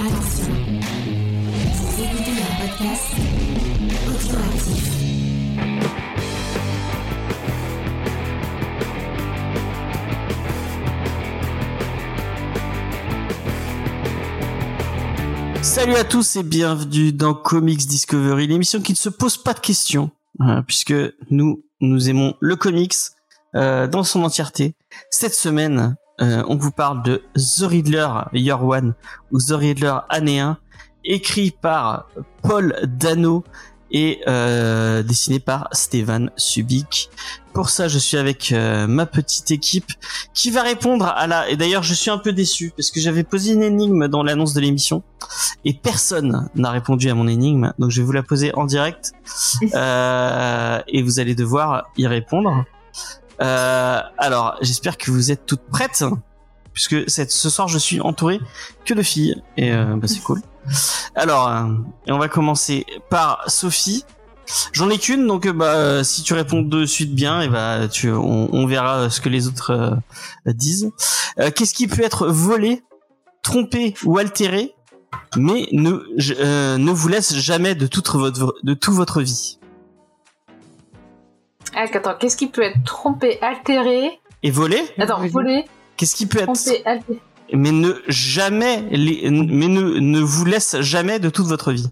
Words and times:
Attention. 0.00 0.44
Salut 15.62 15.94
à 15.94 16.04
tous 16.04 16.36
et 16.36 16.42
bienvenue 16.44 17.12
dans 17.12 17.34
Comics 17.34 17.86
Discovery, 17.86 18.46
l'émission 18.46 18.80
qui 18.80 18.92
ne 18.92 18.96
se 18.96 19.08
pose 19.08 19.36
pas 19.36 19.54
de 19.54 19.60
questions, 19.60 20.10
euh, 20.40 20.62
puisque 20.62 20.94
nous, 21.30 21.64
nous 21.80 22.08
aimons 22.08 22.34
le 22.38 22.54
comics 22.54 22.94
euh, 23.56 23.88
dans 23.88 24.04
son 24.04 24.22
entièreté. 24.22 24.74
Cette 25.10 25.34
semaine, 25.34 25.96
euh, 26.20 26.42
on 26.48 26.56
vous 26.56 26.70
parle 26.70 27.02
de 27.02 27.22
The 27.34 27.62
Riddler 27.62 28.08
Year 28.32 28.64
One 28.64 28.94
ou 29.32 29.38
The 29.38 29.52
Riddler 29.52 29.98
Année 30.08 30.40
1, 30.40 30.58
écrit 31.04 31.50
par 31.50 32.08
Paul 32.42 32.76
Dano 32.84 33.44
et 33.90 34.20
euh, 34.28 35.02
dessiné 35.02 35.40
par 35.40 35.68
Stéphane 35.72 36.30
Subic. 36.36 37.10
Pour 37.52 37.70
ça, 37.70 37.88
je 37.88 37.98
suis 37.98 38.16
avec 38.16 38.52
euh, 38.52 38.86
ma 38.86 39.06
petite 39.06 39.50
équipe 39.50 39.90
qui 40.34 40.50
va 40.50 40.62
répondre 40.62 41.06
à 41.06 41.26
la... 41.26 41.48
Et 41.48 41.56
d'ailleurs, 41.56 41.82
je 41.82 41.94
suis 41.94 42.10
un 42.10 42.18
peu 42.18 42.32
déçu 42.32 42.72
parce 42.76 42.90
que 42.90 43.00
j'avais 43.00 43.24
posé 43.24 43.54
une 43.54 43.62
énigme 43.62 44.08
dans 44.08 44.22
l'annonce 44.22 44.54
de 44.54 44.60
l'émission 44.60 45.02
et 45.64 45.72
personne 45.72 46.48
n'a 46.54 46.70
répondu 46.70 47.10
à 47.10 47.14
mon 47.14 47.26
énigme. 47.26 47.72
Donc, 47.78 47.90
je 47.90 48.00
vais 48.00 48.06
vous 48.06 48.12
la 48.12 48.22
poser 48.22 48.54
en 48.54 48.66
direct 48.66 49.12
euh, 49.74 50.80
et 50.86 51.02
vous 51.02 51.18
allez 51.18 51.34
devoir 51.34 51.86
y 51.96 52.06
répondre. 52.06 52.64
Euh, 53.40 54.00
alors, 54.18 54.56
j'espère 54.60 54.98
que 54.98 55.10
vous 55.10 55.30
êtes 55.30 55.46
toutes 55.46 55.66
prêtes 55.70 56.04
puisque 56.72 57.10
ce 57.10 57.50
soir, 57.50 57.66
je 57.66 57.78
suis 57.78 58.00
entouré 58.00 58.40
que 58.84 58.94
de 58.94 59.02
filles 59.02 59.42
et 59.56 59.72
euh, 59.72 59.96
bah, 59.96 60.06
c'est 60.06 60.20
cool. 60.20 60.40
Alors, 61.14 61.48
euh, 61.48 61.64
on 62.06 62.18
va 62.18 62.28
commencer 62.28 62.86
par 63.10 63.42
Sophie. 63.50 64.04
J'en 64.72 64.88
ai 64.88 64.98
qu'une, 64.98 65.26
donc 65.26 65.46
bah 65.48 66.02
si 66.04 66.22
tu 66.22 66.32
réponds 66.32 66.62
de 66.62 66.86
suite 66.86 67.14
bien, 67.14 67.42
et 67.42 67.48
bah 67.48 67.86
tu, 67.86 68.10
on, 68.10 68.66
verra 68.66 69.10
ce 69.10 69.20
que 69.20 69.28
les 69.28 69.46
autres 69.46 69.98
disent. 70.46 70.90
Qu'est-ce 71.36 71.74
qui 71.74 71.86
peut 71.86 72.02
être 72.02 72.28
volé, 72.28 72.82
trompé 73.42 73.92
ou 74.04 74.16
altéré, 74.16 74.74
mais 75.36 75.68
ne 75.72 75.90
ne 76.78 76.90
vous 76.90 77.08
laisse 77.08 77.36
jamais 77.36 77.74
de 77.74 77.86
toute 77.86 78.10
de 78.62 78.74
toute 78.74 78.94
votre 78.94 79.20
vie? 79.20 79.57
Ah, 81.80 81.84
attends, 81.94 82.14
qu'est-ce 82.18 82.36
qui 82.36 82.48
peut 82.48 82.62
être 82.62 82.82
trompé, 82.84 83.38
altéré 83.40 84.18
Et 84.42 84.50
volé 84.50 84.82
Attends, 84.98 85.20
Oui. 85.20 85.28
volé, 85.28 85.64
Qu'est-ce 85.96 86.16
qui 86.16 86.26
peut 86.26 86.38
être 86.40 86.52
trompé, 86.52 86.82
altéré. 86.84 87.20
mais 87.52 87.70
ne 87.70 87.92
jamais 88.08 88.82
les, 88.90 89.30
mais 89.30 89.68
ne 89.68 89.82
ne 90.00 90.20
vous 90.20 90.44
laisse 90.44 90.80
jamais 90.80 91.20
de 91.20 91.30
toute 91.30 91.46
votre 91.46 91.70
vie 91.70 91.88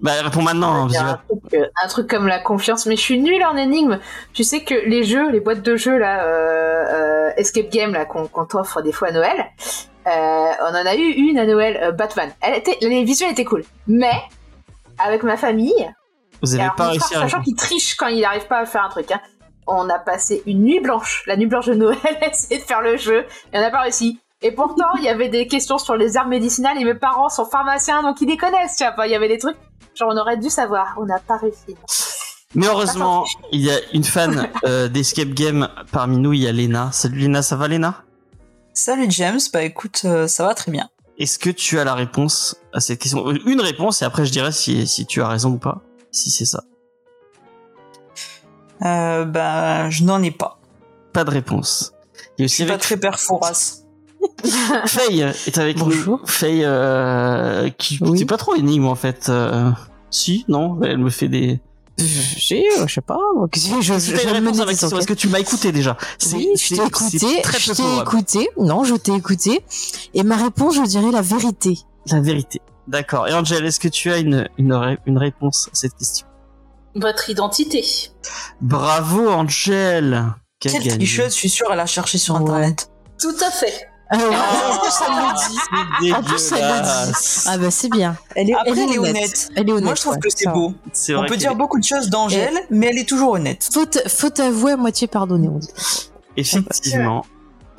Bah 0.00 0.12
réponds 0.22 0.42
maintenant. 0.42 0.88
hein, 0.88 0.88
un 1.08 1.16
truc, 1.16 1.54
euh, 1.54 1.66
un 1.82 1.88
truc 1.88 2.10
comme 2.10 2.26
la 2.26 2.38
confiance, 2.38 2.84
mais 2.86 2.96
je 2.96 3.00
suis 3.00 3.18
nulle 3.20 3.42
en 3.44 3.56
énigmes. 3.56 3.98
Tu 4.34 4.44
sais 4.44 4.62
que 4.62 4.74
les 4.74 5.02
jeux, 5.04 5.30
les 5.30 5.40
boîtes 5.40 5.62
de 5.62 5.76
jeux 5.76 5.96
là, 5.98 6.24
euh, 6.26 7.28
euh, 7.28 7.30
Escape 7.36 7.70
Game 7.70 7.92
là 7.92 8.04
qu'on 8.04 8.26
qu'on 8.26 8.44
t'offre 8.44 8.82
des 8.82 8.92
fois 8.92 9.08
à 9.08 9.12
Noël, 9.12 9.46
on 10.06 10.70
en 10.70 10.86
a 10.86 10.94
eu 10.94 11.10
une 11.10 11.38
à 11.38 11.46
Noël, 11.46 11.78
euh, 11.82 11.92
Batman. 11.92 12.30
Elle 12.40 12.56
était, 12.56 12.76
les 12.80 13.04
visuels 13.04 13.32
étaient 13.32 13.44
cool, 13.44 13.64
mais 13.86 14.22
avec 14.98 15.22
ma 15.22 15.36
famille, 15.36 15.92
Vous 16.42 16.54
avez 16.54 16.70
pas 16.76 16.88
réussi 16.88 17.14
à 17.14 17.20
sachant 17.20 17.42
qu'il 17.42 17.56
triche 17.56 17.96
quand 17.96 18.08
il 18.08 18.20
n'arrive 18.20 18.46
pas 18.46 18.58
à 18.58 18.66
faire 18.66 18.84
un 18.84 18.88
truc, 18.88 19.10
hein, 19.10 19.20
on 19.66 19.88
a 19.88 19.98
passé 19.98 20.42
une 20.46 20.62
nuit 20.62 20.80
blanche, 20.80 21.24
la 21.26 21.36
nuit 21.36 21.46
blanche 21.46 21.66
de 21.66 21.74
Noël, 21.74 21.98
à 22.20 22.28
essayer 22.28 22.58
de 22.58 22.64
faire 22.64 22.82
le 22.82 22.96
jeu, 22.96 23.20
et 23.52 23.58
on 23.58 23.60
n'a 23.60 23.70
pas 23.70 23.82
réussi. 23.82 24.20
Et 24.42 24.52
pourtant, 24.52 24.92
il 24.98 25.04
y 25.04 25.08
avait 25.08 25.30
des 25.30 25.46
questions 25.46 25.78
sur 25.78 25.96
les 25.96 26.16
armes 26.16 26.30
médicinales, 26.30 26.78
et 26.78 26.84
mes 26.84 26.94
parents 26.94 27.30
sont 27.30 27.46
pharmaciens, 27.46 28.02
donc 28.02 28.20
ils 28.20 28.28
les 28.28 28.36
connaissent, 28.36 28.76
tu 28.76 28.84
vois. 28.94 29.06
Il 29.06 29.12
y 29.12 29.16
avait 29.16 29.28
des 29.28 29.38
trucs, 29.38 29.56
genre 29.94 30.10
on 30.12 30.16
aurait 30.18 30.36
dû 30.36 30.50
savoir, 30.50 30.94
on 30.98 31.06
n'a 31.06 31.18
pas 31.18 31.38
réussi. 31.38 31.76
Mais 32.54 32.66
heureusement, 32.66 33.24
il 33.50 33.62
y 33.62 33.70
a 33.70 33.78
une 33.92 34.04
fan 34.04 34.48
euh, 34.64 34.88
d'Escape 34.88 35.30
Game 35.30 35.68
parmi 35.90 36.18
nous, 36.18 36.32
il 36.32 36.42
y 36.42 36.48
a 36.48 36.52
Lena. 36.52 36.90
Salut 36.92 37.18
Lena, 37.20 37.42
ça 37.42 37.56
va 37.56 37.66
Lena? 37.66 38.04
Salut 38.76 39.06
James, 39.10 39.38
bah 39.52 39.62
écoute, 39.62 40.02
euh, 40.04 40.26
ça 40.26 40.44
va 40.46 40.54
très 40.54 40.72
bien. 40.72 40.88
Est-ce 41.18 41.38
que 41.38 41.50
tu 41.50 41.78
as 41.78 41.84
la 41.84 41.94
réponse 41.94 42.56
à 42.72 42.80
cette 42.80 42.98
question? 43.00 43.28
Euh, 43.28 43.38
Une 43.46 43.60
réponse 43.60 44.02
et 44.02 44.04
après 44.04 44.26
je 44.26 44.32
dirai 44.32 44.50
si, 44.50 44.86
si 44.86 45.06
tu 45.06 45.22
as 45.22 45.28
raison 45.28 45.50
ou 45.52 45.58
pas. 45.58 45.80
Si 46.10 46.30
c'est 46.30 46.44
ça. 46.44 46.64
Euh, 48.82 49.24
bah, 49.24 49.88
je 49.90 50.02
n'en 50.02 50.20
ai 50.22 50.32
pas. 50.32 50.58
Pas 51.12 51.22
de 51.24 51.30
réponse. 51.30 51.94
Il 52.36 52.42
y 52.42 52.44
a 52.44 52.44
Je 52.44 52.44
aussi 52.46 52.54
suis 52.56 52.64
pas 52.64 52.70
avec 52.72 52.82
très 52.82 52.96
perforas. 52.96 53.80
Faye 54.86 55.20
est 55.20 55.58
avec 55.58 55.78
Bonjour. 55.78 56.18
nous. 56.20 56.26
Faye 56.26 56.62
euh, 56.64 57.70
qui 57.78 57.98
Oui. 58.00 58.18
c'est 58.18 58.24
pas 58.24 58.36
trop 58.38 58.56
énigme 58.56 58.86
en 58.86 58.94
fait. 58.96 59.28
Euh, 59.28 59.70
si, 60.10 60.44
non, 60.48 60.80
elle 60.82 60.98
me 60.98 61.10
fait 61.10 61.28
des. 61.28 61.60
J'ai, 61.96 62.64
euh, 62.78 62.86
je 62.88 62.94
sais 62.94 63.00
pas, 63.00 63.18
je, 63.54 63.60
je, 63.80 63.98
je 63.98 64.12
vais 64.14 64.40
me 64.40 64.50
question, 64.50 64.88
enquêtes. 64.88 64.98
Est-ce 64.98 65.06
que 65.06 65.12
tu 65.14 65.28
m'as 65.28 65.38
écouté 65.38 65.70
déjà 65.70 65.96
Oui, 66.32 66.48
je 66.56 66.74
t'ai 66.74 66.82
écouté, 66.84 67.42
très 67.42 67.58
je 67.60 67.72
t'ai 67.72 68.00
écouté. 68.02 68.48
Non, 68.58 68.82
je 68.84 68.94
t'ai 68.96 69.12
écouté. 69.14 69.64
Et 70.12 70.22
ma 70.24 70.36
réponse, 70.36 70.74
je 70.74 70.82
dirais 70.82 71.12
la 71.12 71.22
vérité. 71.22 71.78
La 72.10 72.20
vérité. 72.20 72.60
D'accord. 72.88 73.28
Et 73.28 73.32
Angel, 73.32 73.64
est-ce 73.64 73.78
que 73.80 73.88
tu 73.88 74.10
as 74.12 74.18
une, 74.18 74.48
une, 74.58 74.72
ré- 74.74 74.98
une 75.06 75.18
réponse 75.18 75.68
à 75.72 75.74
cette 75.74 75.94
question? 75.96 76.26
Votre 76.96 77.30
identité. 77.30 77.84
Bravo 78.60 79.28
Angel 79.28 80.24
Quel 80.60 80.72
Quelle 80.72 80.82
gagnant. 80.82 80.96
tricheuse, 80.96 81.26
je 81.32 81.38
suis 81.38 81.48
sûre, 81.48 81.68
elle 81.72 81.80
a 81.80 81.86
cherché 81.86 82.18
sur 82.18 82.34
Ouais. 82.34 82.42
internet. 82.42 82.90
Tout 83.20 83.34
à 83.46 83.50
fait. 83.50 83.88
Ah, 84.14 84.28
ouais. 84.28 84.34
Ah, 84.34 84.70
en 84.72 84.78
plus, 84.78 84.92
elle 85.06 85.14
le 85.14 86.00
dit. 86.00 86.12
En 86.12 86.22
plus, 86.22 86.52
elle 86.52 86.58
le 86.62 87.06
dit. 87.12 87.44
Ah 87.46 87.58
bah 87.58 87.70
c'est 87.70 87.88
bien. 87.90 88.16
Elle 88.34 88.50
est, 88.50 88.54
Après, 88.54 88.70
elle 88.70 88.78
est 88.78 88.82
elle 88.82 88.90
est 88.92 88.98
honnête. 88.98 89.16
honnête. 89.16 89.48
Elle 89.56 89.68
est 89.68 89.72
honnête. 89.72 89.84
Moi, 89.84 89.94
je 89.94 90.00
trouve 90.00 90.14
ouais, 90.14 90.20
que 90.20 90.28
c'est 90.30 90.48
beau. 90.50 90.74
C'est 90.92 91.14
On 91.14 91.26
peut 91.26 91.36
dire 91.36 91.52
est- 91.52 91.56
beaucoup 91.56 91.78
de 91.78 91.84
choses 91.84 92.10
d'Angèle, 92.10 92.54
mais 92.70 92.86
elle 92.86 92.98
est 92.98 93.08
toujours 93.08 93.32
honnête. 93.32 93.68
Faute, 93.72 93.98
faute 94.08 94.40
avouée 94.40 94.72
à 94.72 94.76
moitié 94.76 95.06
pardonnée, 95.06 95.48
on 95.48 95.58
dit. 95.58 95.68
Effectivement. 96.36 97.24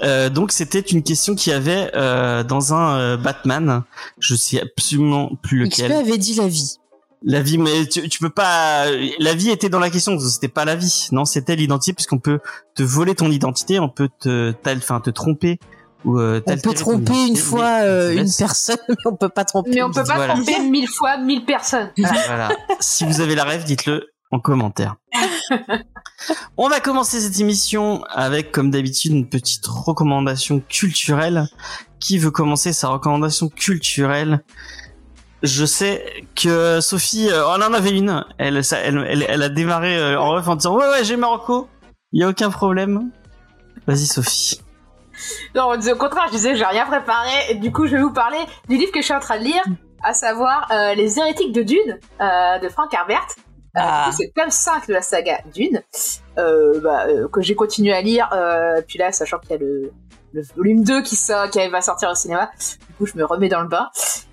Euh, 0.03 0.29
donc 0.29 0.51
c'était 0.51 0.81
une 0.81 1.03
question 1.03 1.35
qu'il 1.35 1.53
y 1.53 1.55
avait 1.55 1.89
euh, 1.95 2.43
dans 2.43 2.73
un 2.73 2.99
euh, 2.99 3.17
Batman. 3.17 3.83
Je 4.19 4.35
sais 4.35 4.61
absolument 4.61 5.31
plus 5.41 5.69
XP 5.69 5.83
lequel. 5.83 5.91
avait 5.93 6.17
dit 6.17 6.35
la 6.35 6.47
vie. 6.47 6.77
La 7.23 7.41
vie, 7.41 7.57
mais 7.57 7.85
tu, 7.87 8.07
tu 8.09 8.19
peux 8.19 8.29
pas. 8.29 8.85
La 9.19 9.33
vie 9.33 9.49
était 9.49 9.69
dans 9.69 9.79
la 9.79 9.89
question. 9.89 10.19
C'était 10.19 10.49
pas 10.49 10.65
la 10.65 10.75
vie. 10.75 11.07
Non, 11.11 11.23
c'était 11.25 11.55
l'identité 11.55 11.93
puisqu'on 11.93 12.19
peut 12.19 12.39
te 12.75 12.83
voler 12.83 13.15
ton 13.15 13.31
identité, 13.31 13.79
on 13.79 13.87
peut 13.89 14.09
te, 14.19 14.53
enfin, 14.67 14.99
te 14.99 15.09
tromper 15.09 15.59
euh, 16.05 16.41
On 16.45 16.57
peut 16.57 16.73
tromper 16.73 17.27
une 17.27 17.35
fois 17.37 17.81
euh, 17.83 18.11
une 18.11 18.19
laisse- 18.19 18.37
personne, 18.37 18.77
mais 18.89 18.95
on 19.05 19.15
peut 19.15 19.29
pas 19.29 19.45
tromper. 19.45 19.71
Mais 19.73 19.83
on 19.83 19.91
peut 19.91 20.03
pas 20.03 20.15
Voilà. 20.15 20.33
tromper 20.35 20.59
mille 20.61 20.87
fois 20.87 21.17
mille 21.17 21.45
personnes. 21.45 21.91
Voilà. 21.97 22.21
Voilà. 22.27 22.49
si 22.79 23.05
vous 23.05 23.21
avez 23.21 23.35
la 23.35 23.43
rêve, 23.43 23.63
dites-le 23.63 24.07
en 24.31 24.39
commentaire. 24.39 24.95
On 26.57 26.69
va 26.69 26.79
commencer 26.79 27.19
cette 27.19 27.39
émission 27.39 28.03
avec, 28.09 28.51
comme 28.51 28.71
d'habitude, 28.71 29.11
une 29.11 29.27
petite 29.29 29.65
recommandation 29.67 30.61
culturelle. 30.67 31.47
Qui 31.99 32.17
veut 32.17 32.31
commencer 32.31 32.71
sa 32.73 32.87
recommandation 32.89 33.49
culturelle? 33.49 34.43
Je 35.43 35.65
sais 35.65 36.03
que 36.35 36.79
Sophie, 36.81 37.29
euh, 37.29 37.43
elle 37.55 37.63
en 37.63 37.73
avait 37.73 37.91
une. 37.97 38.23
Elle, 38.37 38.63
ça, 38.63 38.77
elle, 38.77 39.05
elle, 39.09 39.25
elle 39.27 39.43
a 39.43 39.49
démarré 39.49 39.97
euh, 39.97 40.19
en 40.19 40.31
ref 40.31 40.47
en 40.47 40.55
disant 40.55 40.75
ouais 40.75 40.87
ouais 40.87 41.03
j'ai 41.03 41.17
Marocco. 41.17 41.67
Il 42.13 42.21
y 42.21 42.23
a 42.23 42.29
aucun 42.29 42.49
problème. 42.49 43.11
Vas-y 43.87 44.05
Sophie. 44.05 44.61
Non, 45.55 45.69
on 45.69 45.75
disait 45.77 45.93
au 45.93 45.97
contraire, 45.97 46.25
je 46.27 46.33
disais, 46.33 46.55
j'ai 46.55 46.65
rien 46.65 46.85
préparé. 46.85 47.29
Et 47.49 47.55
du 47.55 47.71
coup, 47.71 47.87
je 47.87 47.95
vais 47.95 48.01
vous 48.01 48.13
parler 48.13 48.39
du 48.69 48.77
livre 48.77 48.91
que 48.91 48.99
je 48.99 49.05
suis 49.05 49.13
en 49.13 49.19
train 49.19 49.37
de 49.37 49.43
lire, 49.43 49.63
à 50.03 50.13
savoir 50.13 50.69
euh, 50.71 50.93
Les 50.95 51.19
hérétiques 51.19 51.53
de 51.53 51.63
Dune, 51.63 51.99
euh, 52.21 52.59
de 52.59 52.69
Frank 52.69 52.93
Herbert. 52.93 53.25
Euh, 53.77 53.81
Ah. 53.81 54.09
c'est 54.15 54.31
le 54.33 54.41
tome 54.41 54.49
5 54.49 54.87
de 54.87 54.93
la 54.93 55.01
saga 55.01 55.39
Dune, 55.53 55.81
bah, 56.37 57.07
que 57.31 57.41
j'ai 57.41 57.55
continué 57.55 57.93
à 57.93 58.01
lire. 58.01 58.29
Puis 58.87 58.97
là, 58.97 59.11
sachant 59.11 59.37
qu'il 59.39 59.51
y 59.51 59.53
a 59.53 59.57
le, 59.57 59.91
le 60.35 60.41
volume 60.55 60.83
2 60.83 61.01
qui, 61.01 61.15
sort, 61.15 61.49
qui 61.49 61.65
va 61.67 61.81
sortir 61.81 62.09
au 62.09 62.15
cinéma, 62.15 62.51
du 62.59 62.93
coup, 62.97 63.05
je 63.05 63.17
me 63.17 63.25
remets 63.25 63.49
dans 63.49 63.61
le 63.61 63.67
bain. 63.67 63.89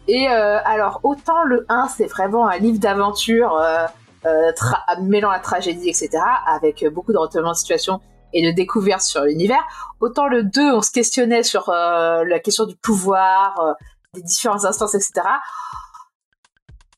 Et 0.08 0.28
euh, 0.28 0.58
alors, 0.64 1.00
autant 1.04 1.44
le 1.44 1.64
1, 1.68 1.88
c'est 1.88 2.06
vraiment 2.06 2.48
un 2.48 2.58
livre 2.58 2.78
d'aventure 2.78 3.56
euh, 3.56 3.86
euh, 4.26 4.52
mêlant 5.00 5.30
la 5.30 5.38
tragédie, 5.38 5.88
etc., 5.88 6.10
avec 6.46 6.84
beaucoup 6.92 7.12
de 7.12 7.18
retournements 7.18 7.52
de 7.52 7.56
situation 7.56 8.00
et 8.32 8.44
de 8.44 8.54
découvertes 8.54 9.02
sur 9.02 9.22
l'univers. 9.22 9.62
Autant 10.00 10.26
le 10.26 10.42
2, 10.42 10.74
on 10.74 10.82
se 10.82 10.90
questionnait 10.90 11.42
sur 11.42 11.68
euh, 11.68 12.24
la 12.24 12.38
question 12.38 12.64
du 12.64 12.76
pouvoir, 12.76 13.60
euh, 13.60 13.72
des 14.14 14.22
différentes 14.22 14.64
instances, 14.64 14.94
etc. 14.94 15.12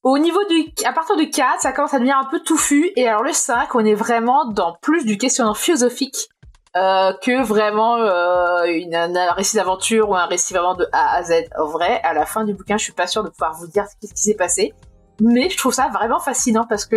Au 0.03 0.19
niveau 0.19 0.43
du, 0.49 0.67
à 0.85 0.93
partir 0.93 1.17
du 1.17 1.31
4, 1.31 1.61
ça 1.61 1.73
commence 1.73 1.95
à 1.95 1.99
devenir 1.99 2.19
un 2.19 2.25
peu 2.25 2.41
touffu. 2.41 2.93
Et 2.97 3.09
alors 3.09 3.23
le 3.23 3.33
5, 3.33 3.75
on 3.75 3.85
est 3.85 3.95
vraiment 3.95 4.47
dans 4.47 4.77
plus 4.83 5.05
du 5.05 5.17
questionnement 5.17 5.55
philosophique 5.55 6.29
euh, 6.77 7.13
que 7.23 7.43
vraiment 7.43 7.97
un 7.97 9.33
récit 9.33 9.57
d'aventure 9.57 10.11
ou 10.11 10.17
un 10.17 10.27
récit 10.27 10.53
vraiment 10.53 10.75
de 10.75 10.87
A 10.93 11.17
à 11.17 11.23
Z. 11.23 11.45
En 11.59 11.67
vrai, 11.67 12.01
à 12.03 12.13
la 12.13 12.27
fin 12.27 12.45
du 12.45 12.53
bouquin, 12.53 12.77
je 12.77 12.85
suis 12.85 12.93
pas 12.93 13.07
sûre 13.07 13.25
de 13.25 13.31
pouvoir 13.31 13.55
vous 13.55 13.67
dire 13.67 13.87
ce 13.87 14.07
qui, 14.07 14.13
s'est 14.15 14.35
passé. 14.35 14.75
Mais 15.21 15.49
je 15.49 15.57
trouve 15.57 15.73
ça 15.73 15.89
vraiment 15.89 16.19
fascinant 16.19 16.67
parce 16.69 16.85
que 16.85 16.97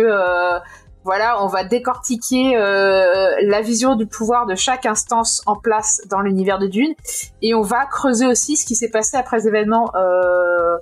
voilà, 1.04 1.42
on 1.42 1.46
va 1.46 1.64
décortiquer 1.64 2.56
euh, 2.56 3.36
la 3.42 3.60
vision 3.60 3.96
du 3.96 4.06
pouvoir 4.06 4.46
de 4.46 4.54
chaque 4.54 4.84
instance 4.86 5.42
en 5.46 5.56
place 5.56 6.02
dans 6.10 6.20
l'univers 6.20 6.58
de 6.58 6.66
Dune, 6.66 6.94
et 7.42 7.54
on 7.54 7.62
va 7.62 7.86
creuser 7.86 8.26
aussi 8.26 8.56
ce 8.56 8.66
qui 8.66 8.76
s'est 8.76 8.90
passé 8.90 9.16
après 9.16 9.38
les 9.38 9.48
événements 9.48 9.90
euh, 9.94 10.76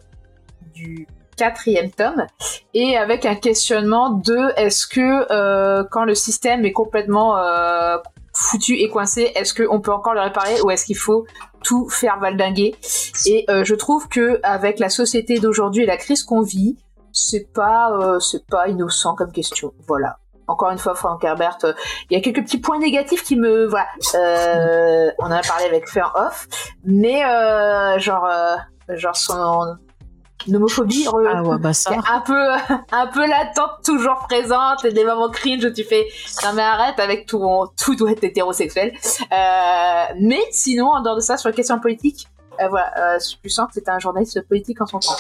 du 0.75 1.07
quatrième 1.37 1.91
tome, 1.91 2.27
et 2.75 2.97
avec 2.97 3.27
un 3.27 3.35
questionnement 3.35 4.11
de 4.11 4.53
est-ce 4.57 4.87
que 4.87 5.31
euh, 5.31 5.85
quand 5.91 6.05
le 6.05 6.15
système 6.15 6.65
est 6.65 6.73
complètement 6.73 7.37
euh, 7.37 7.99
foutu 8.33 8.75
et 8.75 8.89
coincé, 8.89 9.33
est-ce 9.35 9.55
qu'on 9.55 9.81
peut 9.81 9.93
encore 9.93 10.15
le 10.15 10.21
réparer 10.21 10.61
ou 10.63 10.71
est-ce 10.71 10.87
qu'il 10.87 10.97
faut 10.97 11.27
tout 11.63 11.89
faire 11.89 12.19
valdinguer? 12.19 12.75
Et 13.27 13.45
euh, 13.49 13.65
je 13.65 13.75
trouve 13.75 14.09
que 14.09 14.41
avec 14.43 14.79
la 14.79 14.89
société 14.89 15.39
d'aujourd'hui 15.39 15.83
et 15.83 15.87
la 15.87 15.97
crise 15.97 16.23
qu'on 16.23 16.43
vit, 16.43 16.77
c'est 17.17 17.53
pas 17.53 17.91
euh, 17.93 18.21
c'est 18.21 18.47
pas 18.47 18.69
innocent 18.69 19.15
comme 19.15 19.33
question. 19.33 19.73
Voilà. 19.89 20.19
Encore 20.49 20.71
une 20.71 20.79
fois, 20.79 20.95
Frank 20.95 21.25
Herbert, 21.25 21.59
euh, 21.65 21.73
il 22.09 22.17
y 22.17 22.21
a 22.21 22.23
quelques 22.23 22.45
petits 22.45 22.59
points 22.59 22.79
négatifs 22.79 23.25
qui 23.25 23.37
me 23.37 23.67
voilà. 23.67 23.89
Euh, 24.15 25.11
on 25.19 25.27
en 25.27 25.31
a 25.33 25.41
parlé 25.41 25.65
avec 25.65 25.89
Fair 25.89 26.13
Off, 26.15 26.47
mais 26.85 27.23
genre 27.99 28.29
genre 28.91 29.17
son 29.17 29.77
homophobie 30.49 31.09
Ah 31.09 31.43
ouais, 31.43 31.59
bah 31.59 31.73
ça. 31.73 31.97
un 32.13 32.21
peu 32.21 32.53
un 32.93 33.07
peu 33.09 33.27
latente 33.27 33.83
toujours 33.85 34.27
présente 34.29 34.85
et 34.85 34.93
des 34.93 35.05
moments 35.05 35.31
cringe 35.31 35.65
où 35.65 35.73
tu 35.73 35.83
fais 35.83 36.07
non 36.45 36.53
mais 36.55 36.63
arrête 36.63 37.01
avec 37.01 37.27
tout 37.27 37.43
tout 37.77 37.97
doit 37.97 38.13
être 38.13 38.23
hétérosexuel 38.23 38.93
mais 40.21 40.41
sinon 40.53 40.91
en 40.91 41.03
dehors 41.03 41.17
de 41.17 41.21
ça 41.21 41.37
sur 41.37 41.49
les 41.49 41.55
questions 41.57 41.81
politiques 41.81 42.29
euh, 42.61 42.69
voilà 42.69 43.15
euh, 43.15 43.19
je 43.45 43.49
sens 43.49 43.67
que 43.69 43.75
c'était 43.75 43.91
un 43.91 43.99
journaliste 43.99 44.41
politique 44.49 44.81
en 44.81 44.87
son 44.87 44.99
temps. 44.99 45.17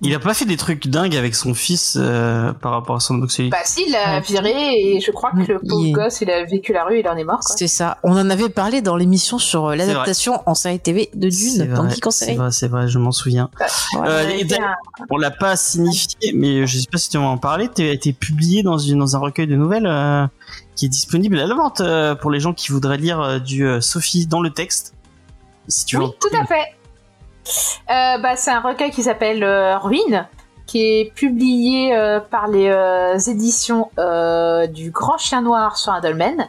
Il 0.00 0.14
a 0.14 0.18
pas 0.20 0.32
fait 0.32 0.44
des 0.44 0.56
trucs 0.56 0.86
dingues 0.86 1.16
avec 1.16 1.34
son 1.34 1.54
fils 1.54 1.96
euh, 1.98 2.52
par 2.52 2.70
rapport 2.72 2.96
à 2.96 3.00
son 3.00 3.14
homosexualité. 3.14 3.50
bah 3.50 3.62
si 3.64 3.82
il 3.86 3.92
l'a 3.92 4.16
Ouais. 4.16 4.20
viré 4.20 4.52
et 4.94 5.00
je 5.00 5.10
crois 5.10 5.32
que 5.32 5.38
le 5.52 5.58
pauvre 5.58 5.84
Il 5.84 5.92
gosse 5.92 6.20
il 6.20 6.30
a 6.30 6.44
vécu 6.44 6.72
la 6.72 6.84
rue 6.84 7.00
il 7.00 7.08
en 7.08 7.16
est 7.16 7.24
mort. 7.24 7.40
C'est 7.42 7.66
ça. 7.66 7.98
On 8.04 8.12
en 8.12 8.30
avait 8.30 8.48
parlé 8.48 8.80
dans 8.80 8.94
l'émission 8.96 9.38
sur 9.38 9.66
euh, 9.66 9.74
l'adaptation 9.74 10.40
en 10.46 10.54
série 10.54 10.78
TV 10.78 11.10
de 11.14 11.28
Dune, 11.28 11.74
dans 11.74 11.88
Geek 11.88 12.04
c'est 12.10 12.34
vrai, 12.34 12.52
c'est 12.52 12.68
vrai, 12.68 12.86
je 12.88 12.98
m'en 12.98 13.10
souviens. 13.12 13.50
Ouais. 13.94 14.06
Euh, 14.08 14.42
un- 14.60 14.74
On 15.10 15.16
l'a 15.16 15.30
pas 15.32 15.56
signifié, 15.56 16.32
mais 16.32 16.66
je 16.66 16.78
sais 16.78 16.86
pas 16.90 16.98
si 16.98 17.08
tu 17.10 17.18
vas 17.18 17.24
en 17.24 17.38
parler. 17.38 17.68
Tu 17.74 17.82
as 17.82 17.90
été 17.92 18.12
publié 18.12 18.62
dans, 18.62 18.78
une, 18.78 18.98
dans 19.00 19.16
un 19.16 19.18
recueil 19.18 19.46
de 19.48 19.56
nouvelles 19.56 19.86
euh, 19.86 20.26
qui 20.76 20.86
est 20.86 20.88
disponible 20.88 21.38
à 21.40 21.46
la 21.46 21.54
vente 21.56 21.80
euh, 21.80 22.14
pour 22.14 22.30
les 22.30 22.38
gens 22.40 22.52
qui 22.52 22.70
voudraient 22.70 22.98
lire 22.98 23.20
euh, 23.20 23.38
du 23.40 23.66
euh, 23.66 23.80
Sophie 23.80 24.26
dans 24.28 24.40
le 24.40 24.50
texte. 24.50 24.94
Si 25.66 25.84
tu 25.84 25.96
veux. 25.96 26.04
Oui, 26.04 26.10
tout 26.20 26.36
à 26.40 26.46
fait. 26.46 26.62
Euh, 27.90 28.18
bah, 28.18 28.36
c'est 28.36 28.50
un 28.50 28.60
recueil 28.60 28.90
qui 28.90 29.02
s'appelle 29.02 29.42
euh, 29.42 29.78
Ruine, 29.78 30.26
qui 30.68 30.82
est 30.82 31.12
publié 31.14 31.96
euh, 31.96 32.20
par 32.20 32.46
les 32.46 32.68
euh, 32.68 33.18
éditions 33.18 33.90
euh, 33.98 34.66
du 34.66 34.90
Grand 34.90 35.16
Chien 35.16 35.40
Noir 35.40 35.78
sur 35.78 35.92
un 35.92 36.00
dolmen. 36.00 36.48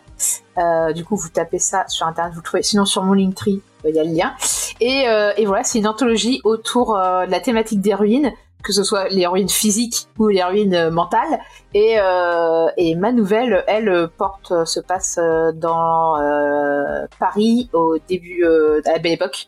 Du 0.93 1.05
coup, 1.05 1.15
vous 1.15 1.29
tapez 1.29 1.57
ça 1.57 1.85
sur 1.87 2.05
internet, 2.05 2.33
vous 2.35 2.41
trouvez. 2.41 2.63
Sinon, 2.63 2.83
sur 2.83 3.01
mon 3.03 3.13
Linktree, 3.13 3.61
il 3.87 3.95
y 3.95 3.99
a 3.99 4.03
le 4.03 4.11
lien. 4.11 4.33
Et, 4.81 5.45
voilà, 5.45 5.63
c'est 5.63 5.79
une 5.79 5.87
anthologie 5.87 6.41
autour 6.43 6.97
de 6.97 7.31
la 7.31 7.39
thématique 7.39 7.79
des 7.79 7.93
ruines, 7.93 8.33
que 8.61 8.73
ce 8.73 8.83
soit 8.83 9.07
les 9.07 9.25
ruines 9.25 9.47
physiques 9.47 10.09
ou 10.17 10.27
les 10.27 10.43
ruines 10.43 10.89
mentales. 10.89 11.39
Et, 11.73 11.95
ma 12.97 13.13
nouvelle, 13.13 13.63
elle, 13.67 14.09
porte, 14.17 14.65
se 14.65 14.81
passe 14.81 15.17
dans 15.53 16.17
Paris 17.19 17.69
au 17.71 17.97
début, 18.09 18.43
euh, 18.43 18.81
à 18.85 18.93
la 18.93 18.99
belle 18.99 19.13
époque. 19.13 19.47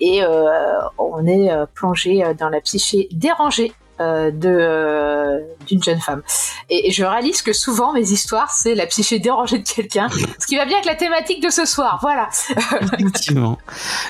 Et 0.00 0.22
euh, 0.22 0.80
on 0.98 1.26
est 1.26 1.52
euh, 1.52 1.66
plongé 1.72 2.24
euh, 2.24 2.34
dans 2.34 2.48
la 2.48 2.60
psyché 2.60 3.08
dérangée 3.12 3.72
de 3.98 4.48
euh, 4.48 5.38
d'une 5.66 5.82
jeune 5.82 6.00
femme. 6.00 6.22
Et, 6.70 6.90
je 6.90 7.04
réalise 7.04 7.42
que 7.42 7.52
souvent 7.52 7.92
mes 7.92 8.10
histoires 8.10 8.50
c'est 8.52 8.74
la 8.74 8.86
psyché 8.86 9.18
dérangée 9.18 9.58
de 9.58 9.68
quelqu'un, 9.68 10.08
ce 10.38 10.46
qui 10.46 10.56
va 10.56 10.64
bien 10.66 10.76
avec 10.76 10.86
la 10.86 10.94
thématique 10.96 11.42
de 11.42 11.50
ce 11.50 11.64
soir. 11.64 11.98
Voilà. 12.02 12.28
Effectivement. 12.82 13.58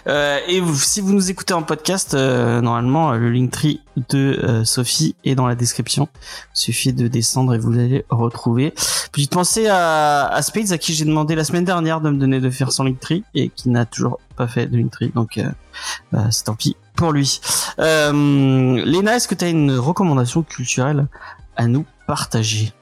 Euh, 0.06 0.38
et 0.48 0.60
vous- 0.60 0.75
si 0.76 1.00
vous 1.00 1.12
nous 1.12 1.31
écoutez 1.31 1.54
en 1.54 1.62
podcast, 1.62 2.14
euh, 2.14 2.60
normalement, 2.60 3.12
euh, 3.12 3.19
le 3.19 3.31
Linktree 3.31 3.81
de 4.08 4.40
euh, 4.42 4.64
Sophie 4.64 5.14
est 5.25 5.34
dans 5.34 5.46
la 5.46 5.54
description. 5.54 6.08
Il 6.54 6.58
suffit 6.58 6.92
de 6.92 7.06
descendre 7.08 7.54
et 7.54 7.58
vous 7.58 7.72
allez 7.72 8.04
retrouver. 8.10 8.72
Petite 9.12 9.32
pensée 9.32 9.69
à, 9.69 10.26
à 10.26 10.42
Spades, 10.42 10.72
à 10.72 10.78
qui 10.78 10.94
j'ai 10.94 11.04
demandé 11.04 11.34
la 11.34 11.44
semaine 11.44 11.64
dernière 11.64 12.00
de 12.00 12.10
me 12.10 12.19
donner 12.19 12.40
de 12.40 12.50
faire 12.50 12.72
son 12.72 12.84
Linktree 12.84 13.25
et 13.34 13.50
qui 13.50 13.69
n'a 13.69 13.84
toujours 13.86 14.19
pas 14.36 14.48
fait 14.48 14.66
de 14.66 14.76
Linktree. 14.76 15.12
Donc, 15.14 15.38
euh, 15.38 15.44
bah, 16.12 16.25
c'est 16.31 16.44
tant 16.44 16.54
pis 16.54 16.76
pour 16.96 17.12
lui. 17.12 17.41
Euh, 17.79 18.82
Léna, 18.85 19.17
est-ce 19.17 19.29
que 19.29 19.35
tu 19.35 19.44
as 19.44 19.49
une 19.49 19.73
recommandation 19.76 20.43
culturelle 20.43 21.06
à 21.56 21.67
nous 21.67 21.85
partager? 22.06 22.73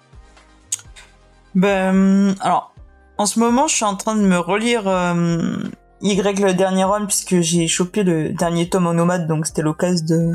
Ben, 1.55 2.35
alors, 2.41 2.75
en 3.19 3.27
ce 3.27 3.39
moment, 3.39 3.69
je 3.69 3.75
suis 3.75 3.85
en 3.85 3.97
train 3.97 4.15
de 4.17 4.23
me 4.23 4.39
relire 4.39 4.89
euh, 4.89 5.57
Y 6.01 6.41
le 6.41 6.55
dernier 6.55 6.85
homme, 6.85 7.07
puisque 7.07 7.41
j'ai 7.41 7.69
chopé 7.69 8.03
le 8.03 8.31
dernier 8.31 8.69
tome 8.69 8.87
en 8.87 8.95
nomade, 8.95 9.27
donc 9.27 9.47
c'était 9.47 9.63
l'occasion 9.63 10.05
de, 10.07 10.33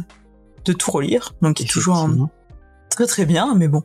de 0.65 0.73
tout 0.73 0.91
relire. 0.91 1.33
Donc, 1.41 1.59
il 1.59 1.63
est 1.65 1.69
toujours 1.69 1.97
un- 1.97 2.29
très 2.89 3.07
très 3.07 3.25
bien, 3.25 3.53
mais 3.55 3.67
bon, 3.67 3.83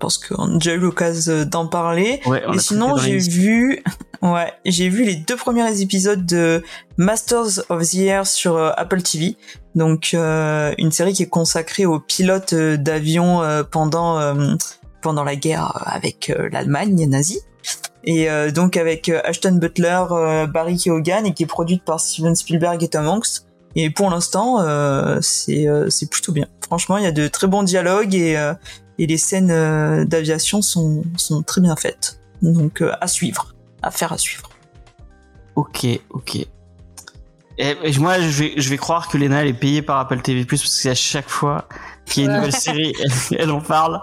pense 0.00 0.18
qu'on 0.18 0.54
a 0.54 0.54
déjà 0.54 0.74
eu 0.74 0.78
l'occasion 0.78 1.44
d'en 1.44 1.66
parler. 1.66 2.20
Ouais, 2.26 2.42
on 2.46 2.54
Et 2.54 2.58
sinon, 2.58 2.96
j'ai 2.96 3.18
vu, 3.18 3.82
ouais, 4.22 4.52
j'ai 4.64 4.88
vu 4.88 5.04
les 5.04 5.14
deux 5.14 5.36
premiers 5.36 5.80
épisodes 5.80 6.26
de 6.26 6.62
Masters 6.96 7.60
of 7.68 7.88
the 7.88 7.94
Air 7.96 8.26
sur 8.26 8.56
euh, 8.56 8.72
Apple 8.76 9.02
TV. 9.02 9.36
Donc, 9.76 10.10
euh, 10.14 10.74
une 10.78 10.90
série 10.90 11.12
qui 11.12 11.22
est 11.22 11.28
consacrée 11.28 11.86
aux 11.86 12.00
pilotes 12.00 12.54
euh, 12.54 12.76
d'avion 12.76 13.42
euh, 13.42 13.62
pendant 13.62 14.34
pendant 15.00 15.24
la 15.24 15.34
guerre 15.34 15.82
avec 15.86 16.30
l'Allemagne 16.52 17.08
nazie. 17.08 17.40
Et 18.04 18.30
euh, 18.30 18.50
donc 18.50 18.76
avec 18.76 19.08
Ashton 19.08 19.52
Butler, 19.52 20.04
euh, 20.10 20.46
Barry 20.46 20.76
Keoghan 20.76 21.24
et 21.24 21.34
qui 21.34 21.42
est 21.42 21.46
produite 21.46 21.84
par 21.84 22.00
Steven 22.00 22.34
Spielberg 22.34 22.82
et 22.82 22.88
Tom 22.88 23.06
Hanks. 23.06 23.42
Et 23.76 23.90
pour 23.90 24.10
l'instant, 24.10 24.60
euh, 24.60 25.18
c'est 25.20 26.10
plutôt 26.10 26.32
bien. 26.32 26.46
Franchement, 26.64 26.98
il 26.98 27.04
y 27.04 27.06
a 27.06 27.12
de 27.12 27.28
très 27.28 27.46
bons 27.46 27.62
dialogues 27.62 28.14
et 28.14 28.36
et 29.00 29.06
les 29.06 29.16
scènes 29.16 29.50
euh, 29.50 30.04
d'aviation 30.04 30.60
sont 30.60 31.02
très 31.46 31.62
bien 31.62 31.74
faites. 31.74 32.20
Donc 32.42 32.82
euh, 32.82 32.92
à 33.00 33.06
suivre, 33.06 33.54
à 33.82 33.90
faire 33.90 34.12
à 34.12 34.18
suivre. 34.18 34.50
Ok, 35.56 35.86
ok. 36.10 36.46
Et, 37.58 37.74
moi, 37.98 38.20
je 38.20 38.42
vais, 38.42 38.52
je 38.56 38.70
vais 38.70 38.76
croire 38.76 39.08
que 39.08 39.18
Lena, 39.18 39.42
elle 39.42 39.48
est 39.48 39.52
payée 39.52 39.82
par 39.82 39.98
Apple 39.98 40.20
TV+, 40.20 40.44
parce 40.44 40.82
qu'à 40.82 40.94
chaque 40.94 41.28
fois 41.28 41.66
qu'il 42.10 42.24
y 42.24 42.26
a 42.26 42.30
une 42.30 42.36
nouvelle 42.36 42.52
série, 42.52 42.92
elle, 43.00 43.38
elle 43.40 43.50
en 43.50 43.60
parle. 43.60 44.00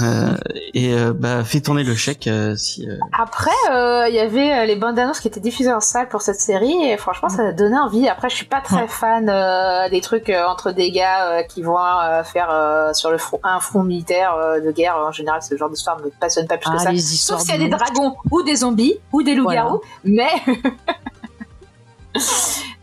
Euh, 0.00 0.36
et 0.74 0.94
euh, 0.94 1.12
bah, 1.12 1.42
fais 1.44 1.60
tourner 1.60 1.82
le 1.82 1.94
chèque 1.96 2.26
euh, 2.28 2.54
si... 2.56 2.88
euh, 2.88 2.96
Après, 3.12 3.50
euh, 3.72 4.06
il 4.08 4.14
y 4.14 4.20
avait 4.20 4.52
euh, 4.60 4.64
les 4.64 4.76
bandes 4.76 4.96
annonces 4.98 5.18
qui 5.20 5.26
étaient 5.28 5.40
diffusées 5.40 5.72
en 5.72 5.80
salle 5.80 6.08
pour 6.08 6.22
cette 6.22 6.40
série 6.40 6.84
et 6.84 6.96
franchement, 6.96 7.28
ça 7.28 7.48
a 7.48 7.52
donné 7.52 7.76
envie. 7.76 8.08
Après, 8.08 8.30
je 8.30 8.36
suis 8.36 8.46
pas 8.46 8.60
très 8.60 8.82
Ouais. 8.82 8.88
fan 8.88 9.28
euh, 9.28 9.88
des 9.90 10.00
trucs 10.00 10.30
euh, 10.30 10.46
entre 10.46 10.70
des 10.70 10.92
gars 10.92 11.26
euh, 11.26 11.42
qui 11.42 11.62
vont 11.62 11.76
euh, 11.78 12.22
faire 12.22 12.48
euh, 12.50 12.92
sur 12.94 13.10
le 13.10 13.18
front 13.18 13.40
un 13.42 13.58
front 13.60 13.82
militaire 13.82 14.34
euh, 14.36 14.60
de 14.60 14.70
guerre. 14.70 14.96
En 14.96 15.10
général, 15.12 15.42
ce 15.42 15.56
genre 15.56 15.68
d'histoire 15.68 15.98
ne 15.98 16.04
me 16.04 16.10
passionne 16.10 16.46
pas 16.46 16.56
plus 16.58 16.70
que 16.70 16.76
Ah, 16.76 16.84
ça. 16.84 16.90
Sauf 16.96 17.40
s'il 17.40 17.50
y 17.50 17.54
a 17.54 17.58
des 17.58 17.68
de 17.68 17.76
dragons 17.76 18.14
ou 18.30 18.42
des 18.44 18.56
zombies 18.56 18.94
ou 19.12 19.22
des 19.22 19.34
loups-garous, 19.34 19.80
mais 20.04 20.30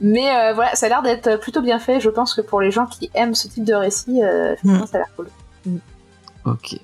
mais 0.01 0.29
euh, 0.29 0.53
voilà, 0.53 0.75
ça 0.75 0.85
a 0.85 0.89
l'air 0.89 1.01
d'être 1.01 1.39
plutôt 1.39 1.61
bien 1.61 1.79
fait. 1.79 1.99
Je 1.99 2.09
pense 2.09 2.33
que 2.33 2.41
pour 2.41 2.61
les 2.61 2.71
gens 2.71 2.85
qui 2.85 3.09
aiment 3.13 3.35
ce 3.35 3.47
type 3.47 3.63
de 3.63 3.73
récit, 3.73 4.23
euh, 4.23 4.53
effectivement, 4.53 4.85
ça 4.85 4.97
a 4.97 4.99
l'air 4.99 5.09
cool. 5.15 5.27
Ok, 6.45 6.75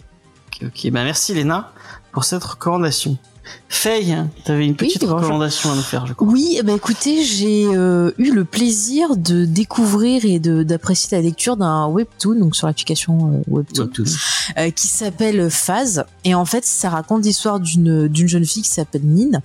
ok, 0.47 0.67
ok. 0.67 0.91
Bah, 0.91 1.03
merci 1.03 1.33
Lena 1.33 1.71
pour 2.11 2.23
cette 2.23 2.43
recommandation. 2.43 3.17
Faye, 3.67 4.15
t'avais 4.43 4.65
une 4.65 4.75
petite 4.75 5.03
recommandation 5.03 5.71
à 5.71 5.75
nous 5.75 5.81
faire, 5.81 6.05
je 6.07 6.13
crois. 6.13 6.27
Oui, 6.27 6.55
eh 6.59 6.63
ben 6.63 6.75
écoutez, 6.75 7.23
j'ai 7.23 7.65
euh, 7.67 8.11
eu 8.17 8.31
le 8.31 8.45
plaisir 8.45 9.17
de 9.17 9.45
découvrir 9.45 10.23
et 10.25 10.39
d'apprécier 10.39 11.17
la 11.17 11.21
lecture 11.23 11.57
d'un 11.57 11.87
webtoon, 11.87 12.39
donc 12.39 12.55
sur 12.55 12.67
l'application 12.67 13.33
euh, 13.33 13.43
webtoon, 13.47 13.83
Webtoon. 13.85 14.05
euh, 14.57 14.69
qui 14.71 14.87
s'appelle 14.87 15.49
Phase. 15.49 16.05
Et 16.23 16.33
en 16.35 16.45
fait, 16.45 16.65
ça 16.65 16.89
raconte 16.89 17.25
l'histoire 17.25 17.59
d'une 17.59 18.07
d'une 18.07 18.27
jeune 18.27 18.45
fille 18.45 18.63
qui 18.63 18.69
s'appelle 18.69 19.03
Nine. 19.03 19.41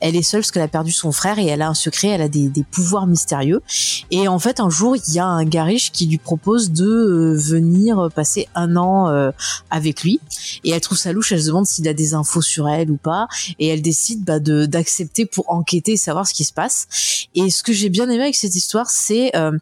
Elle 0.00 0.16
est 0.16 0.22
seule 0.22 0.40
parce 0.40 0.50
qu'elle 0.50 0.62
a 0.62 0.68
perdu 0.68 0.92
son 0.92 1.12
frère 1.12 1.38
et 1.38 1.46
elle 1.46 1.62
a 1.62 1.68
un 1.68 1.74
secret, 1.74 2.08
elle 2.08 2.22
a 2.22 2.28
des, 2.28 2.48
des 2.48 2.62
pouvoirs 2.64 3.06
mystérieux. 3.06 3.62
Et 4.10 4.28
en 4.28 4.38
fait, 4.38 4.60
un 4.60 4.70
jour, 4.70 4.96
il 4.96 5.14
y 5.14 5.18
a 5.18 5.26
un 5.26 5.44
gariche 5.44 5.92
qui 5.92 6.06
lui 6.06 6.18
propose 6.18 6.72
de 6.72 6.84
euh, 6.86 7.34
venir 7.36 8.08
passer 8.14 8.48
un 8.54 8.76
an 8.76 9.08
euh, 9.08 9.30
avec 9.70 10.02
lui. 10.02 10.20
Et 10.64 10.70
elle 10.70 10.80
trouve 10.80 10.98
ça 10.98 11.12
louche, 11.12 11.32
elle 11.32 11.40
se 11.42 11.46
demande 11.46 11.66
s'il 11.66 11.86
a 11.88 11.94
des 11.94 12.14
infos 12.14 12.42
sur 12.42 12.68
elle 12.68 12.90
ou 12.90 12.96
pas. 12.96 13.28
Et 13.58 13.68
elle 13.68 13.82
décide 13.82 14.24
bah, 14.24 14.40
de 14.40 14.66
d'accepter 14.66 15.26
pour 15.26 15.50
enquêter 15.50 15.92
et 15.92 15.96
savoir 15.96 16.26
ce 16.26 16.34
qui 16.34 16.44
se 16.44 16.52
passe. 16.52 16.86
Et 17.34 17.50
ce 17.50 17.62
que 17.62 17.72
j'ai 17.72 17.88
bien 17.88 18.08
aimé 18.08 18.22
avec 18.22 18.36
cette 18.36 18.54
histoire, 18.54 18.90
c'est 18.90 19.36
euh, 19.36 19.52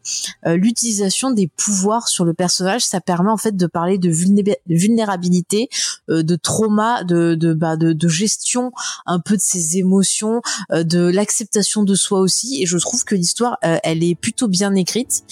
euh, 0.47 0.57
l'utilisation 0.57 1.31
des 1.31 1.49
pouvoirs 1.49 2.09
sur 2.09 2.25
le 2.25 2.35
personnage. 2.35 2.85
Ça 2.85 3.01
permet 3.01 3.31
en 3.31 3.37
fait 3.37 3.57
de 3.57 3.67
parler 3.67 3.99
de, 3.99 4.11
vulné- 4.11 4.43
de 4.43 4.75
vulnérabilité, 4.75 5.69
euh, 6.11 6.23
de 6.23 6.37
trauma, 6.37 7.05
de 7.05 7.35
de, 7.35 7.53
bah, 7.55 7.77
de 7.77 7.93
de 7.93 8.09
gestion 8.09 8.73
un 9.07 9.21
peu 9.21 9.37
de 9.37 9.43
ses 9.43 9.79
émotions, 9.79 10.41
euh, 10.73 10.85
de 10.85 11.01
l'acceptation 11.01 11.83
de 11.83 11.95
soi 11.95 12.21
aussi. 12.21 12.63
Et 12.63 12.67
je 12.67 12.79
trouve 12.79 13.05
que 13.05 13.15
l'histoire, 13.15 13.59
euh, 13.65 13.79
elle 13.83 14.03
est 14.03 14.15
plutôt 14.15 14.49
bien 14.49 14.75
écrite 14.75 15.25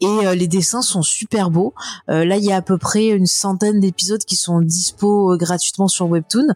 et 0.00 0.06
euh, 0.06 0.34
les 0.34 0.46
dessins 0.46 0.82
sont 0.82 1.02
super 1.02 1.50
beaux. 1.50 1.74
Là, 2.08 2.36
il 2.36 2.44
y 2.44 2.52
a 2.52 2.56
à 2.56 2.62
peu 2.62 2.78
près 2.78 3.06
une 3.08 3.26
centaine 3.26 3.80
d'épisodes 3.80 4.24
qui 4.24 4.36
sont 4.36 4.60
dispo 4.60 5.36
gratuitement 5.36 5.88
sur 5.88 6.08
Webtoon 6.08 6.46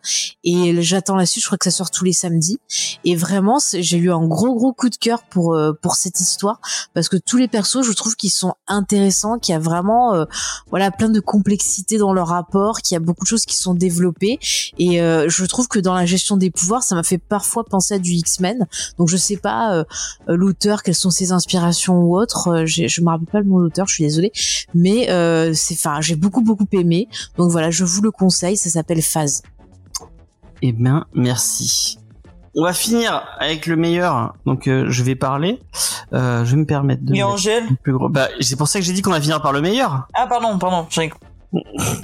et 0.44 0.82
j'attends 0.82 1.16
la 1.16 1.26
Je 1.40 1.46
crois 1.46 1.58
que 1.58 1.64
ça 1.64 1.76
sort 1.76 1.90
tous 1.90 2.04
les 2.04 2.12
samedis. 2.12 2.58
Et 3.04 3.16
vraiment, 3.16 3.58
j'ai 3.72 3.98
eu 3.98 4.12
un 4.12 4.26
gros 4.26 4.54
gros 4.54 4.72
coup 4.72 4.88
de 4.88 4.96
cœur 4.96 5.22
pour 5.22 5.54
euh, 5.54 5.72
pour 5.72 5.96
cette 5.96 6.20
histoire 6.20 6.60
parce 6.94 7.08
que 7.08 7.16
tous 7.16 7.36
les 7.36 7.48
persos, 7.48 7.84
je 7.86 7.92
trouve 7.92 8.16
qu'ils 8.16 8.30
sont 8.30 8.54
intéressants, 8.66 9.38
qu'il 9.38 9.52
y 9.52 9.56
a 9.56 9.60
vraiment 9.60 10.14
euh, 10.14 10.24
voilà 10.70 10.90
plein 10.90 11.08
de 11.08 11.20
complexité 11.20 11.98
dans 11.98 12.12
leur 12.12 12.28
rapport, 12.28 12.80
qu'il 12.80 12.94
y 12.94 12.96
a 12.96 13.00
beaucoup 13.00 13.24
de 13.24 13.28
choses 13.28 13.44
qui 13.44 13.56
sont 13.56 13.74
développées 13.74 14.38
et 14.78 15.00
euh, 15.00 15.28
je 15.28 15.44
trouve 15.44 15.68
que 15.68 15.78
dans 15.78 15.94
la 15.94 16.06
gestion 16.06 16.36
des 16.36 16.50
pouvoirs, 16.50 16.82
ça 16.82 16.94
m'a 16.94 17.02
fait 17.02 17.18
parfois 17.18 17.64
penser 17.64 17.94
à 17.94 17.98
du 17.98 18.12
X-Men. 18.12 18.66
Donc 18.98 19.08
je 19.08 19.16
sais 19.16 19.36
pas 19.36 19.74
euh, 19.74 19.84
euh, 20.28 20.36
l'auteur, 20.36 20.82
quelles 20.82 20.94
sont 20.94 21.10
ses 21.10 21.32
inspirations 21.32 22.00
ou 22.00 22.18
autres. 22.18 22.48
Euh, 22.48 22.66
je 22.66 23.00
me 23.00 23.08
rappelle 23.08 23.26
pas 23.26 23.40
le 23.40 23.46
nom 23.46 23.60
de 23.60 23.70
je 23.74 23.92
suis 23.92 24.04
désolée, 24.04 24.32
mais 24.74 25.06
c'est 25.54 25.74
enfin 25.74 26.00
j'ai 26.00 26.16
beaucoup 26.16 26.42
beaucoup 26.42 26.66
aimé. 26.72 27.08
Donc 27.36 27.50
voilà, 27.50 27.70
je 27.70 27.84
vous 27.84 28.02
le 28.02 28.10
conseille, 28.10 28.56
ça 28.56 28.70
s'appelle 28.70 29.02
Phase. 29.02 29.42
Eh 30.62 30.73
bien, 30.73 31.07
merci. 31.12 31.99
On 32.54 32.62
va 32.62 32.73
finir 32.73 33.26
avec 33.40 33.66
le 33.66 33.76
meilleur. 33.76 34.35
Donc, 34.47 34.69
euh, 34.69 34.87
je 34.88 35.02
vais 35.02 35.16
parler. 35.16 35.61
Euh, 36.12 36.45
je 36.45 36.52
vais 36.52 36.59
me 36.59 36.66
permettre 36.66 37.02
de. 37.02 37.12
Et 37.14 37.16
mettre 37.19 37.28
Angèle 37.28 37.64
le 37.69 37.76
plus 37.76 37.92
gros. 37.92 38.09
Bah, 38.09 38.28
c'est 38.40 38.57
pour 38.57 38.69
ça 38.69 38.78
que 38.78 38.85
j'ai 38.85 38.92
dit 38.92 39.02
qu'on 39.02 39.11
va 39.11 39.21
finir 39.21 39.42
par 39.42 39.52
le 39.52 39.61
meilleur. 39.61 40.07
Ah 40.14 40.26
pardon, 40.28 40.59
pardon. 40.59 40.87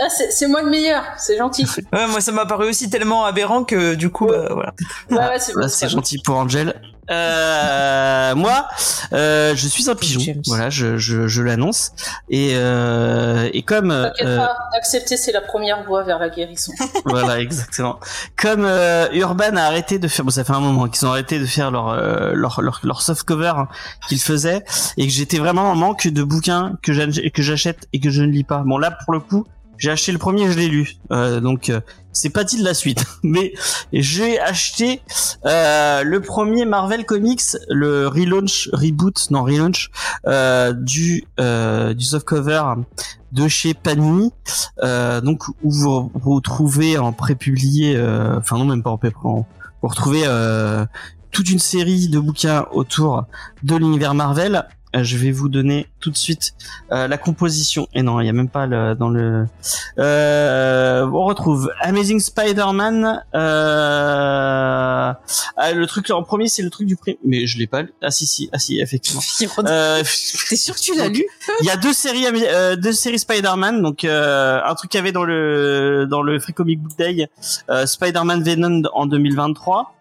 Ah, 0.01 0.09
c'est 0.09 0.49
moi 0.49 0.63
le 0.63 0.71
meilleur, 0.71 1.05
c'est 1.17 1.39
gentil. 1.39 1.65
Ouais, 1.93 2.07
moi 2.09 2.21
ça 2.21 2.33
m'a 2.33 2.47
paru 2.47 2.69
aussi 2.69 2.91
tellement 2.91 3.25
aberrant 3.25 3.65
que 3.65 3.95
du 3.95 4.11
coup, 4.11 4.27
bah, 4.27 4.49
voilà. 4.51 4.75
Ouais, 5.11 5.39
ouais, 5.57 5.69
c'est 5.69 5.89
gentil 5.89 6.21
pour 6.23 6.37
Angel. 6.37 6.75
Euh, 7.11 8.35
moi, 8.35 8.69
euh, 9.13 9.55
je 9.57 9.69
suis 9.69 9.89
un 9.89 9.95
pigeon. 9.95 10.21
James. 10.21 10.43
Voilà, 10.47 10.71
je, 10.71 10.99
je, 10.99 11.27
je 11.27 11.43
l'annonce. 11.43 11.93
Et, 12.29 12.53
euh, 12.55 13.49
et 13.53 13.63
comme 13.63 13.91
euh, 13.91 14.11
pas, 14.21 14.57
accepter 14.77 15.17
c'est 15.17 15.33
la 15.33 15.41
première 15.41 15.85
voie 15.85 16.03
vers 16.03 16.19
la 16.19 16.29
guérison. 16.29 16.73
voilà, 17.05 17.41
exactement. 17.41 17.99
Comme 18.37 18.65
euh, 18.65 19.09
Urban 19.13 19.57
a 19.57 19.63
arrêté 19.63 19.99
de 19.99 20.09
faire, 20.09 20.25
bon, 20.25 20.31
ça 20.31 20.45
fait 20.45 20.53
un 20.53 20.61
moment 20.61 20.89
qu'ils 20.89 21.07
ont 21.07 21.11
arrêté 21.11 21.39
de 21.39 21.47
faire 21.47 21.71
leur 21.71 21.89
euh, 21.89 22.33
leur 22.35 22.61
leur, 22.61 22.81
leur 22.83 23.03
soft 23.03 23.23
cover 23.25 23.53
hein, 23.57 23.69
qu'ils 24.09 24.21
faisaient, 24.21 24.65
et 24.97 25.07
que 25.07 25.13
j'étais 25.13 25.39
vraiment 25.39 25.71
en 25.71 25.75
manque 25.75 26.09
de 26.09 26.23
bouquins 26.23 26.77
que 26.83 26.93
j'achète 26.93 27.89
et 27.93 28.01
que 28.01 28.11
je 28.11 28.23
ne 28.23 28.31
lis 28.31 28.45
pas. 28.45 28.63
Bon 28.67 28.79
là, 28.79 28.91
pour 29.05 29.15
le 29.15 29.21
coup, 29.21 29.47
j'ai 29.79 29.91
acheté 29.91 30.13
le 30.13 30.19
premier, 30.19 30.51
je 30.51 30.59
l'ai 30.59 30.69
lu, 30.69 30.97
euh, 31.13 31.41
donc 31.41 31.71
euh, 31.71 31.81
c'est 32.13 32.31
pas 32.31 32.45
dit 32.45 32.59
de 32.59 32.65
la 32.65 32.75
suite, 32.75 33.05
mais 33.23 33.55
j'ai 33.93 34.39
acheté 34.41 35.01
euh, 35.47 36.03
le 36.03 36.21
premier 36.21 36.65
Marvel 36.65 37.07
Comics, 37.07 37.57
le 37.69 38.09
relaunch, 38.09 38.69
reboot, 38.73 39.31
non 39.31 39.45
relaunch 39.45 39.91
euh, 40.27 40.73
du 40.73 41.25
euh, 41.39 41.95
du 41.95 42.05
soft 42.05 42.27
cover 42.27 42.63
de 43.31 43.47
chez 43.47 43.73
Panini, 43.75 44.33
euh, 44.83 45.21
donc 45.21 45.49
où 45.49 45.71
vous 45.71 46.11
retrouvez 46.15 46.99
en 46.99 47.13
prépublié, 47.13 47.97
enfin 48.37 48.59
non 48.59 48.65
même 48.65 48.83
pas 48.83 48.91
en 48.91 48.99
pré 48.99 49.13
vous 49.23 49.89
retrouvez 49.89 50.25
toute 51.31 51.51
une 51.51 51.59
série 51.59 52.09
de 52.09 52.19
bouquins 52.19 52.67
autour 52.73 53.27
de 53.63 53.77
l'univers 53.77 54.15
Marvel. 54.15 54.67
Euh, 54.97 55.03
Je 55.03 55.17
vais 55.17 55.31
vous 55.31 55.49
donner 55.49 55.87
tout 56.01 56.11
de 56.11 56.17
suite 56.17 56.55
euh, 56.93 57.09
la 57.09 57.19
composition. 57.19 57.89
Et 57.95 58.03
non, 58.03 58.21
il 58.21 58.27
y 58.27 58.29
a 58.29 58.33
même 58.33 58.49
pas 58.49 58.67
le, 58.67 58.95
dans 58.95 59.09
le. 59.09 59.47
Euh, 59.99 61.07
on 61.07 61.25
retrouve 61.25 61.71
Amazing 61.81 62.21
Spider-Man. 62.21 63.23
Euh... 63.35 65.13
ah, 65.57 65.73
le 65.73 65.87
truc 65.87 66.11
en 66.11 66.23
premier, 66.23 66.49
c'est 66.49 66.63
le 66.63 66.71
truc 66.71 66.87
du 66.87 66.97
prix. 66.97 67.19
Mais 67.25 67.47
je 67.47 67.59
l'ai 67.59 67.67
pas. 67.67 67.83
lu. 67.83 67.93
Ah 68.03 68.11
si 68.11 68.27
si, 68.27 68.49
ah 68.53 68.59
si, 68.59 68.81
effectivement. 68.81 69.23
Euh, 69.69 70.03
T'es 70.49 70.57
sûr 70.57 70.75
que 70.75 70.81
tu 70.81 70.97
l'as 70.97 71.09
lu 71.09 71.25
il 71.61 71.67
y 71.67 71.71
a 71.71 71.77
deux 71.77 71.93
séries, 71.93 72.27
euh, 72.27 72.77
deux 72.77 72.93
séries 72.93 73.19
Spider-Man. 73.19 73.83
Donc 73.83 74.05
euh, 74.05 74.61
un 74.65 74.75
truc 74.75 74.91
qu'il 74.91 74.99
y 74.99 75.01
avait 75.01 75.13
dans 75.13 75.25
le 75.25 76.07
dans 76.09 76.23
le 76.23 76.39
Free 76.39 76.53
Comic 76.53 76.81
Book 76.81 76.97
Day, 76.97 77.29
Spider-Man 77.87 78.43
Venom 78.43 78.83
en 78.93 79.07
2023. 79.07 79.98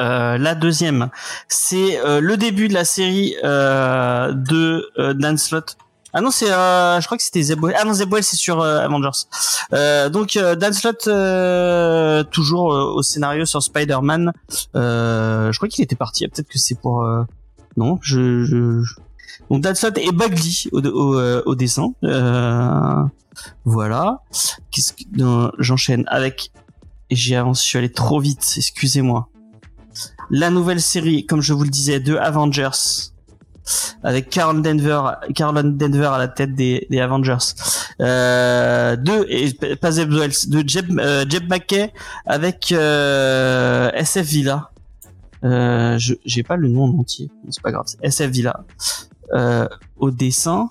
Euh, 0.00 0.38
la 0.38 0.54
deuxième, 0.54 1.10
c'est 1.48 1.98
euh, 2.04 2.20
le 2.20 2.36
début 2.36 2.68
de 2.68 2.74
la 2.74 2.84
série 2.84 3.34
euh, 3.44 4.32
de 4.32 4.86
euh, 4.98 5.14
Dan 5.14 5.36
Slott. 5.38 5.76
Ah 6.12 6.20
non, 6.20 6.30
c'est, 6.30 6.50
euh, 6.52 7.00
je 7.00 7.06
crois 7.06 7.16
que 7.18 7.24
c'était 7.24 7.42
Zeboel. 7.42 7.74
Ah 7.76 7.84
non, 7.84 7.92
Zeboel, 7.92 8.22
c'est 8.22 8.36
sur 8.36 8.62
Avengers. 8.62 9.26
Donc 10.12 10.38
Dan 10.38 10.72
Slott 10.72 11.08
toujours 12.30 12.66
au 12.66 13.02
scénario 13.02 13.44
sur 13.46 13.62
Spider-Man. 13.62 14.32
Je 14.74 15.56
crois 15.56 15.68
qu'il 15.68 15.82
était 15.82 15.96
parti. 15.96 16.26
Peut-être 16.28 16.48
que 16.48 16.58
c'est 16.58 16.78
pour. 16.80 17.04
Non, 17.76 17.98
je, 18.02 18.44
je, 18.44 18.80
je- 18.82 18.94
donc 19.50 19.60
Dan 19.62 19.74
Slott 19.74 19.98
et 19.98 20.12
Bagley 20.12 20.52
au, 20.70 20.80
au, 20.86 21.20
au 21.46 21.54
dessin. 21.56 21.88
Voilà. 23.64 24.20
Qu'est-ce 24.70 24.92
que 24.92 25.02
j'enchaîne 25.58 26.04
avec. 26.06 26.52
J'ai 27.10 27.36
avancé, 27.36 27.62
je 27.64 27.68
suis 27.68 27.78
allé 27.78 27.90
trop 27.92 28.20
vite. 28.20 28.54
Excusez-moi. 28.56 29.28
La 30.30 30.50
nouvelle 30.50 30.80
série, 30.80 31.26
comme 31.26 31.40
je 31.40 31.52
vous 31.52 31.64
le 31.64 31.70
disais, 31.70 32.00
de 32.00 32.16
Avengers 32.16 33.10
avec 34.02 34.28
Carl 34.28 34.60
Denver, 34.60 35.00
Carl 35.34 35.76
Denver 35.76 36.10
à 36.12 36.18
la 36.18 36.28
tête 36.28 36.54
des, 36.54 36.86
Avengers. 37.00 37.54
Euh, 38.00 38.96
de 38.96 39.26
et 39.28 39.76
pas 39.76 39.92
Zeb 39.92 40.10
de 40.10 40.68
Jeb, 40.68 40.98
euh, 40.98 41.24
Jeb 41.28 41.48
McKay 41.48 41.92
avec 42.26 42.72
euh, 42.72 43.90
SF 43.92 44.26
Villa. 44.26 44.70
Euh, 45.44 45.98
j'ai 45.98 46.42
pas 46.42 46.56
le 46.56 46.68
nom 46.68 46.84
en 46.84 46.98
entier, 47.00 47.30
c'est 47.50 47.62
pas 47.62 47.70
grave. 47.70 47.86
SF 48.02 48.30
Villa 48.30 48.64
euh, 49.32 49.68
au 49.96 50.10
dessin. 50.10 50.70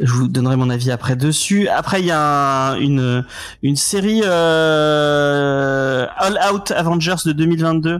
Je 0.00 0.12
vous 0.12 0.28
donnerai 0.28 0.56
mon 0.56 0.70
avis 0.70 0.90
après 0.90 1.16
dessus. 1.16 1.68
Après, 1.68 2.00
il 2.00 2.06
y 2.06 2.10
a 2.12 2.70
un- 2.70 2.76
une 2.78 3.24
une 3.62 3.76
série 3.76 4.22
euh, 4.24 6.06
All 6.16 6.38
Out 6.52 6.70
Avengers 6.70 7.16
de 7.24 7.32
2022 7.32 7.98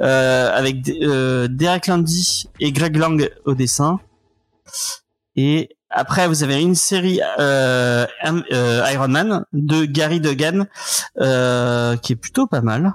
euh, 0.00 0.50
avec 0.54 0.88
euh, 0.88 1.48
Derek 1.48 1.86
Landy 1.86 2.44
et 2.60 2.72
Greg 2.72 2.96
Lang 2.96 3.30
au 3.46 3.54
dessin. 3.54 3.98
Et 5.36 5.70
après, 5.88 6.28
vous 6.28 6.42
avez 6.42 6.60
une 6.60 6.74
série 6.74 7.20
euh, 7.38 8.06
euh, 8.52 8.84
Iron 8.92 9.08
Man 9.08 9.44
de 9.52 9.84
Gary 9.84 10.20
Duggan 10.20 10.66
qui 12.02 12.12
est 12.12 12.16
plutôt 12.20 12.46
pas 12.46 12.60
mal. 12.60 12.92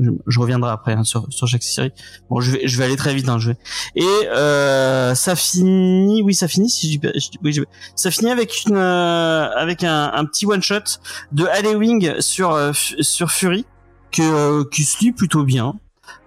Je, 0.00 0.10
je 0.26 0.40
reviendrai 0.40 0.70
après 0.70 0.92
hein, 0.94 1.04
sur, 1.04 1.26
sur 1.30 1.46
chaque 1.46 1.62
série. 1.62 1.92
Bon, 2.28 2.40
je 2.40 2.50
vais, 2.52 2.66
je 2.66 2.76
vais 2.78 2.84
aller 2.84 2.96
très 2.96 3.14
vite. 3.14 3.28
Hein, 3.28 3.38
je 3.38 3.50
vais. 3.50 3.56
Et 3.96 4.28
euh, 4.34 5.14
ça 5.14 5.36
finit, 5.36 6.22
oui, 6.22 6.34
ça 6.34 6.48
finit. 6.48 6.68
Si 6.70 6.94
je 6.94 6.98
oui, 7.42 7.52
je- 7.52 7.62
ça 7.94 8.10
finit 8.10 8.30
avec 8.30 8.64
une, 8.66 8.76
euh, 8.76 9.48
avec 9.56 9.84
un, 9.84 10.10
un 10.14 10.24
petit 10.24 10.46
one 10.46 10.62
shot 10.62 10.98
de 11.32 11.44
Halloween 11.46 12.20
sur 12.20 12.52
euh, 12.52 12.72
sur 12.72 13.30
Fury 13.30 13.64
que 14.10 14.22
euh, 14.22 14.64
qui 14.70 14.84
se 14.84 14.98
lit 15.00 15.12
plutôt 15.12 15.44
bien. 15.44 15.74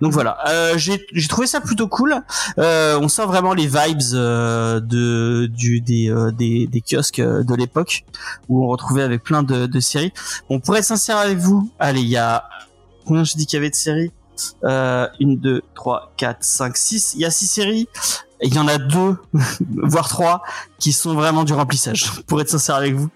Donc 0.02 0.12
voilà, 0.12 0.38
euh, 0.50 0.74
j'ai 0.78 1.00
trouvé 1.28 1.48
ça 1.48 1.60
plutôt 1.60 1.88
cool. 1.88 2.16
Euh, 2.60 3.00
on 3.02 3.08
sent 3.08 3.26
vraiment 3.26 3.54
les 3.54 3.66
vibes 3.68 4.02
euh, 4.14 4.80
de 4.80 5.48
du 5.48 5.82
des 5.82 6.10
euh, 6.12 6.32
des, 6.32 6.68
des 6.68 6.82
kiosques 6.82 7.20
de 7.22 7.56
l'époque 7.56 8.04
où 8.48 8.64
on 8.64 8.68
retrouvait 8.68 9.02
avec 9.04 9.24
plein 9.24 9.42
de, 9.44 9.66
de 9.66 9.80
séries. 9.80 10.14
Bon, 10.50 10.60
pour 10.60 10.76
être 10.78 10.84
sincère 10.86 11.18
avec 11.18 11.38
vous, 11.38 11.72
allez, 11.80 12.02
il 12.02 12.10
y 12.10 12.18
a 12.18 12.44
combien 13.08 13.24
je 13.24 13.34
dis 13.36 13.46
qu'il 13.46 13.58
y 13.58 13.60
avait 13.62 13.70
de 13.70 13.76
séries 13.76 14.12
euh, 14.64 15.08
Une, 15.20 15.38
deux, 15.38 15.62
trois, 15.76 16.12
quatre, 16.18 16.44
cinq, 16.44 16.78
six. 16.78 17.14
Il 17.16 17.22
y 17.22 17.26
a 17.26 17.32
six 17.32 17.48
séries. 17.48 17.88
Et 18.40 18.48
Il 18.48 18.54
y 18.54 18.60
en 18.60 18.68
a 18.68 18.78
deux, 18.78 19.16
voire 19.78 20.08
trois, 20.10 20.44
qui 20.80 20.94
sont 20.94 21.14
vraiment 21.16 21.44
du 21.44 21.54
remplissage. 21.54 22.12
Pour 22.28 22.40
être 22.42 22.50
sincère 22.50 22.76
avec 22.76 22.94
vous, 22.94 23.10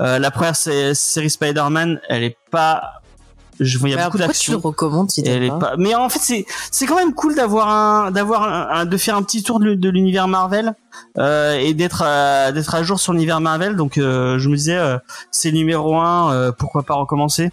euh, 0.00 0.18
la 0.18 0.30
première 0.30 0.54
c'est 0.56 0.94
série 0.94 1.30
Spider-Man, 1.30 2.00
elle 2.08 2.24
est 2.24 2.36
pas. 2.50 2.82
Je 3.58 3.78
vois 3.78 3.88
il 3.88 3.92
y 3.92 3.94
a 3.94 4.04
beaucoup 4.04 4.18
Pourquoi 4.18 4.34
tu 4.34 4.50
le 4.50 4.56
d'action. 4.56 4.58
recommandes 4.68 5.10
si 5.10 5.20
elle 5.20 5.26
t'aimes 5.40 5.42
est 5.44 5.48
pas 5.48 5.58
pas. 5.58 5.74
Mais 5.78 5.94
en 5.94 6.10
fait, 6.10 6.18
c'est 6.20 6.44
c'est 6.70 6.84
quand 6.84 6.96
même 6.96 7.14
cool 7.14 7.34
d'avoir 7.34 7.70
un 7.70 8.10
d'avoir 8.10 8.42
un, 8.42 8.80
un- 8.80 8.84
de 8.84 8.96
faire 8.98 9.16
un 9.16 9.22
petit 9.22 9.42
tour 9.42 9.60
de, 9.60 9.72
de 9.74 9.88
l'univers 9.88 10.28
Marvel 10.28 10.74
euh, 11.16 11.56
et 11.56 11.72
d'être 11.72 12.02
à- 12.02 12.52
d'être 12.52 12.74
à 12.74 12.82
jour 12.82 13.00
sur 13.00 13.14
l'univers 13.14 13.40
Marvel. 13.40 13.74
Donc 13.76 13.96
euh, 13.96 14.38
je 14.38 14.50
me 14.50 14.56
disais, 14.56 14.76
euh, 14.76 14.98
c'est 15.30 15.52
numéro 15.52 15.96
un, 15.96 16.30
euh, 16.34 16.52
pourquoi 16.52 16.82
pas 16.82 16.96
recommencer. 16.96 17.50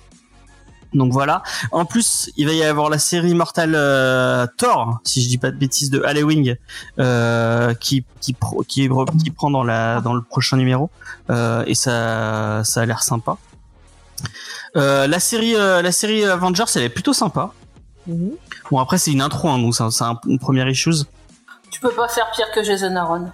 Donc 0.94 1.12
voilà. 1.12 1.42
En 1.72 1.86
plus, 1.86 2.30
il 2.38 2.46
va 2.46 2.54
y 2.54 2.64
avoir 2.64 2.90
la 2.90 3.00
série 3.00 3.34
Mortal 3.34 3.74
euh, 3.76 4.46
Thor, 4.58 5.00
si 5.04 5.22
je 5.24 5.28
dis 5.28 5.38
pas 5.38 5.52
de 5.52 5.58
bêtises, 5.58 5.90
de 5.90 6.02
Halloween, 6.04 6.56
euh, 7.00 7.74
qui 7.74 8.06
qui 8.22 8.34
pro- 8.34 8.64
qui, 8.68 8.90
qui 9.24 9.30
prend 9.32 9.50
dans 9.50 9.64
la 9.64 10.02
dans 10.02 10.14
le 10.14 10.22
prochain 10.22 10.58
numéro. 10.58 10.90
Euh, 11.30 11.64
et 11.66 11.76
ça 11.76 12.62
ça 12.64 12.82
a 12.82 12.86
l'air 12.86 13.02
sympa. 13.04 13.38
Euh, 14.76 15.08
la 15.08 15.20
série, 15.20 15.56
euh, 15.56 15.82
la 15.82 15.92
série 15.92 16.24
Avengers, 16.26 16.64
elle 16.76 16.84
est 16.84 16.90
plutôt 16.90 17.14
sympa. 17.14 17.52
Mhm. 18.08 18.32
Bon 18.72 18.80
après 18.80 18.98
c'est 18.98 19.12
une 19.12 19.22
intro, 19.22 19.50
hein, 19.50 19.60
donc 19.60 19.76
c'est 19.76 20.04
un- 20.04 20.20
une 20.28 20.40
première 20.40 20.68
issues. 20.68 21.06
Tu 21.72 21.80
peux 21.80 21.92
pas 21.92 22.08
faire 22.08 22.30
pire 22.36 22.48
que 22.54 22.64
Jason 22.64 22.96
Aaron. 22.96 23.32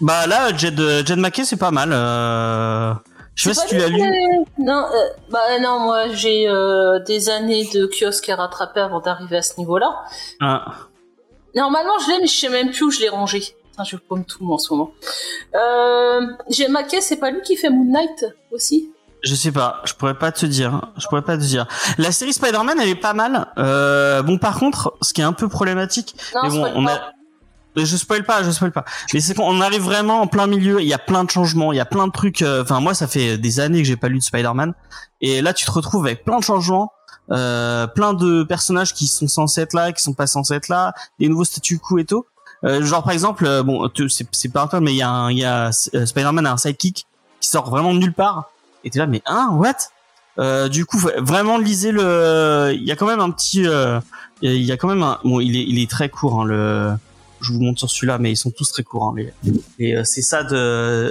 Bah 0.00 0.26
là, 0.26 0.56
Jed, 0.56 0.78
Jed 1.06 1.18
McKay, 1.18 1.44
c'est 1.44 1.56
pas 1.56 1.70
mal. 1.72 1.90
Euh... 1.92 2.94
Je 3.38 3.50
sais 3.52 3.60
pas 3.60 3.66
si 3.66 3.68
tu 3.68 3.76
l'as 3.76 3.88
lu. 3.88 4.02
Non, 4.58 4.84
euh, 4.92 5.08
bah 5.30 5.60
non, 5.60 5.78
moi 5.78 6.08
j'ai 6.08 6.48
euh, 6.48 6.98
des 6.98 7.30
années 7.30 7.68
de 7.72 7.86
kiosque 7.86 8.28
à 8.28 8.34
rattraper 8.34 8.80
avant 8.80 9.00
d'arriver 9.00 9.36
à 9.36 9.42
ce 9.42 9.58
niveau-là. 9.58 9.94
Ah. 10.40 10.74
Normalement, 11.54 11.98
je 12.04 12.10
l'ai, 12.10 12.20
mais 12.20 12.26
je 12.26 12.36
sais 12.36 12.48
même 12.48 12.70
plus 12.70 12.82
où 12.82 12.90
je 12.90 12.98
l'ai 13.00 13.08
rangé. 13.08 13.40
Putain, 13.70 13.84
je 13.84 13.96
paume 13.96 14.24
tout 14.24 14.52
en 14.52 14.58
ce 14.58 14.72
moment. 14.72 14.90
Euh, 15.54 16.26
j'ai 16.50 16.66
Maquet, 16.66 17.00
c'est 17.00 17.16
pas 17.16 17.30
lui 17.30 17.40
qui 17.42 17.56
fait 17.56 17.70
Moon 17.70 17.84
Knight 17.84 18.26
aussi? 18.50 18.90
Je 19.22 19.34
sais 19.36 19.52
pas, 19.52 19.82
je 19.84 19.94
pourrais 19.94 20.18
pas 20.18 20.32
te 20.32 20.44
dire. 20.44 20.80
Je 20.96 21.06
pourrais 21.06 21.22
pas 21.22 21.36
te 21.36 21.42
dire. 21.42 21.66
La 21.96 22.10
série 22.10 22.32
Spider-Man, 22.32 22.76
elle 22.80 22.88
est 22.88 22.94
pas 22.96 23.14
mal. 23.14 23.52
Euh, 23.56 24.22
bon, 24.22 24.38
par 24.38 24.58
contre, 24.58 24.94
ce 25.00 25.12
qui 25.12 25.20
est 25.20 25.24
un 25.24 25.32
peu 25.32 25.48
problématique, 25.48 26.16
Non, 26.34 26.40
mais 26.42 26.48
bon, 26.50 26.72
on 26.74 26.86
a. 26.88 27.12
Je 27.84 27.96
spoil 27.96 28.24
pas, 28.24 28.42
je 28.42 28.50
spoil 28.50 28.72
pas. 28.72 28.84
Mais 29.12 29.20
c'est 29.20 29.34
qu'on 29.34 29.60
arrive 29.60 29.82
vraiment 29.82 30.20
en 30.22 30.26
plein 30.26 30.46
milieu. 30.46 30.80
Il 30.80 30.86
y 30.88 30.94
a 30.94 30.98
plein 30.98 31.24
de 31.24 31.30
changements, 31.30 31.72
il 31.72 31.76
y 31.76 31.80
a 31.80 31.84
plein 31.86 32.06
de 32.06 32.12
trucs. 32.12 32.42
euh, 32.42 32.62
Enfin, 32.62 32.80
moi, 32.80 32.94
ça 32.94 33.06
fait 33.06 33.38
des 33.38 33.60
années 33.60 33.78
que 33.82 33.88
j'ai 33.88 33.96
pas 33.96 34.08
lu 34.08 34.18
de 34.18 34.22
Spider-Man, 34.24 34.74
et 35.20 35.42
là, 35.42 35.52
tu 35.52 35.64
te 35.64 35.70
retrouves 35.70 36.06
avec 36.06 36.24
plein 36.24 36.38
de 36.38 36.44
changements, 36.44 36.92
euh, 37.30 37.86
plein 37.86 38.14
de 38.14 38.42
personnages 38.42 38.94
qui 38.94 39.06
sont 39.06 39.28
censés 39.28 39.60
être 39.62 39.74
là, 39.74 39.92
qui 39.92 40.02
sont 40.02 40.14
pas 40.14 40.26
censés 40.26 40.54
être 40.54 40.68
là, 40.68 40.92
des 41.18 41.28
nouveaux 41.28 41.44
statu 41.44 41.78
quo 41.78 41.98
et 41.98 42.04
tout. 42.04 42.24
Euh, 42.64 42.82
genre 42.84 43.04
par 43.04 43.12
exemple, 43.12 43.46
euh, 43.46 43.62
bon, 43.62 43.88
c'est 44.08 44.52
pas 44.52 44.66
toi, 44.66 44.80
mais 44.80 44.92
il 44.92 44.96
y 44.96 45.02
a, 45.02 45.10
un- 45.10 45.36
a 45.42 45.70
euh, 45.94 46.06
Spider-Man 46.06 46.44
a 46.46 46.52
un 46.52 46.56
sidekick 46.56 47.06
qui 47.40 47.48
sort 47.48 47.70
vraiment 47.70 47.92
de 47.94 47.98
nulle 47.98 48.12
part. 48.14 48.50
Et 48.84 48.90
t'es 48.90 48.98
là, 48.98 49.06
mais 49.06 49.22
hein, 49.26 49.50
what? 49.52 49.74
Du 50.68 50.86
coup, 50.86 50.98
vraiment 51.18 51.58
lisez 51.58 51.90
le. 51.92 52.70
Il 52.72 52.84
y 52.84 52.92
a 52.92 52.96
quand 52.96 53.06
même 53.06 53.18
un 53.20 53.30
petit. 53.30 53.66
il 54.42 54.62
y 54.62 54.70
a 54.72 54.76
quand 54.76 54.86
même 54.88 55.02
un. 55.02 55.18
Bon, 55.24 55.40
il 55.40 55.56
est, 55.56 55.64
il 55.64 55.80
est 55.82 55.90
très 55.90 56.08
court. 56.08 56.40
Hein, 56.40 56.44
le. 56.44 56.92
Je 57.40 57.52
vous 57.52 57.60
montre 57.60 57.78
sur 57.78 57.90
celui-là, 57.90 58.18
mais 58.18 58.32
ils 58.32 58.36
sont 58.36 58.50
tous 58.50 58.70
très 58.72 58.82
courts. 58.82 59.08
Hein, 59.08 59.14
les... 59.16 59.32
Et 59.78 59.96
euh, 59.96 60.02
c'est 60.04 60.22
ça 60.22 60.42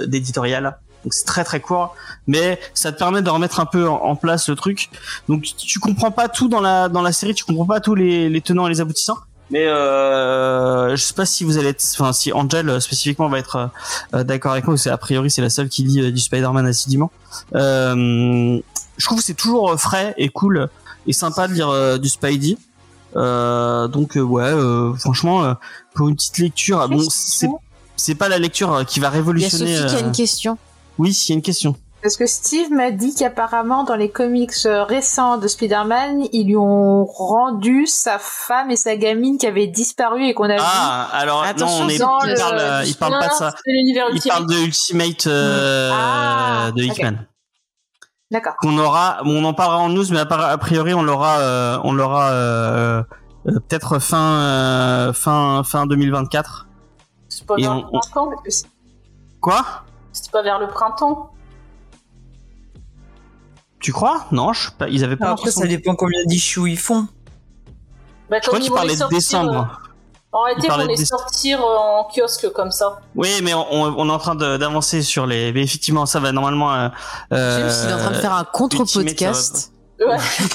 d'éditorial. 0.06 0.78
Donc 1.04 1.14
c'est 1.14 1.24
très 1.24 1.44
très 1.44 1.60
court, 1.60 1.94
mais 2.26 2.58
ça 2.74 2.90
te 2.90 2.98
permet 2.98 3.22
de 3.22 3.30
remettre 3.30 3.60
un 3.60 3.66
peu 3.66 3.88
en, 3.88 4.16
place 4.16 4.48
le 4.48 4.56
truc. 4.56 4.90
Donc 5.28 5.44
tu, 5.44 5.78
comprends 5.78 6.10
pas 6.10 6.28
tout 6.28 6.48
dans 6.48 6.60
la 6.60 6.88
dans 6.88 7.02
la 7.02 7.12
série, 7.12 7.34
tu 7.34 7.44
comprends 7.44 7.66
pas 7.66 7.78
tous 7.78 7.94
les, 7.94 8.28
les 8.28 8.40
tenants 8.40 8.66
et 8.66 8.70
les 8.70 8.80
aboutissants. 8.80 9.18
Mais 9.50 9.66
euh, 9.66 10.94
je 10.96 11.02
sais 11.02 11.14
pas 11.14 11.24
si 11.24 11.44
vous 11.44 11.56
allez 11.56 11.68
être, 11.68 11.84
enfin 11.94 12.12
si 12.12 12.32
Angel 12.32 12.68
euh, 12.68 12.80
spécifiquement 12.80 13.28
va 13.28 13.38
être 13.38 13.70
euh, 14.12 14.24
d'accord 14.24 14.52
avec 14.52 14.66
moi, 14.66 14.76
que 14.76 14.88
a 14.88 14.98
priori 14.98 15.30
c'est 15.30 15.40
la 15.40 15.50
seule 15.50 15.68
qui 15.68 15.84
lit 15.84 16.00
euh, 16.00 16.10
du 16.10 16.20
Spider-Man 16.20 16.66
assidûment. 16.66 17.10
Euh, 17.54 18.60
je 18.98 19.06
trouve 19.06 19.18
que 19.18 19.24
c'est 19.24 19.34
toujours 19.34 19.70
euh, 19.70 19.76
frais 19.76 20.14
et 20.18 20.28
cool 20.28 20.68
et 21.06 21.12
sympa 21.12 21.48
de 21.48 21.54
lire 21.54 21.70
euh, 21.70 21.96
du 21.96 22.08
Spidey. 22.08 22.58
Euh, 23.16 23.88
donc 23.88 24.16
euh, 24.16 24.20
ouais, 24.20 24.42
euh, 24.44 24.94
franchement, 24.94 25.42
euh, 25.44 25.54
pour 25.94 26.08
une 26.08 26.16
petite 26.16 26.38
lecture, 26.38 26.86
bon, 26.88 27.00
c'est 27.10 27.48
c'est 27.96 28.14
pas 28.14 28.28
la 28.28 28.38
lecture 28.38 28.84
qui 28.86 29.00
va 29.00 29.08
Il 29.08 29.10
y 29.10 29.14
a 29.14 29.18
révolutionner. 29.18 29.76
Sophie 29.76 29.86
qui 29.88 29.96
a 29.96 30.06
une 30.06 30.12
question. 30.12 30.58
Oui, 30.98 31.10
il 31.10 31.30
y 31.30 31.32
a 31.32 31.34
une 31.36 31.42
question. 31.42 31.74
Parce 32.00 32.16
que 32.16 32.26
Steve 32.26 32.70
m'a 32.70 32.92
dit 32.92 33.12
qu'apparemment, 33.12 33.82
dans 33.82 33.96
les 33.96 34.08
comics 34.08 34.52
récents 34.64 35.36
de 35.36 35.48
Spider-Man, 35.48 36.26
ils 36.32 36.46
lui 36.46 36.56
ont 36.56 37.04
rendu 37.06 37.86
sa 37.88 38.18
femme 38.20 38.70
et 38.70 38.76
sa 38.76 38.94
gamine 38.96 39.36
qui 39.36 39.48
avaient 39.48 39.66
disparu 39.66 40.24
et 40.26 40.32
qu'on 40.32 40.44
a 40.44 40.54
vu. 40.54 40.62
Ah, 40.62 41.08
alors 41.12 41.42
Attention, 41.42 41.80
non, 41.80 41.84
on 41.86 41.88
est, 41.88 41.98
dans 41.98 42.20
il 42.22 42.30
le- 42.30 42.36
parle, 42.36 42.86
il 42.86 42.94
parle 42.94 43.18
pas 43.18 43.26
de 43.26 43.32
ça. 43.32 43.54
Il 43.66 44.20
parle 44.28 44.46
de 44.46 44.54
Ultimate 44.58 45.26
euh, 45.26 45.90
Ah, 45.92 46.70
de. 46.76 46.82
Hickman. 46.84 47.16
D'accord. 48.30 48.54
Qu'on 48.60 48.76
aura, 48.78 49.18
on 49.24 49.42
en 49.44 49.54
parlera 49.54 49.78
en 49.80 49.88
news, 49.88 50.04
mais 50.10 50.18
a 50.18 50.58
priori 50.58 50.92
on 50.94 51.02
l'aura, 51.02 51.38
euh, 51.38 51.78
on 51.84 51.92
l'aura 51.94 52.30
euh, 52.32 53.02
euh, 53.46 53.52
peut-être 53.60 53.98
fin, 54.00 54.40
euh, 54.40 55.12
fin, 55.14 55.62
fin 55.64 55.86
2024. 55.86 56.68
C'est 57.30 57.46
pas 57.46 57.54
Et 57.56 57.62
vers 57.62 57.72
on- 57.72 57.76
le 57.76 57.82
printemps 58.00 58.30
Quoi? 59.40 59.64
C'était 60.12 60.30
pas 60.30 60.42
vers 60.42 60.58
le 60.58 60.66
printemps 60.68 61.30
Tu 63.80 63.92
crois? 63.92 64.26
Non, 64.32 64.52
je. 64.52 64.70
Ils 64.90 65.04
avaient 65.04 65.16
pas. 65.16 65.30
Après, 65.30 65.50
ça 65.50 65.66
dépend 65.66 65.94
combien 65.94 66.24
d'issues 66.26 66.70
ils 66.70 66.78
font. 66.78 67.06
bah, 68.28 68.38
Je 68.42 68.48
crois 68.48 68.58
comme 68.58 68.58
qu'il 68.58 68.66
ils 68.66 68.68
vont 68.70 68.74
les 68.82 68.96
parlait 68.96 68.96
de 68.96 69.08
décembre. 69.14 69.80
Euh, 70.34 70.36
En 70.36 70.42
réalité, 70.44 70.68
les 70.88 70.96
de- 70.96 71.04
sortir 71.04 71.60
euh, 71.60 71.76
en 71.76 72.04
kiosque 72.14 72.50
comme 72.52 72.70
ça. 72.70 72.98
Oui, 73.16 73.28
mais 73.42 73.54
on, 73.54 73.66
on- 73.72 73.94
on 73.98 74.08
est 74.08 74.12
en 74.12 74.18
train 74.18 74.34
de- 74.34 74.56
d'avancer 74.58 75.02
sur 75.02 75.26
les. 75.26 75.52
Mais 75.52 75.62
effectivement, 75.62 76.04
ça 76.06 76.20
va 76.20 76.32
normalement. 76.32 76.72
Euh, 76.74 76.88
James, 77.32 77.70
il 77.84 77.90
est 77.90 77.94
en 77.94 77.98
train 77.98 78.10
de 78.10 78.16
faire 78.16 78.34
un 78.34 78.44
contre-podcast. 78.44 79.72
Ouais. 80.00 80.16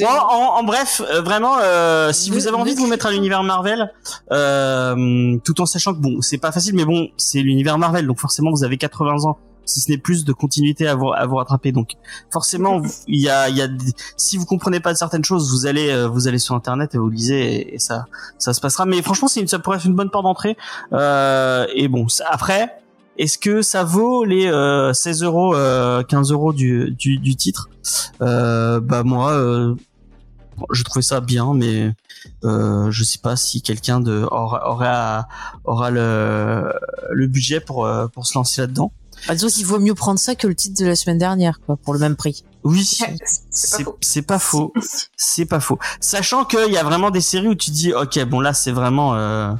Bon, 0.00 0.06
en, 0.08 0.58
en 0.58 0.62
bref, 0.62 1.00
euh, 1.10 1.22
vraiment, 1.22 1.56
euh, 1.62 2.12
si 2.12 2.30
vous 2.30 2.46
avez 2.48 2.56
envie 2.56 2.74
de 2.74 2.80
vous 2.80 2.86
mettre 2.86 3.06
à 3.06 3.10
l'univers 3.10 3.42
Marvel, 3.42 3.90
euh, 4.30 5.38
tout 5.44 5.60
en 5.62 5.66
sachant 5.66 5.94
que 5.94 6.00
bon, 6.00 6.20
c'est 6.20 6.36
pas 6.38 6.52
facile, 6.52 6.74
mais 6.74 6.84
bon, 6.84 7.08
c'est 7.16 7.38
l'univers 7.38 7.78
Marvel, 7.78 8.06
donc 8.06 8.18
forcément 8.18 8.50
vous 8.50 8.62
avez 8.64 8.76
80 8.76 9.24
ans, 9.24 9.38
si 9.64 9.80
ce 9.80 9.90
n'est 9.90 9.98
plus 9.98 10.24
de 10.24 10.32
continuité 10.32 10.86
à 10.86 10.94
vous, 10.94 11.12
à 11.12 11.26
vous 11.26 11.36
rattraper. 11.36 11.72
Donc 11.72 11.92
forcément, 12.30 12.82
il 13.06 13.20
y 13.20 13.28
a, 13.28 13.48
y 13.48 13.62
a, 13.62 13.68
si 14.16 14.36
vous 14.36 14.46
comprenez 14.46 14.80
pas 14.80 14.94
certaines 14.94 15.24
choses, 15.24 15.50
vous 15.50 15.66
allez, 15.66 15.90
euh, 15.90 16.08
vous 16.08 16.28
allez 16.28 16.38
sur 16.38 16.54
internet 16.54 16.94
et 16.94 16.98
vous 16.98 17.08
lisez 17.08 17.74
et, 17.74 17.78
ça, 17.78 18.06
ça 18.38 18.52
se 18.52 18.60
passera. 18.60 18.86
Mais 18.86 19.02
franchement, 19.02 19.28
une, 19.36 19.48
ça 19.48 19.58
pourrait 19.58 19.78
être 19.78 19.86
une 19.86 19.94
bonne 19.94 20.10
porte 20.10 20.24
d'entrée. 20.24 20.56
Euh, 20.92 21.66
et 21.74 21.88
bon, 21.88 22.06
après. 22.28 22.78
Est-ce 23.18 23.36
que 23.36 23.60
ça 23.60 23.84
vaut 23.84 24.24
les 24.24 24.46
euh, 24.46 24.94
16 24.94 25.22
euros, 25.22 25.54
euh, 25.54 26.02
15 26.02 26.32
euros 26.32 26.54
du, 26.54 26.92
du, 26.92 27.18
du 27.18 27.36
titre? 27.36 27.68
Euh, 28.22 28.80
Bah 28.80 29.02
moi, 29.02 29.32
euh, 29.32 29.74
je 30.70 30.82
trouvais 30.82 31.02
ça 31.02 31.20
bien, 31.20 31.52
mais 31.54 31.92
euh, 32.44 32.90
je 32.90 33.04
sais 33.04 33.18
pas 33.18 33.36
si 33.36 33.62
quelqu'un 33.62 34.02
aura 34.06 34.70
aura, 34.70 35.28
aura 35.64 35.90
le, 35.90 36.72
le 37.10 37.26
budget 37.26 37.60
pour 37.60 37.84
euh, 37.84 38.06
pour 38.08 38.26
se 38.26 38.34
lancer 38.36 38.62
là-dedans. 38.62 38.92
Bah, 39.28 39.34
disons 39.34 39.48
qu'il 39.48 39.66
vaut 39.66 39.78
mieux 39.78 39.94
prendre 39.94 40.18
ça 40.18 40.34
que 40.34 40.46
le 40.46 40.54
titre 40.54 40.80
de 40.82 40.86
la 40.86 40.96
semaine 40.96 41.18
dernière, 41.18 41.60
quoi, 41.64 41.76
pour 41.76 41.92
le 41.94 42.00
même 42.00 42.16
prix. 42.16 42.44
Oui, 42.64 42.98
C'est 43.50 43.82
pas 43.82 43.84
faux. 43.84 43.96
c'est 44.00 44.22
pas 44.22 44.38
faux, 44.38 44.72
c'est 45.16 45.44
pas 45.46 45.60
faux. 45.60 45.78
Sachant 46.00 46.44
qu'il 46.44 46.72
y 46.72 46.76
a 46.78 46.82
vraiment 46.84 47.10
des 47.10 47.20
séries 47.20 47.48
où 47.48 47.54
tu 47.54 47.70
dis, 47.70 47.92
ok, 47.92 48.24
bon 48.24 48.40
là 48.40 48.52
c'est 48.54 48.70
vraiment, 48.72 49.14
euh, 49.16 49.50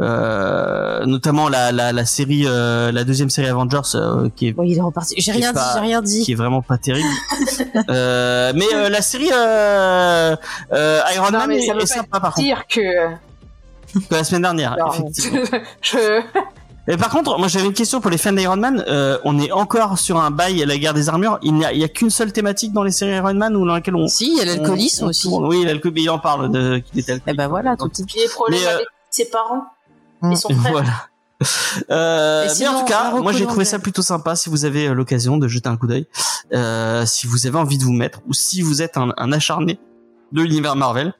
euh, 0.00 1.04
notamment 1.06 1.48
la, 1.48 1.72
la 1.72 1.92
la 1.92 2.04
série, 2.04 2.44
euh, 2.46 2.92
la 2.92 3.04
deuxième 3.04 3.30
série 3.30 3.48
Avengers 3.48 3.80
euh, 3.94 4.28
qui 4.36 4.48
est 4.48 4.52
Bon, 4.52 4.62
il 4.62 4.76
est 4.76 4.80
reparti. 4.82 5.14
J'ai 5.18 5.32
rien 5.32 5.52
dit, 5.52 5.60
j'ai 5.74 5.80
rien 5.80 6.02
dit. 6.02 6.22
qui 6.22 6.32
est 6.32 6.36
vraiment 6.36 6.62
pas 6.62 6.76
terrible. 6.78 7.08
euh, 7.90 8.52
mais 8.54 8.66
euh, 8.74 8.88
la 8.90 9.02
série 9.02 9.30
euh, 9.32 10.36
euh, 10.72 11.00
Iron 11.14 11.30
Non, 11.30 11.38
Man 11.38 11.48
mais 11.48 11.64
est, 11.64 11.68
est 11.68 11.74
pas 11.74 11.86
sympa 11.86 12.20
par 12.20 12.34
contre 12.34 12.46
Dire 12.46 12.64
que. 12.68 12.80
que 13.10 14.14
la 14.14 14.24
semaine 14.24 14.42
dernière. 14.42 14.76
Non, 14.78 14.92
effectivement. 14.92 15.40
je. 15.82 16.20
Et 16.88 16.96
par 16.96 17.08
contre, 17.10 17.36
moi 17.38 17.48
j'avais 17.48 17.66
une 17.66 17.72
question 17.72 18.00
pour 18.00 18.10
les 18.10 18.18
fans 18.18 18.32
d'Iron 18.32 18.56
Man. 18.56 18.84
Euh, 18.86 19.18
on 19.24 19.38
est 19.40 19.50
encore 19.50 19.98
sur 19.98 20.18
un 20.20 20.30
bail 20.30 20.64
la 20.66 20.78
guerre 20.78 20.94
des 20.94 21.08
armures. 21.08 21.38
Il 21.42 21.54
n'y 21.54 21.64
a, 21.64 21.68
a 21.68 21.88
qu'une 21.88 22.10
seule 22.10 22.32
thématique 22.32 22.72
dans 22.72 22.84
les 22.84 22.92
séries 22.92 23.16
Iron 23.16 23.34
Man 23.34 23.56
ou 23.56 23.66
dans 23.66 23.74
laquelle 23.74 23.96
on. 23.96 24.06
Si, 24.06 24.30
il 24.32 24.38
y 24.38 24.40
a 24.40 24.44
l'alcoolisme 24.44 25.04
on- 25.04 25.06
on 25.06 25.10
aussi. 25.10 25.28
Oui, 25.28 25.64
l'alcool. 25.64 25.92
Il 25.96 26.08
en 26.10 26.18
parle 26.20 26.50
de 26.52 26.78
qu'il 26.78 27.00
était 27.00 27.18
Eh 27.26 27.34
ben 27.34 27.48
voilà, 27.48 27.76
tout 27.76 27.86
est 27.98 28.04
Puis 28.06 28.20
les 28.20 28.28
problèmes 28.28 28.60
Mais, 28.60 28.66
euh, 28.66 28.74
avec 28.76 28.86
ses 29.10 29.24
parents 29.30 29.64
Mm. 30.22 30.32
et 30.32 30.36
son 30.36 30.48
frère. 30.54 30.72
Voilà. 30.72 30.90
Euh, 31.90 32.48
Et 32.48 32.58
mais 32.60 32.66
en 32.68 32.80
tout 32.80 32.86
cas, 32.86 33.10
moi 33.10 33.30
j'ai 33.32 33.44
trouvé 33.44 33.66
ça 33.66 33.78
plutôt 33.78 34.00
sympa 34.00 34.36
si 34.36 34.48
vous 34.48 34.64
avez 34.64 34.88
euh, 34.88 34.94
l'occasion 34.94 35.36
de 35.36 35.46
jeter 35.48 35.68
un 35.68 35.76
coup 35.76 35.86
d'œil. 35.86 36.06
Euh, 36.54 37.04
si 37.04 37.26
vous 37.26 37.46
avez 37.46 37.58
envie 37.58 37.76
de 37.76 37.84
vous 37.84 37.92
mettre 37.92 38.20
ou 38.26 38.32
si 38.32 38.62
vous 38.62 38.80
êtes 38.80 38.96
un, 38.96 39.12
un 39.18 39.32
acharné 39.32 39.78
de 40.32 40.40
l'univers 40.40 40.76
Marvel, 40.76 41.12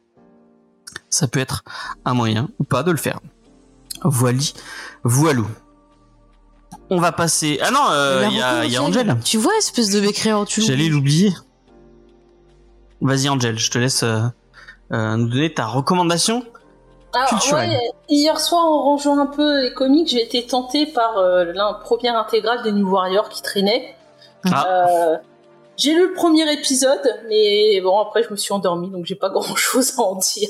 ça 1.10 1.28
peut 1.28 1.38
être 1.38 1.64
un 2.06 2.14
moyen 2.14 2.48
ou 2.58 2.64
pas 2.64 2.82
de 2.82 2.90
le 2.92 2.96
faire. 2.96 3.20
Voilà, 4.08 4.38
voilou. 5.02 5.46
On 6.90 6.98
va 6.98 7.10
passer. 7.10 7.58
Ah 7.60 7.70
non, 7.70 7.86
euh, 7.90 8.26
il 8.30 8.36
y 8.36 8.40
a, 8.40 8.64
il 8.64 8.72
y 8.72 8.76
a. 8.76 8.82
Angel. 8.82 9.16
Tu 9.24 9.36
vois, 9.36 9.52
espèce 9.58 9.90
de 9.90 10.00
mécréant, 10.00 10.44
tu 10.44 10.62
J'allais 10.62 10.88
l'oublier. 10.88 11.32
Vas-y 13.00 13.28
Angel, 13.28 13.58
je 13.58 13.70
te 13.70 13.78
laisse 13.78 14.04
euh, 14.04 14.20
euh, 14.92 15.16
nous 15.16 15.28
donner 15.28 15.52
ta 15.52 15.66
recommandation. 15.66 16.44
Alors, 17.12 17.28
culturel. 17.28 17.70
ouais, 17.70 17.90
hier 18.08 18.38
soir, 18.38 18.64
en 18.64 18.82
rangeant 18.84 19.18
un 19.18 19.26
peu 19.26 19.62
les 19.62 19.72
comics, 19.72 20.08
j'ai 20.08 20.22
été 20.22 20.46
tentée 20.46 20.86
par 20.86 21.18
euh, 21.18 21.44
la 21.52 21.80
première 21.82 22.16
intégrale 22.16 22.62
des 22.62 22.72
New 22.72 22.88
Warriors 22.88 23.28
qui 23.28 23.42
traînait. 23.42 23.96
Ah. 24.44 24.66
Euh, 24.68 25.16
j'ai 25.76 25.94
lu 25.94 26.08
le 26.08 26.14
premier 26.14 26.50
épisode, 26.52 27.02
mais 27.28 27.80
bon, 27.80 27.98
après, 27.98 28.22
je 28.22 28.30
me 28.30 28.36
suis 28.36 28.52
endormie, 28.52 28.90
donc 28.90 29.06
j'ai 29.06 29.14
pas 29.14 29.30
grand 29.30 29.56
chose 29.56 29.98
à 29.98 30.02
en 30.02 30.16
dire. 30.16 30.48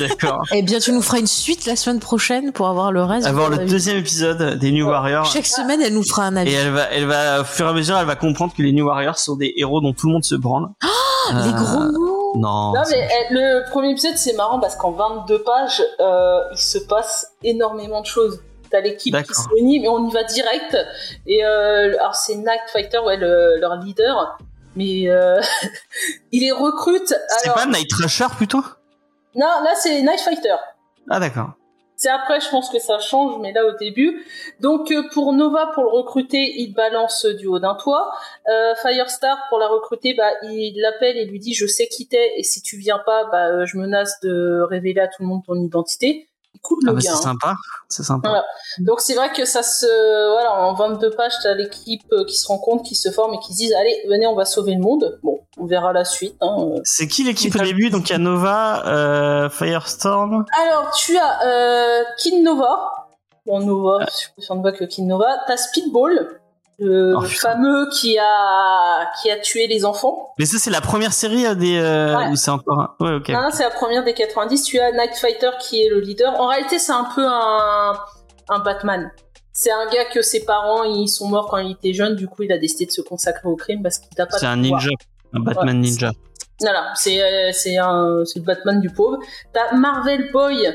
D'accord. 0.00 0.42
Eh 0.52 0.62
bien, 0.62 0.78
tu 0.78 0.92
nous 0.92 1.02
feras 1.02 1.18
une 1.18 1.26
suite 1.26 1.66
la 1.66 1.76
semaine 1.76 2.00
prochaine 2.00 2.52
pour 2.52 2.68
avoir 2.68 2.92
le 2.92 3.02
reste. 3.02 3.26
Avoir 3.26 3.50
de 3.50 3.56
le 3.56 3.66
deuxième 3.66 3.98
épisode 3.98 4.58
des 4.58 4.72
New 4.72 4.86
Warriors. 4.88 5.26
Chaque 5.26 5.46
semaine, 5.46 5.80
elle 5.82 5.94
nous 5.94 6.02
fera 6.02 6.24
un 6.24 6.36
Et 6.36 6.40
avis. 6.40 6.54
elle 6.54 6.70
va, 6.72 6.82
elle 6.90 7.06
va, 7.06 7.40
au 7.40 7.44
fur 7.44 7.66
et 7.66 7.68
à 7.68 7.72
mesure, 7.72 7.96
elle 7.98 8.06
va 8.06 8.16
comprendre 8.16 8.54
que 8.56 8.62
les 8.62 8.72
New 8.72 8.86
Warriors 8.86 9.18
sont 9.18 9.36
des 9.36 9.52
héros 9.56 9.80
dont 9.80 9.92
tout 9.92 10.06
le 10.06 10.14
monde 10.14 10.24
se 10.24 10.34
branle. 10.34 10.68
Les 11.32 11.36
Euh, 11.36 11.52
gros 11.52 11.78
mots 11.92 12.32
Non. 12.36 12.72
Non, 12.72 12.82
mais 12.90 13.02
euh, 13.02 13.08
le 13.30 13.70
premier 13.70 13.90
épisode, 13.90 14.16
c'est 14.16 14.32
marrant 14.34 14.58
parce 14.60 14.76
qu'en 14.76 14.92
22 14.92 15.42
pages, 15.42 15.82
euh, 16.00 16.40
il 16.52 16.58
se 16.58 16.78
passe 16.78 17.28
énormément 17.42 18.00
de 18.00 18.06
choses. 18.06 18.40
T'as 18.70 18.80
l'équipe 18.80 19.14
qui 19.26 19.34
se 19.34 19.48
réunit, 19.54 19.80
mais 19.80 19.88
on 19.88 20.08
y 20.08 20.12
va 20.12 20.22
direct. 20.24 20.76
Et 21.26 21.44
euh, 21.44 21.96
alors 21.98 22.14
c'est 22.14 22.36
Night 22.36 22.60
Fighter, 22.72 22.98
ouais, 23.04 23.16
le- 23.16 23.58
leur 23.60 23.76
leader. 23.76 24.38
Mais 24.76 25.08
euh, 25.08 25.40
il 26.32 26.42
les 26.42 26.52
recrute. 26.52 27.08
C'est 27.08 27.48
Alors, 27.48 27.56
pas 27.56 27.66
Night 27.66 27.92
Rusher 27.92 28.26
plutôt? 28.36 28.62
Non, 29.34 29.46
là 29.62 29.74
c'est 29.74 30.02
Night 30.02 30.20
Fighter. 30.20 30.56
Ah 31.08 31.20
d'accord. 31.20 31.52
C'est 32.00 32.08
après, 32.08 32.40
je 32.40 32.48
pense 32.48 32.70
que 32.70 32.78
ça 32.78 32.98
change, 32.98 33.38
mais 33.42 33.52
là 33.52 33.66
au 33.66 33.72
début. 33.72 34.24
Donc 34.60 34.90
euh, 34.90 35.02
pour 35.12 35.34
Nova, 35.34 35.70
pour 35.74 35.82
le 35.82 35.90
recruter, 35.90 36.54
il 36.56 36.72
balance 36.72 37.26
du 37.26 37.46
haut 37.46 37.58
d'un 37.58 37.74
toit. 37.74 38.10
Euh, 38.48 38.74
Firestar, 38.80 39.36
pour 39.50 39.58
la 39.58 39.68
recruter, 39.68 40.14
bah 40.14 40.30
il 40.42 40.80
l'appelle 40.80 41.18
et 41.18 41.26
lui 41.26 41.38
dit 41.38 41.52
je 41.52 41.66
sais 41.66 41.88
qui 41.88 42.08
t'es 42.08 42.38
et 42.38 42.42
si 42.42 42.62
tu 42.62 42.78
viens 42.78 43.00
pas, 43.04 43.24
bah 43.30 43.48
euh, 43.48 43.66
je 43.66 43.76
menace 43.76 44.18
de 44.22 44.62
révéler 44.62 45.02
à 45.02 45.08
tout 45.08 45.22
le 45.22 45.28
monde 45.28 45.42
ton 45.44 45.56
identité. 45.56 46.29
Coule 46.62 46.78
Ah 46.86 46.90
le 46.90 46.96
bah 46.96 47.00
gars. 47.02 47.10
c'est 47.10 47.16
hein. 47.16 47.22
sympa. 47.22 47.54
C'est 47.88 48.02
sympa. 48.02 48.28
Voilà. 48.28 48.44
Donc 48.80 49.00
c'est 49.00 49.14
vrai 49.14 49.32
que 49.32 49.44
ça 49.44 49.62
se 49.62 49.86
voilà 50.32 50.54
en 50.54 50.74
22 50.74 51.10
pages 51.10 51.32
t'as 51.42 51.54
l'équipe 51.54 52.02
euh, 52.12 52.24
qui 52.24 52.36
se 52.36 52.46
rencontre, 52.46 52.82
qui 52.82 52.94
se 52.94 53.10
forme 53.10 53.34
et 53.34 53.38
qui 53.38 53.52
se 53.52 53.58
disent 53.58 53.74
allez 53.74 54.02
venez 54.08 54.26
on 54.26 54.34
va 54.34 54.44
sauver 54.44 54.74
le 54.74 54.80
monde. 54.80 55.18
Bon 55.22 55.40
on 55.58 55.66
verra 55.66 55.92
la 55.92 56.04
suite. 56.04 56.36
Hein. 56.40 56.74
C'est 56.84 57.08
qui 57.08 57.24
l'équipe 57.24 57.54
au 57.54 57.58
début? 57.58 57.90
Donc 57.90 58.08
il 58.08 58.12
y 58.12 58.16
a 58.16 58.18
Nova, 58.18 58.86
euh, 58.86 59.50
Firestorm. 59.50 60.44
Alors 60.62 60.90
tu 60.92 61.16
as 61.16 61.46
euh, 61.46 62.02
Kin 62.18 62.42
Nova. 62.42 63.00
Bon 63.46 63.60
Nova, 63.60 64.04
je 64.06 64.14
suis 64.14 64.32
plus 64.32 64.48
de 64.48 64.70
que 64.70 64.84
Kin 64.84 65.04
Nova. 65.04 65.38
T'as 65.46 65.56
Speedball, 65.56 66.39
le 66.80 67.14
Oh, 67.16 67.20
putain. 67.22 67.52
fameux 67.52 67.88
qui 67.90 68.18
a 68.18 69.10
qui 69.22 69.30
a 69.30 69.38
tué 69.38 69.66
les 69.68 69.84
enfants. 69.84 70.32
Mais 70.38 70.46
ça 70.46 70.58
c'est 70.58 70.70
la 70.70 70.80
première 70.80 71.12
série 71.12 71.46
euh, 71.46 71.54
des 71.54 71.78
euh, 71.78 72.16
Ouais. 72.16 72.36
c'est 72.36 72.50
encore 72.50 72.80
un... 72.80 72.94
Ouais 73.04 73.14
ok. 73.16 73.28
Non, 73.28 73.42
non, 73.42 73.48
c'est 73.52 73.62
la 73.64 73.70
première 73.70 74.02
des 74.04 74.14
90. 74.14 74.62
Tu 74.64 74.78
as 74.80 74.90
Night 74.92 75.14
Fighter 75.16 75.50
qui 75.60 75.82
est 75.82 75.88
le 75.90 76.00
leader. 76.00 76.40
En 76.40 76.46
réalité, 76.48 76.78
c'est 76.78 76.92
un 76.92 77.06
peu 77.14 77.24
un, 77.26 77.92
un 78.48 78.58
Batman. 78.60 79.10
C'est 79.52 79.70
un 79.72 79.86
gars 79.92 80.06
que 80.06 80.22
ses 80.22 80.44
parents 80.44 80.84
ils 80.84 81.08
sont 81.08 81.28
morts 81.28 81.48
quand 81.50 81.58
il 81.58 81.72
était 81.72 81.92
jeune. 81.92 82.16
Du 82.16 82.26
coup, 82.28 82.42
il 82.44 82.52
a 82.52 82.58
décidé 82.58 82.86
de 82.86 82.92
se 82.92 83.02
consacrer 83.02 83.48
au 83.48 83.56
crime 83.56 83.82
parce 83.82 83.98
qu'il 83.98 84.08
n'a 84.18 84.26
pas. 84.26 84.38
C'est 84.38 84.46
un 84.46 84.56
pouvoir. 84.60 84.80
ninja, 84.80 84.90
un 85.34 85.40
Batman 85.40 85.76
Ouais. 85.76 85.82
ninja. 85.82 86.12
Voilà, 86.62 86.92
c'est 86.94 87.22
euh, 87.22 87.50
c'est 87.52 87.78
un 87.78 88.22
c'est 88.26 88.38
le 88.38 88.44
Batman 88.44 88.80
du 88.80 88.90
pauvre. 88.90 89.18
T'as 89.52 89.74
Marvel 89.76 90.30
Boy. 90.32 90.66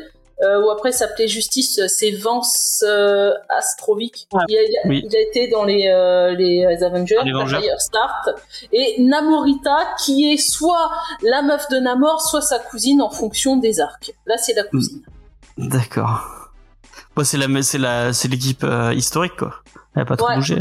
Euh, 0.43 0.62
ou 0.62 0.69
après 0.69 0.91
s'appelait 0.91 1.28
Justice, 1.30 1.80
c'est 1.88 2.12
Vance 2.12 2.84
euh, 2.86 3.32
Astrovic. 3.50 4.28
Ouais. 4.34 4.43
Il, 4.50 4.58
a, 4.58 4.88
Oui. 4.88 5.02
il 5.10 5.15
a 5.15 5.19
été 5.21 5.48
dans 5.48 5.63
les, 5.63 5.88
euh, 5.88 6.32
les 6.36 6.84
Avengers, 6.84 7.15
Les 7.24 7.32
t'as 7.32 7.38
Avengers. 7.39 7.62
Firestar. 7.62 8.30
et 8.74 8.95
Namorita 9.02 9.78
qui 10.04 10.34
est 10.34 10.38
soit 10.38 10.91
la 11.21 11.41
meuf 11.41 11.69
de 11.69 11.78
Namor, 11.78 12.19
soit 12.21 12.41
sa 12.41 12.60
cousine 12.60 13.02
en 13.02 13.10
fonction 13.10 13.56
des 13.56 13.80
arcs. 13.80 14.13
Là 14.26 14.38
c'est 14.38 14.54
la 14.54 14.63
cousine. 14.63 15.02
D'accord. 15.58 16.52
Bon, 17.15 17.24
c'est 17.24 17.38
la 17.38 17.62
c'est 17.63 17.78
la 17.78 18.12
c'est 18.12 18.28
l'équipe 18.28 18.63
euh, 18.65 18.93
historique 18.93 19.38
quoi. 19.38 19.54
Elle 19.95 20.02
a 20.02 20.06
pas 20.06 20.17
trop 20.17 20.28
Ouais. 20.28 20.36
bougé. 20.36 20.58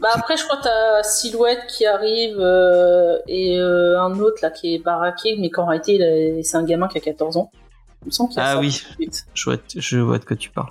Bah 0.00 0.10
après 0.14 0.36
je 0.36 0.44
crois 0.44 0.58
que 0.58 0.62
t'as 0.62 1.02
Silhouette 1.02 1.66
qui 1.66 1.84
arrive 1.84 2.36
euh, 2.38 3.18
et 3.26 3.58
euh, 3.58 4.00
un 4.00 4.16
autre 4.20 4.36
là 4.42 4.50
qui 4.50 4.76
est 4.76 4.78
baraqué 4.78 5.34
mais 5.40 5.50
qu'en 5.50 5.66
réalité 5.66 6.40
c'est 6.44 6.56
un 6.56 6.62
gamin 6.62 6.86
qui 6.86 6.98
a 6.98 7.00
14 7.00 7.36
ans. 7.36 7.50
Il 8.02 8.06
me 8.06 8.10
semble 8.10 8.30
qu'il 8.30 8.38
y 8.38 8.40
a 8.40 8.48
Ah 8.50 8.52
ça 8.54 8.60
oui. 8.60 8.82
de. 9.00 9.06
Je 9.34 9.44
vois, 9.44 9.56
je 9.76 9.98
vois 9.98 10.18
de 10.18 10.24
quoi 10.24 10.36
tu 10.36 10.50
parles. 10.50 10.70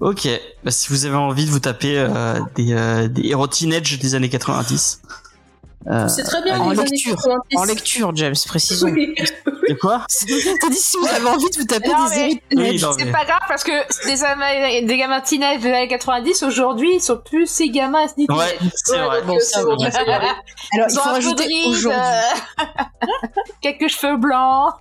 Ok, 0.00 0.26
bah, 0.64 0.70
si 0.70 0.88
vous 0.88 1.04
avez 1.06 1.16
envie 1.16 1.44
de 1.46 1.50
vous 1.50 1.60
taper 1.60 1.98
euh, 1.98 2.40
des, 2.56 2.72
euh, 2.72 3.08
des 3.08 3.28
héros 3.28 3.46
teenage 3.46 3.98
des 3.98 4.14
années 4.14 4.28
90. 4.30 5.02
Euh, 5.86 6.08
C'est 6.08 6.22
très 6.24 6.42
bien 6.42 6.58
en 6.58 6.70
les 6.70 6.80
années 6.80 6.88
lecture. 6.92 7.14
90. 7.16 7.56
En 7.58 7.64
lecture, 7.64 8.16
James, 8.16 8.34
précisons. 8.46 8.88
Oui. 8.88 9.14
de 9.68 9.74
quoi? 9.74 10.06
T'as 10.60 10.68
dit 10.70 10.76
si 10.76 10.96
vous 10.96 11.06
avez 11.06 11.26
envie 11.28 11.50
de 11.50 11.56
vous 11.58 11.64
taper 11.66 11.88
Non, 11.88 12.04
des 12.04 12.10
mais- 12.10 12.14
séries 12.16 12.42
Oui, 12.52 12.56
teenage. 12.56 12.82
non, 12.82 12.92
C'est 12.98 13.04
mais- 13.04 13.12
pas 13.12 13.24
grave 13.26 13.40
parce 13.46 13.64
que 13.64 14.06
des, 14.06 14.24
ama- 14.24 14.80
des 14.86 14.96
gamins 14.96 15.20
teenage 15.20 15.60
des 15.60 15.68
années 15.68 15.88
90 15.88 16.42
aujourd'hui 16.42 16.94
ils 16.94 17.00
sont 17.02 17.18
plus 17.18 17.46
ces 17.46 17.68
gamins 17.68 18.06
ni 18.16 18.26
Ouais, 18.30 18.56
teenage. 18.56 18.72
c'est 18.74 18.92
Ouais, 18.92 19.04
vrai. 19.04 19.18
donc, 19.18 19.26
Bon, 19.26 19.36
euh, 19.36 19.40
ça 19.40 19.46
c'est 19.46 19.58
va. 19.64 19.64
bon, 19.76 19.78
c'est 19.78 20.04
bon. 20.06 20.12
Alors, 20.12 20.22
Ils 20.72 20.86
il 20.88 20.94
faut 20.94 21.00
ont 21.00 21.02
un 21.02 21.04
peu 21.04 21.08
de 21.10 21.14
rajouter 21.14 21.44
rides, 21.44 21.66
aujourd'hui. 21.68 22.00
euh, 22.00 22.64
quelques 23.60 23.88
cheveux 23.88 24.16
blancs, 24.16 24.72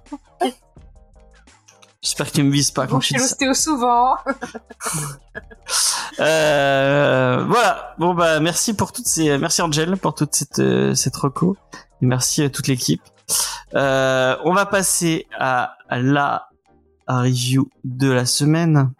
J'espère 2.03 2.27
que 2.27 2.33
tu 2.35 2.43
me 2.43 2.51
vises 2.51 2.69
pas 2.71 2.85
quand 2.85 2.99
tu 2.99 3.07
chez 3.09 3.15
dis 3.15 3.21
l'ostéo 3.21 3.53
souvent. 3.53 4.15
Euh, 6.19 7.43
voilà. 7.47 7.95
Bon 7.97 8.13
bah 8.13 8.39
merci 8.39 8.75
pour 8.75 8.91
toutes 8.91 9.07
ces, 9.07 9.37
merci 9.39 9.61
Angel 9.61 9.97
pour 9.97 10.13
toute 10.13 10.35
cette 10.35 10.59
euh, 10.59 10.93
cette 10.93 11.15
reco. 11.15 11.57
Et 12.01 12.05
merci 12.05 12.43
à 12.43 12.49
toute 12.49 12.67
l'équipe. 12.67 13.01
Euh, 13.73 14.35
on 14.43 14.53
va 14.53 14.65
passer 14.65 15.25
à, 15.39 15.75
à 15.89 15.99
la 15.99 16.49
à 17.07 17.21
review 17.21 17.69
de 17.83 18.11
la 18.11 18.25
semaine. 18.25 18.91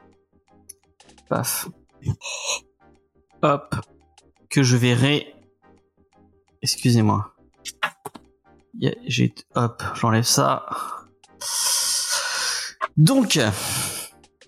Paf. 1.29 1.67
Hop. 3.43 3.75
Que 4.49 4.63
je 4.63 4.77
verrai. 4.77 5.35
Excusez-moi. 6.61 7.33
Y 8.79 8.87
a- 8.87 8.95
J'ai 9.05 9.35
hop, 9.55 9.83
j'enlève 9.95 10.23
ça. 10.23 10.65
Donc, 12.97 13.39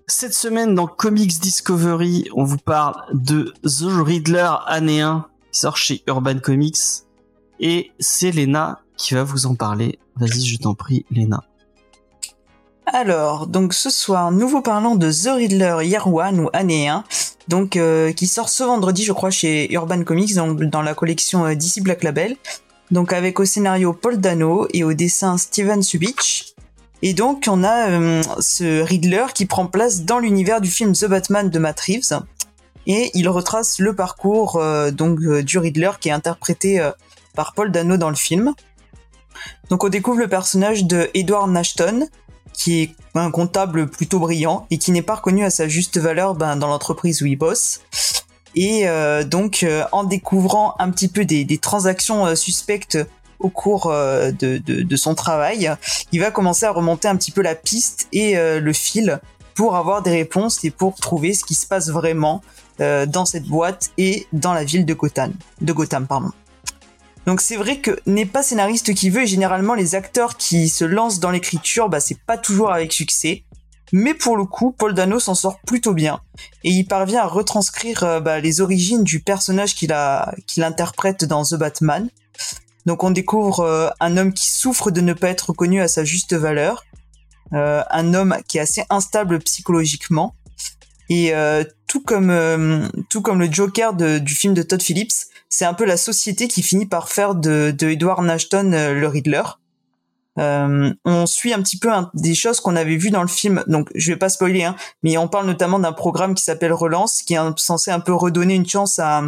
cette 0.07 0.35
semaine 0.35 0.75
dans 0.75 0.85
Comics 0.85 1.39
Discovery, 1.39 2.29
on 2.35 2.43
vous 2.43 2.59
parle 2.59 2.95
de 3.11 3.53
The 3.63 4.05
Riddler 4.05 4.51
année 4.67 5.01
1 5.01 5.25
qui 5.51 5.59
sort 5.59 5.77
chez 5.77 6.03
Urban 6.07 6.37
Comics 6.37 6.77
et 7.59 7.91
c'est 7.99 8.31
Lena 8.31 8.81
qui 8.97 9.15
va 9.15 9.23
vous 9.23 9.47
en 9.47 9.55
parler. 9.55 9.97
Vas-y, 10.17 10.45
je 10.45 10.57
t'en 10.57 10.75
prie, 10.75 11.05
Lena. 11.09 11.43
Alors, 12.85 13.47
donc 13.47 13.73
ce 13.73 13.89
soir, 13.89 14.31
nous 14.31 14.47
vous 14.47 14.61
parlons 14.61 14.95
de 14.95 15.11
The 15.11 15.35
Riddler 15.35 15.77
Year 15.81 16.07
One 16.07 16.39
ou 16.39 16.49
Année 16.53 16.87
1, 16.87 17.03
donc 17.47 17.77
euh, 17.77 18.11
qui 18.11 18.27
sort 18.27 18.49
ce 18.49 18.63
vendredi, 18.63 19.03
je 19.03 19.11
crois, 19.11 19.31
chez 19.31 19.73
Urban 19.73 20.03
Comics, 20.03 20.35
dans 20.35 20.81
la 20.83 20.93
collection 20.93 21.45
euh, 21.45 21.55
DC 21.55 21.81
Black 21.81 22.03
Label. 22.03 22.37
Donc 22.91 23.11
avec 23.11 23.39
au 23.39 23.45
scénario 23.45 23.91
Paul 23.93 24.17
Dano 24.17 24.67
et 24.71 24.83
au 24.83 24.93
dessin 24.93 25.39
Steven 25.39 25.81
Subich. 25.81 26.54
Et 27.01 27.13
donc 27.13 27.45
on 27.47 27.63
a 27.63 27.89
euh, 27.89 28.23
ce 28.39 28.81
Riddler 28.81 29.25
qui 29.33 29.45
prend 29.45 29.67
place 29.67 30.03
dans 30.03 30.19
l'univers 30.19 30.61
du 30.61 30.69
film 30.69 30.93
The 30.93 31.05
Batman 31.05 31.49
de 31.49 31.59
Matt 31.59 31.79
Reeves. 31.81 32.19
Et 32.87 33.11
il 33.15 33.27
retrace 33.29 33.79
le 33.79 33.95
parcours 33.95 34.57
euh, 34.57 34.91
euh, 34.91 35.43
du 35.43 35.57
Riddler 35.57 35.91
qui 35.99 36.09
est 36.09 36.13
interprété 36.13 36.81
par 37.35 37.53
Paul 37.53 37.71
Dano 37.71 37.97
dans 37.97 38.09
le 38.09 38.15
film. 38.15 38.53
Donc 39.69 39.83
on 39.83 39.89
découvre 39.89 40.19
le 40.19 40.27
personnage 40.27 40.85
de 40.85 41.09
Edward 41.13 41.49
Nashton, 41.49 42.07
qui 42.53 42.83
est 42.83 42.95
un 43.15 43.31
comptable 43.31 43.87
plutôt 43.87 44.19
brillant 44.19 44.65
et 44.71 44.77
qui 44.77 44.91
n'est 44.91 45.01
pas 45.01 45.15
reconnu 45.15 45.43
à 45.43 45.49
sa 45.49 45.67
juste 45.67 45.97
valeur 45.97 46.35
ben, 46.35 46.55
dans 46.55 46.67
l'entreprise 46.67 47.21
où 47.21 47.25
il 47.25 47.35
bosse. 47.35 47.81
Et 48.55 48.87
donc, 49.25 49.65
en 49.91 50.05
découvrant 50.05 50.75
un 50.79 50.89
petit 50.89 51.09
peu 51.09 51.25
des, 51.25 51.57
transactions 51.57 52.33
suspectes 52.37 52.97
au 53.39 53.49
cours 53.49 53.87
euh, 53.87 54.31
de, 54.31 54.95
son 54.95 55.15
travail, 55.15 55.71
il 56.11 56.19
va 56.19 56.31
commencer 56.31 56.65
à 56.65 56.71
remonter 56.71 57.07
un 57.07 57.15
petit 57.15 57.31
peu 57.31 57.41
la 57.41 57.55
piste 57.55 58.07
et 58.11 58.37
euh, 58.37 58.59
le 58.59 58.73
fil 58.73 59.19
pour 59.53 59.75
avoir 59.75 60.01
des 60.01 60.11
réponses 60.11 60.63
et 60.63 60.71
pour 60.71 60.95
trouver 60.95 61.33
ce 61.33 61.43
qui 61.43 61.55
se 61.55 61.65
passe 61.65 61.89
vraiment 61.89 62.41
euh, 62.81 63.05
dans 63.05 63.25
cette 63.25 63.45
boîte 63.45 63.91
et 63.97 64.27
dans 64.33 64.53
la 64.53 64.63
ville 64.63 64.85
de 64.85 64.93
Gotham. 64.93 65.33
Donc 67.25 67.41
c'est 67.41 67.55
vrai 67.55 67.79
que 67.79 67.97
n'est 68.05 68.25
pas 68.25 68.43
scénariste 68.43 68.93
qui 68.93 69.09
veut 69.09 69.23
et 69.23 69.27
généralement 69.27 69.73
les 69.73 69.95
acteurs 69.95 70.37
qui 70.37 70.69
se 70.69 70.85
lancent 70.85 71.19
dans 71.19 71.31
l'écriture, 71.31 71.89
bah 71.89 71.99
c'est 71.99 72.19
pas 72.19 72.37
toujours 72.37 72.71
avec 72.71 72.93
succès. 72.93 73.43
Mais 73.91 74.13
pour 74.13 74.35
le 74.35 74.45
coup, 74.45 74.71
Paul 74.71 74.93
Dano 74.93 75.19
s'en 75.19 75.35
sort 75.35 75.59
plutôt 75.61 75.93
bien 75.93 76.19
et 76.63 76.69
il 76.69 76.85
parvient 76.85 77.21
à 77.21 77.27
retranscrire 77.27 78.21
bah, 78.21 78.39
les 78.39 78.61
origines 78.61 79.03
du 79.03 79.21
personnage 79.21 79.73
qu'il 79.75 80.63
interprète 80.63 81.25
dans 81.25 81.43
The 81.43 81.55
Batman. 81.55 82.09
Donc 82.85 83.03
on 83.03 83.11
découvre 83.11 83.61
euh, 83.61 83.89
un 83.99 84.17
homme 84.17 84.33
qui 84.33 84.49
souffre 84.49 84.91
de 84.91 85.01
ne 85.01 85.13
pas 85.13 85.29
être 85.29 85.49
reconnu 85.49 85.81
à 85.81 85.87
sa 85.87 86.03
juste 86.03 86.33
valeur, 86.33 86.83
euh, 87.53 87.81
un 87.89 88.13
homme 88.13 88.37
qui 88.47 88.57
est 88.57 88.61
assez 88.61 88.83
instable 88.89 89.39
psychologiquement 89.39 90.35
et 91.09 91.35
euh, 91.35 91.63
tout 91.87 92.01
comme 92.01 92.89
tout 93.09 93.21
comme 93.21 93.39
le 93.39 93.51
Joker 93.51 93.93
de- 93.93 94.17
du 94.19 94.33
film 94.33 94.53
de 94.53 94.63
Todd 94.63 94.81
Phillips, 94.81 95.13
c'est 95.49 95.65
un 95.65 95.73
peu 95.73 95.85
la 95.85 95.97
société 95.97 96.47
qui 96.47 96.63
finit 96.63 96.87
par 96.87 97.09
faire 97.09 97.35
de, 97.35 97.73
de 97.77 97.89
Edward 97.89 98.23
Nashton 98.23 98.71
le 98.71 99.07
Riddler. 99.07 99.43
Euh, 100.37 100.93
on 101.05 101.25
suit 101.27 101.53
un 101.53 101.61
petit 101.61 101.77
peu 101.77 101.89
des 102.13 102.35
choses 102.35 102.59
qu'on 102.59 102.75
avait 102.75 102.97
vues 102.97 103.11
dans 103.11 103.21
le 103.21 103.27
film, 103.29 103.63
donc 103.67 103.89
je 103.95 104.11
vais 104.11 104.17
pas 104.17 104.27
spoiler, 104.27 104.63
hein, 104.63 104.75
mais 105.01 105.17
on 105.17 105.29
parle 105.29 105.45
notamment 105.45 105.79
d'un 105.79 105.93
programme 105.93 106.35
qui 106.35 106.43
s'appelle 106.43 106.73
Relance, 106.73 107.21
qui 107.21 107.35
est 107.35 107.39
censé 107.57 107.89
un 107.91 108.01
peu 108.01 108.13
redonner 108.13 108.55
une 108.55 108.67
chance 108.67 108.99
à, 108.99 109.23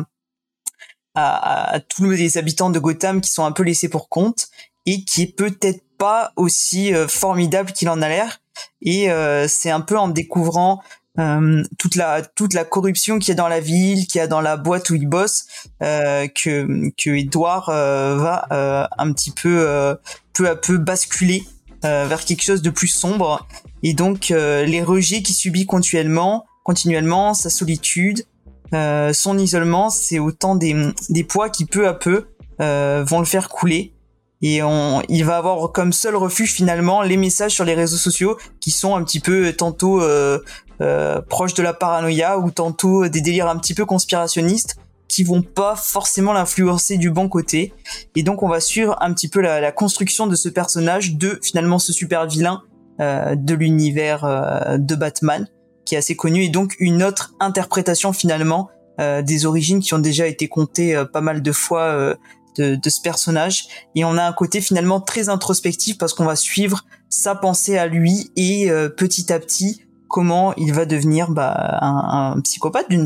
à, 1.18 1.76
à 1.76 1.80
tous 1.80 2.12
les 2.12 2.38
habitants 2.38 2.70
de 2.70 2.80
Gotham 2.80 3.22
qui 3.22 3.32
sont 3.32 3.46
un 3.46 3.52
peu 3.52 3.64
laissés 3.64 3.90
pour 3.90 4.08
compte 4.10 4.48
et 4.86 5.04
qui 5.04 5.24
est 5.24 5.36
peut-être 5.36 5.82
pas 5.98 6.32
aussi 6.36 6.94
euh, 6.94 7.08
formidable 7.08 7.72
qu'il 7.72 7.90
en 7.90 8.02
a 8.02 8.08
l'air. 8.08 8.40
Et 8.82 9.12
euh, 9.12 9.48
c'est 9.48 9.72
un 9.72 9.82
peu 9.82 9.98
en 9.98 10.08
découvrant 10.08 10.82
euh, 11.20 11.64
toute 11.80 11.96
la 11.96 12.22
toute 12.22 12.54
la 12.54 12.64
corruption 12.64 13.18
qu'il 13.18 13.30
y 13.30 13.32
a 13.32 13.36
dans 13.36 13.48
la 13.48 13.60
ville, 13.60 14.06
qu'il 14.08 14.20
y 14.20 14.22
a 14.22 14.28
dans 14.28 14.42
la 14.42 14.56
boîte 14.58 14.90
où 14.92 14.96
il 14.96 15.08
bosse, 15.08 15.46
euh, 15.82 16.28
que 16.28 16.92
que 16.96 17.10
Edouard 17.10 17.70
euh, 17.70 18.16
va 18.18 18.46
euh, 18.52 18.88
un 18.98 19.12
petit 19.14 19.32
peu 19.32 19.98
peu 20.34 20.48
à 20.48 20.56
peu 20.56 20.78
basculer 20.78 21.44
vers 21.84 22.26
quelque 22.26 22.44
chose 22.44 22.62
de 22.62 22.70
plus 22.70 22.90
sombre. 22.90 23.48
Et 23.82 23.94
donc 23.94 24.30
les 24.30 24.84
rejets 24.84 25.22
qu'il 25.22 25.36
subit 25.36 25.66
continuellement, 25.66 26.46
continuellement, 26.64 27.34
sa 27.34 27.50
solitude, 27.50 28.26
euh, 28.74 29.14
son 29.14 29.38
isolement, 29.38 29.90
c'est 29.90 30.20
autant 30.20 30.56
des, 30.56 30.76
des 31.10 31.24
poids 31.24 31.50
qui 31.50 31.66
peu 31.66 31.88
à 31.88 31.94
peu 31.94 32.28
euh, 32.62 33.04
vont 33.06 33.20
le 33.20 33.26
faire 33.26 33.50
couler. 33.50 33.94
Et 34.42 34.62
on, 34.62 35.02
il 35.10 35.26
va 35.26 35.38
avoir 35.38 35.72
comme 35.72 35.92
seul 35.92 36.16
refuge 36.16 36.52
finalement 36.52 37.02
les 37.02 37.18
messages 37.18 37.54
sur 37.54 37.66
les 37.66 37.74
réseaux 37.74 37.98
sociaux 37.98 38.38
qui 38.60 38.70
sont 38.70 38.96
un 38.96 39.04
petit 39.04 39.20
peu 39.20 39.52
tantôt 39.54 40.02
euh, 40.02 40.40
euh, 40.80 41.22
proches 41.22 41.56
de 41.56 41.64
la 41.64 41.74
paranoïa 41.74 42.38
ou 42.38 42.52
tantôt 42.52 43.08
des 43.08 43.22
délires 43.22 43.48
un 43.48 43.58
petit 43.58 43.74
peu 43.74 43.86
conspirationnistes 43.86 44.76
qui 45.08 45.24
vont 45.24 45.42
pas 45.42 45.76
forcément 45.76 46.34
l'influencer 46.34 46.98
du 46.98 47.10
bon 47.10 47.30
côté. 47.30 47.74
Et 48.16 48.22
donc 48.22 48.44
on 48.44 48.48
va 48.48 48.60
suivre 48.60 48.96
un 49.02 49.12
petit 49.14 49.28
peu 49.28 49.42
la, 49.42 49.60
la 49.60 49.72
construction 49.72 50.28
de 50.28 50.36
ce 50.36 50.50
personnage, 50.50 51.16
de 51.16 51.40
finalement 51.42 51.80
ce 51.80 51.92
super 51.92 52.28
vilain 52.28 52.62
euh, 53.00 53.36
de 53.36 53.54
l'univers 53.54 54.26
euh, 54.26 54.78
de 54.78 54.96
Batman, 54.96 55.48
qui 55.88 55.96
est 55.96 55.98
assez 55.98 56.16
connu, 56.16 56.44
et 56.44 56.50
donc 56.50 56.76
une 56.80 57.04
autre 57.04 57.34
interprétation 57.40 58.14
finalement 58.14 58.70
euh, 59.00 59.22
des 59.22 59.46
origines 59.46 59.80
qui 59.80 59.94
ont 59.94 60.00
déjà 60.00 60.28
été 60.28 60.48
contées 60.48 61.02
pas 61.14 61.22
mal 61.22 61.42
de 61.42 61.52
fois 61.52 62.16
de, 62.58 62.76
de, 62.76 62.90
ce 62.90 63.02
personnage. 63.02 63.68
Et 63.96 64.04
on 64.04 64.18
a 64.18 64.24
un 64.24 64.34
côté 64.34 64.62
finalement 64.62 65.00
très 65.00 65.30
introspectif 65.30 65.98
parce 65.98 66.14
qu'on 66.14 66.26
va 66.26 66.36
suivre 66.36 66.86
sa 67.10 67.36
pensée 67.36 67.78
à 67.78 67.88
lui 67.88 68.32
et 68.36 68.70
petit 68.98 69.32
à 69.32 69.40
petit 69.40 69.84
comment 70.08 70.54
il 70.56 70.74
va 70.74 70.86
devenir 70.86 71.30
bah, 71.30 71.78
un, 71.82 72.34
un 72.36 72.42
psychopathe 72.42 72.90
d'une 72.90 73.04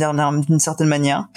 d'une 0.47 0.59
certaine 0.59 0.87
manière. 0.87 1.27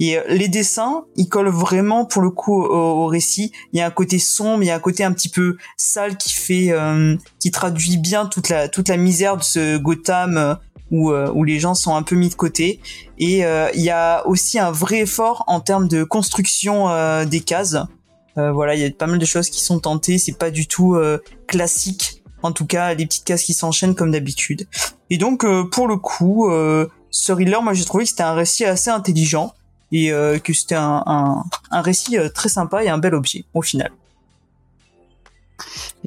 Et 0.00 0.16
euh, 0.16 0.22
les 0.28 0.48
dessins, 0.48 1.04
ils 1.16 1.28
collent 1.28 1.48
vraiment 1.48 2.04
pour 2.04 2.22
le 2.22 2.30
coup 2.30 2.62
au, 2.62 3.06
récit. 3.06 3.52
Il 3.72 3.78
y 3.78 3.82
a 3.82 3.86
un 3.86 3.90
côté 3.90 4.18
sombre, 4.18 4.62
il 4.62 4.66
y 4.66 4.70
a 4.70 4.74
un 4.74 4.80
côté 4.80 5.04
un 5.04 5.12
petit 5.12 5.28
peu 5.28 5.56
sale 5.76 6.16
qui 6.16 6.32
fait, 6.32 6.68
euh, 6.70 7.16
qui 7.40 7.50
traduit 7.50 7.96
bien 7.96 8.26
toute 8.26 8.48
la 8.48 8.68
toute 8.68 8.88
la 8.88 8.96
misère 8.96 9.36
de 9.36 9.42
ce 9.42 9.76
Gotham 9.76 10.36
euh, 10.36 10.54
où 10.90 11.12
où 11.12 11.44
les 11.44 11.58
gens 11.58 11.74
sont 11.74 11.94
un 11.94 12.02
peu 12.02 12.16
mis 12.16 12.28
de 12.28 12.34
côté. 12.34 12.80
Et 13.18 13.40
il 13.40 13.80
y 13.80 13.90
a 13.90 14.26
aussi 14.26 14.58
un 14.58 14.70
vrai 14.70 15.00
effort 15.00 15.44
en 15.46 15.60
termes 15.60 15.88
de 15.88 16.04
construction 16.04 16.88
des 17.24 17.40
cases. 17.40 17.76
voilà, 18.36 18.74
il 18.74 18.80
y 18.80 18.84
a 18.84 18.90
pas 18.90 19.06
mal 19.06 19.18
de 19.18 19.24
choses 19.26 19.50
qui 19.50 19.62
sont 19.62 19.80
tentées. 19.80 20.18
C'est 20.18 20.38
pas 20.38 20.50
du 20.50 20.66
tout 20.66 20.96
classique. 21.46 22.22
En 22.42 22.52
tout 22.52 22.66
cas, 22.66 22.94
les 22.94 23.04
petites 23.04 23.24
cases 23.24 23.42
qui 23.42 23.54
s'enchaînent 23.54 23.94
comme 23.94 24.12
d'habitude. 24.12 24.66
Et 25.10 25.18
donc, 25.18 25.44
pour 25.70 25.88
le 25.88 25.96
coup, 25.96 26.50
ce 27.10 27.32
thriller, 27.32 27.62
moi 27.62 27.74
j'ai 27.74 27.84
trouvé 27.84 28.04
que 28.04 28.10
c'était 28.10 28.22
un 28.22 28.34
récit 28.34 28.64
assez 28.64 28.90
intelligent 28.90 29.54
et 29.92 30.12
euh, 30.12 30.38
que 30.38 30.52
c'était 30.52 30.74
un, 30.74 31.02
un, 31.06 31.44
un, 31.70 31.80
récit 31.80 32.18
euh, 32.18 32.28
très 32.28 32.48
sympa 32.48 32.84
et 32.84 32.88
un 32.88 32.98
bel 32.98 33.14
objet 33.14 33.44
au 33.54 33.62
final. 33.62 33.90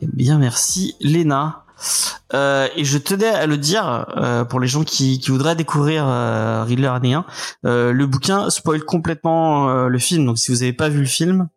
Eh 0.01 0.07
bien, 0.07 0.37
merci 0.37 0.95
Léna. 1.01 1.60
Euh, 2.33 2.67
et 2.75 2.85
je 2.85 2.97
tenais 2.97 3.27
à 3.27 3.47
le 3.47 3.57
dire 3.57 4.05
euh, 4.17 4.45
pour 4.45 4.59
les 4.59 4.67
gens 4.67 4.83
qui, 4.83 5.19
qui 5.19 5.31
voudraient 5.31 5.55
découvrir 5.55 6.05
euh, 6.07 6.63
Riddler 6.63 6.87
année 6.87 7.13
1, 7.13 7.25
euh, 7.65 7.91
le 7.91 8.05
bouquin 8.05 8.49
spoil 8.49 8.83
complètement 8.83 9.87
le 9.87 9.99
film. 9.99 10.25
Donc 10.25 10.37
si 10.37 10.51
vous 10.51 10.59
n'avez 10.59 10.73
pas 10.73 10.89
vu 10.89 10.99
le 10.99 11.05
film, 11.05 11.49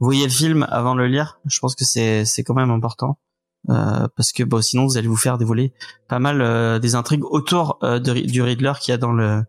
voyez 0.00 0.24
le 0.24 0.30
film 0.32 0.66
avant 0.70 0.94
de 0.94 1.00
le 1.00 1.06
lire. 1.06 1.40
Je 1.46 1.58
pense 1.60 1.74
que 1.74 1.84
c'est 1.84 2.24
c'est 2.24 2.42
quand 2.42 2.54
même 2.54 2.70
important. 2.70 3.18
parce 3.66 4.32
que 4.32 4.42
bon, 4.42 4.60
sinon 4.62 4.86
vous 4.86 4.96
allez 4.96 5.08
vous 5.08 5.16
faire 5.16 5.38
dévoiler 5.38 5.72
pas 6.08 6.18
mal 6.18 6.80
des 6.80 6.94
intrigues 6.94 7.24
autour 7.24 7.78
de, 7.82 7.98
du 7.98 8.42
Riddler 8.42 8.72
qu'il 8.80 8.92
y 8.92 8.94
a 8.94 8.98
dans 8.98 9.12
le 9.12 9.42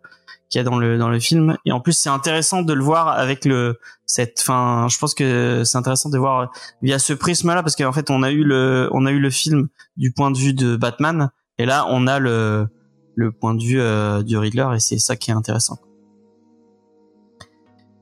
qu'il 0.49 0.59
y 0.59 0.61
a 0.61 0.63
dans 0.63 0.77
le 0.77 0.97
dans 0.97 1.09
le 1.09 1.19
film. 1.19 1.57
Et 1.65 1.71
en 1.71 1.79
plus 1.79 1.93
c'est 1.93 2.09
intéressant 2.09 2.61
de 2.61 2.73
le 2.73 2.83
voir 2.83 3.07
avec 3.09 3.45
le 3.45 3.79
cette 4.05 4.41
fin 4.41 4.87
je 4.89 4.97
pense 4.97 5.13
que 5.13 5.63
c'est 5.63 5.77
intéressant 5.77 6.09
de 6.09 6.17
voir 6.17 6.51
via 6.81 6.99
ce 6.99 7.13
prisme 7.13 7.53
là 7.53 7.63
parce 7.63 7.75
qu'en 7.75 7.93
fait 7.93 8.09
on 8.09 8.23
a 8.23 8.31
eu 8.31 8.43
le 8.43 8.89
on 8.91 9.05
a 9.05 9.11
eu 9.11 9.19
le 9.19 9.29
film 9.29 9.67
du 9.97 10.11
point 10.11 10.31
de 10.31 10.37
vue 10.37 10.53
de 10.53 10.75
Batman. 10.75 11.29
Et 11.57 11.65
là 11.65 11.85
on 11.89 12.07
a 12.07 12.19
le 12.19 12.67
le 13.15 13.31
point 13.31 13.53
de 13.53 13.63
vue 13.63 13.81
euh, 13.81 14.23
du 14.23 14.37
Riddler 14.37 14.67
et 14.75 14.79
c'est 14.79 14.99
ça 14.99 15.15
qui 15.15 15.31
est 15.31 15.33
intéressant. 15.33 15.79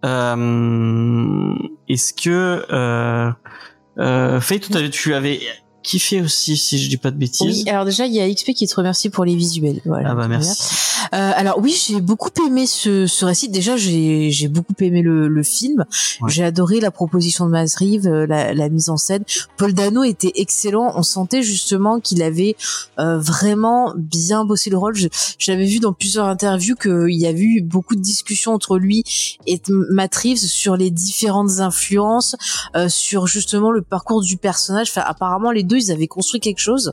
Euh, 0.05 1.53
est-ce 1.89 2.13
que 2.13 2.65
euh, 2.71 3.31
euh, 3.99 4.39
Faye, 4.39 4.59
tout 4.59 4.75
à 4.77 4.87
tu 4.89 5.13
avais 5.13 5.39
kiffé 5.87 6.21
aussi, 6.21 6.57
si 6.57 6.77
je 6.77 6.89
dis 6.89 6.97
pas 6.97 7.11
de 7.11 7.17
bêtises. 7.17 7.63
Oui, 7.63 7.69
alors 7.69 7.85
déjà, 7.85 8.05
il 8.05 8.13
y 8.13 8.19
a 8.19 8.31
XP 8.31 8.51
qui 8.51 8.67
te 8.67 8.75
remercie 8.75 9.09
pour 9.09 9.23
les 9.23 9.35
visuels. 9.35 9.79
Voilà, 9.85 10.11
ah 10.11 10.15
bah 10.15 10.27
merci. 10.27 10.75
Euh, 11.13 11.31
alors 11.35 11.59
oui, 11.59 11.79
j'ai 11.87 12.01
beaucoup 12.01 12.29
aimé 12.45 12.67
ce, 12.67 13.07
ce 13.07 13.23
récit. 13.23 13.47
Déjà, 13.47 13.77
j'ai, 13.77 14.29
j'ai 14.31 14.49
beaucoup 14.49 14.73
aimé 14.81 15.01
le, 15.01 15.27
le 15.29 15.43
film. 15.43 15.85
Ouais. 16.21 16.29
J'ai 16.29 16.43
adoré 16.43 16.81
la 16.81 16.91
proposition 16.91 17.45
de 17.45 17.51
Mazrive, 17.51 18.07
euh, 18.07 18.27
la, 18.27 18.53
la, 18.53 18.69
mise 18.69 18.89
en 18.89 18.97
scène. 18.97 19.23
Paul 19.55 19.73
Dano 19.73 20.03
était 20.03 20.33
excellent. 20.35 20.91
On 20.95 21.03
sentait 21.03 21.43
justement 21.43 22.01
qu'il 22.01 22.21
avait 22.21 22.57
euh, 22.99 23.17
vraiment 23.19 23.93
bien 23.95 24.43
bossé 24.43 24.69
le 24.69 24.77
rôle. 24.77 24.95
J'avais 25.39 25.65
vu 25.65 25.79
dans 25.79 25.93
plusieurs 25.93 26.25
interviews 26.25 26.75
qu'il 26.75 27.15
y 27.15 27.25
avait 27.25 27.39
eu 27.39 27.61
beaucoup 27.61 27.95
de 27.95 28.01
discussions 28.01 28.53
entre 28.53 28.77
lui 28.77 29.03
et 29.45 29.61
Matt 29.69 30.15
Reeves 30.15 30.37
sur 30.37 30.75
les 30.75 30.91
différentes 30.91 31.59
influences, 31.59 32.35
euh, 32.75 32.89
sur 32.89 33.27
justement 33.27 33.71
le 33.71 33.81
parcours 33.81 34.21
du 34.21 34.37
personnage. 34.37 34.89
Enfin, 34.89 35.03
apparemment, 35.05 35.51
les 35.51 35.63
deux 35.63 35.76
ils 35.77 35.91
avaient 35.91 36.07
construit 36.07 36.39
quelque 36.39 36.59
chose. 36.59 36.91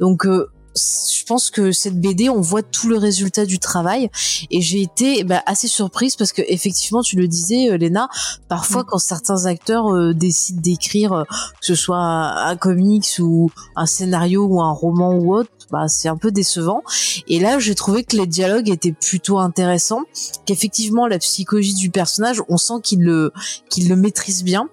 Donc 0.00 0.26
euh, 0.26 0.48
je 0.74 1.24
pense 1.24 1.50
que 1.50 1.72
cette 1.72 2.00
BD, 2.00 2.28
on 2.28 2.40
voit 2.40 2.62
tout 2.62 2.88
le 2.88 2.96
résultat 2.96 3.44
du 3.44 3.58
travail 3.58 4.10
et 4.50 4.60
j'ai 4.60 4.80
été 4.80 5.24
bah, 5.24 5.42
assez 5.46 5.68
surprise 5.68 6.16
parce 6.16 6.32
que 6.32 6.42
effectivement, 6.46 7.02
tu 7.02 7.16
le 7.16 7.28
disais, 7.28 7.70
euh, 7.70 7.76
Léna, 7.76 8.08
parfois 8.48 8.82
mm. 8.82 8.86
quand 8.88 8.98
certains 8.98 9.46
acteurs 9.46 9.88
euh, 9.88 10.14
décident 10.14 10.60
d'écrire, 10.60 11.12
euh, 11.12 11.24
que 11.24 11.66
ce 11.66 11.74
soit 11.74 11.98
un, 11.98 12.48
un, 12.48 12.56
comics 12.56 13.18
ou 13.18 13.50
un 13.76 13.86
scénario 13.86 14.44
ou 14.46 14.60
un 14.62 14.72
roman 14.72 15.14
ou 15.14 15.34
autre, 15.34 15.50
bah, 15.70 15.88
c'est 15.88 16.08
un 16.08 16.16
peu 16.16 16.30
décevant. 16.30 16.82
Et 17.28 17.38
là, 17.40 17.58
j'ai 17.58 17.74
trouvé 17.74 18.04
que 18.04 18.16
les 18.16 18.26
dialogues 18.26 18.70
étaient 18.70 18.92
plutôt 18.92 19.38
intéressants, 19.38 20.02
qu'effectivement 20.46 21.06
la 21.06 21.18
psychologie 21.18 21.74
du 21.74 21.90
personnage, 21.90 22.42
on 22.48 22.56
sent 22.56 22.80
qu'il 22.82 23.02
le 23.02 23.32
qu'il 23.68 23.88
le 23.88 23.96
maîtrise 23.96 24.42
bien. 24.42 24.68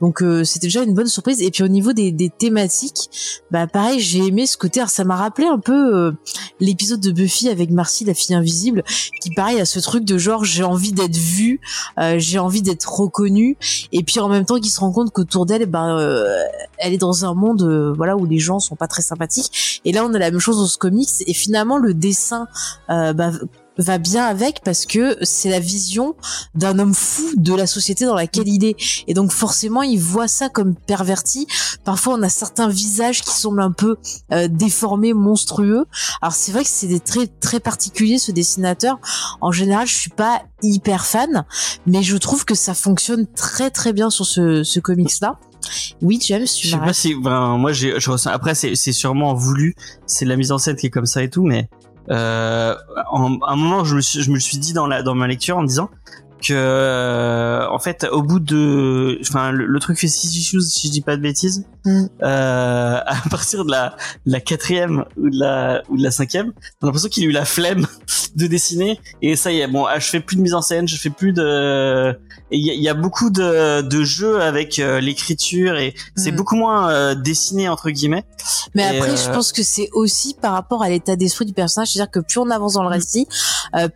Donc 0.00 0.22
euh, 0.22 0.44
c'était 0.44 0.66
déjà 0.66 0.82
une 0.82 0.94
bonne 0.94 1.06
surprise. 1.06 1.40
Et 1.42 1.50
puis 1.50 1.62
au 1.62 1.68
niveau 1.68 1.92
des, 1.92 2.12
thématiques, 2.38 3.10
bah 3.50 3.66
pareil, 3.66 4.00
j'ai 4.00 4.26
aimé 4.26 4.46
ce 4.46 4.56
côté. 4.56 4.80
Alors, 4.80 4.90
ça 4.90 5.04
m'a 5.04 5.16
rappelé 5.16 5.46
un 5.46 5.58
peu 5.58 5.94
euh, 5.94 6.12
l'épisode 6.60 7.00
de 7.00 7.10
Buffy 7.10 7.48
avec 7.48 7.70
Marcy, 7.70 8.04
la 8.04 8.14
fille 8.14 8.34
invisible, 8.34 8.84
qui 9.20 9.30
pareil 9.34 9.60
a 9.60 9.64
ce 9.64 9.80
truc 9.80 10.04
de 10.04 10.18
genre 10.18 10.44
j'ai 10.44 10.64
envie 10.64 10.92
d'être 10.92 11.16
vue, 11.16 11.60
euh, 11.98 12.16
j'ai 12.18 12.38
envie 12.38 12.62
d'être 12.62 12.92
reconnue, 12.92 13.56
et 13.92 14.02
puis 14.02 14.20
en 14.20 14.28
même 14.28 14.44
temps 14.44 14.58
qu'il 14.58 14.70
se 14.70 14.80
rend 14.80 14.92
compte 14.92 15.12
qu'autour 15.12 15.46
d'elle, 15.46 15.66
bah, 15.66 15.98
elle 16.78 16.92
est 16.92 16.98
dans 16.98 17.24
un 17.24 17.34
monde 17.34 17.92
voilà 17.96 18.16
où 18.16 18.26
les 18.26 18.38
gens 18.38 18.60
sont 18.60 18.76
pas 18.76 18.88
très 18.88 19.02
sympathiques. 19.02 19.80
Et 19.84 19.92
là 19.92 20.04
on 20.04 20.14
a 20.14 20.18
la 20.18 20.30
même 20.30 20.40
chose 20.40 20.58
dans 20.58 20.66
ce 20.66 20.78
comics. 20.78 21.08
Et 21.26 21.34
finalement 21.34 21.78
le 21.78 21.94
dessin 21.94 22.48
bah, 22.88 23.32
va 23.78 23.98
bien 23.98 24.24
avec 24.24 24.60
parce 24.64 24.86
que 24.86 25.16
c'est 25.22 25.50
la 25.50 25.60
vision 25.60 26.14
d'un 26.54 26.78
homme 26.78 26.94
fou 26.94 27.22
de 27.36 27.54
la 27.54 27.66
société 27.66 28.04
dans 28.04 28.14
laquelle 28.14 28.48
il 28.48 28.64
est. 28.64 28.76
Et 29.06 29.14
donc 29.14 29.32
forcément 29.32 29.82
il 29.82 29.98
voit 29.98 30.28
ça 30.28 30.48
comme 30.48 30.74
perverti. 30.74 31.46
Parfois 31.84 32.14
on 32.14 32.22
a 32.22 32.28
certains 32.28 32.68
visages 32.68 33.22
qui 33.22 33.34
semblent 33.34 33.62
un 33.62 33.72
peu 33.72 33.96
euh, 34.32 34.48
déformés 34.48 35.14
monstrueux. 35.14 35.86
Alors 36.20 36.34
c'est 36.34 36.52
vrai 36.52 36.62
que 36.64 36.70
c'est 36.70 36.86
des 36.86 37.00
traits 37.00 37.40
très 37.40 37.60
particuliers 37.60 38.18
ce 38.18 38.32
dessinateur. 38.32 38.98
En 39.40 39.52
général 39.52 39.86
je 39.86 39.94
suis 39.94 40.10
pas 40.10 40.42
hyper 40.62 41.04
fan 41.04 41.44
mais 41.86 42.02
je 42.02 42.16
trouve 42.16 42.44
que 42.44 42.54
ça 42.54 42.74
fonctionne 42.74 43.26
très 43.26 43.70
très 43.70 43.92
bien 43.92 44.10
sur 44.10 44.26
ce, 44.26 44.62
ce 44.62 44.80
comics 44.80 45.20
là 45.20 45.38
oui, 46.00 46.18
James, 46.26 46.44
tu 46.44 46.66
Je 46.66 46.72
sais 46.72 46.78
pas 46.78 46.92
si, 46.92 47.14
ben, 47.14 47.56
moi, 47.56 47.72
je 47.72 48.10
ressens, 48.10 48.30
après, 48.30 48.56
c'est, 48.56 48.74
c'est 48.74 48.92
sûrement 48.92 49.32
voulu, 49.32 49.76
c'est 50.06 50.24
la 50.24 50.36
mise 50.36 50.50
en 50.50 50.58
scène 50.58 50.74
qui 50.74 50.86
est 50.86 50.90
comme 50.90 51.06
ça 51.06 51.22
et 51.22 51.30
tout, 51.30 51.44
mais 51.44 51.68
euh, 52.10 52.74
en, 53.10 53.38
un 53.46 53.56
moment, 53.56 53.84
je 53.84 53.96
me, 53.96 54.00
suis, 54.00 54.22
je 54.22 54.30
me 54.30 54.38
suis 54.38 54.58
dit 54.58 54.72
dans, 54.72 54.86
la, 54.86 55.02
dans 55.02 55.14
ma 55.14 55.26
lecture 55.26 55.56
en 55.56 55.62
disant 55.62 55.90
que, 56.42 56.52
euh, 56.52 57.68
en 57.68 57.78
fait, 57.78 58.06
au 58.10 58.22
bout 58.22 58.40
de, 58.40 59.18
enfin, 59.20 59.52
le, 59.52 59.66
le, 59.66 59.80
truc 59.80 59.98
fait 59.98 60.06
issues, 60.06 60.60
si 60.60 60.88
je 60.88 60.92
dis 60.92 61.00
pas 61.00 61.16
de 61.16 61.22
bêtises. 61.22 61.66
Euh, 61.86 63.00
à 63.04 63.22
partir 63.30 63.64
de 63.64 63.70
la, 63.70 63.96
la 64.24 64.40
quatrième 64.40 65.04
ou 65.16 65.30
de 65.30 65.38
la 65.38 65.82
ou 65.88 65.96
de 65.96 66.02
la 66.02 66.10
cinquième, 66.10 66.52
j'ai 66.62 66.86
l'impression 66.86 67.08
qu'il 67.08 67.24
a 67.24 67.26
eu 67.26 67.32
la 67.32 67.44
flemme 67.44 67.86
de 68.36 68.46
dessiner 68.46 69.00
et 69.20 69.36
ça 69.36 69.52
y 69.52 69.60
est. 69.60 69.66
Bon, 69.66 69.86
ah, 69.86 69.98
je 69.98 70.08
fais 70.08 70.20
plus 70.20 70.36
de 70.36 70.42
mise 70.42 70.54
en 70.54 70.62
scène, 70.62 70.86
je 70.88 70.96
fais 70.96 71.10
plus 71.10 71.32
de. 71.32 72.16
Il 72.50 72.60
y, 72.60 72.82
y, 72.82 72.88
a 72.88 72.94
beaucoup 72.94 73.30
de, 73.30 73.80
de 73.80 74.04
jeux 74.04 74.42
avec 74.42 74.78
euh, 74.78 75.00
l'écriture 75.00 75.76
et 75.76 75.94
c'est 76.16 76.32
mm. 76.32 76.36
beaucoup 76.36 76.56
moins 76.56 76.90
euh, 76.90 77.14
dessiné 77.14 77.68
entre 77.68 77.90
guillemets. 77.90 78.24
Mais 78.74 78.82
et 78.82 78.98
après, 78.98 79.16
je 79.16 79.28
euh, 79.28 79.32
pense 79.32 79.52
que 79.52 79.62
c'est 79.62 79.88
aussi 79.92 80.34
par 80.34 80.52
rapport 80.52 80.82
à 80.82 80.88
l'état 80.90 81.16
d'esprit 81.16 81.46
du 81.46 81.54
personnage, 81.54 81.92
c'est-à-dire 81.92 82.10
que 82.10 82.20
plus 82.20 82.38
on 82.38 82.50
avance 82.50 82.74
dans 82.74 82.82
le 82.82 82.90
mm. 82.90 82.92
récit, 82.92 83.26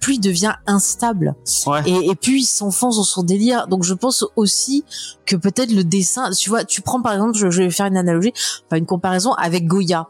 plus 0.01 0.15
il 0.15 0.21
devient 0.21 0.55
instable 0.67 1.35
ouais. 1.67 1.83
et, 1.87 2.11
et 2.11 2.15
plus 2.15 2.41
il 2.41 2.47
s'enfonce 2.47 2.97
dans 2.97 3.05
son 3.05 3.23
délire. 3.23 3.69
Donc 3.69 3.85
je 3.85 3.95
pense 3.95 4.25
aussi 4.37 4.85
que 5.27 5.37
peut-être 5.37 5.73
le 5.73 5.85
dessin, 5.85 6.31
tu 6.31 6.49
vois, 6.49 6.65
tu 6.65 6.81
prends 6.81 7.03
par 7.03 7.13
exemple, 7.13 7.37
je, 7.37 7.51
je 7.51 7.63
vais 7.63 7.71
faire 7.77 7.87
une 7.87 7.97
analogie, 7.97 8.33
enfin 8.67 8.77
une 8.77 8.87
comparaison 8.87 9.33
avec 9.35 9.67
Goya. 9.67 10.09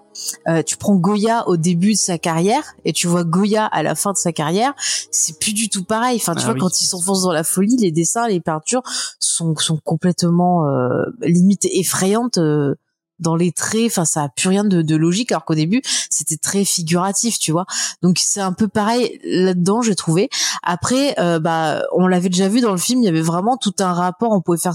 Euh, 0.48 0.62
tu 0.62 0.76
prends 0.76 0.96
Goya 0.96 1.46
au 1.48 1.57
début 1.57 1.92
de 1.92 1.98
sa 1.98 2.18
carrière 2.18 2.74
et 2.85 2.92
tu 2.92 3.07
vois 3.07 3.24
Goya 3.24 3.66
à 3.66 3.83
la 3.83 3.94
fin 3.94 4.12
de 4.12 4.16
sa 4.16 4.33
carrière, 4.33 4.74
c'est 5.11 5.38
plus 5.38 5.52
du 5.52 5.68
tout 5.68 5.85
pareil. 5.85 6.16
Enfin, 6.16 6.35
tu 6.35 6.42
ah 6.42 6.44
vois, 6.46 6.55
oui. 6.55 6.61
quand 6.61 6.81
il 6.81 6.87
s'enfonce 6.87 7.22
dans 7.22 7.33
la 7.33 7.44
folie, 7.44 7.76
les 7.76 7.92
dessins, 7.92 8.29
les 8.29 8.40
peintures 8.40 8.83
sont, 9.18 9.55
sont 9.57 9.79
complètement 9.85 10.66
euh, 10.66 11.05
limite 11.22 11.66
effrayantes. 11.66 12.38
Euh, 12.38 12.74
dans 13.18 13.37
les 13.37 13.52
traits. 13.52 13.87
Enfin, 13.87 14.05
ça 14.05 14.24
a 14.24 14.29
plus 14.29 14.48
rien 14.48 14.64
de, 14.64 14.83
de 14.83 14.96
logique, 14.96 15.33
alors 15.33 15.44
qu'au 15.44 15.55
début, 15.55 15.83
c'était 16.11 16.37
très 16.37 16.64
figuratif, 16.64 17.38
tu 17.38 17.52
vois. 17.52 17.66
Donc 18.02 18.18
c'est 18.18 18.40
un 18.40 18.52
peu 18.52 18.68
pareil 18.68 19.18
là-dedans, 19.24 19.83
j'ai 19.83 19.94
trouvé. 19.94 20.29
Après, 20.62 21.18
euh, 21.18 21.38
bah, 21.38 21.83
on 21.94 22.07
l'avait 22.07 22.29
déjà 22.29 22.48
vu 22.48 22.61
dans 22.61 22.72
le 22.72 22.79
film, 22.79 23.02
il 23.02 23.07
y 23.07 23.09
avait 23.09 23.22
vraiment 23.22 23.57
tout 23.57 23.74
un 23.79 23.92
rapport. 23.92 24.33
On 24.33 24.40
pouvait 24.40 24.59
faire 24.59 24.74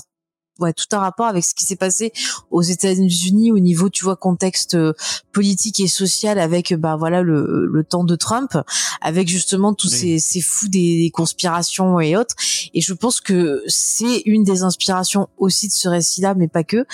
ouais, 0.59 0.73
tout 0.73 0.85
un 0.91 0.99
rapport 0.99 1.27
avec 1.27 1.43
ce 1.43 1.53
qui 1.53 1.65
s'est 1.65 1.75
passé 1.75 2.13
aux 2.49 2.61
États-Unis 2.61 3.51
au 3.51 3.59
niveau, 3.59 3.89
tu 3.89 4.03
vois, 4.03 4.15
contexte 4.15 4.75
euh, 4.75 4.93
politique 5.31 5.79
et 5.79 5.87
social 5.87 6.39
avec, 6.39 6.73
bah 6.73 6.95
voilà, 6.95 7.21
le, 7.21 7.65
le 7.65 7.83
temps 7.83 8.03
de 8.03 8.15
Trump, 8.15 8.57
avec 9.01 9.27
justement 9.27 9.73
tous 9.73 9.89
ces, 9.89 10.19
ces 10.19 10.41
fous 10.41 10.67
des, 10.67 11.03
des 11.03 11.11
conspirations 11.11 11.99
et 11.99 12.15
autres. 12.15 12.35
Et 12.73 12.81
je 12.81 12.93
pense 12.93 13.21
que 13.21 13.63
c'est 13.67 14.21
une 14.25 14.43
des 14.43 14.63
inspirations 14.63 15.27
aussi 15.37 15.67
de 15.67 15.73
ce 15.73 15.89
récit-là, 15.89 16.35
mais 16.35 16.47
pas 16.47 16.63
que. 16.63 16.85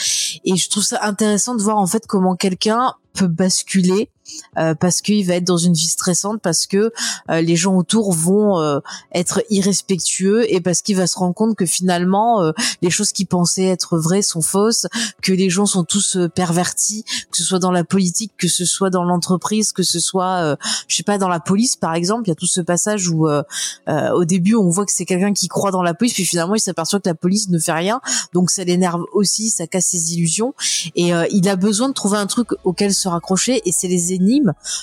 Et 0.46 0.56
je 0.56 0.70
trouve 0.70 0.84
ça 0.84 1.00
intéressant 1.04 1.56
de 1.56 1.62
voir 1.62 1.78
en 1.78 1.88
fait 1.88 2.06
comment 2.08 2.36
quelqu'un 2.36 2.94
peut 3.14 3.28
basculer 3.28 4.10
euh, 4.58 4.74
parce 4.76 5.02
qu'il 5.02 5.26
va 5.26 5.36
être 5.36 5.44
dans 5.44 5.58
une 5.58 5.74
vie 5.74 5.88
stressante, 5.88 6.42
parce 6.42 6.66
que 6.66 6.92
euh, 7.30 7.42
les 7.42 7.56
gens 7.56 7.76
autour 7.76 8.12
vont 8.14 8.60
euh, 8.60 8.80
être 9.14 9.44
irrespectueux 9.50 10.52
et 10.52 10.62
parce 10.62 10.82
qu'il 10.82 10.96
va 10.96 11.08
se 11.08 11.18
rendre 11.18 11.34
compte 11.34 11.56
que 11.56 11.66
finalement 11.66 12.52
les 12.82 12.90
choses 12.90 13.12
qu'il 13.12 13.28
pensait 13.28 13.66
être 13.66 13.98
vraies 13.98 14.22
sont 14.22 14.42
fausses, 14.42 14.88
que 15.22 15.32
les 15.32 15.50
gens 15.50 15.66
sont 15.66 15.84
tous 15.84 16.18
pervertis, 16.34 17.04
que 17.32 17.38
ce 17.38 17.44
soit 17.44 17.60
dans 17.60 17.72
la 17.72 17.84
politique, 17.84 18.32
que 18.38 18.48
ce 18.48 18.66
soit 18.66 18.90
dans 18.90 19.04
l'entreprise, 19.04 19.72
que 19.72 19.84
ce 19.84 20.00
soit, 20.00 20.58
je 20.88 20.96
sais 20.96 21.04
pas, 21.04 21.18
dans 21.18 21.30
la 21.30 21.40
police 21.40 21.76
par 21.76 21.94
exemple. 21.94 22.24
Il 22.26 22.30
y 22.30 22.32
a 22.32 22.36
tout 22.36 22.48
ce 22.48 22.62
passage 22.62 23.10
où 23.10 23.28
au 23.28 24.26
début 24.26 24.56
on 24.56 24.70
voit 24.70 24.86
que 24.86 24.92
c'est 24.92 25.06
quelqu'un 25.06 25.34
qui 25.34 25.48
croit 25.48 25.72
dans 25.72 25.84
la 25.84 25.94
police, 25.94 26.14
puis 26.14 26.26
finalement 26.26 26.56
il 26.56 26.62
s'aperçoit 26.62 27.00
que 27.00 27.10
la 27.10 27.16
police 27.16 27.50
ne 27.50 27.60
fait 27.60 27.74
rien, 27.74 28.02
donc 28.34 28.50
ça 28.50 28.64
l'énerve 28.64 29.04
aussi, 29.14 29.50
ça 29.50 29.68
casse 29.68 29.88
ses 29.88 30.14
illusions 30.14 30.54
et 30.96 31.12
il 31.32 31.50
a 31.50 31.56
besoin 31.56 31.90
de 31.90 31.94
trouver 31.94 32.18
un 32.18 32.28
truc 32.28 32.50
auquel 32.64 32.94
se 32.94 33.08
raccrocher 33.08 33.62
et 33.66 33.72
c'est 33.72 33.88
les 33.88 34.14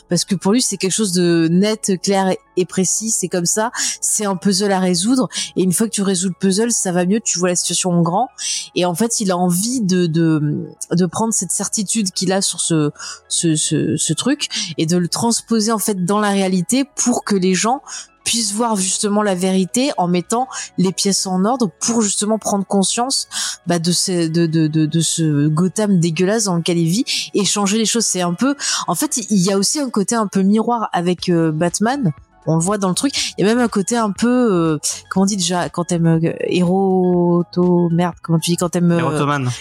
parce 0.09 0.25
que 0.25 0.35
pour 0.35 0.53
lui 0.53 0.63
c'est 0.63 0.77
quelque 0.77 0.93
chose 0.93 1.13
de 1.13 1.49
net, 1.51 1.93
clair 2.03 2.35
et 2.57 2.65
précis. 2.65 3.11
C'est 3.11 3.29
comme 3.29 3.47
ça. 3.47 3.71
C'est 4.01 4.25
un 4.25 4.37
puzzle 4.37 4.73
à 4.73 4.81
résoudre 4.81 5.29
et 5.57 5.63
une 5.63 5.73
fois 5.73 5.87
que 5.87 5.93
tu 5.93 6.03
résous 6.03 6.29
le 6.29 6.35
puzzle, 6.39 6.71
ça 6.71 6.93
va 6.93 7.05
mieux. 7.05 7.21
Tu 7.21 7.39
vois 7.39 7.49
la 7.49 7.57
situation 7.57 7.91
en 7.91 8.03
grand 8.03 8.29
et 8.75 8.85
en 8.85 8.95
fait 8.95 9.21
il 9.21 9.31
a 9.31 9.37
envie 9.37 9.81
de 9.81 10.07
de, 10.07 10.69
de 10.91 11.07
prendre 11.07 11.33
cette 11.33 11.53
certitude 11.53 12.11
qu'il 12.11 12.33
a 12.33 12.43
sur 12.43 12.61
ce 12.61 12.91
ce 13.29 13.57
ce 13.57 14.13
truc 14.13 14.49
et 14.79 14.87
de 14.87 14.97
le 14.97 15.09
transposer 15.09 15.73
en 15.73 15.79
fait 15.79 16.05
dans 16.05 16.21
la 16.21 16.31
réalité 16.31 16.85
pour 16.97 17.25
que 17.25 17.35
les 17.35 17.55
gens 17.55 17.83
puisse 18.25 18.53
voir 18.53 18.77
justement 18.77 19.23
la 19.23 19.35
vérité 19.35 19.93
en 19.97 20.09
mettant 20.09 20.49
les 20.79 20.93
pièces 20.93 21.27
en 21.27 21.45
ordre 21.45 21.71
pour 21.81 22.03
justement 22.03 22.39
prendre 22.39 22.65
conscience 22.67 23.29
bah, 23.67 23.79
de, 23.79 23.93
ce, 23.93 24.29
de, 24.29 24.47
de, 24.47 24.67
de, 24.67 24.87
de, 24.87 25.01
ce 25.01 25.47
Gotham 25.49 26.01
dégueulasse 26.01 26.45
dans 26.45 26.57
lequel 26.57 26.79
il 26.79 26.89
vit 26.89 27.05
et 27.35 27.45
changer 27.45 27.79
les 27.79 27.87
choses. 27.87 28.07
C'est 28.07 28.23
un 28.23 28.35
peu, 28.35 28.57
en 28.89 28.95
fait, 28.95 29.19
il 29.31 29.41
y 29.41 29.53
a 29.53 29.59
aussi 29.59 29.79
un 29.79 29.91
côté 29.91 30.15
un 30.15 30.27
peu 30.27 30.43
miroir 30.43 30.89
avec 30.93 31.29
euh, 31.29 31.53
Batman 31.53 32.13
on 32.47 32.57
le 32.57 32.63
voit 32.63 32.79
dans 32.79 32.89
le 32.89 32.95
truc. 32.95 33.35
Il 33.37 33.47
y 33.47 33.49
a 33.49 33.55
même 33.55 33.63
un 33.63 33.69
côté 33.69 33.97
un 33.97 34.11
peu, 34.11 34.29
euh, 34.29 34.79
comment 35.09 35.25
on 35.25 35.27
dit 35.27 35.37
déjà, 35.37 35.69
quand 35.69 35.85
t'aimes 35.85 36.07
euh, 36.07 36.33
éroto, 36.47 37.89
merde, 37.91 38.15
comment 38.23 38.39
tu 38.39 38.51
dis 38.51 38.57
quand 38.57 38.71
t'aimes 38.71 38.93
euh, 38.93 38.99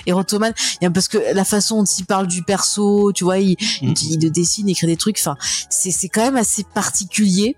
érotomane. 0.05 0.53
parce 0.93 1.07
que 1.07 1.17
la 1.33 1.45
façon 1.45 1.79
dont 1.79 1.85
il 1.85 2.05
parle 2.05 2.27
du 2.27 2.43
perso, 2.43 3.11
tu 3.13 3.23
vois, 3.23 3.39
il, 3.39 3.55
mm. 3.81 3.93
il, 4.09 4.31
dessine, 4.31 4.69
il 4.69 4.75
crée 4.75 4.87
des 4.87 4.97
trucs. 4.97 5.17
Enfin, 5.19 5.37
c'est 5.69 5.91
c'est 5.91 6.09
quand 6.09 6.21
même 6.21 6.37
assez 6.37 6.63
particulier. 6.73 7.55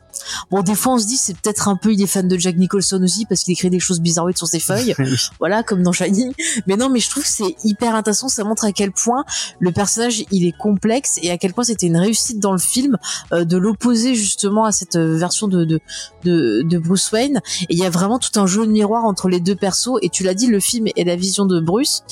Bon, 0.51 0.61
des 0.61 0.75
fois 0.75 0.93
on 0.93 0.99
se 0.99 1.05
dit 1.05 1.17
c'est 1.17 1.35
peut-être 1.37 1.67
un 1.67 1.75
peu 1.75 1.93
il 1.93 2.01
est 2.01 2.07
fan 2.07 2.27
de 2.27 2.37
Jack 2.37 2.57
Nicholson 2.57 3.01
aussi 3.03 3.25
parce 3.25 3.43
qu'il 3.43 3.53
écrit 3.53 3.69
des 3.69 3.79
choses 3.79 4.01
bizarroïdes 4.01 4.37
sur 4.37 4.47
ses 4.47 4.59
feuilles, 4.59 4.95
voilà, 5.39 5.63
comme 5.63 5.83
dans 5.83 5.91
Shining. 5.91 6.33
Mais 6.67 6.75
non, 6.75 6.89
mais 6.89 6.99
je 6.99 7.09
trouve 7.09 7.23
que 7.23 7.29
c'est 7.29 7.55
hyper 7.63 7.95
intéressant. 7.95 8.27
Ça 8.27 8.43
montre 8.43 8.65
à 8.65 8.71
quel 8.71 8.91
point 8.91 9.25
le 9.59 9.71
personnage 9.71 10.23
il 10.31 10.45
est 10.45 10.57
complexe 10.57 11.19
et 11.21 11.31
à 11.31 11.37
quel 11.37 11.53
point 11.53 11.63
c'était 11.63 11.87
une 11.87 11.97
réussite 11.97 12.39
dans 12.39 12.51
le 12.51 12.59
film 12.59 12.97
euh, 13.31 13.45
de 13.45 13.57
l'opposer 13.57 14.15
justement 14.15 14.65
à 14.65 14.71
cette 14.71 14.97
version 14.97 15.47
de, 15.47 15.65
de, 15.65 15.81
de, 16.23 16.77
Bruce 16.77 17.11
Wayne. 17.11 17.41
Et 17.61 17.73
il 17.73 17.79
y 17.79 17.85
a 17.85 17.89
vraiment 17.89 18.19
tout 18.19 18.39
un 18.39 18.47
jeu 18.47 18.65
de 18.65 18.71
miroir 18.71 19.05
entre 19.05 19.29
les 19.29 19.39
deux 19.39 19.55
persos. 19.55 19.97
Et 20.01 20.09
tu 20.09 20.23
l'as 20.23 20.33
dit, 20.33 20.47
le 20.47 20.59
film 20.59 20.87
est 20.95 21.03
la 21.03 21.15
vision 21.15 21.45
de 21.45 21.59
Bruce 21.59 22.03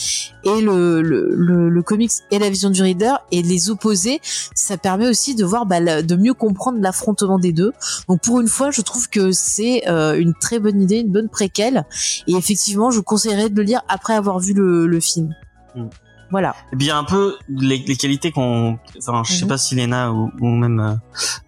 et 0.46 0.62
le, 0.62 1.02
le, 1.02 1.70
le, 1.70 1.84
comics 1.84 2.12
est 2.32 2.40
la 2.40 2.50
vision 2.50 2.70
du 2.70 2.82
reader. 2.82 3.14
Et 3.32 3.42
les 3.42 3.70
opposer, 3.70 4.20
ça 4.56 4.78
permet 4.78 5.08
aussi 5.08 5.36
de 5.36 5.46
voir, 5.46 5.66
bah, 5.66 6.02
de 6.02 6.16
mieux 6.16 6.34
comprendre 6.34 6.80
l'affrontement 6.82 7.40
des 7.40 7.54
deux. 7.54 7.72
Donc 8.08 8.22
pour 8.22 8.40
une 8.42 8.48
fois, 8.48 8.72
je 8.72 8.82
trouve 8.82 9.10
que 9.10 9.32
c'est 9.32 9.88
euh, 9.88 10.18
une 10.18 10.34
très 10.34 10.60
bonne 10.60 10.82
idée, 10.82 11.00
une 11.00 11.12
bonne 11.12 11.30
préquelle. 11.30 11.86
Et 12.28 12.34
effectivement, 12.34 12.92
je 12.92 12.98
vous 12.98 13.04
conseillerais 13.04 13.50
de 13.50 13.56
le 13.56 13.64
lire 13.64 13.82
après 13.88 14.14
avoir 14.14 14.40
vu 14.40 14.54
le, 14.54 14.88
le 14.88 15.00
film. 15.00 15.36
Mm. 15.76 15.88
Voilà. 16.34 16.56
Et 16.72 16.76
bien 16.76 16.98
un 16.98 17.04
peu 17.04 17.38
les, 17.48 17.78
les 17.78 17.96
qualités 17.96 18.32
qu'on, 18.32 18.80
enfin 18.98 19.22
je 19.24 19.34
sais 19.34 19.44
mhm. 19.44 19.50
pas 19.50 19.60
si 19.60 19.76
Lena 19.76 20.12
ou, 20.12 20.32
ou 20.42 20.48
même 20.48 20.80
euh, 20.80 20.96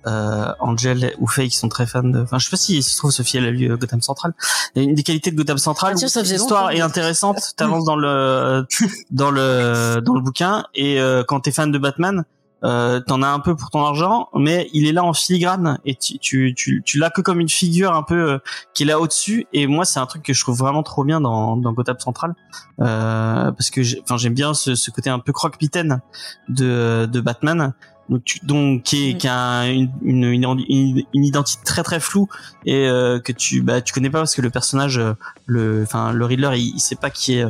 euh, 0.08 0.54
Angel 0.60 1.16
ou 1.18 1.26
Faye 1.26 1.50
qui 1.50 1.58
sont 1.58 1.70
très 1.70 1.88
fans 1.88 2.04
de, 2.04 2.22
enfin 2.22 2.38
je 2.38 2.46
sais 2.46 2.52
pas 2.52 2.58
si 2.58 2.84
se 2.84 2.96
trouve 2.96 3.10
Sophie 3.10 3.38
elle 3.38 3.46
a 3.46 3.50
lu 3.50 3.72
euh, 3.72 3.78
Gotham 3.78 4.04
Central. 4.04 4.36
Et 4.76 4.84
une 4.84 4.94
des 4.94 5.02
qualités 5.02 5.32
de 5.32 5.36
Gotham 5.36 5.58
Central, 5.58 5.96
ah, 6.00 6.22
l'histoire 6.22 6.70
est 6.70 6.82
intéressante, 6.82 7.54
t'avances 7.58 7.84
dans 7.84 7.96
le 7.96 8.68
dans 9.10 9.32
le 9.32 10.02
dans 10.06 10.14
le 10.14 10.22
bouquin 10.22 10.66
et 10.76 11.02
euh, 11.02 11.24
quand 11.28 11.40
t'es 11.40 11.52
fan 11.52 11.72
de 11.72 11.80
Batman, 11.80 12.24
euh, 12.64 13.00
t'en 13.00 13.22
as 13.22 13.28
un 13.28 13.40
peu 13.40 13.56
pour 13.56 13.70
ton 13.70 13.84
argent, 13.84 14.30
mais 14.34 14.70
il 14.74 14.88
est 14.88 14.92
là 14.92 15.04
en 15.04 15.14
filigrane 15.14 15.78
et 15.86 15.96
tu 15.96 16.18
tu 16.20 16.54
tu, 16.56 16.82
tu 16.86 16.98
l'as 16.98 17.10
que 17.10 17.22
comme 17.22 17.40
une 17.40 17.50
figure 17.50 17.94
un 17.94 18.04
peu 18.04 18.32
euh, 18.32 18.38
qui 18.74 18.84
est 18.84 18.86
là 18.86 19.00
au-dessus. 19.00 19.46
Et 19.54 19.68
moi, 19.68 19.86
c'est 19.86 20.00
un 20.00 20.06
truc 20.06 20.24
que 20.24 20.34
je 20.34 20.42
trouve 20.42 20.58
vraiment 20.58 20.82
trop 20.82 21.04
bien 21.04 21.22
dans 21.22 21.58
dans 21.58 21.74
Gotham 21.74 22.00
Central 22.00 22.34
euh, 22.80 23.52
parce 23.52 23.70
que 23.70 23.82
enfin 24.02 24.18
j'aime 24.18 24.34
bien 24.34 24.54
ce, 24.54 24.74
ce 24.76 24.90
côté 24.90 25.10
un 25.10 25.20
peu 25.20 25.32
croque-mitaine 25.32 26.02
de 26.50 27.08
de 27.12 27.22
Batman. 27.22 27.74
Donc, 28.08 28.24
tu, 28.24 28.40
donc 28.46 28.84
qui 28.84 29.10
est 29.10 29.14
mm. 29.16 29.18
qui 29.18 29.28
a 29.28 29.66
une, 29.68 29.92
une, 30.04 30.24
une, 30.24 31.04
une, 31.14 31.26
identité 31.26 31.64
très 31.66 31.82
très 31.82 32.00
floue 32.00 32.28
et 32.64 32.88
euh, 32.88 33.20
que 33.20 33.32
tu 33.32 33.64
bah 33.64 33.82
tu 33.82 33.94
connais 33.94 34.12
pas 34.12 34.20
parce 34.20 34.36
que 34.36 34.44
le 34.44 34.52
personnage 34.52 35.02
le 35.48 35.82
enfin 35.82 36.14
le 36.14 36.24
Riddler 36.24 36.52
il, 36.54 36.76
il 36.76 36.80
sait 36.80 36.96
pas 36.96 37.10
qui 37.10 37.34
est 37.34 37.46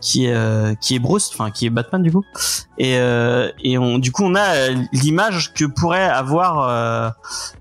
qui 0.00 0.26
est 0.26 0.34
euh, 0.34 0.74
qui 0.74 0.94
est 0.94 0.98
Bruce, 0.98 1.30
enfin 1.32 1.50
qui 1.50 1.66
est 1.66 1.70
Batman 1.70 2.02
du 2.02 2.12
coup. 2.12 2.24
Et 2.78 2.98
euh, 2.98 3.50
et 3.62 3.78
on 3.78 3.98
du 3.98 4.12
coup 4.12 4.24
on 4.24 4.34
a 4.34 4.54
euh, 4.54 4.76
l'image 4.92 5.52
que 5.54 5.64
pourrait 5.64 6.08
avoir 6.08 7.14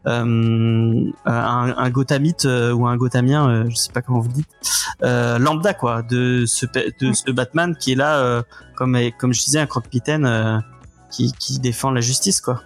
un, 0.05 1.11
un 1.25 1.89
Gothamite 1.89 2.45
ou 2.45 2.87
un 2.87 2.97
Gothamien, 2.97 3.65
je 3.69 3.75
sais 3.75 3.91
pas 3.91 4.01
comment 4.01 4.19
vous 4.19 4.31
dites, 4.31 4.49
lambda 5.01 5.73
quoi, 5.73 6.01
de 6.01 6.45
ce 6.45 6.65
de 6.65 7.13
ce 7.13 7.31
Batman 7.31 7.75
qui 7.75 7.93
est 7.93 7.95
là 7.95 8.43
comme 8.75 8.97
comme 9.17 9.33
je 9.33 9.43
disais 9.43 9.59
un 9.59 9.67
croque-mitaine 9.67 10.63
qui 11.11 11.33
qui 11.33 11.59
défend 11.59 11.91
la 11.91 12.01
justice 12.01 12.41
quoi. 12.41 12.61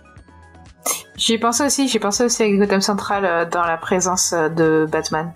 J'ai 1.16 1.38
pensé 1.38 1.64
aussi, 1.64 1.88
j'ai 1.88 2.00
pensé 2.00 2.26
aussi 2.26 2.42
avec 2.42 2.58
Gotham 2.58 2.82
Central 2.82 3.48
dans 3.50 3.64
la 3.64 3.78
présence 3.78 4.34
de 4.34 4.88
Batman. 4.92 5.32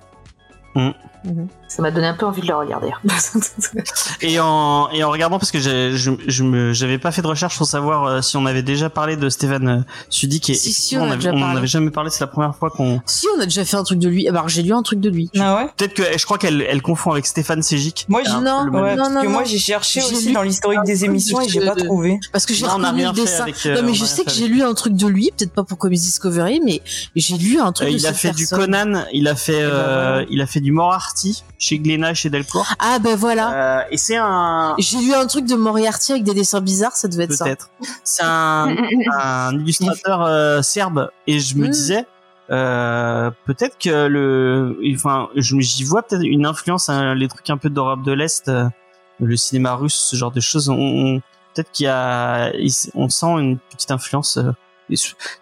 Mm. 0.74 0.90
Mhm. 1.26 1.48
Ça 1.68 1.82
m'a 1.82 1.92
donné 1.92 2.08
un 2.08 2.14
peu 2.14 2.26
envie 2.26 2.42
de 2.42 2.48
le 2.48 2.56
regarder. 2.56 2.92
et 4.22 4.40
en 4.40 4.90
et 4.92 5.04
en 5.04 5.10
regardant 5.10 5.40
parce 5.40 5.52
que 5.52 5.60
je 5.60 5.96
je 5.96 6.98
pas 6.98 7.12
fait 7.12 7.22
de 7.22 7.28
recherche 7.28 7.58
pour 7.58 7.68
savoir 7.68 8.06
euh, 8.06 8.22
si 8.22 8.38
on 8.38 8.46
avait 8.46 8.62
déjà 8.62 8.90
parlé 8.90 9.18
de 9.18 9.30
Stéphane 9.30 9.68
euh, 9.68 9.82
Sudik 10.10 10.50
et 10.50 10.54
si, 10.54 10.74
si, 10.74 10.98
on, 10.98 11.04
on, 11.04 11.12
avait, 11.12 11.68
jamais 11.68 11.90
parlé 11.90 12.10
c'est 12.10 12.22
la 12.22 12.28
première 12.28 12.56
fois 12.56 12.70
qu'on 12.70 13.02
si 13.06 13.28
on 13.36 13.40
a 13.42 13.46
déjà 13.46 13.66
fait 13.66 13.78
un 13.78 13.84
truc 13.84 14.00
de 14.00 14.08
lui. 14.08 14.28
Alors 14.28 14.48
j'ai 14.48 14.62
lu 14.62 14.74
un 14.74 14.84
truc 14.84 15.00
de 15.00 15.10
lui. 15.10 15.30
Ah 15.38 15.56
ouais? 15.56 15.70
Peut-être 15.76 15.94
que 15.94 16.04
je 16.18 16.26
crois 16.26 16.38
qu'elle 16.38 16.62
elle 16.62 16.82
confond 16.82 17.12
avec 17.12 17.26
Stéphane 17.26 17.64
Sejic 17.64 18.06
moi 18.10 18.22
j'ai 18.24 18.32
non, 18.32 18.66
non, 18.66 19.10
non, 19.10 19.22
que 19.22 19.28
moi 19.28 19.44
j'ai 19.44 19.58
cherché 19.58 20.02
aussi 20.02 20.34
dans 20.34 20.44
l'historique 20.44 20.84
des 20.86 21.06
émissions 21.06 21.42
et 21.42 21.50
j'ai 21.50 21.66
pas 21.66 21.76
trouvé. 21.76 22.20
Parce 22.32 22.46
que 22.46 22.54
j'ai 22.54 22.66
reconnu 22.66 23.04
le 23.04 23.12
dessin. 23.12 23.46
euh, 23.66 23.76
non 23.76 23.88
mais 23.88 23.94
je 23.94 24.06
sais 24.06 24.24
que 24.24 24.32
j'ai 24.32 24.48
lu 24.48 24.62
un 24.62 24.74
truc 24.74 24.96
de 24.96 25.08
lui 25.08 25.32
peut-être 25.36 25.54
pas 25.54 25.64
pour 25.64 25.78
Comics 25.78 26.00
Discovery 26.00 26.62
mais 26.64 26.82
j'ai 27.16 27.38
lu 27.38 27.60
un 27.60 27.72
truc 27.72 27.90
il 27.92 28.06
a 28.06 28.14
fait 28.14 28.32
du 28.32 28.48
Conan 28.48 29.06
il 29.14 29.28
a 29.28 29.36
fait 29.36 29.66
ben 29.66 30.26
il 30.30 30.42
a 30.42 30.48
fait 30.48 30.60
du 30.62 30.72
Moriarty 30.72 31.44
chez 31.58 31.80
Glénat 31.80 32.14
chez 32.14 32.30
Delcourt. 32.30 32.68
Ah 32.80 33.00
ben 33.00 33.16
voilà. 33.16 33.80
Euh, 33.80 33.84
et 33.92 33.98
c'est 33.98 34.18
un. 34.18 34.76
J'ai 34.78 34.98
lu 35.00 35.14
un 35.14 35.28
truc 35.28 35.46
de 35.46 35.56
Moriarty 35.56 36.14
avec 36.14 36.24
des 36.24 36.34
dessins 36.34 36.62
bizarres, 36.62 36.96
ça 36.96 37.08
devait 37.08 37.26
être 37.26 37.34
ça. 37.34 37.46
Peut-être. 37.46 37.70
C'est 38.04 38.24
un, 38.24 38.76
un 39.20 39.54
illustrateur 39.60 40.24
euh, 40.24 40.62
serbe 40.62 41.10
et 41.28 41.40
je 41.40 41.56
me 41.58 41.68
mm. 41.68 41.72
disais. 41.72 42.06
Euh, 42.52 43.32
peut-être 43.46 43.78
que 43.80 44.08
le, 44.08 44.78
enfin, 44.94 45.30
j'y 45.36 45.84
vois 45.84 46.04
peut-être 46.04 46.24
une 46.24 46.46
influence, 46.46 46.90
hein, 46.90 47.16
les 47.16 47.28
trucs 47.28 47.50
un 47.50 47.58
peu 47.58 47.70
d'Europe 47.70 48.04
de 48.04 48.12
l'Est, 48.12 48.50
euh, 48.50 48.70
le 49.20 49.36
cinéma 49.36 49.76
russe, 49.76 49.96
ce 49.96 50.16
genre 50.16 50.32
de 50.32 50.42
choses. 50.42 50.70
On, 50.70 51.22
peut-être 51.54 51.72
qu'il 51.72 51.86
y 51.86 51.90
a, 51.90 52.52
on 52.94 53.10
sent 53.10 53.26
une 53.40 53.58
petite 53.58 53.92
influence. 53.92 54.38
Euh, 54.38 54.52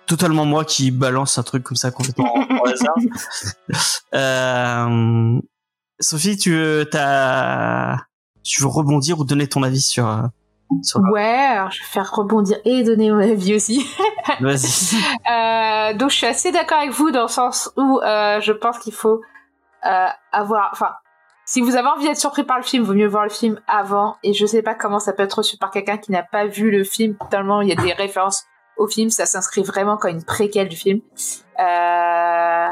totalement 0.06 0.46
moi 0.46 0.64
qui 0.64 0.90
balance 0.90 1.38
un 1.38 1.44
truc 1.44 1.64
comme 1.64 1.76
ça 1.76 1.92
complètement 1.92 2.34
au 2.34 2.66
hasard. 2.66 2.96
euh, 4.16 5.42
Sophie, 6.04 6.38
tu 6.38 6.52
veux, 6.52 6.90
tu 8.44 8.62
veux 8.62 8.68
rebondir 8.68 9.20
ou 9.20 9.24
donner 9.24 9.48
ton 9.48 9.64
avis 9.64 9.82
sur, 9.82 10.08
euh, 10.08 10.24
sur... 10.82 11.00
Ouais, 11.12 11.22
alors 11.22 11.72
je 11.72 11.80
vais 11.80 11.86
faire 11.86 12.12
rebondir 12.12 12.58
et 12.66 12.84
donner 12.84 13.10
mon 13.10 13.20
avis 13.20 13.56
aussi. 13.56 13.86
Vas-y. 14.42 14.96
euh, 15.32 15.94
donc 15.94 16.10
je 16.10 16.16
suis 16.16 16.28
assez 16.28 16.52
d'accord 16.52 16.80
avec 16.80 16.92
vous 16.92 17.12
dans 17.12 17.24
le 17.24 17.28
sens 17.30 17.72
où 17.78 18.00
euh, 18.00 18.42
je 18.42 18.52
pense 18.52 18.80
qu'il 18.80 18.94
faut 18.94 19.22
euh, 19.86 20.08
avoir, 20.32 20.70
enfin, 20.74 20.92
si 21.46 21.62
vous 21.62 21.76
avez 21.76 21.88
envie 21.88 22.06
d'être 22.06 22.20
surpris 22.20 22.44
par 22.44 22.58
le 22.58 22.64
film, 22.64 22.84
vaut 22.84 22.94
mieux 22.94 23.08
voir 23.08 23.24
le 23.24 23.30
film 23.30 23.60
avant. 23.68 24.18
Et 24.24 24.34
je 24.34 24.46
sais 24.46 24.62
pas 24.62 24.76
comment 24.76 25.00
ça 25.00 25.14
peut 25.14 25.24
être 25.24 25.40
reçu 25.40 25.58
par 25.58 25.72
quelqu'un 25.72 25.98
qui 25.98 26.12
n'a 26.12 26.24
pas 26.24 26.48
vu 26.48 26.70
le 26.70 26.84
film. 26.84 27.16
Tellement 27.30 27.62
il 27.62 27.70
y 27.70 27.72
a 27.72 27.82
des 27.82 27.94
références 27.98 28.46
au 28.78 28.88
film, 28.88 29.10
ça 29.10 29.26
s'inscrit 29.26 29.64
vraiment 29.64 29.98
comme 29.98 30.12
une 30.12 30.24
préquelle 30.24 30.68
du 30.68 30.76
film. 30.76 31.00
Euh, 31.60 32.68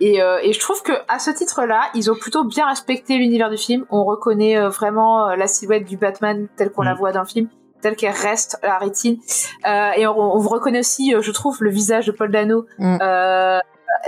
et, 0.00 0.20
euh, 0.22 0.38
et, 0.42 0.52
je 0.52 0.60
trouve 0.60 0.82
que 0.82 0.92
à 1.08 1.18
ce 1.18 1.30
titre-là, 1.30 1.82
ils 1.94 2.10
ont 2.10 2.14
plutôt 2.14 2.44
bien 2.44 2.66
respecté 2.66 3.16
l'univers 3.18 3.50
du 3.50 3.56
film. 3.56 3.84
On 3.90 4.04
reconnaît 4.04 4.56
euh, 4.58 4.68
vraiment 4.68 5.28
euh, 5.28 5.36
la 5.36 5.46
silhouette 5.46 5.84
du 5.84 5.96
Batman 5.96 6.48
telle 6.56 6.70
qu'on 6.70 6.82
la 6.82 6.94
Mm. 6.94 6.98
voit 6.98 7.12
dans 7.12 7.20
le 7.22 7.26
film, 7.26 7.48
telle 7.80 7.96
qu'elle 7.96 8.12
reste 8.14 8.58
à 8.62 8.66
la 8.68 8.78
rétine. 8.78 9.18
Euh, 9.66 9.90
et 9.96 10.06
on, 10.06 10.18
on 10.18 10.38
reconnaît 10.38 10.80
aussi, 10.80 11.14
euh, 11.14 11.22
je 11.22 11.30
trouve, 11.32 11.56
le 11.62 11.70
visage 11.70 12.06
de 12.06 12.12
Paul 12.12 12.30
Dano 12.30 12.66
Mm. 12.78 12.98
euh, 13.00 13.58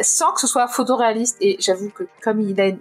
sans 0.02 0.32
que 0.32 0.40
ce 0.40 0.46
soit 0.46 0.68
photoréaliste. 0.68 1.36
Et 1.40 1.56
j'avoue 1.60 1.90
que 1.90 2.04
comme 2.22 2.40
il 2.40 2.60
a 2.60 2.66
une- 2.66 2.78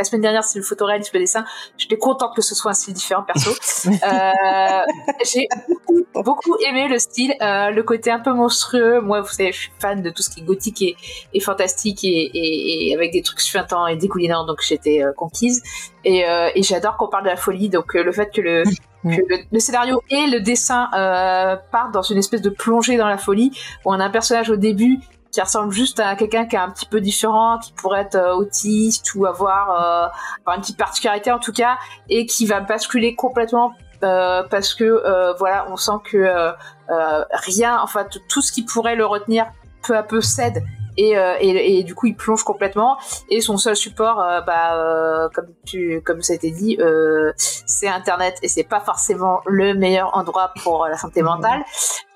la 0.00 0.04
semaine 0.04 0.22
dernière, 0.22 0.44
c'est 0.44 0.58
le 0.58 0.64
photoréalisme 0.64 1.10
le 1.14 1.20
dessin. 1.20 1.44
J'étais 1.76 1.98
contente 1.98 2.34
que 2.34 2.40
ce 2.40 2.54
soit 2.54 2.70
un 2.70 2.74
style 2.74 2.94
différent 2.94 3.22
perso. 3.22 3.50
Euh, 3.90 4.82
j'ai 5.24 5.48
beaucoup, 5.68 6.04
beaucoup 6.14 6.56
aimé 6.68 6.88
le 6.88 6.98
style, 6.98 7.34
euh, 7.40 7.70
le 7.70 7.82
côté 7.82 8.10
un 8.10 8.18
peu 8.18 8.32
monstrueux. 8.32 9.00
Moi, 9.00 9.20
vous 9.20 9.28
savez, 9.28 9.52
je 9.52 9.58
suis 9.58 9.72
fan 9.78 10.02
de 10.02 10.10
tout 10.10 10.22
ce 10.22 10.30
qui 10.30 10.40
est 10.40 10.42
gothique 10.42 10.82
et, 10.82 10.96
et 11.32 11.40
fantastique 11.40 12.04
et, 12.04 12.08
et, 12.08 12.88
et 12.88 12.94
avec 12.94 13.12
des 13.12 13.22
trucs 13.22 13.40
suintants 13.40 13.86
et 13.86 13.96
découlinants, 13.96 14.46
donc 14.46 14.62
j'étais 14.62 15.02
euh, 15.02 15.12
conquise. 15.12 15.62
Et, 16.04 16.24
j'adore 16.62 16.96
qu'on 16.96 17.08
parle 17.08 17.24
de 17.24 17.30
la 17.30 17.36
folie, 17.36 17.68
donc 17.68 17.94
le 17.94 18.12
fait 18.12 18.30
que 18.32 18.40
le, 18.40 18.64
que 19.04 19.08
le, 19.28 19.38
le 19.50 19.60
scénario 19.60 20.02
et 20.10 20.26
le 20.26 20.40
dessin 20.40 20.88
euh, 20.94 21.56
partent 21.70 21.92
dans 21.92 22.02
une 22.02 22.18
espèce 22.18 22.42
de 22.42 22.50
plongée 22.50 22.96
dans 22.96 23.08
la 23.08 23.18
folie, 23.18 23.50
où 23.84 23.92
on 23.92 24.00
a 24.00 24.04
un 24.04 24.10
personnage 24.10 24.50
au 24.50 24.56
début 24.56 24.98
qui 25.30 25.40
ressemble 25.40 25.72
juste 25.72 26.00
à 26.00 26.16
quelqu'un 26.16 26.46
qui 26.46 26.56
est 26.56 26.60
un 26.60 26.70
petit 26.70 26.86
peu 26.86 27.00
différent, 27.00 27.58
qui 27.58 27.72
pourrait 27.72 28.02
être 28.02 28.16
euh, 28.16 28.34
autiste 28.34 29.14
ou 29.14 29.26
avoir, 29.26 30.10
euh, 30.48 30.52
une 30.54 30.60
petite 30.60 30.76
particularité 30.76 31.30
en 31.30 31.38
tout 31.38 31.52
cas, 31.52 31.78
et 32.08 32.26
qui 32.26 32.46
va 32.46 32.60
basculer 32.60 33.14
complètement 33.14 33.72
euh, 34.02 34.42
parce 34.50 34.74
que 34.74 35.34
voilà, 35.38 35.66
on 35.70 35.76
sent 35.76 36.00
que 36.04 36.52
rien, 36.88 37.80
en 37.80 37.86
fait, 37.86 38.18
tout 38.28 38.42
ce 38.42 38.50
qui 38.50 38.64
pourrait 38.64 38.96
le 38.96 39.06
retenir 39.06 39.46
peu 39.82 39.96
à 39.96 40.02
peu 40.02 40.20
cède. 40.20 40.62
Et, 41.02 41.16
euh, 41.16 41.34
et, 41.40 41.78
et 41.78 41.82
du 41.82 41.94
coup, 41.94 42.06
il 42.08 42.14
plonge 42.14 42.42
complètement. 42.42 42.98
Et 43.30 43.40
son 43.40 43.56
seul 43.56 43.74
support, 43.74 44.20
euh, 44.20 44.40
bah, 44.42 44.74
euh, 44.74 45.28
comme 45.34 45.46
tu, 45.64 46.02
comme 46.04 46.20
ça 46.20 46.34
a 46.34 46.36
été 46.36 46.50
dit, 46.50 46.76
euh, 46.78 47.32
c'est 47.36 47.88
Internet. 47.88 48.34
Et 48.42 48.48
c'est 48.48 48.64
pas 48.64 48.80
forcément 48.80 49.40
le 49.46 49.72
meilleur 49.74 50.14
endroit 50.14 50.52
pour 50.62 50.86
la 50.86 50.98
santé 50.98 51.22
mentale. 51.22 51.60
Euh, 51.60 51.62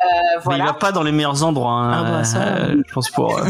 Mais 0.04 0.36
il 0.36 0.42
voilà. 0.44 0.64
va 0.66 0.72
pas 0.74 0.92
dans 0.92 1.02
les 1.02 1.12
meilleurs 1.12 1.42
endroits, 1.44 1.72
hein, 1.72 1.92
Ah 2.06 2.10
bah, 2.10 2.24
ça, 2.24 2.42
euh, 2.42 2.82
je 2.86 2.92
pense 2.92 3.08
pour. 3.10 3.38
euh, 3.38 3.44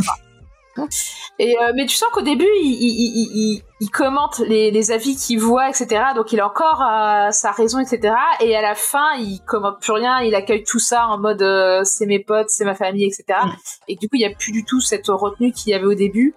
Et 1.38 1.56
euh, 1.60 1.72
mais 1.74 1.86
tu 1.86 1.96
sens 1.96 2.10
qu'au 2.12 2.22
début, 2.22 2.46
il, 2.60 2.72
il, 2.72 2.94
il, 3.00 3.28
il, 3.34 3.62
il 3.80 3.90
commente 3.90 4.38
les, 4.38 4.70
les 4.70 4.92
avis 4.92 5.16
qu'il 5.16 5.40
voit, 5.40 5.68
etc. 5.68 6.04
Donc 6.14 6.32
il 6.32 6.40
a 6.40 6.46
encore 6.46 6.80
euh, 6.82 7.30
sa 7.32 7.50
raison, 7.50 7.80
etc. 7.80 8.14
Et 8.40 8.54
à 8.54 8.62
la 8.62 8.74
fin, 8.74 9.14
il 9.18 9.40
commente 9.46 9.80
plus 9.80 9.92
rien. 9.92 10.20
Il 10.20 10.34
accueille 10.34 10.62
tout 10.62 10.78
ça 10.78 11.08
en 11.08 11.18
mode 11.18 11.42
euh, 11.42 11.82
c'est 11.82 12.06
mes 12.06 12.20
potes, 12.20 12.50
c'est 12.50 12.64
ma 12.64 12.74
famille, 12.74 13.04
etc. 13.04 13.24
Mm. 13.44 13.50
Et 13.88 13.96
du 13.96 14.08
coup, 14.08 14.14
il 14.14 14.22
y 14.22 14.26
a 14.26 14.30
plus 14.30 14.52
du 14.52 14.64
tout 14.64 14.80
cette 14.80 15.08
retenue 15.08 15.50
qu'il 15.52 15.72
y 15.72 15.74
avait 15.74 15.86
au 15.86 15.94
début. 15.94 16.34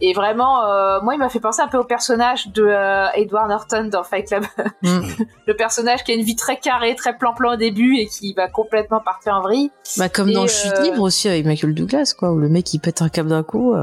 Et 0.00 0.12
vraiment, 0.12 0.64
euh, 0.64 1.00
moi, 1.02 1.14
il 1.14 1.18
m'a 1.18 1.28
fait 1.28 1.40
penser 1.40 1.60
un 1.60 1.66
peu 1.66 1.78
au 1.78 1.84
personnage 1.84 2.48
de 2.48 2.70
Edward 3.16 3.48
Norton 3.48 3.88
dans 3.90 4.04
Fight 4.04 4.28
Club. 4.28 4.44
Mm. 4.82 5.00
le 5.46 5.56
personnage 5.56 6.04
qui 6.04 6.12
a 6.12 6.14
une 6.14 6.24
vie 6.24 6.36
très 6.36 6.58
carrée, 6.58 6.94
très 6.94 7.18
plan-plan 7.18 7.54
au 7.54 7.56
début 7.56 7.96
et 7.96 8.06
qui 8.06 8.32
va 8.34 8.48
complètement 8.48 9.00
partir 9.00 9.34
en 9.34 9.42
vrille. 9.42 9.72
Bah, 9.96 10.08
comme 10.08 10.28
Et, 10.28 10.34
dans 10.34 10.46
Chute 10.46 10.78
libre 10.82 11.02
aussi 11.02 11.28
avec 11.28 11.46
Michael 11.46 11.74
Douglas, 11.74 12.14
quoi, 12.16 12.30
où 12.30 12.38
le 12.38 12.48
mec 12.48 12.72
il 12.72 12.78
pète 12.78 13.02
un 13.02 13.08
câble 13.08 13.30
d'un 13.30 13.42
coup. 13.42 13.74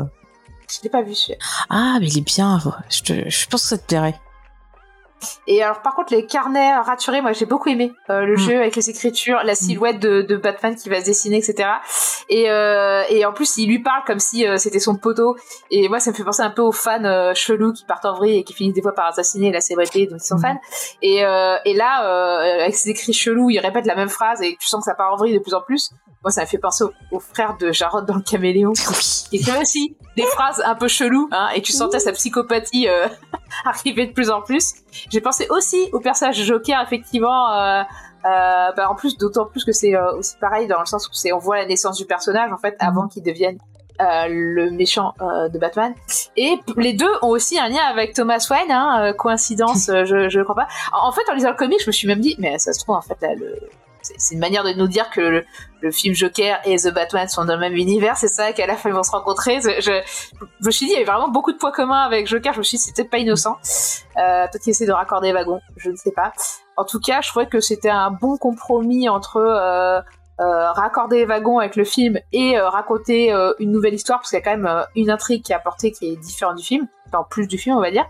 Je 0.77 0.83
l'ai 0.83 0.89
pas 0.89 1.01
vu 1.01 1.13
celui 1.15 1.37
Ah, 1.69 1.97
mais 1.99 2.07
il 2.07 2.17
est 2.19 2.21
bien. 2.21 2.59
Je, 2.89 3.01
te- 3.01 3.29
je 3.29 3.47
pense 3.47 3.63
que 3.63 3.67
ça 3.69 3.77
te 3.77 3.85
plairait. 3.85 4.19
Et 5.47 5.61
alors 5.63 5.81
par 5.81 5.95
contre 5.95 6.13
les 6.13 6.25
carnets 6.25 6.73
raturés, 6.79 7.21
moi 7.21 7.31
j'ai 7.33 7.45
beaucoup 7.45 7.69
aimé 7.69 7.91
Euh, 8.09 8.21
le 8.21 8.33
Mm. 8.33 8.37
jeu 8.37 8.57
avec 8.57 8.75
les 8.75 8.89
écritures, 8.89 9.39
la 9.43 9.55
silhouette 9.55 9.99
de, 9.99 10.21
de 10.21 10.35
Batman 10.37 10.75
qui 10.75 10.89
va 10.89 10.99
se 11.01 11.05
dessiner, 11.05 11.37
etc. 11.37 11.69
Et, 12.29 12.49
euh, 12.51 13.03
et 13.09 13.25
en 13.25 13.33
plus 13.33 13.57
il 13.57 13.67
lui 13.67 13.79
parle 13.79 14.03
comme 14.05 14.19
si 14.19 14.47
euh, 14.47 14.57
c'était 14.57 14.79
son 14.79 14.95
poteau. 14.95 15.35
Et 15.71 15.87
moi 15.89 15.99
ça 15.99 16.11
me 16.11 16.15
fait 16.15 16.23
penser 16.23 16.41
un 16.41 16.49
peu 16.51 16.61
aux 16.61 16.71
fans 16.71 17.33
chelous 17.33 17.73
qui 17.73 17.85
partent 17.85 18.05
en 18.05 18.13
vrille 18.15 18.37
et 18.39 18.43
qui 18.43 18.53
finissent 18.53 18.73
des 18.75 18.81
fois 18.81 18.93
par 18.93 19.07
assassiner 19.07 19.51
la 19.51 19.61
célébrité 19.61 20.07
dont 20.07 20.17
ils 20.17 20.23
sont 20.23 20.35
Mm. 20.37 20.41
fans. 20.41 20.59
Et, 21.01 21.17
et 21.17 21.73
là 21.73 22.61
avec 22.63 22.75
ses 22.75 22.89
écrits 22.89 23.13
chelous, 23.13 23.49
il 23.49 23.59
répète 23.59 23.85
la 23.85 23.95
même 23.95 24.09
phrase 24.09 24.41
et 24.41 24.55
tu 24.59 24.67
sens 24.67 24.81
que 24.83 24.85
ça 24.91 24.95
part 24.95 25.13
en 25.13 25.17
vrille 25.17 25.33
de 25.33 25.39
plus 25.39 25.53
en 25.53 25.61
plus. 25.61 25.91
Moi 26.23 26.31
ça 26.31 26.41
me 26.41 26.45
fait 26.47 26.57
penser 26.57 26.85
au, 26.85 26.91
au 27.11 27.19
frère 27.19 27.57
de 27.59 27.71
Jarod 27.73 28.05
dans 28.05 28.15
le 28.15 28.21
caméléon 28.21 28.71
qui 28.73 29.35
écrivait 29.37 29.59
aussi 29.61 29.97
des 30.15 30.23
phrases 30.23 30.61
un 30.65 30.75
peu 30.75 30.87
cheloues, 30.87 31.27
hein, 31.33 31.49
et 31.55 31.61
tu 31.61 31.71
sentais 31.73 31.99
sa 31.99 32.13
psychopathie 32.13 32.87
arriver 33.65 34.07
de 34.07 34.13
plus 34.13 34.29
en 34.29 34.41
plus. 34.41 34.73
J'ai 35.09 35.21
pensé 35.21 35.47
aussi 35.49 35.89
au 35.93 35.99
personnage 35.99 36.41
Joker, 36.43 36.81
effectivement, 36.81 37.53
euh, 37.53 37.81
euh, 38.25 38.71
bah, 38.75 38.89
en 38.89 38.95
plus, 38.95 39.17
d'autant 39.17 39.45
plus 39.45 39.65
que 39.65 39.71
c'est 39.71 39.95
euh, 39.95 40.17
aussi 40.17 40.35
pareil 40.37 40.67
dans 40.67 40.79
le 40.79 40.85
sens 40.85 41.07
où 41.07 41.13
c'est 41.13 41.33
on 41.33 41.39
voit 41.39 41.57
la 41.57 41.65
naissance 41.65 41.97
du 41.97 42.05
personnage 42.05 42.51
en 42.51 42.57
fait 42.57 42.75
avant 42.79 43.07
qu'il 43.07 43.23
devienne 43.23 43.57
euh, 44.01 44.27
le 44.27 44.71
méchant 44.71 45.13
euh, 45.21 45.49
de 45.49 45.59
Batman. 45.59 45.93
Et 46.35 46.57
les 46.77 46.93
deux 46.93 47.11
ont 47.21 47.27
aussi 47.29 47.59
un 47.59 47.69
lien 47.69 47.83
avec 47.89 48.13
Thomas 48.13 48.45
Wayne, 48.49 48.71
hein, 48.71 49.09
euh, 49.09 49.13
coïncidence, 49.13 49.85
je 50.05 50.29
je 50.29 50.41
crois 50.41 50.55
pas. 50.55 50.67
En, 50.91 51.09
en 51.09 51.11
fait, 51.11 51.21
en 51.29 51.35
lisant 51.35 51.51
le 51.51 51.55
comic, 51.55 51.79
je 51.79 51.87
me 51.87 51.91
suis 51.91 52.07
même 52.07 52.19
dit, 52.19 52.35
mais 52.39 52.57
ça 52.57 52.73
se 52.73 52.79
trouve 52.79 52.95
en 52.95 53.01
fait 53.01 53.17
là, 53.21 53.35
le 53.35 53.59
c'est 54.03 54.33
une 54.33 54.39
manière 54.39 54.63
de 54.63 54.73
nous 54.73 54.87
dire 54.87 55.09
que 55.09 55.43
le, 55.81 55.91
film 55.91 56.15
Joker 56.15 56.59
et 56.63 56.77
The 56.77 56.93
Batman 56.93 57.27
sont 57.27 57.43
dans 57.43 57.55
le 57.55 57.59
même 57.59 57.75
univers, 57.75 58.15
c'est 58.15 58.29
ça 58.29 58.53
qu'à 58.53 58.65
la 58.65 58.77
fin 58.77 58.89
ils 58.89 58.95
vont 58.95 59.03
se 59.03 59.11
rencontrer. 59.11 59.59
Je, 59.59 60.01
me 60.65 60.71
suis 60.71 60.85
dit, 60.85 60.93
il 60.93 60.93
y 60.93 60.95
avait 60.95 61.11
vraiment 61.11 61.27
beaucoup 61.27 61.51
de 61.51 61.57
points 61.57 61.73
communs 61.73 62.03
avec 62.03 62.25
Joker. 62.25 62.53
Je 62.53 62.59
me 62.59 62.63
suis 62.63 62.77
dit, 62.77 62.83
c'est 62.83 62.95
peut-être 62.95 63.09
pas 63.09 63.17
innocent. 63.17 63.57
Euh, 64.17 64.47
peut-être 64.47 64.61
qu'il 64.61 64.71
essaie 64.71 64.85
de 64.85 64.93
raccorder 64.93 65.27
les 65.27 65.33
wagons. 65.33 65.59
Je 65.75 65.89
ne 65.89 65.97
sais 65.97 66.11
pas. 66.11 66.31
En 66.77 66.85
tout 66.85 67.01
cas, 67.01 67.19
je 67.21 67.29
trouvais 67.29 67.47
que 67.47 67.59
c'était 67.59 67.89
un 67.89 68.11
bon 68.11 68.37
compromis 68.37 69.09
entre 69.09 69.37
euh, 69.37 69.99
euh, 70.39 70.71
raccorder 70.71 71.17
les 71.17 71.25
wagons 71.25 71.59
avec 71.59 71.75
le 71.75 71.83
film 71.83 72.17
et 72.31 72.57
euh, 72.57 72.69
raconter 72.69 73.33
une 73.59 73.71
nouvelle 73.71 73.93
histoire, 73.93 74.19
parce 74.19 74.29
qu'il 74.29 74.39
y 74.39 74.41
a 74.41 74.45
quand 74.45 74.57
même 74.57 74.85
une 74.95 75.09
intrigue 75.09 75.43
qui 75.43 75.51
est 75.51 75.55
apportée 75.55 75.91
qui 75.91 76.13
est 76.13 76.15
différente 76.15 76.55
du 76.55 76.63
film, 76.63 76.87
en 77.11 77.23
plus 77.23 77.47
du 77.47 77.57
film, 77.57 77.75
on 77.75 77.81
va 77.81 77.91
dire, 77.91 78.07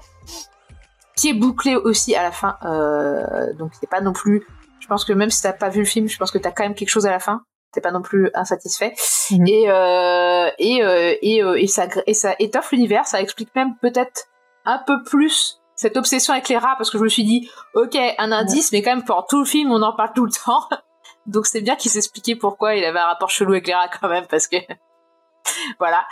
qui 1.16 1.30
est 1.30 1.34
bouclée 1.34 1.76
aussi 1.76 2.16
à 2.16 2.24
la 2.24 2.32
fin. 2.32 2.58
Euh, 2.64 3.54
donc 3.54 3.72
c'est 3.80 3.90
pas 3.90 4.02
non 4.02 4.14
plus. 4.14 4.46
Je 4.84 4.88
pense 4.90 5.06
que 5.06 5.14
même 5.14 5.30
si 5.30 5.42
t'as 5.42 5.54
pas 5.54 5.70
vu 5.70 5.80
le 5.80 5.86
film, 5.86 6.10
je 6.10 6.18
pense 6.18 6.30
que 6.30 6.38
t'as 6.38 6.52
quand 6.52 6.64
même 6.64 6.76
quelque 6.76 6.90
chose 6.90 7.06
à 7.06 7.12
la 7.12 7.20
fin. 7.20 7.42
T'es 7.72 7.80
pas 7.80 7.92
non 7.92 8.02
plus 8.02 8.30
insatisfait. 8.34 8.94
Mhm. 9.32 9.48
Et 9.48 9.72
euh, 9.72 10.50
et 10.60 10.84
euh, 10.84 11.16
et, 11.22 11.42
euh, 11.42 11.56
et 11.56 11.68
ça 11.68 11.88
et 12.06 12.14
ça 12.14 12.36
étoffe 12.38 12.74
l'univers. 12.74 13.08
Ça 13.08 13.22
explique 13.22 13.56
même 13.56 13.78
peut-être 13.82 14.26
un 14.66 14.78
peu 14.86 15.02
plus 15.04 15.62
cette 15.78 15.96
obsession 15.96 16.34
avec 16.34 16.50
les 16.50 16.58
rats 16.58 16.76
parce 16.78 16.90
que 16.92 16.98
je 16.98 17.04
me 17.04 17.08
suis 17.08 17.24
dit 17.24 17.50
ok 17.76 17.96
un 18.18 18.32
indice 18.34 18.74
mais 18.74 18.82
quand 18.82 18.94
même 18.94 19.06
pendant 19.06 19.24
tout 19.24 19.40
le 19.40 19.46
film 19.46 19.72
on 19.72 19.82
en 19.82 19.96
parle 19.96 20.12
tout 20.14 20.26
le 20.26 20.32
temps 20.32 20.68
donc 21.26 21.46
c'est 21.48 21.62
bien 21.62 21.76
qu'il 21.78 21.90
s'expliquait 21.92 22.36
pourquoi 22.36 22.76
il 22.76 22.84
avait 22.84 23.00
un 23.00 23.08
rapport 23.08 23.30
chelou 23.30 23.54
avec 23.54 23.68
les 23.68 23.74
rats 23.74 23.88
quand 23.88 24.08
même 24.10 24.26
parce 24.28 24.48
que 24.48 24.58
voilà 25.80 26.06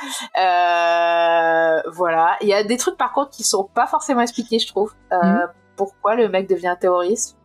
voilà 1.93 2.37
il 2.41 2.47
y 2.47 2.53
a 2.53 2.63
des 2.63 2.77
trucs 2.77 2.97
par 2.97 3.11
contre 3.13 3.31
qui 3.31 3.43
sont 3.43 3.65
pas 3.65 3.85
forcément 3.85 4.21
expliqués 4.21 4.59
je 4.59 4.67
trouve 4.67 4.93
Mhm. 5.11 5.47
pourquoi 5.77 6.15
le 6.15 6.27
mec 6.29 6.49
devient 6.49 6.75
terroriste? 6.79 7.37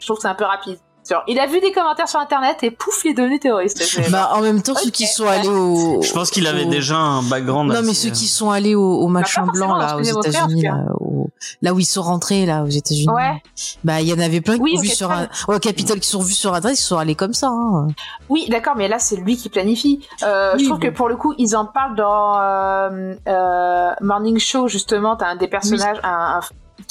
Je 0.00 0.06
trouve 0.06 0.16
que 0.16 0.22
c'est 0.22 0.28
un 0.28 0.34
peu 0.34 0.44
rapide 0.44 0.78
Genre, 1.08 1.22
il 1.26 1.40
a 1.40 1.46
vu 1.46 1.60
des 1.60 1.72
commentaires 1.72 2.08
sur 2.08 2.20
internet 2.20 2.58
et 2.62 2.70
pouf 2.70 3.04
il 3.06 3.12
est 3.12 3.14
devenu 3.14 3.40
terroriste 3.40 3.82
Bah, 4.12 4.30
en 4.34 4.42
même 4.42 4.62
temps, 4.62 4.74
ceux 4.76 4.90
qui 4.90 5.06
sont 5.06 5.26
allés 5.26 5.48
au. 5.48 6.02
Je 6.02 6.12
pense 6.12 6.30
qu'il 6.30 6.46
avait 6.46 6.66
au- 6.66 6.70
déjà 6.70 6.98
un 6.98 7.22
background. 7.22 7.72
Non, 7.72 7.80
mais 7.82 7.94
ceux 7.94 8.10
qui 8.10 8.26
sont 8.26 8.50
allés 8.50 8.74
au, 8.74 9.00
au 9.00 9.08
Bah, 9.08 9.22
en 9.38 9.46
blanc, 9.46 9.74
là, 9.76 9.96
aux 9.96 10.02
États-Unis, 10.02 10.62
là, 10.62 10.74
au- 11.00 11.28
là 11.62 11.72
où 11.72 11.80
ils 11.80 11.86
sont 11.86 12.02
rentrés, 12.02 12.44
là, 12.44 12.62
aux 12.62 12.68
États-Unis. 12.68 13.08
Ouais. 13.08 13.42
Bah, 13.82 14.02
il 14.02 14.08
y 14.08 14.12
en 14.12 14.18
avait 14.20 14.42
plein 14.42 14.56
qui 14.56 14.60
Oui, 14.60 14.74
ont 14.76 14.78
au 14.78 14.82
vu 14.82 14.88
sur 14.88 15.10
un, 15.10 15.22
ouais, 15.48 15.56
au 15.56 15.58
Capitole 15.58 16.00
qui 16.00 16.08
sont 16.08 16.20
vus 16.20 16.34
sur 16.34 16.54
Internet, 16.54 16.78
ils 16.78 16.82
sont 16.82 16.98
allés 16.98 17.14
comme 17.16 17.32
ça, 17.32 17.48
hein. 17.48 17.88
Oui, 18.28 18.46
d'accord, 18.50 18.74
mais 18.76 18.86
là 18.86 18.98
c'est 18.98 19.16
lui 19.16 19.36
qui 19.38 19.48
planifie. 19.48 20.06
Euh, 20.22 20.52
Oui, 20.54 20.60
je 20.60 20.68
trouve 20.68 20.78
bon. 20.80 20.86
que 20.86 20.92
pour 20.92 21.08
le 21.08 21.16
coup, 21.16 21.34
ils 21.38 21.56
en 21.56 21.64
parlent 21.64 21.96
dans 21.96 22.38
euh, 22.40 23.14
euh, 23.26 23.90
Morning 24.02 24.38
Show 24.38 24.68
justement. 24.68 25.16
T'as 25.16 25.28
un 25.28 25.36
des 25.36 25.48
personnages, 25.48 25.98
un, 26.04 26.38
un- 26.38 26.40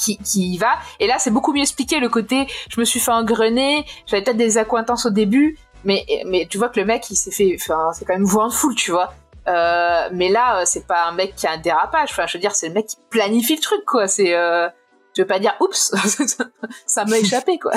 qui, 0.00 0.18
qui 0.18 0.54
y 0.54 0.58
va. 0.58 0.72
Et 0.98 1.06
là, 1.06 1.16
c'est 1.18 1.30
beaucoup 1.30 1.52
mieux 1.52 1.62
expliqué 1.62 2.00
le 2.00 2.08
côté. 2.08 2.46
Je 2.68 2.80
me 2.80 2.84
suis 2.84 3.00
fait 3.00 3.12
engrener. 3.12 3.84
J'avais 4.06 4.22
peut-être 4.22 4.36
des 4.36 4.58
accointances 4.58 5.06
au 5.06 5.10
début, 5.10 5.58
mais 5.84 6.04
mais 6.26 6.46
tu 6.48 6.58
vois 6.58 6.68
que 6.68 6.80
le 6.80 6.86
mec, 6.86 7.08
il 7.10 7.16
s'est 7.16 7.30
fait. 7.30 7.56
Enfin, 7.60 7.90
c'est 7.92 8.04
quand 8.04 8.14
même 8.14 8.24
voix 8.24 8.48
de 8.48 8.52
foule, 8.52 8.74
tu 8.74 8.90
vois. 8.90 9.12
Euh, 9.48 10.08
mais 10.12 10.28
là, 10.28 10.60
euh, 10.60 10.62
c'est 10.64 10.86
pas 10.86 11.06
un 11.06 11.12
mec 11.12 11.34
qui 11.34 11.46
a 11.46 11.52
un 11.52 11.58
dérapage. 11.58 12.10
Enfin, 12.12 12.26
je 12.26 12.36
veux 12.36 12.40
dire, 12.40 12.54
c'est 12.54 12.68
le 12.68 12.74
mec 12.74 12.86
qui 12.86 12.96
planifie 13.10 13.56
le 13.56 13.60
truc, 13.60 13.84
quoi. 13.86 14.06
C'est 14.06 14.34
euh, 14.34 14.68
je 15.16 15.22
veux 15.22 15.26
pas 15.26 15.38
dire 15.40 15.54
oups, 15.60 15.92
ça 16.86 17.04
m'a 17.04 17.18
échappé, 17.18 17.58
quoi. 17.58 17.72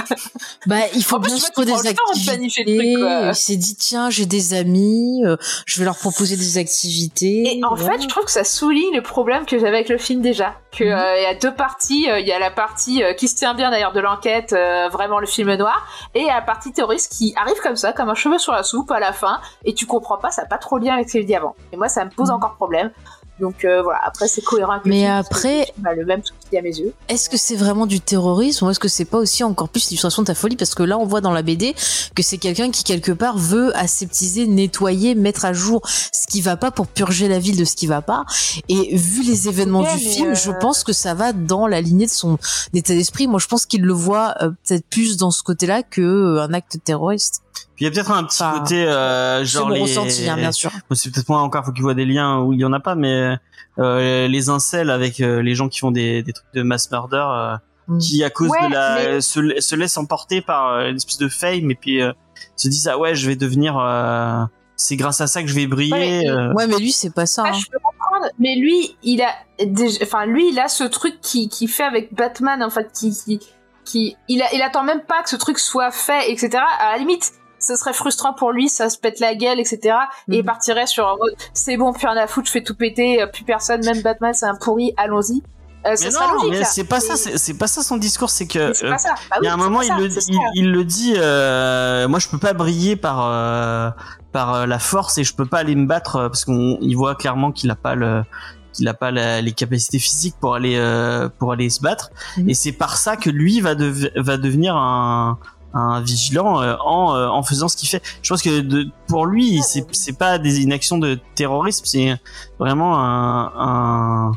Bah, 0.67 0.75
il 0.93 1.03
faut 1.03 1.15
En 1.15 1.19
bien 1.19 1.35
tu 1.35 1.41
se 1.41 1.45
tu 1.47 1.51
trouver 1.53 1.65
des 1.67 1.71
le 1.73 1.77
de 1.79 1.83
le 1.83 1.89
activités. 1.89 2.93
Il 3.29 3.35
s'est 3.35 3.55
dit, 3.55 3.75
tiens, 3.75 4.09
j'ai 4.09 4.25
des 4.25 4.53
amis, 4.53 5.23
euh, 5.25 5.35
je 5.65 5.79
vais 5.79 5.85
leur 5.85 5.97
proposer 5.97 6.35
des 6.37 6.57
activités. 6.57 7.57
Et 7.57 7.63
en 7.63 7.73
voilà. 7.75 7.93
fait, 7.97 8.03
je 8.03 8.07
trouve 8.07 8.25
que 8.25 8.31
ça 8.31 8.43
souligne 8.43 8.95
le 8.95 9.01
problème 9.01 9.45
que 9.45 9.57
j'avais 9.57 9.77
avec 9.77 9.89
le 9.89 9.97
film 9.97 10.21
déjà. 10.21 10.53
Que 10.71 10.83
Mhm. 10.83 10.91
euh, 10.91 11.17
il 11.17 11.23
y 11.23 11.25
a 11.25 11.35
deux 11.35 11.53
parties. 11.53 12.09
euh, 12.09 12.19
Il 12.19 12.27
y 12.27 12.31
a 12.31 12.39
la 12.39 12.51
partie 12.51 13.01
qui 13.17 13.27
se 13.27 13.35
tient 13.35 13.53
bien 13.53 13.69
d'ailleurs 13.71 13.93
de 13.93 13.99
l'enquête, 13.99 14.51
vraiment 14.91 15.19
le 15.19 15.27
film 15.27 15.53
noir, 15.55 15.87
et 16.15 16.21
il 16.21 16.25
y 16.27 16.29
a 16.29 16.35
la 16.35 16.41
partie 16.41 16.71
terroriste 16.71 17.11
qui 17.11 17.33
arrive 17.35 17.59
comme 17.61 17.75
ça, 17.75 17.93
comme 17.93 18.09
un 18.09 18.15
cheveu 18.15 18.37
sur 18.37 18.53
la 18.53 18.63
soupe 18.63 18.91
à 18.91 18.99
la 18.99 19.11
fin, 19.13 19.39
et 19.65 19.73
tu 19.73 19.85
comprends 19.85 20.17
pas, 20.17 20.31
ça 20.31 20.43
n'a 20.43 20.47
pas 20.47 20.57
trop 20.57 20.79
de 20.79 20.85
lien 20.85 20.93
avec 20.95 21.07
ce 21.09 21.17
qu'il 21.17 21.25
dit 21.25 21.35
avant. 21.35 21.55
Et 21.71 21.77
moi, 21.77 21.89
ça 21.89 22.05
me 22.05 22.09
pose 22.11 22.29
Mhm. 22.29 22.35
encore 22.35 22.55
problème. 22.55 22.91
Donc 23.39 23.65
euh, 23.65 23.81
voilà, 23.81 23.99
après 24.05 24.27
c'est 24.27 24.41
cohérent 24.43 24.73
avec 24.73 24.85
le 24.85 24.91
Mais 24.91 25.01
film, 25.01 25.09
parce 25.15 25.27
que 25.29 25.33
après- 25.35 25.59
le 25.59 25.65
film 25.73 25.87
a 25.87 25.93
le 25.95 26.05
même. 26.05 26.21
À 26.57 26.61
mes 26.61 26.77
yeux. 26.77 26.93
Est-ce 27.09 27.29
que 27.29 27.37
c'est 27.37 27.55
vraiment 27.55 27.85
du 27.85 27.99
terrorisme 27.99 28.65
ou 28.65 28.69
est-ce 28.69 28.79
que 28.79 28.87
c'est 28.87 29.05
pas 29.05 29.17
aussi 29.17 29.43
encore 29.43 29.69
plus 29.69 29.89
l'illustration 29.89 30.21
de 30.21 30.27
ta 30.27 30.35
folie? 30.35 30.55
Parce 30.55 30.75
que 30.75 30.83
là, 30.83 30.97
on 30.97 31.05
voit 31.05 31.21
dans 31.21 31.31
la 31.31 31.41
BD 31.41 31.75
que 32.15 32.23
c'est 32.23 32.37
quelqu'un 32.37 32.71
qui, 32.71 32.83
quelque 32.83 33.11
part, 33.11 33.37
veut 33.37 33.75
aseptiser, 33.77 34.47
nettoyer, 34.47 35.15
mettre 35.15 35.45
à 35.45 35.53
jour 35.53 35.81
ce 35.85 36.27
qui 36.27 36.41
va 36.41 36.57
pas 36.57 36.71
pour 36.71 36.87
purger 36.87 37.27
la 37.27 37.39
ville 37.39 37.57
de 37.57 37.65
ce 37.65 37.75
qui 37.75 37.87
va 37.87 38.01
pas. 38.01 38.25
Et 38.69 38.95
vu 38.95 39.23
les 39.23 39.47
événements 39.47 39.83
du 39.83 39.99
film, 39.99 40.31
euh, 40.31 40.35
je 40.35 40.51
pense 40.51 40.83
que 40.83 40.93
ça 40.93 41.13
va 41.13 41.33
dans 41.33 41.67
la 41.67 41.81
lignée 41.81 42.05
de 42.05 42.11
son 42.11 42.37
état 42.73 42.93
d'esprit. 42.93 43.27
Moi, 43.27 43.39
je 43.39 43.47
pense 43.47 43.65
qu'il 43.65 43.81
le 43.81 43.93
voit 43.93 44.35
euh, 44.41 44.49
peut-être 44.67 44.85
plus 44.87 45.17
dans 45.17 45.31
ce 45.31 45.43
côté-là 45.43 45.83
que 45.83 46.01
euh, 46.01 46.43
un 46.43 46.53
acte 46.53 46.77
terroriste. 46.83 47.41
Puis 47.75 47.85
il 47.85 47.87
y 47.87 47.87
a 47.87 47.91
peut-être 47.91 48.11
un 48.11 48.23
petit 48.23 48.41
Enfin, 48.43 48.59
côté 48.59 48.83
euh, 48.85 49.43
genre 49.45 49.69
les. 49.69 49.81
ressenti, 49.81 50.27
hein, 50.29 50.37
bien 50.37 50.51
sûr. 50.51 50.71
C'est 50.91 51.11
peut-être 51.11 51.29
moi 51.29 51.41
encore, 51.41 51.65
faut 51.65 51.71
qu'il 51.71 51.83
voit 51.83 51.95
des 51.95 52.05
liens 52.05 52.39
où 52.39 52.53
il 52.53 52.59
y 52.59 52.65
en 52.65 52.73
a 52.73 52.79
pas, 52.79 52.93
mais 52.95 53.11
euh, 53.11 53.35
les 53.77 54.49
incels 54.49 54.89
avec 54.89 55.19
euh, 55.19 55.41
les 55.41 55.55
gens 55.55 55.69
qui 55.69 55.79
font 55.79 55.91
des, 55.91 56.23
des 56.23 56.33
trucs 56.33 56.53
de 56.53 56.61
mass 56.63 56.89
murder, 56.91 57.25
euh, 57.29 57.55
Mm. 57.85 57.97
qui 57.97 58.23
à 58.23 58.29
cause 58.29 58.49
Ouais, 58.49 58.65
de 58.69 58.71
la 58.71 58.95
mais- 58.95 59.19
se, 59.21 59.59
se 59.59 59.75
laissent 59.75 59.97
emporter 59.97 60.39
par 60.41 60.69
euh, 60.69 60.89
une 60.89 60.95
espèce 60.95 61.17
de 61.17 61.27
fame 61.27 61.69
et 61.69 61.75
puis 61.75 62.01
euh, 62.01 62.13
se 62.55 62.69
disent 62.69 62.87
ah 62.87 62.97
ouais 62.97 63.13
je 63.13 63.27
vais 63.27 63.35
devenir, 63.35 63.77
euh, 63.77 64.45
c'est 64.77 64.95
grâce 64.95 65.19
à 65.19 65.27
ça 65.27 65.41
que 65.41 65.49
je 65.49 65.53
vais 65.53 65.67
briller. 65.67 65.91
Ouais, 65.91 66.29
euh. 66.29 66.53
Ouais, 66.53 66.65
mais 66.67 66.77
lui, 66.77 66.93
c'est 66.93 67.13
pas 67.13 67.25
ça. 67.25 67.43
Ah, 67.45 67.49
hein. 67.49 67.59
je 67.59 67.69
peux 67.69 67.79
comprendre, 67.79 68.31
mais 68.39 68.55
lui, 68.55 68.95
il 69.03 69.21
a, 69.21 69.33
déjà- 69.65 69.99
enfin 70.01 70.25
lui, 70.25 70.47
il 70.49 70.59
a 70.59 70.69
ce 70.69 70.85
truc 70.85 71.19
qui, 71.21 71.49
qui 71.49 71.67
fait 71.67 71.83
avec 71.83 72.13
Batman, 72.13 72.63
en 72.63 72.69
fait, 72.69 72.89
qui, 72.93 73.11
qui, 73.11 73.41
qui, 73.83 74.15
il, 74.29 74.41
a, 74.41 74.53
il 74.53 74.61
attend 74.61 74.83
même 74.85 75.01
pas 75.01 75.21
que 75.21 75.29
ce 75.29 75.35
truc 75.35 75.59
soit 75.59 75.91
fait, 75.91 76.31
etc. 76.31 76.63
À 76.79 76.93
la 76.93 76.97
limite, 76.99 77.33
ce 77.65 77.75
serait 77.75 77.93
frustrant 77.93 78.33
pour 78.33 78.51
lui, 78.51 78.69
ça 78.69 78.89
se 78.89 78.97
pète 78.97 79.19
la 79.19 79.35
gueule, 79.35 79.59
etc. 79.59 79.95
Et 80.29 80.37
il 80.37 80.39
Mhm. 80.39 80.45
partirait 80.45 80.87
sur 80.87 81.07
un 81.07 81.15
mode, 81.17 81.33
c'est 81.53 81.77
bon, 81.77 81.93
plus 81.93 82.07
rien 82.07 82.17
à 82.17 82.27
foutre, 82.27 82.47
je 82.47 82.51
fais 82.51 82.63
tout 82.63 82.75
péter, 82.75 83.21
euh, 83.21 83.27
plus 83.27 83.43
personne, 83.43 83.83
même 83.85 84.01
Batman, 84.01 84.33
c'est 84.33 84.45
un 84.45 84.55
pourri, 84.55 84.93
allons-y. 84.97 85.41
Euh, 85.85 85.95
Mais 86.01 86.09
non, 86.11 86.33
logique. 86.35 86.51
mais 86.51 86.63
c'est 86.63 86.85
pas 86.85 87.01
ça, 87.01 87.15
c'est 87.17 87.57
pas 87.57 87.67
ça 87.67 87.83
son 87.83 87.97
discours, 87.97 88.29
c'est 88.29 88.47
que 88.47 88.57
euh, 88.85 88.89
pas 88.89 88.97
ça. 88.97 89.15
Bah 89.29 89.35
il 89.41 89.45
y 89.45 89.47
a 89.49 89.53
oui, 89.55 89.61
un 89.61 89.63
moment, 89.63 89.81
il 89.81 89.87
ça, 89.89 89.97
le, 89.97 90.07
il, 90.55 90.65
il 90.77 90.85
dit. 90.85 91.13
Euh, 91.17 92.07
moi, 92.07 92.19
je 92.19 92.29
peux 92.29 92.37
pas 92.37 92.53
briller 92.53 92.95
par 92.95 93.25
euh, 93.25 93.89
par 94.31 94.53
euh, 94.53 94.65
la 94.65 94.79
force 94.79 95.17
et 95.17 95.25
je 95.25 95.35
peux 95.35 95.45
pas 95.45 95.57
aller 95.57 95.75
me 95.75 95.85
battre 95.85 96.29
parce 96.29 96.45
qu'on 96.45 96.77
il 96.79 96.95
voit 96.95 97.15
clairement 97.15 97.51
qu'il 97.51 97.69
a 97.69 97.75
pas 97.75 97.95
le 97.95 98.23
qu'il 98.71 98.87
a 98.87 98.93
pas 98.93 99.11
la- 99.11 99.41
les 99.41 99.51
capacités 99.51 99.99
physiques 99.99 100.35
pour 100.39 100.55
aller 100.55 100.75
euh, 100.77 101.27
pour 101.37 101.51
aller 101.51 101.69
se 101.69 101.81
battre. 101.81 102.11
Mhm. 102.37 102.49
Et 102.49 102.53
c'est 102.53 102.71
par 102.71 102.95
ça 102.95 103.17
que 103.17 103.29
lui 103.29 103.59
va 103.59 103.75
dev- 103.75 104.09
va 104.15 104.37
devenir 104.37 104.77
un 104.77 105.37
un 105.73 106.01
vigilant 106.01 106.61
euh, 106.61 106.75
en 106.85 107.15
euh, 107.15 107.27
en 107.27 107.43
faisant 107.43 107.67
ce 107.67 107.77
qu'il 107.77 107.89
fait. 107.89 108.01
Je 108.21 108.29
pense 108.29 108.41
que 108.41 108.59
de, 108.61 108.87
pour 109.07 109.25
lui, 109.25 109.61
c'est 109.63 109.85
c'est 109.91 110.17
pas 110.17 110.37
des, 110.37 110.61
une 110.63 110.71
action 110.73 110.97
de 110.97 111.19
terrorisme, 111.35 111.85
c'est 111.85 112.15
vraiment 112.59 112.99
un, 112.99 113.51
un 113.57 114.31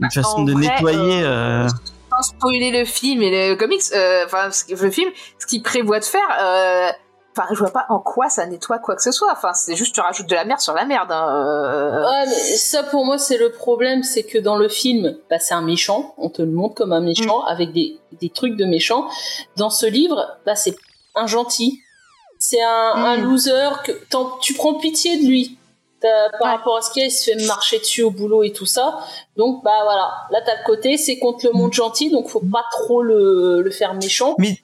une 0.00 0.10
façon 0.10 0.38
en 0.38 0.42
de 0.44 0.52
vrai, 0.52 0.62
nettoyer. 0.62 1.22
euh, 1.22 1.68
sans 1.68 2.22
spoiler 2.22 2.70
le 2.78 2.84
film 2.84 3.22
et 3.22 3.50
le 3.50 3.56
comics, 3.56 3.80
euh, 3.94 4.24
enfin 4.26 4.50
le 4.68 4.90
film, 4.90 5.10
ce 5.38 5.46
qu'il 5.46 5.62
prévoit 5.62 5.98
de 6.00 6.04
faire, 6.04 6.20
euh, 6.42 6.90
enfin 7.36 7.48
je 7.52 7.58
vois 7.58 7.70
pas 7.70 7.86
en 7.88 7.98
quoi 7.98 8.28
ça 8.28 8.46
nettoie 8.46 8.78
quoi 8.78 8.94
que 8.96 9.02
ce 9.02 9.10
soit. 9.12 9.30
Enfin 9.32 9.52
c'est 9.54 9.74
juste 9.76 9.94
tu 9.94 10.00
rajoutes 10.00 10.26
de 10.28 10.34
la 10.34 10.44
merde 10.44 10.60
sur 10.60 10.74
la 10.74 10.84
merde. 10.84 11.10
Hein. 11.10 11.26
euh. 11.28 12.02
Ouais, 12.04 12.26
mais 12.26 12.34
ça 12.34 12.82
pour 12.84 13.04
moi 13.04 13.18
c'est 13.18 13.38
le 13.38 13.50
problème, 13.52 14.02
c'est 14.02 14.22
que 14.24 14.38
dans 14.38 14.56
le 14.56 14.68
film, 14.68 15.16
bah, 15.30 15.38
c'est 15.38 15.54
un 15.54 15.62
méchant, 15.62 16.14
on 16.18 16.28
te 16.28 16.42
le 16.42 16.50
montre 16.50 16.74
comme 16.74 16.92
un 16.92 17.00
méchant 17.00 17.42
avec 17.44 17.72
des, 17.72 17.98
des 18.20 18.28
trucs 18.30 18.56
de 18.56 18.64
méchant. 18.64 19.08
Dans 19.56 19.70
ce 19.70 19.86
livre, 19.86 20.36
bah, 20.46 20.54
c'est 20.54 20.76
un 21.14 21.26
gentil, 21.26 21.80
c'est 22.38 22.62
un, 22.62 22.92
un 22.96 23.16
Mm. 23.18 23.22
loser 23.24 23.68
que 23.84 23.92
tu 24.40 24.54
prends 24.54 24.74
pitié 24.74 25.18
de 25.22 25.26
lui. 25.26 25.58
T'as- 26.00 26.30
Par 26.30 26.40
Ouais. 26.42 26.56
rapport 26.56 26.76
à 26.78 26.82
ce 26.82 26.90
qu'il 26.90 27.00
y 27.00 27.04
a, 27.04 27.06
il 27.08 27.12
se 27.12 27.30
fait 27.30 27.46
marcher 27.46 27.78
dessus 27.78 28.02
au 28.02 28.10
boulot 28.10 28.42
et 28.42 28.52
tout 28.52 28.66
ça. 28.66 28.98
Donc 29.36 29.62
bah 29.62 29.70
voilà, 29.84 30.10
là 30.32 30.40
t'as 30.44 30.56
le 30.58 30.64
côté, 30.66 30.96
c'est 30.96 31.18
contre 31.20 31.46
le 31.46 31.52
monde 31.52 31.72
gentil, 31.72 32.10
donc 32.10 32.28
faut 32.28 32.40
pas 32.52 32.64
trop 32.72 33.02
le, 33.02 33.62
le 33.62 33.70
faire 33.70 33.94
méchant. 33.94 34.34
Mais- 34.38 34.58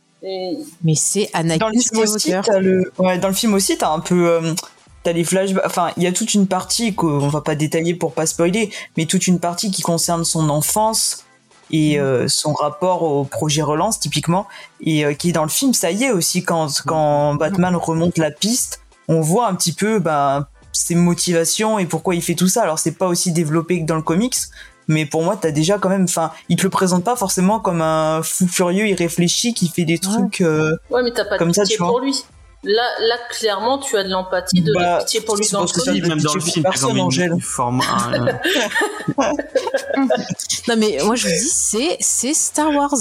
Mais 0.85 0.95
c'est 0.95 1.31
Dans 1.33 1.41
Anakin 1.41 1.71
le 1.73 1.81
film 1.81 2.01
aussi, 2.03 2.33
t'as 2.45 2.59
le, 2.59 2.93
ouais, 2.99 3.19
dans 3.19 3.29
le 3.29 3.35
film 3.35 3.55
aussi, 3.55 3.77
t'as 3.79 3.93
un 3.93 4.01
peu, 4.01 4.29
euh, 4.29 4.55
t'as 5.03 5.13
les 5.13 5.25
flashbacks. 5.25 5.65
Enfin, 5.67 5.91
il 5.97 6.03
y 6.03 6.07
a 6.07 6.13
toute 6.13 6.35
une 6.35 6.47
partie 6.47 6.95
qu'on 6.95 7.29
va 7.29 7.41
pas 7.41 7.55
détailler 7.55 7.95
pour 7.95 8.13
pas 8.13 8.27
spoiler, 8.27 8.71
mais 8.97 9.07
toute 9.07 9.27
une 9.27 9.41
partie 9.41 9.71
qui 9.71 9.83
concerne 9.83 10.25
son 10.25 10.49
enfance 10.49 11.25
et 11.71 12.01
euh, 12.01 12.29
son 12.29 12.53
rapport 12.55 13.03
au 13.03 13.25
projet 13.25 13.63
relance 13.63 14.01
typiquement, 14.01 14.47
et 14.81 15.05
euh, 15.05 15.13
qui 15.15 15.31
est 15.31 15.33
dans 15.33 15.43
le 15.43 15.51
film. 15.51 15.75
Ça 15.75 15.91
y 15.91 16.05
est 16.05 16.13
aussi 16.13 16.43
quand 16.43 16.83
quand 16.87 17.35
Batman 17.35 17.77
remonte 17.77 18.19
la 18.19 18.31
piste, 18.31 18.81
on 19.09 19.21
voit 19.21 19.49
un 19.49 19.55
petit 19.55 19.73
peu 19.73 19.99
ben 19.99 20.47
ses 20.73 20.95
motivations 20.95 21.79
et 21.79 21.87
pourquoi 21.87 22.15
il 22.15 22.23
fait 22.23 22.35
tout 22.35 22.49
ça. 22.49 22.63
Alors 22.63 22.79
c'est 22.79 22.93
pas 22.93 23.07
aussi 23.07 23.33
développé 23.33 23.81
que 23.81 23.87
dans 23.87 23.97
le 23.97 24.03
comics. 24.03 24.37
Mais 24.89 25.05
pour 25.07 25.23
moi, 25.23 25.39
t'as 25.41 25.51
déjà 25.51 25.79
quand 25.79 25.89
même, 25.91 26.05
enfin, 26.05 26.33
il 26.49 26.57
te 26.57 26.63
le 26.65 26.71
présente 26.71 27.05
pas 27.05 27.15
forcément 27.17 27.61
comme 27.61 27.83
un 27.83 28.23
fou 28.23 28.47
furieux, 28.49 28.87
irréfléchi 28.89 29.53
qui 29.55 29.69
fait 29.69 29.85
des 29.85 29.99
trucs. 29.99 30.41
euh, 30.41 30.75
Ouais, 30.91 31.03
mais 31.03 31.13
t'as 31.13 31.25
pas 31.27 31.35
de 31.35 31.39
Comme 31.39 31.53
ça, 31.55 31.63
pitié 31.63 31.77
tu 31.77 31.83
vois. 31.83 31.91
pour 31.93 32.01
lui. 32.01 32.25
Là, 32.65 32.83
là, 33.07 33.15
clairement, 33.31 33.79
tu 33.79 33.97
as 33.97 34.03
de 34.03 34.09
l'empathie, 34.09 34.61
de 34.63 34.73
la 34.73 34.81
Bah, 34.81 34.99
pitié 34.99 35.21
pour 35.21 35.37
lui 35.37 35.45
c'est 35.45 35.53
dans 35.53 35.61
le 35.63 35.69
ça 35.69 35.93
de 35.93 36.01
même 36.09 36.21
dans 36.21 36.35
le 36.35 36.41
film, 36.41 36.63
personne, 36.65 36.97
une- 36.97 37.03
Angèle. 37.03 37.31
une 37.33 37.41
forme, 37.41 37.81
Non 40.69 40.75
mais 40.77 40.99
moi 41.05 41.15
je 41.15 41.27
vous 41.29 41.33
dis 41.33 41.49
c'est 41.49 41.97
c'est 42.01 42.35
Star 42.35 42.71
Wars. 42.75 42.93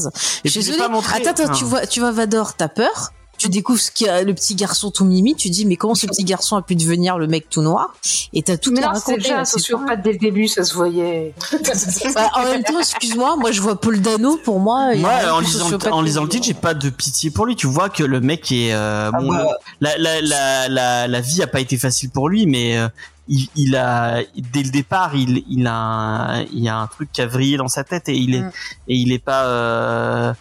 Et 0.44 0.50
Je 0.50 0.60
suis 0.60 0.60
désolée. 0.72 0.84
Attends 0.84 1.30
attends 1.44 1.52
tu 1.54 1.64
vois 1.66 1.86
tu 1.88 2.00
vois 2.00 2.12
Vador 2.12 2.54
t'as 2.56 2.68
peur? 2.68 3.12
Tu 3.38 3.50
découvres 3.50 3.80
ce 3.80 3.92
qu'il 3.92 4.08
y 4.08 4.10
a, 4.10 4.24
le 4.24 4.34
petit 4.34 4.56
garçon 4.56 4.90
tout 4.90 5.06
mimi, 5.06 5.36
tu 5.36 5.50
dis 5.50 5.66
mais 5.66 5.76
comment 5.76 5.94
ce 5.96 6.08
petit 6.08 6.24
garçon 6.24 6.56
a 6.58 6.62
pu 6.62 6.76
devenir 6.76 7.18
le 7.20 7.28
mec 7.28 7.50
tout 7.50 7.62
noir? 7.62 7.94
Et 8.34 8.42
t'as 8.42 8.58
tout 8.58 8.72
Mais 8.72 8.78
déjà 8.78 8.88
là, 9.36 9.40
un 9.42 9.46
c'est 9.46 9.60
sociopathe 9.60 10.02
dès 10.02 10.14
le 10.14 10.18
début, 10.18 10.48
ça 10.48 10.64
se 10.64 10.74
voyait. 10.74 11.34
Bah, 12.16 12.30
en 12.36 12.44
même 12.44 12.64
temps, 12.64 12.80
excuse-moi, 12.80 13.36
moi 13.38 13.52
je 13.52 13.62
vois 13.62 13.80
Paul 13.80 14.02
Dano 14.02 14.38
pour 14.44 14.60
moi. 14.60 14.96
Moi, 14.96 15.12
en 15.32 15.40
lisant, 15.40 15.68
en 15.92 16.02
le 16.02 16.30
titre, 16.30 16.46
j'ai 16.46 16.54
pas 16.54 16.74
de 16.74 16.90
pitié 16.90 17.30
pour 17.32 17.46
lui. 17.46 17.56
Tu 17.56 17.68
vois 17.68 17.90
que 17.90 18.04
le 18.04 18.22
mec 18.22 18.52
est 18.52 18.74
euh, 18.74 19.12
Ah 19.14 19.18
bon. 19.20 19.28
bah, 19.30 19.46
La, 19.82 19.98
la, 19.98 20.22
la, 20.22 20.68
la, 20.70 21.08
la 21.08 21.22
vie 21.22 21.42
a 21.44 21.48
pas 21.48 21.60
été 21.60 21.78
facile 21.78 22.10
pour 22.10 22.30
lui, 22.30 22.46
mais 22.48 22.78
euh, 22.78 22.88
il, 23.28 23.48
il 23.56 23.76
a 23.76 24.22
dès 24.36 24.64
le 24.64 24.70
départ, 24.72 25.16
il, 25.16 25.44
il 25.50 25.68
a, 25.68 25.74
un, 25.76 26.42
il 26.44 26.60
y 26.64 26.70
a 26.70 26.78
un 26.78 26.88
truc 26.88 27.10
qui 27.12 27.22
a 27.22 27.28
vrillé 27.28 27.58
dans 27.58 27.68
sa 27.68 27.84
tête 27.84 28.10
et 28.10 28.16
il 28.16 28.34
est 28.36 28.42
Mm. 28.42 28.52
et 28.88 28.96
il 28.96 29.12
est 29.12 29.20
pas. 29.24 29.46
euh, 29.46 30.34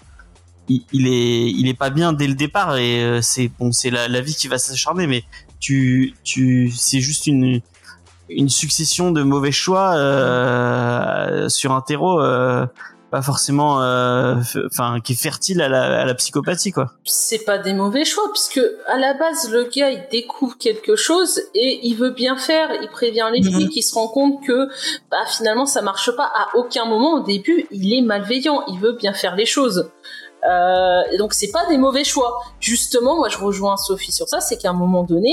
il, 0.69 0.83
il 0.93 1.07
est 1.09 1.51
il 1.51 1.69
est 1.69 1.79
pas 1.79 1.91
bien 1.91 2.13
dès 2.13 2.27
le 2.27 2.35
départ 2.35 2.77
et 2.77 3.03
euh, 3.03 3.21
c'est 3.23 3.51
bon 3.59 3.73
c'est 3.73 3.91
la, 3.91 4.09
la 4.09 4.21
vie 4.21 4.35
qui 4.35 4.49
va 4.49 4.59
s'acharner 4.59 5.07
mais 5.07 5.25
tu 5.61 6.15
tu 6.25 6.71
c'est 6.71 7.01
juste 7.01 7.27
une 7.27 7.61
une 8.29 8.49
succession 8.49 9.13
de 9.13 9.23
mauvais 9.23 9.53
choix 9.53 9.95
euh, 9.95 11.49
sur 11.49 11.73
un 11.73 11.81
terreau 11.81 12.21
euh, 12.21 12.67
pas 13.11 13.23
forcément 13.23 13.83
euh, 13.83 14.35
enfin 14.67 14.99
qui 15.03 15.13
est 15.13 15.21
fertile 15.21 15.63
à 15.63 15.69
la, 15.69 16.01
à 16.01 16.05
la 16.05 16.15
psychopathie 16.15 16.73
quoi. 16.73 16.93
C'est 17.05 17.45
pas 17.45 17.59
des 17.59 17.73
mauvais 17.73 18.05
choix 18.05 18.25
puisque 18.33 18.61
à 18.89 18.99
la 18.99 19.15
base 19.15 19.51
le 19.51 19.65
gars 19.65 19.91
il 19.91 20.07
découvre 20.11 20.59
quelque 20.59 20.97
chose 20.97 21.41
et 21.55 21.81
il 21.85 21.95
veut 21.95 22.11
bien 22.11 22.37
faire. 22.37 22.69
Il 22.83 22.89
prévient 22.89 23.29
les 23.33 23.43
flics 23.43 23.77
il 23.77 23.83
se 23.83 23.95
rend 23.95 24.09
compte 24.09 24.45
que 24.45 24.69
bah 25.11 25.25
finalement 25.29 25.67
ça 25.67 25.83
marche 25.83 26.11
pas. 26.17 26.31
À 26.35 26.57
aucun 26.57 26.85
moment 26.85 27.15
au 27.15 27.21
début 27.21 27.67
il 27.71 27.95
est 27.95 28.03
malveillant. 28.03 28.65
Il 28.67 28.81
veut 28.81 28.95
bien 28.95 29.13
faire 29.13 29.37
les 29.37 29.47
choses 29.47 29.89
et 31.13 31.17
donc 31.19 31.35
c'est 31.35 31.51
pas 31.51 31.67
des 31.69 31.79
mauvais 31.79 32.05
choix 32.05 32.41
justement 32.61 33.17
moi 33.17 33.29
je 33.29 33.39
rejoins 33.39 33.77
Sophie 33.77 34.13
sur 34.13 34.29
ça 34.29 34.41
c'est 34.41 34.57
qu'à 34.57 34.71
un 34.71 34.75
moment 34.75 35.03
donné 35.03 35.33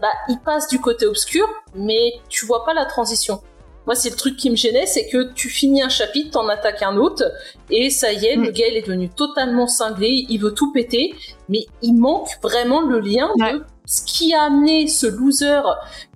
bah 0.00 0.08
il 0.28 0.38
passe 0.40 0.68
du 0.68 0.80
côté 0.80 1.06
obscur 1.06 1.46
mais 1.74 2.12
tu 2.28 2.44
vois 2.46 2.64
pas 2.64 2.74
la 2.74 2.84
transition 2.84 3.40
moi, 3.84 3.96
c'est 3.96 4.10
le 4.10 4.16
truc 4.16 4.36
qui 4.36 4.48
me 4.48 4.54
gênait, 4.54 4.86
c'est 4.86 5.08
que 5.08 5.32
tu 5.32 5.48
finis 5.48 5.82
un 5.82 5.88
chapitre, 5.88 6.30
t'en 6.30 6.48
attaques 6.48 6.82
un 6.82 6.96
autre, 6.96 7.24
et 7.68 7.90
ça 7.90 8.12
y 8.12 8.26
est, 8.26 8.36
le 8.36 8.52
gars, 8.52 8.66
il 8.68 8.76
est 8.76 8.82
devenu 8.82 9.08
totalement 9.10 9.66
cinglé, 9.66 10.24
il 10.28 10.38
veut 10.38 10.54
tout 10.54 10.72
péter, 10.72 11.14
mais 11.48 11.66
il 11.82 11.94
manque 11.94 12.28
vraiment 12.42 12.80
le 12.80 13.00
lien 13.00 13.28
Ouais. 13.40 13.54
de 13.54 13.64
ce 13.86 14.02
qui 14.04 14.34
a 14.34 14.42
amené 14.44 14.86
ce 14.86 15.06
loser 15.08 15.62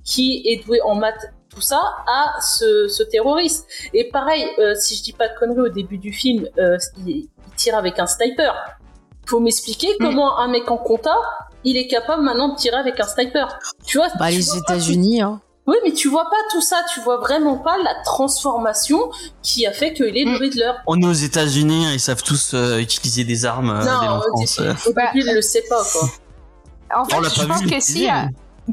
qui 0.05 0.43
est 0.47 0.65
doué 0.65 0.81
en 0.83 0.95
maths, 0.95 1.27
tout 1.49 1.61
ça, 1.61 1.81
à 2.07 2.41
ce, 2.41 2.87
ce 2.87 3.03
terroriste. 3.03 3.67
Et 3.93 4.11
pareil, 4.11 4.47
euh, 4.61 4.75
si 4.77 4.95
je 4.95 5.03
dis 5.03 5.13
pas 5.13 5.27
de 5.27 5.37
conneries 5.37 5.63
au 5.63 5.69
début 5.69 5.99
du 5.99 6.13
film, 6.13 6.49
euh, 6.59 6.77
il, 6.99 7.09
il 7.09 7.29
tire 7.57 7.77
avec 7.77 7.99
un 7.99 8.07
sniper. 8.07 8.55
Faut 9.27 9.41
m'expliquer 9.41 9.89
comment 10.01 10.39
un 10.39 10.49
mec 10.49 10.71
en 10.71 10.77
compta, 10.77 11.15
il 11.65 11.77
est 11.77 11.89
capable 11.89 12.23
maintenant 12.23 12.51
de 12.51 12.57
tirer 12.57 12.77
avec 12.77 13.01
un 13.01 13.07
sniper. 13.07 13.59
Tu 13.85 13.99
vois 13.99 14.09
Bah 14.19 14.29
tu 14.29 14.37
les 14.37 14.41
vois 14.43 14.55
pas 14.55 14.61
tout- 14.61 14.73
États-Unis, 14.73 15.21
hein. 15.23 15.41
oui, 15.67 15.77
mais 15.85 15.93
tu 15.93 16.09
vois 16.09 16.25
pas 16.25 16.37
tout 16.53 16.61
ça, 16.61 16.77
tu 16.95 17.01
vois 17.01 17.17
vraiment 17.19 17.57
pas 17.59 17.77
la 17.79 17.95
transformation 18.05 19.11
qui 19.43 19.67
a 19.67 19.73
fait 19.73 19.93
qu'il 19.95 20.17
est 20.17 20.25
le 20.25 20.33
Mm. 20.39 20.41
Riddler. 20.41 20.73
on 20.87 21.03
est 21.03 21.07
aux 21.07 21.13
États-Unis 21.13 21.87
hein, 21.87 21.91
ils 21.93 21.99
savent 22.01 22.23
tous 22.23 22.55
euh, 22.55 22.79
utiliser 22.79 23.25
des 23.25 23.45
armes 23.45 23.71
euh, 23.71 23.81
dès 23.81 23.91
non, 23.91 24.01
l'enfance 24.03 24.59
au 24.59 24.63
euh. 24.63 24.69
début, 24.69 24.81
au 24.87 24.93
début, 24.93 25.27
il 25.29 25.35
le 25.35 25.43
sait 25.43 25.65
pas, 25.69 25.83
quoi. 25.93 26.09
En 26.97 27.05
fait, 27.05 27.17
On 27.17 27.21
l'a 27.21 27.29
je 27.29 27.41
pas 27.41 27.47
pense 27.47 27.63
vu 27.63 27.71
que 27.71 27.81
si, 27.81 28.07
mais- 28.07 28.29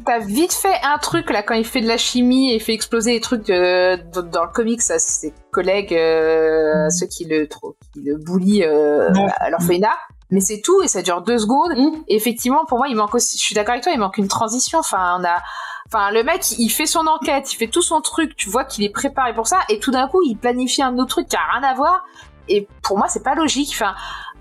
t'as 0.05 0.19
vite 0.19 0.53
fait 0.53 0.75
un 0.83 0.97
truc 0.97 1.29
là 1.29 1.43
quand 1.43 1.53
il 1.53 1.65
fait 1.65 1.81
de 1.81 1.87
la 1.87 1.97
chimie 1.97 2.53
et 2.53 2.59
fait 2.59 2.73
exploser 2.73 3.13
les 3.13 3.21
trucs 3.21 3.49
euh, 3.49 3.97
dans 4.13 4.23
dans 4.23 4.43
le 4.43 4.51
comics 4.51 4.81
à 4.89 4.99
ses 4.99 5.33
collègues, 5.51 5.93
euh, 5.93 6.89
ceux 6.89 7.05
qui 7.07 7.25
le, 7.25 7.47
trop- 7.47 7.75
qui 7.93 8.01
le 8.01 8.17
bully 8.17 8.63
euh, 8.63 9.09
à 9.37 9.49
l'orphelinat. 9.49 9.97
Mais 10.31 10.39
c'est 10.39 10.61
tout 10.61 10.81
et 10.81 10.87
ça 10.87 11.01
dure 11.03 11.21
deux 11.21 11.37
secondes. 11.37 11.73
Mm. 11.77 12.03
Et 12.07 12.15
effectivement, 12.15 12.65
pour 12.65 12.79
moi, 12.79 12.87
il 12.87 12.95
manque 12.95 13.13
aussi. 13.13 13.37
Je 13.37 13.43
suis 13.43 13.53
d'accord 13.53 13.73
avec 13.73 13.83
toi, 13.83 13.91
il 13.93 13.99
manque 13.99 14.17
une 14.17 14.27
transition. 14.27 14.79
Enfin, 14.79 15.17
on 15.19 15.23
a. 15.23 15.41
Enfin, 15.87 16.09
le 16.11 16.23
mec, 16.23 16.57
il 16.57 16.69
fait 16.69 16.87
son 16.87 17.05
enquête, 17.05 17.53
il 17.53 17.57
fait 17.57 17.67
tout 17.67 17.83
son 17.83 18.01
truc. 18.01 18.35
Tu 18.35 18.49
vois 18.49 18.63
qu'il 18.63 18.83
est 18.83 18.89
préparé 18.89 19.33
pour 19.35 19.45
ça, 19.47 19.59
et 19.69 19.79
tout 19.79 19.91
d'un 19.91 20.07
coup, 20.07 20.21
il 20.25 20.35
planifie 20.35 20.81
un 20.81 20.97
autre 20.97 21.09
truc 21.09 21.27
qui 21.27 21.35
a 21.35 21.41
rien 21.53 21.61
à 21.63 21.75
voir. 21.75 22.03
et 22.49 22.67
pour 22.81 22.97
moi 22.97 23.07
c'est 23.07 23.23
pas 23.23 23.35
logique. 23.35 23.69
Enfin, 23.73 23.93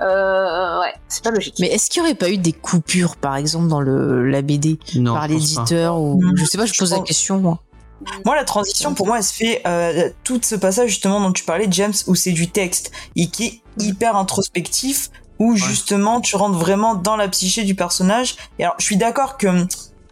euh, 0.03 0.81
ouais, 0.81 0.93
c'est 1.09 1.23
pas 1.23 1.31
logique. 1.31 1.55
Mais 1.61 1.69
est-ce 1.69 1.89
qu'il 1.91 2.03
y 2.03 2.05
aurait 2.05 2.15
pas 2.15 2.31
eu 2.31 2.39
des 2.39 2.53
coupures, 2.53 3.17
par 3.17 3.37
exemple, 3.37 3.69
dans 3.69 3.81
le 3.81 4.29
la 4.29 4.43
BD 4.43 4.79
Non, 4.97 5.15
par 5.15 5.29
l'éditeur 5.29 5.99
ou 6.01 6.21
Non. 6.23 6.33
je 6.37 6.45
sais 6.45 6.59
pas, 6.59 6.67
je 6.67 6.73
Je 6.75 6.79
pose 6.79 6.91
la 6.93 7.01
question 7.01 7.39
moi. 7.39 7.61
Moi, 8.25 8.35
la 8.35 8.45
transition, 8.45 8.95
pour 8.95 9.07
moi, 9.07 9.19
elle 9.19 9.23
se 9.25 9.33
fait 9.33 9.63
euh, 9.65 10.11
tout 10.25 10.41
ce 10.43 10.57
passage 10.57 10.89
justement 10.91 11.21
dont 11.21 11.31
tu 11.33 11.45
parlais, 11.45 11.69
James, 11.71 11.93
où 12.09 12.17
c'est 12.17 12.33
du 12.33 12.51
texte 12.51 12.91
et 13.15 13.29
qui 13.29 13.45
est 13.47 13.61
hyper 13.79 14.17
introspectif, 14.17 15.11
où 15.39 15.55
justement 15.55 16.21
tu 16.21 16.35
rentres 16.35 16.59
vraiment 16.59 16.97
dans 16.97 17.15
la 17.17 17.29
psyché 17.29 17.63
du 17.63 17.77
personnage. 17.77 18.35
Et 18.59 18.65
alors, 18.65 18.75
je 18.79 18.85
suis 18.85 18.97
d'accord 18.97 19.37
que 19.39 19.47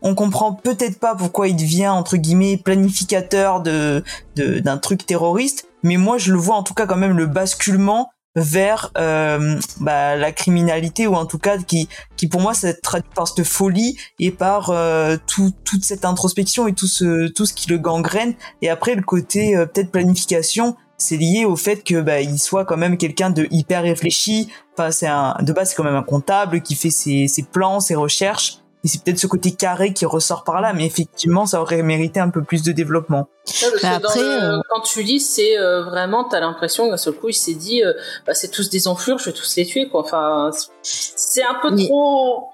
on 0.02 0.14
comprend 0.14 0.52
peut-être 0.54 0.98
pas 1.00 1.14
pourquoi 1.16 1.48
il 1.48 1.56
devient 1.56 1.88
entre 1.88 2.16
guillemets 2.16 2.56
planificateur 2.56 3.60
de 3.60 4.04
de- 4.36 4.60
d'un 4.60 4.78
truc 4.78 5.04
terroriste, 5.04 5.66
mais 5.82 5.96
moi, 5.96 6.16
je 6.16 6.32
le 6.32 6.38
vois 6.38 6.54
en 6.56 6.62
tout 6.62 6.74
cas 6.74 6.86
quand 6.86 6.96
même 6.96 7.16
le 7.16 7.26
basculement 7.26 8.10
vers 8.36 8.92
euh, 8.96 9.58
bah, 9.80 10.16
la 10.16 10.32
criminalité 10.32 11.06
ou 11.06 11.14
en 11.14 11.26
tout 11.26 11.38
cas 11.38 11.58
qui 11.58 11.88
qui 12.16 12.28
pour 12.28 12.40
moi 12.40 12.54
se 12.54 12.68
traduit 12.68 13.10
par 13.14 13.26
cette 13.26 13.44
folie 13.44 13.96
et 14.18 14.30
par 14.30 14.70
euh, 14.70 15.16
tout, 15.26 15.52
toute 15.64 15.84
cette 15.84 16.04
introspection 16.04 16.68
et 16.68 16.72
tout 16.72 16.86
ce 16.86 17.28
tout 17.28 17.46
ce 17.46 17.54
qui 17.54 17.68
le 17.68 17.78
gangrène. 17.78 18.34
Et 18.62 18.70
après 18.70 18.94
le 18.94 19.02
côté 19.02 19.56
euh, 19.56 19.66
peut-être 19.66 19.90
planification 19.90 20.76
c'est 20.96 21.16
lié 21.16 21.44
au 21.44 21.56
fait 21.56 21.82
que 21.82 22.00
bah, 22.00 22.20
il 22.20 22.38
soit 22.38 22.64
quand 22.64 22.76
même 22.76 22.98
quelqu'un 22.98 23.30
de 23.30 23.48
hyper 23.50 23.82
réfléchi. 23.82 24.48
Enfin 24.74 24.92
c'est 24.92 25.08
un 25.08 25.36
de 25.40 25.52
base 25.52 25.70
c'est 25.70 25.74
quand 25.74 25.84
même 25.84 25.96
un 25.96 26.02
comptable 26.02 26.60
qui 26.60 26.76
fait 26.76 26.90
ses, 26.90 27.26
ses 27.26 27.42
plans 27.42 27.80
ses 27.80 27.96
recherches 27.96 28.59
et 28.84 28.88
c'est 28.88 29.02
peut-être 29.02 29.18
ce 29.18 29.26
côté 29.26 29.52
carré 29.52 29.92
qui 29.92 30.06
ressort 30.06 30.42
par 30.44 30.60
là 30.60 30.72
mais 30.72 30.86
effectivement 30.86 31.44
ça 31.46 31.60
aurait 31.60 31.82
mérité 31.82 32.18
un 32.20 32.30
peu 32.30 32.42
plus 32.42 32.62
de 32.62 32.72
développement 32.72 33.28
Ouais, 33.62 33.68
parce 33.70 33.82
Mais 33.82 33.88
que 33.96 34.02
dans 34.02 34.08
après, 34.08 34.20
le- 34.22 34.54
euh, 34.58 34.60
quand 34.68 34.80
tu 34.82 35.02
lis, 35.02 35.18
c'est 35.18 35.58
euh, 35.58 35.82
vraiment, 35.82 36.22
t'as 36.24 36.38
l'impression 36.40 36.88
qu'un 36.88 36.96
seul 36.96 37.14
coup, 37.14 37.30
il 37.30 37.34
s'est 37.34 37.54
dit, 37.54 37.82
euh, 37.82 37.94
bah, 38.24 38.32
c'est 38.34 38.48
tous 38.50 38.70
des 38.70 38.86
enflures, 38.86 39.18
je 39.18 39.24
vais 39.24 39.32
tous 39.32 39.56
les 39.56 39.64
tuer, 39.66 39.88
quoi. 39.88 40.02
Enfin, 40.02 40.50
c'est 40.82 41.42
un 41.42 41.54
peu 41.60 41.70
Mais- 41.72 41.86
trop. 41.86 42.50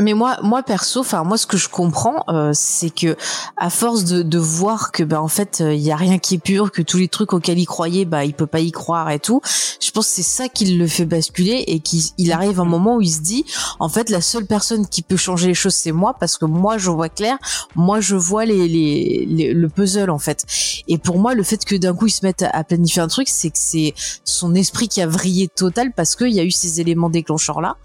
Mais 0.00 0.14
moi, 0.14 0.36
moi 0.42 0.62
perso, 0.62 1.00
enfin 1.00 1.24
moi, 1.24 1.36
ce 1.36 1.46
que 1.46 1.56
je 1.56 1.68
comprends, 1.68 2.22
euh, 2.28 2.52
c'est 2.54 2.90
que 2.90 3.16
à 3.56 3.68
force 3.68 4.04
de, 4.04 4.22
de 4.22 4.38
voir 4.38 4.92
que 4.92 5.02
ben 5.02 5.18
en 5.18 5.26
fait 5.26 5.58
il 5.60 5.80
y 5.80 5.90
a 5.90 5.96
rien 5.96 6.18
qui 6.18 6.36
est 6.36 6.38
pur, 6.38 6.70
que 6.70 6.82
tous 6.82 6.98
les 6.98 7.08
trucs 7.08 7.32
auxquels 7.32 7.58
il 7.58 7.66
croyait, 7.66 8.04
bah 8.04 8.24
il 8.24 8.32
peut 8.34 8.46
pas 8.46 8.60
y 8.60 8.70
croire 8.70 9.10
et 9.10 9.18
tout. 9.18 9.40
Je 9.80 9.90
pense 9.90 10.06
que 10.06 10.12
c'est 10.14 10.22
ça 10.22 10.48
qui 10.48 10.66
le 10.76 10.86
fait 10.86 11.04
basculer 11.04 11.64
et 11.66 11.80
qu'il 11.80 12.02
il 12.16 12.30
arrive 12.30 12.60
un 12.60 12.64
moment 12.64 12.96
où 12.96 13.00
il 13.00 13.10
se 13.10 13.20
dit, 13.22 13.44
en 13.80 13.88
fait 13.88 14.08
la 14.10 14.20
seule 14.20 14.46
personne 14.46 14.86
qui 14.86 15.02
peut 15.02 15.16
changer 15.16 15.48
les 15.48 15.54
choses 15.54 15.74
c'est 15.74 15.90
moi 15.92 16.14
parce 16.20 16.36
que 16.38 16.44
moi 16.44 16.78
je 16.78 16.90
vois 16.90 17.08
clair, 17.08 17.36
moi 17.74 18.00
je 18.00 18.14
vois 18.14 18.44
les, 18.44 18.68
les, 18.68 19.26
les- 19.28 19.52
le 19.52 19.68
puzzle 19.68 20.10
en 20.10 20.18
fait. 20.18 20.44
Et 20.86 20.98
pour 20.98 21.18
moi 21.18 21.34
le 21.34 21.42
fait 21.42 21.64
que 21.64 21.74
d'un 21.74 21.94
coup 21.94 22.06
il 22.06 22.10
se 22.12 22.24
mette 22.24 22.42
à, 22.42 22.50
à 22.50 22.62
planifier 22.62 23.02
un 23.02 23.08
truc, 23.08 23.28
c'est 23.28 23.50
que 23.50 23.58
c'est 23.58 23.94
son 24.24 24.54
esprit 24.54 24.86
qui 24.86 25.00
a 25.02 25.08
vrillé 25.08 25.48
total 25.48 25.92
parce 25.92 26.14
qu'il 26.14 26.30
y 26.30 26.38
a 26.38 26.44
eu 26.44 26.52
ces 26.52 26.80
éléments 26.80 27.10
déclencheurs 27.10 27.60
là. 27.60 27.76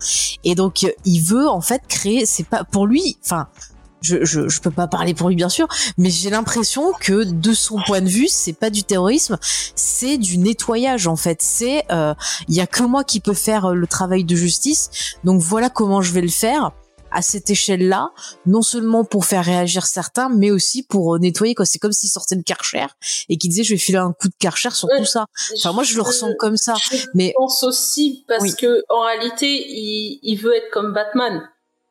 Et 0.44 0.54
donc 0.54 0.84
euh, 0.84 0.90
il 1.06 1.22
veut 1.22 1.48
en 1.50 1.62
fait 1.62 1.82
créer, 1.88 2.03
c'est 2.26 2.48
pas 2.48 2.64
pour 2.64 2.88
lui, 2.88 3.18
enfin 3.26 3.48
je, 4.02 4.26
je, 4.26 4.50
je 4.50 4.60
peux 4.60 4.70
pas 4.72 4.88
parler 4.88 5.14
pour 5.14 5.30
lui 5.30 5.36
bien 5.38 5.48
sûr, 5.50 5.68
mais 5.98 6.10
j'ai 6.10 6.30
l'impression 6.30 6.92
que 7.00 7.24
de 7.24 7.54
son 7.54 7.80
point 7.86 8.02
de 8.02 8.10
vue, 8.10 8.28
c'est 8.28 8.52
pas 8.54 8.70
du 8.70 8.84
terrorisme, 8.84 9.38
c'est 9.76 10.18
du 10.18 10.38
nettoyage 10.38 11.08
en 11.08 11.16
fait. 11.16 11.42
C'est 11.42 11.86
euh, 11.92 12.14
il 12.50 12.56
y 12.56 12.60
a 12.62 12.68
que 12.68 12.84
moi 12.84 13.04
qui 13.06 13.22
peux 13.22 13.34
faire 13.34 13.68
euh, 13.68 13.74
le 13.74 13.88
travail 13.88 14.26
de 14.26 14.36
justice, 14.36 14.90
donc 15.24 15.42
voilà 15.42 15.70
comment 15.70 16.02
je 16.02 16.12
vais 16.12 16.22
le 16.22 16.28
faire 16.28 16.72
à 17.16 17.22
cette 17.22 17.50
échelle-là, 17.52 18.10
non 18.48 18.64
seulement 18.64 19.06
pour 19.06 19.26
faire 19.26 19.46
réagir 19.46 19.86
certains, 19.86 20.30
mais 20.30 20.50
aussi 20.50 20.82
pour 20.82 21.14
euh, 21.16 21.20
nettoyer. 21.20 21.54
Quoi. 21.54 21.64
C'est 21.66 21.78
comme 21.78 21.92
s'il 21.94 22.10
sortait 22.10 22.36
de 22.36 22.42
Karcher 22.42 22.88
et 23.30 23.38
qu'il 23.38 23.52
disait 23.52 23.64
je 23.64 23.74
vais 23.76 23.80
filer 23.80 24.00
un 24.00 24.14
coup 24.14 24.28
de 24.30 24.34
Karcher 24.40 24.72
sur 24.72 24.90
tout 24.98 25.06
ça. 25.06 25.28
Enfin 25.56 25.72
moi 25.74 25.84
je 25.84 25.96
le 25.96 26.02
ressens 26.02 26.32
comme 26.40 26.58
ça. 26.58 26.74
Je 26.92 26.98
Mais 27.14 27.32
pense 27.38 27.62
aussi 27.64 28.26
parce 28.28 28.42
Oui. 28.42 28.54
que 28.60 28.84
en 28.90 29.04
réalité, 29.06 29.46
il, 29.48 30.20
il 30.24 30.38
veut 30.38 30.56
être 30.56 30.72
comme 30.74 30.92
Batman. 30.92 31.44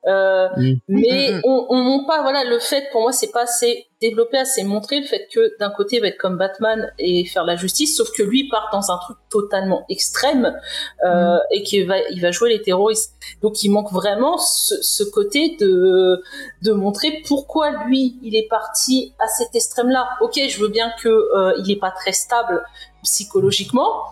Euh, 0.07 0.49
Mm. 0.57 0.73
mais 0.89 1.31
Mm, 1.31 1.37
mm, 1.37 1.41
on, 1.45 1.67
on 1.71 1.77
montre 1.77 2.07
pas 2.09 2.23
voilà 2.23 2.43
le 2.43 2.59
fait 2.59 2.89
pour 2.91 3.03
moi 3.03 3.13
c'est 3.13 3.31
pas 3.31 3.43
assez 3.43 3.87
développé 4.01 4.37
assez 4.37 4.65
montré 4.65 4.99
le 4.99 5.07
fait 5.07 5.29
que 5.33 5.57
d'un 5.61 5.71
côté 5.71 5.97
il 5.97 6.01
va 6.01 6.09
être 6.09 6.19
comme 6.19 6.37
Batman 6.37 6.93
et 6.99 7.25
faire 7.25 7.45
la 7.45 7.55
justice 7.55 7.97
sauf 7.97 8.11
que 8.11 8.25
lui 8.25 8.49
part 8.49 8.69
dans 8.73 8.91
un 8.91 8.99
truc 8.99 9.17
totalement 9.31 9.85
extrême 9.89 10.59
euh, 11.05 11.39
et 11.53 11.63
qu'il 11.63 11.87
va 11.87 11.99
il 12.11 12.21
va 12.21 12.33
jouer 12.33 12.51
les 12.51 12.63
terroristes. 12.63 13.15
Donc 13.43 13.63
il 13.63 13.71
manque 13.71 13.93
vraiment 13.93 14.39
ce, 14.39 14.75
ce 14.83 15.05
côté 15.05 15.57
de 15.61 16.21
de 16.63 16.73
montrer 16.73 17.23
pourquoi 17.29 17.85
lui 17.87 18.17
il 18.25 18.35
est 18.35 18.49
parti 18.49 19.15
à 19.21 19.29
cet 19.29 19.55
extrême 19.55 19.89
là 19.89 20.09
ok 20.21 20.35
je 20.49 20.59
veux 20.61 20.69
bien 20.69 20.91
que 21.01 21.09
euh, 21.09 21.55
il 21.65 21.71
est 21.71 21.79
pas 21.81 21.93
très 21.93 22.13
stable 22.13 22.65
psychologiquement 23.05 24.03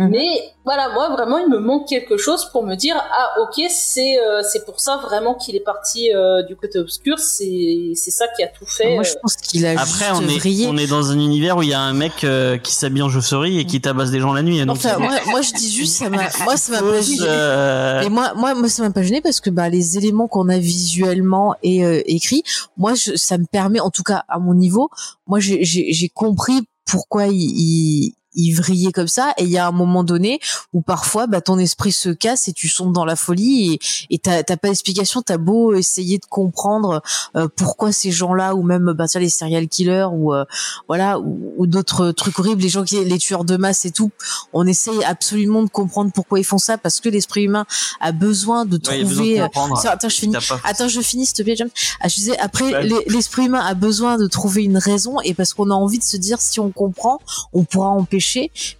Mhm. 0.00 0.08
mais 0.10 0.26
voilà, 0.64 0.88
moi 0.94 1.10
vraiment, 1.10 1.38
il 1.38 1.48
me 1.48 1.58
manque 1.58 1.86
quelque 1.88 2.16
chose 2.16 2.46
pour 2.52 2.64
me 2.64 2.74
dire 2.74 2.96
ah 2.98 3.30
ok, 3.42 3.62
c'est 3.70 4.18
euh, 4.18 4.42
c'est 4.42 4.64
pour 4.64 4.80
ça 4.80 4.96
vraiment 4.98 5.34
qu'il 5.34 5.54
est 5.56 5.64
parti 5.64 6.12
euh, 6.14 6.42
du 6.42 6.56
côté 6.56 6.78
obscur. 6.78 7.18
C'est 7.18 7.92
c'est 7.94 8.10
ça 8.10 8.26
qui 8.36 8.42
a 8.42 8.48
tout 8.48 8.66
fait. 8.66 8.94
moi 8.94 9.02
je 9.02 9.10
euh. 9.12 9.20
pense 9.22 9.36
qu'il 9.36 9.66
a 9.66 9.72
Après, 9.72 9.84
juste 9.86 10.10
on 10.14 10.28
est, 10.28 10.38
vrillé. 10.38 10.66
on 10.68 10.76
est 10.76 10.86
dans 10.86 11.10
un 11.10 11.18
univers 11.18 11.56
où 11.58 11.62
il 11.62 11.68
y 11.68 11.74
a 11.74 11.80
un 11.80 11.92
mec 11.92 12.24
euh, 12.24 12.56
qui 12.58 12.74
s'habille 12.74 13.02
en 13.02 13.08
chauve-souris 13.10 13.58
et 13.58 13.64
qui 13.66 13.80
tabasse 13.80 14.10
des 14.10 14.20
gens 14.20 14.32
la 14.32 14.42
nuit. 14.42 14.64
Donc, 14.64 14.76
Enfin, 14.76 14.98
moi, 14.98 15.12
moi 15.26 15.42
je 15.42 15.52
dis 15.52 15.70
juste 15.72 15.94
ça 15.98 16.08
m'a 16.08 16.28
moi 16.44 16.56
ça 16.56 16.72
m'a 16.72 16.80
pas 16.80 17.00
gêné. 17.02 17.18
euh, 17.22 18.00
Et 18.02 18.08
moi, 18.08 18.32
moi, 18.36 18.54
moi, 18.54 18.68
ça 18.68 18.82
m'a 18.82 18.90
pas 18.90 19.02
gêné 19.02 19.20
parce 19.20 19.40
que 19.40 19.50
bah 19.50 19.68
les 19.68 19.98
éléments 19.98 20.28
qu'on 20.28 20.48
a 20.48 20.58
visuellement 20.58 21.54
et 21.62 21.84
euh, 21.84 22.02
écrits, 22.06 22.42
moi, 22.76 22.94
je, 22.94 23.16
ça 23.16 23.36
me 23.38 23.44
permet, 23.44 23.80
en 23.80 23.90
tout 23.90 24.02
cas 24.02 24.24
à 24.28 24.38
mon 24.38 24.54
niveau, 24.54 24.88
moi, 25.26 25.40
j'ai- 25.40 25.64
j'ai 25.64 25.92
j'ai 25.92 26.08
compris 26.08 26.62
pourquoi 26.86 27.26
il, 27.26 27.34
il, 27.34 28.14
vrillait 28.56 28.92
comme 28.92 29.08
ça. 29.08 29.32
Et 29.38 29.44
il 29.44 29.50
y 29.50 29.58
a 29.58 29.66
un 29.66 29.72
moment 29.72 30.04
donné 30.04 30.40
où 30.72 30.80
parfois, 30.82 31.26
bah, 31.26 31.40
ton 31.40 31.58
esprit 31.58 31.92
se 31.92 32.08
casse 32.10 32.48
et 32.48 32.52
tu 32.52 32.68
sombres 32.68 32.92
dans 32.92 33.04
la 33.04 33.16
folie 33.16 33.78
et 34.10 34.18
t'as 34.18 34.42
t'as 34.42 34.56
pas 34.56 34.68
d'explication. 34.68 35.22
T'as 35.22 35.38
beau 35.38 35.74
essayer 35.74 36.18
de 36.18 36.26
comprendre 36.26 37.02
euh, 37.36 37.48
pourquoi 37.56 37.92
ces 37.92 38.10
gens-là 38.10 38.54
ou 38.54 38.62
même 38.62 38.92
bah 38.92 39.06
tiens, 39.08 39.20
les 39.20 39.28
serial 39.30 39.68
killers 39.68 40.08
ou 40.12 40.32
euh, 40.34 40.44
voilà 40.88 41.18
ou, 41.18 41.52
ou 41.56 41.66
d'autres 41.66 42.12
trucs 42.12 42.38
horribles, 42.38 42.62
les 42.62 42.68
gens 42.68 42.84
qui 42.84 43.02
les 43.04 43.18
tueurs 43.18 43.44
de 43.44 43.56
masse 43.56 43.84
et 43.84 43.90
tout. 43.90 44.10
On 44.52 44.66
essaye 44.66 45.02
absolument 45.04 45.62
de 45.62 45.68
comprendre 45.70 46.12
pourquoi 46.12 46.38
ils 46.38 46.44
font 46.44 46.58
ça 46.58 46.78
parce 46.78 47.00
que 47.00 47.08
l'esprit 47.08 47.44
humain 47.44 47.66
a 48.00 48.12
besoin 48.12 48.64
de 48.64 48.76
ouais, 48.88 49.00
a 49.00 49.04
besoin 49.04 49.24
de 49.24 49.48
trouver. 49.48 49.86
euh, 49.86 49.90
attends, 49.92 50.08
je 50.08 50.14
finis. 50.16 50.36
Attends, 50.64 50.88
je 50.88 51.00
finis, 51.00 51.26
s'il 51.26 51.36
te 51.36 51.42
plaît. 51.42 51.56
Ah, 52.00 52.08
je 52.08 52.14
disais, 52.14 52.38
après, 52.38 52.72
Ouais. 52.72 52.88
l'esprit 53.08 53.46
humain 53.46 53.64
a 53.64 53.74
besoin 53.74 54.16
de 54.18 54.26
trouver 54.26 54.62
une 54.62 54.78
raison 54.78 55.20
et 55.24 55.34
parce 55.34 55.52
qu'on 55.54 55.70
a 55.70 55.74
envie 55.74 55.98
de 55.98 56.04
se 56.04 56.16
dire, 56.16 56.40
si 56.40 56.60
on 56.60 56.70
comprend, 56.70 57.18
on 57.52 57.64
pourra 57.64 57.88
empêcher. 57.88 58.19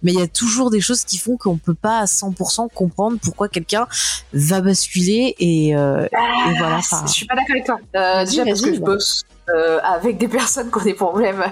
Mais 0.03 0.11
il 0.13 0.19
y 0.19 0.21
a 0.21 0.27
toujours 0.27 0.69
des 0.71 0.81
choses 0.81 1.03
qui 1.05 1.17
font 1.17 1.37
qu'on 1.37 1.57
peut 1.57 1.73
pas 1.73 1.99
à 1.99 2.05
100% 2.05 2.69
comprendre 2.73 3.17
pourquoi 3.21 3.49
quelqu'un 3.49 3.87
va 4.33 4.61
basculer 4.61 5.35
et, 5.39 5.75
euh, 5.75 6.05
et 6.05 6.57
voilà. 6.57 6.77
enfin, 6.77 7.03
Je 7.07 7.11
suis 7.13 7.25
pas 7.25 7.35
d'accord 7.35 7.51
avec 7.51 7.65
toi. 7.65 7.79
Euh, 7.95 8.25
déjà 8.25 8.45
parce 8.45 8.61
que 8.61 8.73
je 8.73 8.79
bosse 8.79 9.23
euh, 9.55 9.79
avec 9.83 10.17
des 10.17 10.27
personnes 10.39 10.71
qui 10.71 10.77
ont 10.77 10.83
des 10.83 10.93
problèmes 10.93 11.43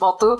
mentaux 0.00 0.36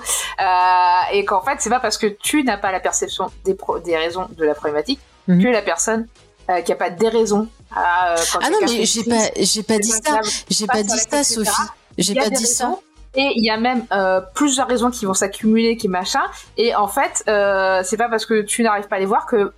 et 1.13 1.25
qu'en 1.25 1.41
fait 1.41 1.57
c'est 1.59 1.69
pas 1.69 1.79
parce 1.79 1.97
que 1.97 2.07
tu 2.07 2.43
n'as 2.43 2.57
pas 2.57 2.71
la 2.71 2.79
perception 2.79 3.31
des, 3.43 3.53
pro- 3.53 3.79
des 3.79 3.95
raisons 3.97 4.27
de 4.37 4.43
la 4.45 4.53
problématique 4.55 4.99
Mhm. 5.27 5.41
que 5.43 5.47
la 5.47 5.63
personne 5.63 6.05
euh, 6.51 6.61
qui 6.61 6.71
a 6.71 6.75
pas 6.75 6.91
des 6.91 7.09
raisons 7.09 7.47
à 7.75 8.11
euh, 8.11 8.15
quand 8.31 8.39
Ah 8.43 8.51
non, 8.51 8.57
mais 8.61 8.85
j'ai 8.85 9.03
pas, 9.03 9.29
j'ai 9.39 9.63
pas 9.63 9.79
dit 9.79 9.89
ça. 9.89 10.19
J'ai 10.47 10.67
pas 10.67 10.73
pas 10.73 10.83
dit 10.83 10.99
ça. 11.09 11.23
Sophie. 11.23 11.49
J'ai 11.97 12.13
pas 12.13 12.29
dit 12.29 12.45
ça. 12.45 12.75
Et 13.15 13.33
il 13.35 13.43
y 13.43 13.49
a 13.49 13.57
même 13.57 13.85
euh, 13.91 14.21
plusieurs 14.33 14.67
raisons 14.67 14.91
qui 14.91 15.05
vont 15.05 15.13
s'accumuler, 15.13 15.77
qui 15.77 15.87
machin. 15.87 16.21
Et 16.57 16.75
en 16.75 16.87
fait, 16.87 17.23
euh, 17.27 17.81
c'est 17.83 17.97
pas 17.97 18.09
parce 18.09 18.25
que 18.25 18.41
tu 18.41 18.63
n'arrives 18.63 18.87
pas 18.87 18.97
à 18.97 18.99
les 18.99 19.05
voir 19.05 19.25
que 19.25 19.53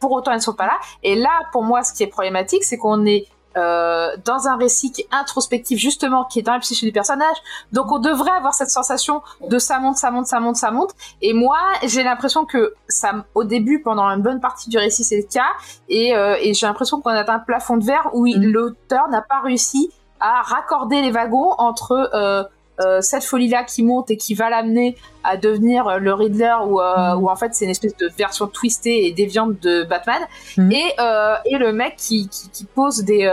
pour 0.00 0.12
autant 0.12 0.30
elles 0.30 0.38
ne 0.38 0.42
sont 0.42 0.54
pas 0.54 0.66
là. 0.66 0.78
Et 1.02 1.14
là, 1.14 1.30
pour 1.52 1.62
moi, 1.62 1.82
ce 1.82 1.92
qui 1.92 2.02
est 2.02 2.08
problématique, 2.08 2.64
c'est 2.64 2.78
qu'on 2.78 3.04
est 3.04 3.26
euh, 3.56 4.16
dans 4.24 4.48
un 4.48 4.56
récit 4.56 4.90
qui 4.90 5.02
est 5.02 5.08
introspectif, 5.12 5.78
justement, 5.78 6.24
qui 6.24 6.40
est 6.40 6.42
dans 6.42 6.54
la 6.54 6.58
psyché 6.58 6.86
du 6.86 6.92
personnage. 6.92 7.36
Donc, 7.72 7.92
on 7.92 8.00
devrait 8.00 8.32
avoir 8.32 8.52
cette 8.52 8.70
sensation 8.70 9.22
de 9.48 9.58
ça 9.58 9.78
monte, 9.78 9.96
ça 9.96 10.10
monte, 10.10 10.26
ça 10.26 10.40
monte, 10.40 10.56
ça 10.56 10.72
monte. 10.72 10.90
Et 11.22 11.32
moi, 11.34 11.58
j'ai 11.84 12.02
l'impression 12.02 12.46
que 12.46 12.74
ça, 12.88 13.12
au 13.36 13.44
début, 13.44 13.80
pendant 13.80 14.08
une 14.08 14.22
bonne 14.22 14.40
partie 14.40 14.70
du 14.70 14.78
récit, 14.78 15.04
c'est 15.04 15.18
le 15.18 15.32
cas. 15.32 15.46
Et, 15.88 16.16
euh, 16.16 16.36
et 16.40 16.52
j'ai 16.52 16.66
l'impression 16.66 17.00
qu'on 17.00 17.10
atteint 17.10 17.34
un 17.34 17.38
plafond 17.38 17.76
de 17.76 17.84
verre 17.84 18.10
où 18.12 18.26
Mhm. 18.26 18.42
l'auteur 18.42 19.08
n'a 19.08 19.22
pas 19.22 19.40
réussi 19.40 19.92
à 20.18 20.42
raccorder 20.42 21.02
les 21.02 21.10
wagons 21.12 21.54
entre 21.58 22.10
euh, 22.14 22.42
euh, 22.80 23.00
cette 23.00 23.24
folie-là 23.24 23.62
qui 23.64 23.82
monte 23.82 24.10
et 24.10 24.16
qui 24.16 24.34
va 24.34 24.50
l'amener 24.50 24.96
à 25.22 25.36
devenir 25.36 25.86
euh, 25.86 25.98
le 25.98 26.12
Riddler 26.14 26.54
ou 26.66 26.80
euh, 26.80 27.14
Mhm. 27.14 27.22
ou 27.22 27.28
en 27.30 27.36
fait 27.36 27.54
c'est 27.54 27.64
une 27.66 27.70
espèce 27.70 27.96
de 27.96 28.08
version 28.18 28.46
twistée 28.48 29.06
et 29.06 29.12
déviante 29.12 29.60
de 29.60 29.84
Batman 29.84 30.20
Mhm. 30.56 30.72
et 30.72 30.92
euh, 30.98 31.34
et 31.46 31.56
le 31.58 31.72
mec 31.72 31.96
qui 31.96 32.28
qui, 32.28 32.48
qui 32.50 32.64
pose 32.64 33.04
des 33.04 33.30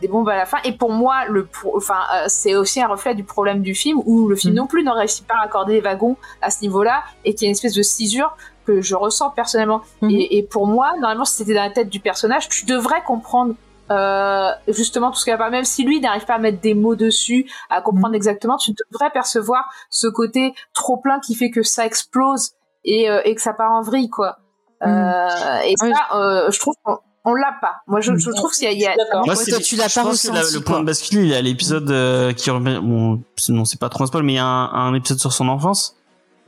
des 0.00 0.08
bombes 0.08 0.28
à 0.30 0.34
la 0.36 0.46
fin 0.46 0.56
et 0.64 0.72
pour 0.72 0.90
moi 0.90 1.26
le 1.28 1.46
enfin 1.76 2.00
c'est 2.26 2.56
aussi 2.56 2.80
un 2.82 2.88
reflet 2.88 3.14
du 3.14 3.22
problème 3.22 3.60
du 3.62 3.74
film 3.74 4.00
où 4.04 4.26
le 4.28 4.34
film 4.36 4.52
Mhm. 4.54 4.58
non 4.58 4.66
plus 4.66 4.82
ne 4.82 4.90
réussit 4.90 5.24
pas 5.26 5.34
à 5.34 5.42
raccorder 5.42 5.74
les 5.74 5.80
wagons 5.80 6.16
à 6.40 6.50
ce 6.50 6.62
niveau-là 6.62 7.02
et 7.24 7.34
qu'il 7.34 7.42
y 7.44 7.46
a 7.46 7.50
une 7.50 7.52
espèce 7.52 7.74
de 7.74 7.82
cisure 7.82 8.36
que 8.66 8.80
je 8.80 8.94
ressens 8.96 9.30
personnellement 9.30 9.82
et, 10.08 10.38
et 10.38 10.42
pour 10.42 10.66
moi 10.66 10.92
normalement 10.98 11.24
si 11.24 11.36
c'était 11.36 11.54
dans 11.54 11.62
la 11.62 11.70
tête 11.70 11.88
du 11.88 12.00
personnage 12.00 12.48
tu 12.48 12.64
devrais 12.66 13.02
comprendre 13.06 13.54
euh, 13.92 14.50
justement 14.68 15.10
tout 15.10 15.18
ce 15.18 15.24
qu'il 15.24 15.32
va 15.34 15.38
pas 15.38 15.50
même 15.50 15.64
si 15.64 15.84
lui 15.84 16.00
n'arrive 16.00 16.24
pas 16.24 16.34
à 16.34 16.38
mettre 16.38 16.60
des 16.60 16.74
mots 16.74 16.96
dessus 16.96 17.50
à 17.70 17.80
comprendre 17.82 18.14
exactement 18.14 18.56
tu 18.56 18.72
devrais 18.90 19.10
percevoir 19.10 19.64
ce 19.90 20.06
côté 20.06 20.54
trop 20.72 20.96
plein 20.96 21.20
qui 21.20 21.34
fait 21.34 21.50
que 21.50 21.62
ça 21.62 21.84
explose 21.86 22.52
et, 22.84 23.08
euh, 23.10 23.20
et 23.24 23.34
que 23.34 23.42
ça 23.42 23.52
part 23.52 23.72
en 23.72 23.82
vrille 23.82 24.08
quoi 24.10 24.38
Euh, 24.84 25.60
et 25.64 25.74
Oui. 25.80 25.92
ça, 25.92 26.16
euh, 26.16 26.50
je 26.50 26.58
trouve 26.58 26.74
qu'on 26.82 26.98
on 27.24 27.34
l'a 27.34 27.54
pas. 27.60 27.74
Moi, 27.86 28.00
je, 28.00 28.16
je 28.16 28.30
trouve 28.32 28.50
qu'il 28.50 28.72
y 28.76 28.84
a, 28.84 28.90
a-. 28.90 29.18
Moi, 29.18 29.28
Ouais, 29.28 29.36
c'est- 29.36 29.52
toi, 29.52 29.60
tu 29.60 29.76
l'as 29.76 29.86
je 29.86 29.94
pas 29.94 30.02
pense 30.02 30.22
que 30.22 30.32
la- 30.32 30.40
ressenti, 30.40 30.54
le 30.56 30.60
point 30.64 30.80
de 30.80 30.84
bascule, 30.84 31.20
il 31.20 31.28
y 31.28 31.34
a 31.36 31.40
l'épisode 31.40 31.88
euh, 31.92 32.32
qui 32.32 32.50
remet, 32.50 32.80
bon, 32.80 33.22
non, 33.50 33.64
c'est 33.64 33.78
pas 33.78 33.88
trop 33.88 34.02
un 34.02 34.06
spoil, 34.08 34.24
mais 34.24 34.32
il 34.32 34.36
y 34.36 34.38
a 34.40 34.44
un, 34.44 34.88
un 34.88 34.92
épisode 34.94 35.20
sur 35.20 35.32
son 35.32 35.46
enfance. 35.48 35.94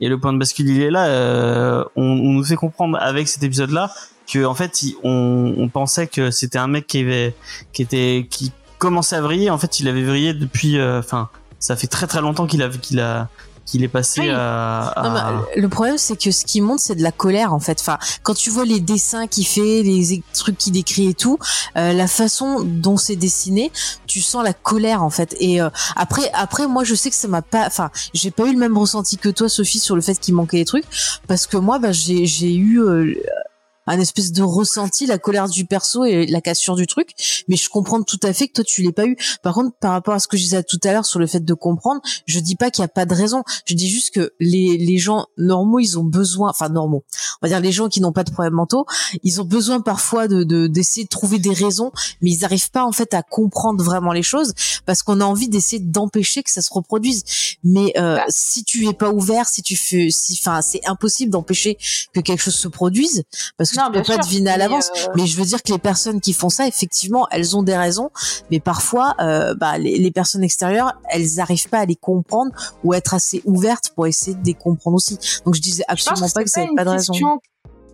Et 0.01 0.09
le 0.09 0.19
point 0.19 0.33
de 0.33 0.37
bascule, 0.37 0.67
il 0.69 0.81
est 0.81 0.91
là. 0.91 1.05
euh, 1.07 1.85
on, 1.95 2.03
on 2.03 2.33
nous 2.33 2.43
fait 2.43 2.57
comprendre 2.57 2.97
avec 2.99 3.29
cet 3.29 3.41
épisode-là 3.43 3.89
que, 4.31 4.45
en 4.45 4.55
fait, 4.55 4.83
il- 4.83 4.95
on, 5.03 5.53
on 5.57 5.69
pensait 5.69 6.07
que 6.07 6.31
c'était 6.31 6.57
un 6.57 6.67
mec 6.67 6.87
qui 6.87 6.99
avait, 6.99 7.35
qui 7.73 7.81
était, 7.81 8.27
qui 8.29 8.51
commençait 8.77 9.15
à 9.15 9.21
vriller. 9.21 9.49
En 9.49 9.57
fait, 9.57 9.79
il 9.79 9.87
avait 9.87 10.03
vrillé 10.03 10.33
depuis, 10.33 10.77
euh, 10.77 10.99
enfin, 10.99 11.29
ça 11.59 11.75
fait 11.75 11.87
très 11.87 12.07
très 12.07 12.21
longtemps 12.21 12.47
qu'il 12.47 12.61
a, 12.63 12.69
qu'il 12.69 12.99
a, 12.99 13.29
qu'il 13.65 13.83
est 13.83 13.87
passé 13.87 14.21
Oui. 14.21 14.29
à, 14.29 14.87
à- 14.89 15.31
Non, 15.31 15.41
le 15.55 15.69
problème, 15.69 15.97
c'est 15.97 16.15
que 16.21 16.29
ce 16.29 16.45
qui 16.45 16.61
monte, 16.61 16.77
c'est 16.79 16.93
de 16.93 17.01
la 17.01 17.11
colère, 17.11 17.51
en 17.51 17.59
fait. 17.59 17.79
Enfin, 17.81 17.97
quand 18.21 18.35
tu 18.35 18.51
vois 18.51 18.63
les 18.63 18.79
dessins 18.79 19.25
qu'il 19.25 19.47
fait, 19.47 19.81
les 19.81 20.21
trucs 20.35 20.55
qu'il 20.59 20.73
décrit 20.73 21.07
et 21.07 21.13
tout, 21.15 21.39
euh, 21.75 21.91
la 21.93 22.07
façon 22.07 22.61
dont 22.63 22.95
c'est 22.97 23.15
dessiné, 23.15 23.71
tu 24.05 24.21
sens 24.21 24.43
la 24.43 24.53
colère, 24.53 25.01
en 25.01 25.09
fait. 25.09 25.35
Et 25.39 25.61
euh, 25.61 25.69
après, 25.95 26.29
après, 26.35 26.67
moi, 26.67 26.83
je 26.83 26.93
sais 26.93 27.09
que 27.09 27.15
ça 27.15 27.27
m'a 27.27 27.41
pas. 27.41 27.65
Enfin, 27.65 27.89
j'ai 28.13 28.29
pas 28.29 28.45
eu 28.45 28.53
le 28.53 28.59
même 28.59 28.77
ressenti 28.77 29.17
que 29.17 29.29
toi, 29.29 29.49
Sophie, 29.49 29.79
sur 29.79 29.95
le 29.95 30.01
fait 30.03 30.19
qu'il 30.19 30.35
manquait 30.35 30.57
des 30.57 30.65
trucs, 30.65 30.85
parce 31.27 31.47
que 31.47 31.57
moi, 31.57 31.79
bah, 31.79 31.91
j'ai 31.91 32.27
j'ai 32.27 32.53
eu. 32.55 32.79
Un 33.87 33.99
espèce 33.99 34.31
de 34.31 34.41
ressenti, 34.41 35.05
la 35.05 35.17
colère 35.17 35.49
du 35.49 35.65
perso 35.65 36.05
et 36.05 36.25
la 36.25 36.41
cassure 36.41 36.75
du 36.75 36.87
truc, 36.87 37.11
mais 37.47 37.55
je 37.55 37.69
comprends 37.69 38.01
tout 38.03 38.19
à 38.23 38.33
fait 38.33 38.47
que 38.47 38.53
toi 38.53 38.63
tu 38.63 38.81
l'aies 38.81 38.91
pas 38.91 39.05
eu. 39.05 39.15
Par 39.43 39.53
contre, 39.53 39.75
par 39.79 39.91
rapport 39.91 40.13
à 40.13 40.19
ce 40.19 40.27
que 40.27 40.37
je 40.37 40.43
disais 40.43 40.63
tout 40.63 40.79
à 40.83 40.91
l'heure 40.91 41.05
sur 41.05 41.19
le 41.19 41.27
fait 41.27 41.43
de 41.43 41.53
comprendre, 41.53 42.01
je 42.25 42.39
dis 42.39 42.55
pas 42.55 42.71
qu'il 42.71 42.81
y 42.81 42.85
a 42.85 42.89
pas 42.89 43.05
de 43.05 43.13
raison. 43.13 43.43
Je 43.65 43.73
dis 43.73 43.89
juste 43.89 44.11
que 44.13 44.33
les, 44.39 44.77
les 44.77 44.97
gens 44.97 45.27
normaux, 45.37 45.79
ils 45.79 45.97
ont 45.99 46.03
besoin, 46.03 46.49
enfin 46.49 46.69
normaux, 46.69 47.03
on 47.41 47.45
va 47.45 47.49
dire 47.49 47.59
les 47.59 47.71
gens 47.71 47.87
qui 47.89 48.01
n'ont 48.01 48.11
pas 48.13 48.23
de 48.23 48.31
problèmes 48.31 48.53
mentaux, 48.53 48.85
ils 49.23 49.41
ont 49.41 49.45
besoin 49.45 49.81
parfois 49.81 50.27
de 50.27 50.43
de- 50.43 50.67
d'essayer 50.67 51.03
de, 51.03 51.09
trouver 51.09 51.39
des 51.39 51.53
raisons, 51.53 51.91
mais 52.21 52.31
ils 52.31 52.39
n'arrivent 52.41 52.71
pas 52.71 52.83
en 52.85 52.91
fait 52.91 53.13
à 53.13 53.21
comprendre 53.23 53.83
vraiment 53.83 54.11
les 54.13 54.23
choses 54.23 54.53
parce 54.85 55.03
qu'on 55.03 55.21
a 55.21 55.25
envie 55.25 55.47
d'essayer 55.49 55.79
d'empêcher 55.81 56.43
que 56.43 56.51
ça 56.51 56.61
se 56.61 56.73
reproduise. 56.73 57.23
Mais 57.63 57.93
euh, 57.97 58.15
Bah. 58.17 58.23
si 58.29 58.63
tu 58.63 58.87
es 58.87 58.93
pas 58.93 59.11
ouvert, 59.11 59.47
si 59.47 59.61
tu 59.61 59.75
fais, 59.75 60.09
si, 60.11 60.39
enfin, 60.41 60.61
c'est 60.61 60.85
impossible 60.85 61.31
d'empêcher 61.31 61.77
que 62.13 62.19
quelque 62.19 62.41
chose 62.41 62.55
se 62.55 62.67
produise 62.67 63.23
parce 63.57 63.69
que 63.71 63.74
Non, 63.77 63.85
tu 63.91 63.91
peux 63.99 64.03
pas 64.03 64.17
deviner 64.23 64.49
à 64.51 64.57
l'avance. 64.57 64.89
euh, 65.09 65.11
Mais 65.15 65.25
je 65.27 65.37
veux 65.37 65.45
dire 65.45 65.61
que 65.61 65.71
les 65.71 65.77
personnes 65.79 66.21
qui 66.21 66.33
font 66.33 66.49
ça, 66.49 66.67
effectivement, 66.67 67.27
elles 67.31 67.55
ont 67.55 67.63
des 67.63 67.75
raisons, 67.77 68.09
mais 68.51 68.59
parfois, 68.59 69.15
euh, 69.19 69.53
bah, 69.55 69.77
les, 69.77 69.97
les 69.97 70.11
personnes 70.11 70.43
extérieures, 70.43 70.93
elles 71.09 71.39
arrivent 71.39 71.69
pas 71.69 71.79
à 71.79 71.85
les 71.85 71.95
comprendre 71.95 72.51
ou 72.83 72.93
à 72.93 72.97
être 72.97 73.13
assez 73.13 73.41
ouvertes 73.45 73.91
pour 73.95 74.07
essayer 74.07 74.35
de 74.35 74.45
les 74.45 74.53
comprendre 74.53 74.95
aussi. 74.95 75.17
Donc 75.45 75.55
je 75.55 75.61
disais 75.61 75.83
Je 75.87 75.93
absolument 75.93 76.29
pas 76.29 76.43
que 76.43 76.49
ça 76.49 76.61
n'avait 76.61 76.75
pas 76.75 76.83
de 76.85 76.89
raison. 76.89 77.13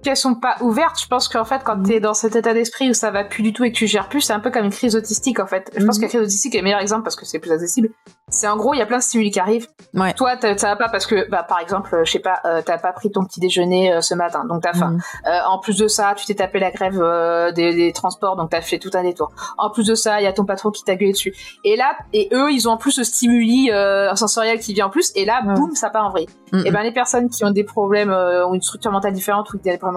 Qu'elles 0.01 0.17
sont 0.17 0.35
pas 0.35 0.55
ouvertes. 0.61 0.99
Je 1.01 1.07
pense 1.07 1.27
qu'en 1.27 1.45
fait, 1.45 1.61
quand 1.63 1.77
Mhm. 1.77 1.85
t'es 1.87 1.99
dans 1.99 2.13
cet 2.13 2.35
état 2.35 2.53
d'esprit 2.53 2.89
où 2.89 2.93
ça 2.93 3.11
va 3.11 3.23
plus 3.23 3.43
du 3.43 3.53
tout 3.53 3.63
et 3.63 3.71
que 3.71 3.77
tu 3.77 3.87
gères 3.87 4.09
plus, 4.09 4.21
c'est 4.21 4.33
un 4.33 4.39
peu 4.39 4.49
comme 4.51 4.65
une 4.65 4.71
crise 4.71 4.95
autistique 4.95 5.39
en 5.39 5.47
fait. 5.47 5.71
Je 5.77 5.85
pense 5.85 5.97
Mhm. 5.97 6.01
que 6.01 6.05
la 6.05 6.09
crise 6.09 6.21
autistique 6.21 6.55
est 6.55 6.59
le 6.59 6.63
meilleur 6.63 6.79
exemple 6.79 7.03
parce 7.03 7.15
que 7.15 7.25
c'est 7.25 7.39
plus 7.39 7.51
accessible. 7.51 7.89
C'est 8.29 8.47
en 8.47 8.55
gros, 8.55 8.73
il 8.73 8.77
y 8.77 8.81
a 8.81 8.85
plein 8.85 8.99
de 8.99 9.03
stimuli 9.03 9.29
qui 9.29 9.39
arrivent. 9.41 9.67
Ouais. 9.93 10.13
Toi, 10.13 10.35
ça 10.39 10.67
va 10.69 10.75
pas 10.77 10.87
parce 10.87 11.05
que, 11.05 11.29
bah, 11.29 11.43
par 11.43 11.59
exemple, 11.59 12.01
je 12.05 12.09
sais 12.11 12.19
pas, 12.19 12.39
euh, 12.45 12.61
t'as 12.65 12.77
pas 12.77 12.93
pris 12.93 13.11
ton 13.11 13.25
petit 13.25 13.41
déjeuner 13.41 13.91
euh, 13.93 13.99
ce 14.01 14.13
matin, 14.15 14.45
donc 14.45 14.61
t'as 14.63 14.71
faim. 14.73 14.91
Mhm. 14.91 15.01
Euh, 15.27 15.39
en 15.49 15.59
plus 15.59 15.77
de 15.77 15.87
ça, 15.89 16.13
tu 16.15 16.25
t'es 16.25 16.35
tapé 16.35 16.59
la 16.59 16.71
grève 16.71 16.97
euh, 17.01 17.51
des, 17.51 17.73
des 17.75 17.91
transports, 17.91 18.37
donc 18.37 18.49
t'as 18.49 18.61
fait 18.61 18.79
tout 18.79 18.91
un 18.93 19.03
détour. 19.03 19.31
En 19.57 19.69
plus 19.69 19.85
de 19.85 19.95
ça, 19.95 20.21
il 20.21 20.23
y 20.23 20.27
a 20.27 20.33
ton 20.33 20.45
patron 20.45 20.71
qui 20.71 20.83
t'a 20.85 20.95
gueulé 20.95 21.11
dessus. 21.11 21.33
Et 21.65 21.75
là, 21.75 21.91
et 22.13 22.29
eux, 22.33 22.51
ils 22.51 22.69
ont 22.69 22.71
en 22.71 22.77
plus 22.77 22.91
ce 22.91 23.03
stimuli 23.03 23.69
sensoriel 24.15 24.59
qui 24.59 24.73
vient 24.73 24.87
en 24.87 24.89
plus, 24.89 25.11
et 25.15 25.25
là, 25.25 25.41
boum, 25.43 25.75
ça 25.75 25.89
part 25.89 26.05
en 26.05 26.09
vrille. 26.11 26.29
Mhm. 26.53 26.65
Et 26.65 26.71
ben 26.71 26.83
les 26.83 26.91
personnes 26.93 27.29
qui 27.29 27.43
ont 27.43 27.51
des 27.51 27.63
problèmes 27.63 28.11
ou 28.47 28.55
une 28.55 28.61
structure 28.61 28.91
mentale 28.91 29.11
différente 29.13 29.51
ou 29.53 29.57
des 29.57 29.77
problèmes 29.77 29.90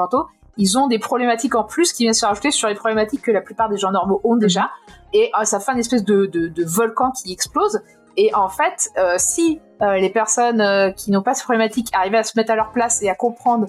ils 0.57 0.79
ont 0.79 0.87
des 0.87 0.99
problématiques 0.99 1.55
en 1.55 1.65
plus 1.65 1.93
qui 1.93 2.05
viennent 2.05 2.15
se 2.15 2.25
rajouter 2.25 2.51
sur 2.51 2.69
les 2.69 2.75
problématiques 2.75 3.23
que 3.23 3.33
la 3.33 3.41
plupart 3.41 3.69
des 3.69 3.77
gens 3.77 3.91
normaux 3.91 4.21
ont 4.25 4.37
déjà. 4.37 4.71
Et 5.13 5.31
euh, 5.39 5.45
ça 5.45 5.59
fait 5.59 5.73
une 5.73 5.79
espèce 5.79 6.05
de, 6.05 6.27
de, 6.27 6.49
de 6.49 6.65
volcan 6.65 7.11
qui 7.11 7.33
explose. 7.33 7.81
Et 8.17 8.35
en 8.35 8.49
fait, 8.49 8.91
euh, 8.97 9.15
si 9.19 9.61
euh, 9.83 9.97
les 9.97 10.11
personnes 10.11 10.61
euh, 10.61 10.91
qui 10.91 11.11
n'ont 11.11 11.23
pas 11.23 11.35
ces 11.35 11.45
problématiques 11.45 11.89
arrivaient 11.93 12.19
à 12.19 12.23
se 12.23 12.39
mettre 12.39 12.53
à 12.53 12.57
leur 12.57 12.71
place 12.71 13.03
et 13.03 13.09
à 13.09 13.15
comprendre 13.15 13.67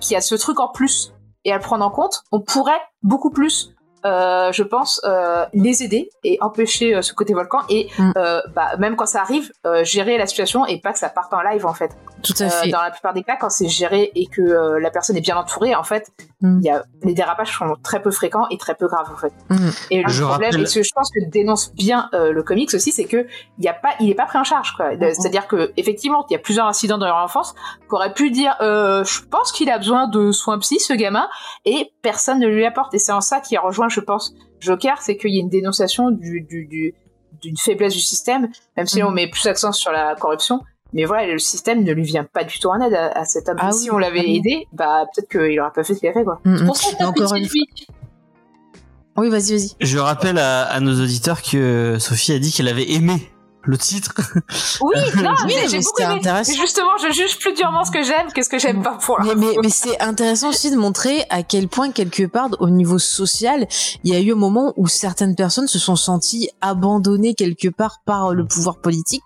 qu'il 0.00 0.14
y 0.14 0.16
a 0.16 0.20
ce 0.20 0.34
truc 0.34 0.58
en 0.58 0.66
plus 0.66 1.14
et 1.44 1.52
à 1.52 1.54
le 1.54 1.62
prendre 1.62 1.84
en 1.86 1.90
compte, 1.90 2.24
on 2.32 2.40
pourrait 2.40 2.80
beaucoup 3.04 3.30
plus, 3.30 3.76
euh, 4.04 4.52
je 4.52 4.62
pense, 4.62 5.00
euh, 5.04 5.44
les 5.52 5.82
aider 5.82 6.10
et 6.24 6.38
empêcher 6.40 6.94
euh, 6.94 7.02
ce 7.02 7.12
côté 7.14 7.34
volcan 7.34 7.58
et 7.68 7.88
Mm. 7.98 8.12
euh, 8.16 8.40
bah, 8.54 8.76
même 8.78 8.96
quand 8.96 9.06
ça 9.06 9.20
arrive, 9.20 9.50
euh, 9.66 9.84
gérer 9.84 10.18
la 10.18 10.26
situation 10.26 10.64
et 10.66 10.80
pas 10.80 10.92
que 10.92 10.98
ça 10.98 11.08
parte 11.08 11.32
en 11.34 11.40
live 11.42 11.66
en 11.66 11.74
fait. 11.74 11.90
Tout 12.22 12.32
à 12.40 12.44
Euh, 12.44 12.48
fait. 12.48 12.68
dans 12.70 12.80
la 12.82 12.90
plupart 12.90 13.12
des 13.14 13.22
cas, 13.22 13.36
quand 13.40 13.50
c'est 13.50 13.68
géré 13.68 14.10
et 14.14 14.26
que 14.26 14.40
euh, 14.40 14.78
la 14.80 14.90
personne 14.90 15.16
est 15.16 15.20
bien 15.20 15.36
entourée, 15.36 15.74
en 15.74 15.82
fait, 15.84 16.08
Mm. 16.40 16.58
il 16.60 16.66
y 16.66 16.70
a, 16.70 16.84
les 17.02 17.14
dérapages 17.14 17.56
sont 17.56 17.76
très 17.82 18.00
peu 18.02 18.10
fréquents 18.10 18.46
et 18.50 18.58
très 18.58 18.74
peu 18.74 18.86
graves 18.88 19.10
en 19.12 19.16
fait. 19.16 19.32
Mhm. 19.50 19.70
Et 19.90 20.02
le 20.02 20.08
Je 20.08 20.22
problème, 20.24 20.50
rappelle- 20.50 20.62
et 20.62 20.66
ce 20.66 20.78
que 20.80 20.82
je 20.84 20.90
pense 20.94 21.10
que 21.10 21.20
dénonce 21.30 21.72
bien 21.74 22.08
euh, 22.14 22.32
le 22.32 22.42
comics 22.42 22.72
aussi, 22.74 22.90
c'est 22.92 23.04
que 23.04 23.26
il 23.58 23.64
y 23.64 23.68
a 23.68 23.72
pas, 23.74 23.90
il 24.00 24.10
est 24.10 24.14
pas 24.14 24.26
pris 24.26 24.38
en 24.38 24.44
charge 24.44 24.72
quoi. 24.76 24.92
Mhm. 24.94 25.14
C'est-à-dire 25.14 25.46
que 25.46 25.72
effectivement, 25.76 26.24
il 26.28 26.32
y 26.32 26.36
a 26.36 26.40
plusieurs 26.40 26.66
incidents 26.66 26.98
dans 26.98 27.06
leur 27.06 27.16
enfance 27.16 27.54
qu'aurait 27.88 28.12
pu 28.14 28.30
dire, 28.30 28.56
euh, 28.60 29.04
je 29.04 29.20
pense 29.22 29.52
qu'il 29.52 29.70
a 29.70 29.78
besoin 29.78 30.08
de 30.08 30.32
soins 30.32 30.58
psy 30.58 30.80
ce 30.80 30.92
gamin, 30.92 31.28
et 31.64 31.92
personne 32.02 32.38
ne 32.40 32.46
lui 32.48 32.64
apporte. 32.66 32.92
Et 32.94 32.98
c'est 32.98 33.12
en 33.12 33.20
ça 33.20 33.40
qu'il 33.40 33.58
rejoint, 33.58 33.88
je 33.92 34.00
pense, 34.00 34.34
Joker, 34.60 35.00
c'est 35.00 35.16
qu'il 35.16 35.34
y 35.34 35.38
a 35.38 35.40
une 35.40 35.48
dénonciation 35.48 36.10
du, 36.10 36.40
du, 36.42 36.66
du- 36.66 36.94
d'une 37.40 37.56
faiblesse 37.56 37.92
du 37.94 38.00
système, 38.00 38.48
même 38.76 38.86
si 38.86 39.00
Mhm. 39.02 39.08
on 39.08 39.10
met 39.10 39.28
plus 39.28 39.44
l'accent 39.44 39.72
sur 39.72 39.90
la 39.92 40.14
corruption. 40.14 40.60
Mais 40.92 41.04
voilà, 41.06 41.26
le 41.32 41.38
système 41.38 41.82
ne 41.84 41.92
lui 41.92 42.02
vient 42.04 42.24
pas 42.24 42.44
du 42.44 42.58
tout 42.58 42.68
en 42.68 42.78
aide 42.80 42.92
à, 42.94 43.06
à 43.18 43.24
cet 43.24 43.48
homme. 43.48 43.56
Ah 43.60 43.70
oui, 43.72 43.78
si 43.78 43.90
on 43.90 43.96
l'avait 43.98 44.28
aidé, 44.28 44.66
bah 44.72 45.04
peut-être 45.14 45.28
qu'il 45.30 45.58
aurait 45.60 45.72
pas 45.74 45.82
fait 45.84 45.94
ce 45.94 46.00
qu'il 46.00 46.08
a 46.08 46.12
fait 46.12 46.22
quoi. 46.24 46.40
Mhm. 46.44 46.58
C'est 46.58 46.64
pour 46.66 46.76
ça 46.76 46.94
que 46.96 47.04
encore 47.04 47.34
une. 47.34 47.48
Oui, 49.16 49.28
vas-y, 49.28 49.52
vas-y. 49.56 49.70
Je 49.80 49.98
rappelle 49.98 50.38
à, 50.38 50.62
à 50.64 50.80
nos 50.80 50.92
auditeurs 51.02 51.42
que 51.42 51.96
Sophie 51.98 52.32
a 52.32 52.38
dit 52.38 52.52
qu'elle 52.52 52.68
avait 52.68 52.90
aimé 52.92 53.30
le 53.64 53.78
titre. 53.78 54.12
Oui, 54.80 54.96
non, 55.16 55.30
Oui, 55.44 55.54
mais 55.54 55.54
mais 55.62 55.68
j'ai 55.68 55.78
beaucoup 55.78 55.90
c'était 55.96 56.02
aimé. 56.04 56.14
intéressant. 56.20 56.52
Mais 56.52 56.58
Justement, 56.58 56.96
je 56.98 57.12
juge 57.12 57.38
plus 57.38 57.52
durement 57.54 57.84
ce 57.84 57.90
que 57.90 58.02
j'aime 58.02 58.32
que 58.32 58.42
ce 58.42 58.48
que 58.48 58.58
j'aime 58.58 58.82
pas 58.82 58.98
pour 59.00 59.20
Mais, 59.22 59.34
mais, 59.34 59.54
mais 59.62 59.68
c'est 59.70 60.00
intéressant 60.00 60.48
aussi 60.50 60.70
de 60.70 60.76
montrer 60.76 61.24
à 61.30 61.42
quel 61.42 61.68
point, 61.68 61.90
quelque 61.90 62.24
part, 62.26 62.48
au 62.60 62.68
niveau 62.70 62.98
social, 62.98 63.66
il 64.04 64.12
y 64.12 64.16
a 64.16 64.20
eu 64.20 64.32
un 64.32 64.36
moment 64.36 64.72
où 64.76 64.86
certaines 64.88 65.34
personnes 65.34 65.68
se 65.68 65.78
sont 65.78 65.96
senties 65.96 66.50
abandonnées 66.60 67.34
quelque 67.34 67.68
part 67.68 68.00
par 68.04 68.34
le 68.34 68.44
pouvoir 68.46 68.78
politique, 68.80 69.22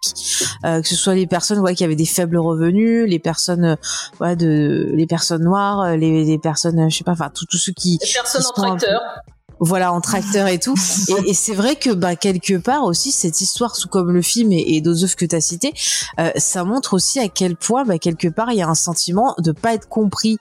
euh, 0.65 0.83
que 0.83 0.89
ce 0.89 0.97
soit 0.97 1.15
les 1.15 1.27
personnes 1.27 1.59
ouais, 1.61 1.75
qui 1.75 1.85
avaient 1.85 1.97
des 1.97 2.07
faibles 2.07 2.39
revenus, 2.39 3.09
les 3.09 3.19
personnes, 3.19 3.65
euh, 3.65 3.77
ouais, 4.21 4.37
de, 4.37 4.91
les 4.95 5.07
personnes 5.07 5.43
noires, 5.45 5.97
les, 5.97 6.25
les 6.25 6.39
personnes, 6.39 6.79
euh, 6.81 6.89
je 6.89 6.99
sais 6.99 7.05
pas, 7.05 7.13
enfin, 7.13 7.31
tous 7.35 7.47
tous 7.47 7.59
ceux 7.59 7.73
qui, 7.73 7.99
Les 8.03 8.13
personnes 8.13 8.43
en 8.47 8.53
tracteur. 8.53 9.01
Voilà 9.61 9.93
en 9.93 10.01
tracteur 10.01 10.49
et 10.49 10.59
tout. 10.59 10.75
Et, 11.09 11.31
et 11.31 11.35
c'est 11.35 11.55
vrai 11.55 11.77
que 11.77 11.91
bah 11.91 12.17
quelque 12.17 12.59
part 12.59 12.85
aussi 12.85 13.13
cette 13.13 13.41
histoire 13.41 13.77
sous 13.77 13.89
comme 13.89 14.11
le 14.13 14.23
film 14.23 14.53
et, 14.53 14.77
et 14.77 14.81
d'autres 14.81 15.05
œuvres 15.05 15.17
que 15.17 15.25
tu 15.25 15.37
as 15.37 15.41
cité 15.41 15.73
euh, 16.19 16.31
ça 16.37 16.65
montre 16.65 16.95
aussi 16.95 17.21
à 17.21 17.29
quel 17.29 17.57
point 17.57 17.85
bah, 17.85 17.99
quelque 17.99 18.29
part 18.29 18.51
il 18.51 18.59
y 18.59 18.63
a 18.63 18.69
un 18.69 18.75
sentiment 18.75 19.35
de 19.39 19.53
pas 19.53 19.75
être 19.75 19.89
compris 19.89 20.39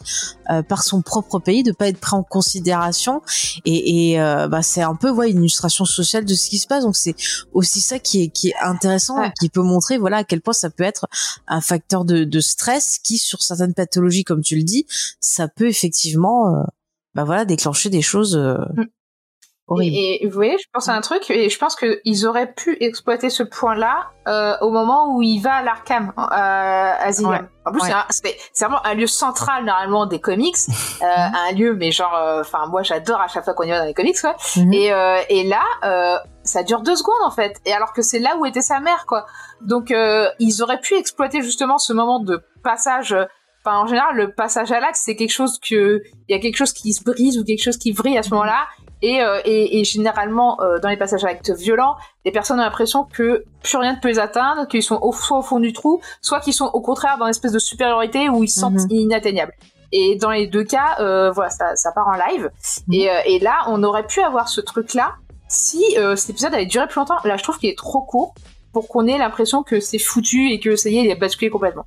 euh, 0.50 0.62
par 0.64 0.84
son 0.84 1.02
propre 1.02 1.40
pays 1.40 1.64
de 1.64 1.72
pas 1.72 1.88
être 1.88 2.00
pris 2.00 2.16
en 2.16 2.24
considération. 2.24 3.22
Et, 3.66 4.12
et 4.12 4.22
euh, 4.22 4.48
bah 4.48 4.62
c'est 4.62 4.82
un 4.82 4.96
peu 4.96 5.10
ouais 5.12 5.30
une 5.32 5.40
illustration 5.40 5.86
sociale 5.86 6.26
de 6.26 6.34
ce 6.36 6.50
qui 6.50 6.58
se 6.60 6.68
passe. 6.68 6.84
Donc 6.84 6.96
c'est 6.96 7.16
aussi 7.54 7.82
ça 7.82 8.00
qui 8.00 8.24
est 8.24 8.28
qui 8.30 8.50
est 8.50 8.56
intéressant 8.62 9.20
Ouais. 9.20 9.32
qui 9.40 9.50
peut 9.50 9.62
montrer 9.62 9.98
voilà 9.98 10.18
à 10.18 10.24
quel 10.24 10.42
point 10.42 10.54
ça 10.54 10.70
peut 10.70 10.84
être 10.84 11.08
un 11.48 11.62
facteur 11.62 12.06
de, 12.06 12.24
de 12.24 12.40
stress 12.40 12.98
qui 13.04 13.18
sur 13.18 13.42
certaines 13.44 13.74
pathologies 13.74 14.24
comme 14.24 14.42
tu 14.42 14.56
le 14.56 14.64
dis 14.64 14.86
ça 15.20 15.48
peut 15.48 15.68
effectivement 15.68 16.54
euh, 16.56 16.64
bah 17.14 17.24
voilà 17.24 17.46
déclencher 17.46 17.90
des 17.90 18.02
choses 18.02 18.36
euh, 18.36 18.58
Mm. 19.68 19.72
horribles 19.74 19.96
Et, 19.96 20.24
et 20.24 20.28
vous 20.28 20.34
voyez, 20.36 20.58
je 20.58 20.66
pense 20.74 20.90
à 20.90 20.94
un 20.94 21.02
truc, 21.02 21.30
et 21.32 21.50
je 21.50 21.58
pense 21.60 21.76
qu'ils 21.76 22.28
auraient 22.28 22.54
pu 22.54 22.78
exploiter 22.82 23.30
ce 23.30 23.42
point-là 23.44 24.10
euh, 24.28 24.56
au 24.62 24.70
moment 24.70 25.16
où 25.16 25.22
il 25.22 25.40
va 25.40 25.56
à 25.56 25.62
l'Arkham, 25.64 26.14
euh, 26.18 26.22
à 26.30 27.04
Asylum. 27.04 27.32
Ouais. 27.32 27.42
En 27.66 27.72
plus, 27.72 27.82
Ouais. 27.82 27.90
c'est 28.10 28.66
vraiment 28.66 28.86
un 28.86 28.94
lieu 28.94 29.08
central 29.08 29.66
normalement 29.66 30.06
des 30.06 30.20
comics, 30.20 30.56
euh, 31.02 31.06
un 31.06 31.52
lieu, 31.54 31.74
mais 31.74 31.92
genre, 31.92 32.14
euh, 32.16 32.42
enfin 32.42 32.68
moi 32.68 32.84
j'adore 32.84 33.20
à 33.22 33.28
chaque 33.28 33.44
fois 33.44 33.54
qu'on 33.56 33.64
y 33.64 33.70
va 33.72 33.80
dans 33.80 33.86
les 33.86 33.94
comics, 33.96 34.20
quoi. 34.22 34.36
Mhm. 34.56 34.74
Et, 34.74 34.94
euh, 34.94 35.18
et 35.30 35.44
là, 35.46 35.64
euh, 35.84 36.18
ça 36.44 36.62
dure 36.62 36.82
deux 36.82 36.96
secondes 36.96 37.24
en 37.24 37.32
fait. 37.32 37.60
Et 37.66 37.74
alors 37.74 37.92
que 37.94 38.04
c'est 38.04 38.20
là 38.20 38.38
où 38.38 38.46
était 38.46 38.62
sa 38.62 38.80
mère, 38.80 39.06
quoi. 39.08 39.26
Donc 39.62 39.90
euh, 39.90 40.28
ils 40.40 40.62
auraient 40.62 40.80
pu 40.80 40.94
exploiter 40.96 41.42
justement 41.42 41.80
ce 41.80 41.92
moment 41.94 42.20
de 42.20 42.44
passage. 42.64 43.16
Enfin, 43.66 43.80
en 43.80 43.88
général, 43.88 44.16
le 44.16 44.32
passage 44.32 44.72
à 44.72 44.80
l'acte, 44.80 44.98
c'est 44.98 45.16
quelque 45.16 45.32
chose 45.34 45.60
que 45.60 46.04
il 46.30 46.36
y 46.36 46.38
a 46.38 46.40
quelque 46.40 46.56
chose 46.58 46.72
qui 46.72 46.94
se 46.94 47.04
brise 47.04 47.40
ou 47.40 47.44
quelque 47.44 47.64
chose 47.64 47.78
qui 47.78 47.92
vrille 47.94 48.16
à 48.16 48.22
ce 48.22 48.30
moment-là. 48.30 48.60
Et, 49.02 49.22
euh, 49.22 49.40
et, 49.46 49.80
et 49.80 49.84
généralement, 49.84 50.60
euh, 50.62 50.80
dans 50.80 50.90
les 50.90 50.98
passages 50.98 51.24
à 51.24 51.28
l'acte 51.28 51.52
violents, 51.52 51.96
les 52.24 52.32
personnes 52.32 52.60
ont 52.60 52.64
l'impression 52.64 53.04
que 53.04 53.44
plus 53.62 53.78
rien 53.78 53.96
ne 53.96 54.00
peut 54.00 54.08
les 54.08 54.20
atteindre, 54.20 54.68
qu'ils 54.68 54.84
sont 54.84 55.00
au, 55.02 55.12
soit 55.12 55.38
au 55.40 55.42
fond 55.42 55.60
du 55.60 55.74
trou, 55.74 56.02
soit 56.22 56.40
qu'ils 56.40 56.54
sont 56.54 56.70
au 56.74 56.82
contraire 56.82 57.18
dans 57.18 57.26
une 57.26 57.32
espèce 57.32 57.52
de 57.52 57.60
supériorité 57.60 58.30
où 58.30 58.44
ils 58.44 58.48
se 58.48 58.60
sentent 58.60 58.74
Mhm. 58.90 58.92
inatteignables. 58.92 59.54
Et 59.92 60.16
dans 60.16 60.32
les 60.32 60.48
deux 60.48 60.64
cas, 60.64 60.96
euh, 61.00 61.32
voilà, 61.32 61.50
ça, 61.52 61.76
ça 61.76 61.92
part 61.92 62.08
en 62.08 62.14
live. 62.14 62.50
Et, 62.92 63.10
euh, 63.10 63.14
et 63.26 63.40
là, 63.40 63.66
on 63.68 63.84
aurait 63.84 64.08
pu 64.08 64.22
avoir 64.22 64.50
ce 64.50 64.62
truc-là 64.62 65.14
si 65.48 65.84
cet 66.16 66.32
épisode 66.32 66.54
avait 66.56 66.66
duré 66.66 66.88
plus 66.88 67.00
longtemps. 67.00 67.18
Là, 67.24 67.38
je 67.38 67.44
trouve 67.44 67.60
qu'il 67.60 67.70
est 67.70 67.78
trop 67.78 68.02
court 68.02 68.34
pour 68.76 68.90
qu'on 68.90 69.08
ait 69.08 69.18
l'impression 69.18 69.64
que 69.64 69.80
c'est 69.80 70.00
foutu 70.00 70.52
et 70.52 70.60
que 70.60 70.76
ça 70.76 70.90
y 70.90 70.98
est, 70.98 71.04
il 71.06 71.12
a 71.12 71.16
basculé 71.16 71.50
complètement. 71.50 71.86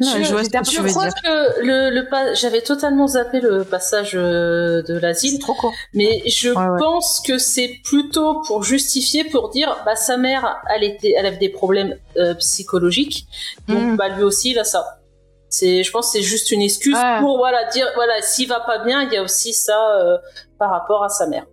Non, 0.00 0.08
Je- 0.16 0.22
je 0.22 0.30
vois 0.32 0.38
ce 0.38 0.44
j'étais 0.44 0.56
un 0.56 0.62
que 0.62 0.66
peu 0.68 0.72
tu 0.72 0.80
veux 0.80 0.88
Je 0.88 0.92
crois 0.94 1.04
dire. 1.08 1.14
que 1.22 1.60
le, 1.60 1.90
le 1.90 2.08
pas, 2.08 2.32
j'avais 2.32 2.62
totalement 2.62 3.06
zappé 3.06 3.40
le 3.40 3.62
passage 3.64 4.12
euh, 4.14 4.80
de 4.82 4.98
l'asile, 4.98 5.38
trop 5.38 5.52
court. 5.52 5.74
mais 5.92 6.22
je 6.26 6.48
Ouais, 6.48 6.56
ouais. 6.56 6.78
pense 6.78 7.20
que 7.20 7.36
c'est 7.36 7.70
plutôt 7.84 8.40
pour 8.46 8.62
justifier, 8.64 9.24
pour 9.24 9.50
dire, 9.50 9.76
bah 9.84 9.96
sa 9.96 10.16
mère, 10.16 10.56
elle 10.74 10.82
était, 10.84 11.12
elle 11.14 11.26
avait 11.26 11.36
des 11.36 11.50
problèmes 11.50 11.94
euh, 12.16 12.32
psychologiques, 12.36 13.26
donc 13.68 13.82
Mhm. 13.82 13.96
bah 13.96 14.08
lui 14.08 14.22
aussi 14.22 14.52
il 14.52 14.58
a 14.58 14.64
ça. 14.64 14.96
C'est, 15.50 15.82
je 15.82 15.90
pense, 15.90 16.06
que 16.06 16.12
c'est 16.18 16.22
juste 16.24 16.52
une 16.52 16.62
excuse 16.62 16.94
Ouais. 16.96 17.18
pour 17.20 17.36
voilà 17.36 17.64
dire, 17.70 17.86
voilà, 17.96 18.22
s'il 18.22 18.48
va 18.48 18.60
pas 18.60 18.78
bien, 18.84 19.02
il 19.02 19.12
y 19.12 19.16
a 19.18 19.22
aussi 19.22 19.52
ça 19.52 19.78
euh, 19.98 20.16
par 20.58 20.70
rapport 20.70 21.02
à 21.04 21.08
sa 21.10 21.26
mère. 21.26 21.44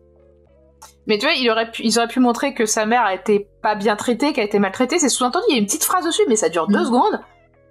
Mais 1.08 1.18
tu 1.18 1.26
vois, 1.26 1.34
il 1.36 1.50
aurait 1.50 1.72
pu, 1.72 1.84
ils 1.84 1.98
auraient 1.98 2.08
pu 2.08 2.20
montrer 2.20 2.54
que 2.54 2.66
sa 2.66 2.86
mère 2.86 3.02
a 3.04 3.14
été 3.14 3.48
pas 3.64 3.76
bien 3.76 3.96
traitée, 3.96 4.34
qu'elle 4.34 4.44
a 4.44 4.48
été 4.48 4.60
maltraitée. 4.60 5.00
C'est 5.00 5.10
sous-entendu, 5.10 5.46
il 5.50 5.54
y 5.54 5.56
a 5.56 5.60
une 5.60 5.66
petite 5.66 5.84
phrase 5.86 6.06
dessus, 6.06 6.24
mais 6.28 6.36
ça 6.36 6.50
dure 6.50 6.68
deux 6.68 6.80
Mhm. 6.80 6.86
secondes. 6.86 7.20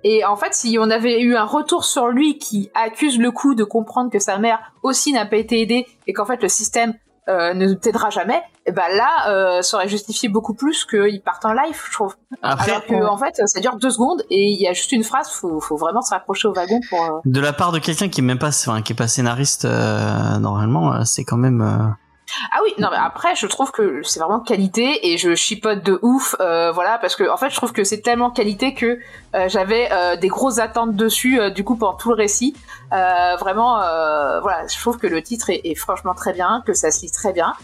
Et 0.04 0.24
en 0.24 0.36
fait, 0.36 0.54
si 0.54 0.78
on 0.80 0.88
avait 0.90 1.20
eu 1.20 1.36
un 1.36 1.44
retour 1.44 1.84
sur 1.84 2.06
lui 2.08 2.38
qui 2.38 2.70
accuse 2.74 3.18
le 3.18 3.30
coup 3.32 3.54
de 3.54 3.64
comprendre 3.64 4.10
que 4.10 4.18
sa 4.20 4.38
mère 4.38 4.58
aussi 4.82 5.12
n'a 5.12 5.26
pas 5.26 5.36
été 5.36 5.60
aidée 5.60 5.86
et 6.06 6.12
qu'en 6.12 6.24
fait 6.24 6.42
le 6.42 6.48
système 6.48 6.94
euh, 7.28 7.54
ne 7.54 7.74
t'aidera 7.74 8.08
jamais, 8.08 8.40
et 8.66 8.70
ben 8.72 8.84
là, 8.96 9.28
euh, 9.30 9.60
ça 9.60 9.78
aurait 9.78 9.88
justifié 9.88 10.28
beaucoup 10.28 10.54
plus 10.54 10.84
qu'il 10.84 11.20
parte 11.24 11.44
en 11.44 11.52
live, 11.54 11.76
je 11.88 11.92
trouve. 11.92 12.14
Après, 12.40 12.70
Alors 12.70 12.86
que 12.86 13.04
en 13.04 13.16
fait, 13.16 13.34
ça 13.46 13.58
dure 13.58 13.74
deux 13.78 13.90
secondes 13.90 14.22
et 14.30 14.44
il 14.52 14.60
y 14.60 14.68
a 14.68 14.72
juste 14.72 14.92
une 14.92 15.02
phrase. 15.02 15.28
Faut, 15.30 15.58
faut 15.60 15.76
vraiment 15.76 16.02
se 16.02 16.10
raccrocher 16.14 16.46
au 16.46 16.52
wagon 16.52 16.78
pour. 16.88 17.02
euh, 17.02 17.18
de 17.24 17.40
la 17.40 17.52
part 17.52 17.72
de 17.72 17.80
quelqu'un 17.80 18.08
qui 18.08 18.20
est 18.20 18.24
même 18.24 18.38
pas, 18.38 18.50
enfin, 18.50 18.80
qui 18.80 18.92
est 18.92 18.96
pas 18.96 19.08
scénariste 19.08 19.64
euh, 19.64 20.38
normalement, 20.38 20.92
euh, 20.94 21.00
c'est 21.04 21.24
quand 21.24 21.36
même. 21.36 21.96
Ah 22.52 22.58
oui, 22.64 22.74
non 22.78 22.88
mais 22.90 22.96
après 22.98 23.34
je 23.36 23.46
trouve 23.46 23.70
que 23.70 24.02
c'est 24.02 24.18
vraiment 24.18 24.40
qualité 24.40 25.12
et 25.12 25.16
je 25.16 25.34
chipote 25.34 25.82
de 25.82 25.98
ouf, 26.02 26.34
euh, 26.40 26.72
voilà 26.72 26.98
parce 26.98 27.14
que 27.14 27.28
en 27.30 27.36
fait 27.36 27.50
je 27.50 27.56
trouve 27.56 27.72
que 27.72 27.84
c'est 27.84 28.00
tellement 28.00 28.30
qualité 28.30 28.74
que 28.74 28.98
euh, 29.34 29.48
j'avais 29.48 29.88
euh, 29.92 30.16
des 30.16 30.28
grosses 30.28 30.58
attentes 30.58 30.96
dessus 30.96 31.40
euh, 31.40 31.50
du 31.50 31.62
coup 31.64 31.76
pendant 31.76 31.96
tout 31.96 32.08
le 32.10 32.16
récit. 32.16 32.54
Euh, 32.92 33.36
vraiment, 33.36 33.80
euh, 33.80 34.40
voilà, 34.40 34.66
je 34.66 34.78
trouve 34.78 34.98
que 34.98 35.06
le 35.06 35.22
titre 35.22 35.50
est, 35.50 35.60
est 35.64 35.74
franchement 35.74 36.14
très 36.14 36.32
bien, 36.32 36.62
que 36.66 36.74
ça 36.74 36.90
se 36.90 37.02
lit 37.02 37.10
très 37.10 37.32
bien 37.32 37.54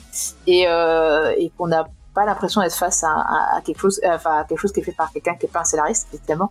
et, 0.47 0.63
et 0.63 1.53
qu'on 1.57 1.69
n'a 1.69 1.87
pas 2.15 2.25
l'impression 2.25 2.61
d'être 2.61 2.75
face 2.77 3.03
à, 3.05 3.09
à- 3.11 3.57
à 3.57 3.61
quelque 3.63 3.81
chose, 3.81 4.01
euh, 4.05 4.15
enfin 4.15 4.41
à 4.41 4.45
quelque 4.45 4.59
chose 4.61 4.73
qui 4.73 4.81
est 4.81 4.85
fait 4.85 4.93
par 4.93 5.13
quelqu'un 5.13 5.35
qui 5.35 5.47
est 5.47 5.49
pas 5.49 5.61
un 5.61 5.65
scénariste 5.65 6.09
évidemment. 6.13 6.51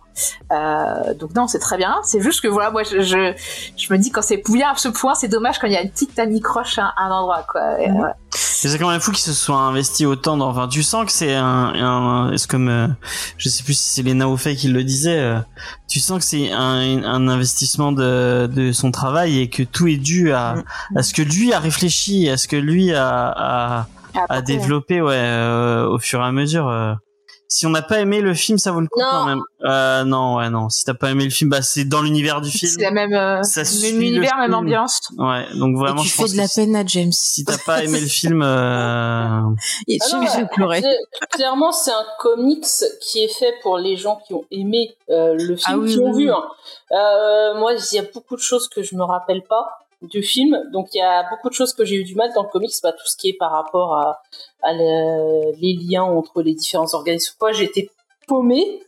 Euh, 0.52 1.14
donc 1.14 1.34
non, 1.34 1.46
c'est 1.46 1.58
très 1.58 1.76
bien. 1.76 1.96
C'est 2.04 2.20
juste 2.20 2.40
que 2.40 2.48
voilà, 2.48 2.70
moi 2.70 2.82
je, 2.82 3.00
je, 3.00 3.34
je 3.76 3.92
me 3.92 3.98
dis 3.98 4.10
quand 4.10 4.22
c'est 4.22 4.42
bien 4.50 4.70
à 4.72 4.76
ce 4.76 4.88
point, 4.88 5.14
c'est 5.14 5.28
dommage 5.28 5.58
quand 5.58 5.66
il 5.66 5.72
y 5.72 5.76
a 5.76 5.82
une 5.82 5.90
petite 5.90 6.18
anicroche 6.18 6.78
à 6.78 6.92
un 6.98 7.10
endroit 7.10 7.44
quoi. 7.50 7.80
Et, 7.80 7.90
voilà. 7.90 8.16
C'est 8.34 8.78
quand 8.78 8.90
même 8.90 9.00
fou 9.00 9.10
qu'ils 9.10 9.24
se 9.24 9.32
soient 9.32 9.56
investis 9.56 10.06
autant 10.06 10.36
dans. 10.36 10.48
Enfin, 10.48 10.68
tu 10.68 10.82
sens 10.84 11.04
que 11.04 11.10
c'est 11.12 11.34
un, 11.34 11.72
un 11.74 12.32
est-ce 12.32 12.46
comme 12.46 12.68
euh, 12.68 12.86
je 13.36 13.48
sais 13.48 13.64
plus 13.64 13.74
si 13.74 13.94
c'est 13.94 14.02
les 14.02 14.14
Naofei 14.14 14.54
qui 14.54 14.68
le 14.68 14.84
disaient. 14.84 15.18
euh, 15.18 15.38
tu 15.88 15.98
sens 16.00 16.18
que 16.18 16.24
c'est 16.24 16.52
un, 16.52 17.02
un 17.04 17.28
investissement 17.28 17.90
de, 17.92 18.46
de 18.46 18.70
son 18.72 18.90
travail 18.92 19.40
et 19.40 19.50
que 19.50 19.62
tout 19.64 19.88
est 19.88 19.96
dû 19.96 20.32
à, 20.32 20.54
à 20.96 21.02
ce 21.02 21.12
que 21.12 21.22
lui 21.22 21.52
a 21.52 21.58
réfléchi, 21.58 22.28
à 22.30 22.36
ce 22.36 22.46
que 22.48 22.56
lui 22.56 22.94
a, 22.94 23.28
a, 23.36 23.86
Ah, 24.14 24.20
a 24.20 24.26
pourquoi 24.26 24.40
développé, 24.42 25.00
ouais, 25.02 25.14
euh, 25.16 25.88
au 25.88 25.98
fur 25.98 26.20
et 26.20 26.24
à 26.24 26.32
mesure. 26.32 26.68
euh. 26.68 26.94
Si 27.48 27.66
on 27.66 27.70
n'a 27.70 27.82
pas 27.82 28.00
aimé 28.00 28.22
le 28.22 28.32
film, 28.32 28.56
ça 28.56 28.72
vaut 28.72 28.80
le 28.80 28.86
coup 28.88 28.98
Non. 28.98 29.06
quand 29.10 29.26
même. 29.26 29.42
Euh, 29.66 30.04
non, 30.04 30.36
ouais, 30.36 30.48
non. 30.48 30.70
Si 30.70 30.84
t'as 30.86 30.94
pas 30.94 31.10
aimé 31.10 31.24
le 31.24 31.30
film, 31.30 31.50
bah 31.50 31.60
c'est 31.60 31.84
dans 31.84 32.00
l'univers 32.00 32.40
du 32.40 32.50
film. 32.50 32.72
C'est 32.72 32.80
la 32.82 32.90
même, 32.90 33.12
euh, 33.12 33.42
Ça 33.42 33.60
même 33.82 34.00
univers, 34.00 34.36
même 34.36 34.44
film. 34.44 34.54
ambiance. 34.54 35.00
Ouais, 35.18 35.44
donc 35.56 35.76
vraiment. 35.76 36.00
et 36.00 36.04
tu 36.04 36.08
je 36.08 36.14
fais 36.14 36.22
pense 36.22 36.32
de 36.32 36.36
la 36.38 36.48
peine 36.48 36.74
à 36.76 36.82
James. 36.86 37.12
Si 37.12 37.44
t'as 37.44 37.58
pas 37.58 37.84
aimé 37.84 38.00
le 38.00 38.06
film, 38.06 38.40
euh, 38.42 39.40
Et 39.88 39.98
Ah 40.00 40.16
non, 40.16 40.20
ouais. 40.22 40.46
pleurer. 40.50 40.80
Cla- 40.80 41.26
Clairement, 41.30 41.72
c'est 41.72 41.90
un 41.90 42.06
comics 42.20 42.64
qui 43.02 43.22
est 43.22 43.28
fait 43.38 43.52
pour 43.62 43.76
les 43.76 43.96
gens 43.98 44.18
qui 44.26 44.32
ont 44.32 44.44
aimé 44.50 44.96
euh, 45.10 45.34
le 45.34 45.56
film, 45.56 45.58
Ah 45.66 45.76
oui, 45.76 45.92
qui 45.92 45.98
ont 46.00 46.10
oui, 46.10 46.24
vu. 46.24 46.30
oui. 46.30 46.34
hein. 46.34 46.44
Euh, 46.96 47.58
moi, 47.58 47.74
il 47.74 47.96
y 47.96 47.98
a 47.98 48.04
beaucoup 48.14 48.36
de 48.36 48.40
choses 48.40 48.66
que 48.70 48.82
je 48.82 48.96
me 48.96 49.04
rappelle 49.04 49.42
pas 49.46 49.66
du 50.08 50.22
film, 50.22 50.58
donc 50.72 50.88
il 50.94 50.98
y 50.98 51.02
a 51.02 51.28
beaucoup 51.30 51.48
de 51.48 51.54
choses 51.54 51.74
que 51.74 51.84
j'ai 51.84 51.96
eu 51.96 52.04
du 52.04 52.14
mal 52.14 52.30
dans 52.34 52.42
le 52.42 52.48
comics, 52.48 52.72
pas 52.82 52.92
tout 52.92 53.06
ce 53.06 53.16
qui 53.16 53.30
est 53.30 53.36
par 53.38 53.52
rapport 53.52 53.96
à, 53.96 54.22
à 54.62 54.72
le- 54.72 55.52
les 55.60 55.74
liens 55.74 56.02
entre 56.04 56.42
les 56.42 56.54
différents 56.54 56.92
organismes. 56.94 57.34
Quoi, 57.38 57.52
j'ai 57.52 57.64
été 57.64 57.90
paumée. 58.26 58.82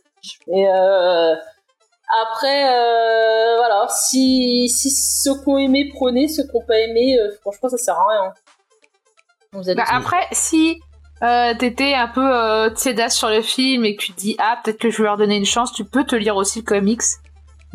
Et 0.47 0.67
euh, 0.67 1.35
après, 2.21 2.69
euh, 2.73 3.55
voilà, 3.57 3.87
si, 3.89 4.69
si 4.69 4.89
ceux 4.91 5.35
qui 5.35 5.47
ont 5.49 5.57
aimé 5.57 5.89
prenaient, 5.93 6.27
ceux 6.27 6.43
qui 6.43 6.55
n'ont 6.55 6.65
pas 6.65 6.79
aimé, 6.79 7.17
euh, 7.19 7.31
franchement, 7.41 7.69
ça 7.69 7.77
sert 7.77 7.95
à 7.99 8.07
rien. 8.07 8.33
Vous 9.53 9.73
Bah, 9.75 9.83
après, 9.87 10.27
si 10.31 10.79
euh, 11.23 11.53
t'étais 11.57 11.93
un 11.93 12.07
peu 12.07 12.21
euh, 12.21 12.75
sur 13.09 13.29
le 13.29 13.41
film 13.41 13.85
et 13.85 13.95
que 13.95 14.01
tu 14.01 14.13
te 14.13 14.19
dis 14.19 14.35
ah 14.37 14.59
peut-être 14.63 14.77
que 14.77 14.89
je 14.89 14.97
vais 14.97 15.05
leur 15.05 15.17
donner 15.17 15.37
une 15.37 15.45
chance, 15.45 15.71
tu 15.71 15.85
peux 15.85 16.03
te 16.03 16.15
lire 16.15 16.35
aussi 16.35 16.59
le 16.59 16.65
comics. 16.65 17.01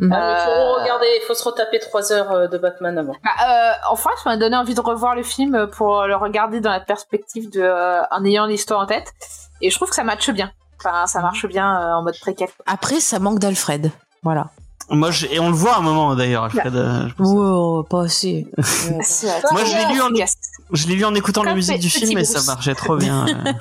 Mhm. 0.01 0.13
Ah, 0.13 0.17
mais 0.19 0.53
Euh, 0.53 0.75
faut 0.75 0.81
regarder, 0.83 1.07
il 1.23 1.25
faut 1.27 1.35
se 1.35 1.45
retaper 1.45 1.79
3 1.79 2.13
heures 2.13 2.33
euh, 2.33 2.47
de 2.49 2.57
Batman 2.59 2.97
avant. 2.99 3.15
Bah, 3.23 3.31
euh, 3.49 3.73
enfin, 3.91 4.11
ça 4.23 4.31
m'a 4.31 4.37
donné 4.37 4.57
envie 4.57 4.75
de 4.75 4.81
revoir 4.81 5.15
le 5.15 5.23
film 5.23 5.69
pour 5.77 6.05
le 6.07 6.17
regarder 6.17 6.61
dans 6.61 6.71
la 6.71 6.81
perspective 6.81 7.51
de 7.51 7.61
euh, 7.61 8.01
en 8.11 8.25
ayant 8.25 8.47
l'histoire 8.47 8.81
en 8.81 8.87
tête. 8.87 9.13
Et 9.61 9.71
je 9.71 9.77
trouve 9.77 9.91
que 9.91 9.95
ça 9.95 10.05
matche 10.05 10.31
bien. 10.31 10.51
Enfin, 10.79 11.07
ça 11.07 11.21
marche 11.21 11.47
bien 11.47 11.81
euh, 11.81 11.93
en 11.97 12.03
mode 12.03 12.19
préquel. 12.19 12.49
Après, 12.67 12.99
ça 13.01 13.19
manque 13.19 13.39
d'Alfred. 13.39 13.91
Voilà. 14.23 14.47
moi, 14.89 15.11
je- 15.11 15.27
et 15.27 15.39
on 15.39 15.49
le 15.51 15.55
voit 15.55 15.75
à 15.75 15.79
un 15.79 15.83
moment 15.83 16.15
d'ailleurs, 16.15 16.45
Alfred. 16.45 16.75
euh, 16.75 17.09
je 17.09 17.15
pense. 17.15 17.29
Oh, 17.35 17.83
pas 17.91 18.05
assez. 18.05 18.47
Moi, 18.57 19.65
je 19.65 19.77
l'ai 19.77 19.95
lu 19.95 20.01
en- 20.01 20.09
Yes. 20.15 20.35
Je 20.73 20.87
l'ai 20.89 20.95
lu 20.95 21.05
en 21.05 21.15
écoutant 21.15 21.43
la 21.43 21.51
Comme 21.51 21.57
musique 21.57 21.79
du 21.81 21.91
film 21.91 22.17
et 22.19 22.25
ça 22.25 22.41
marchait 22.51 22.75
trop 22.75 22.97
bien. 22.97 23.27
euh. 23.47 23.53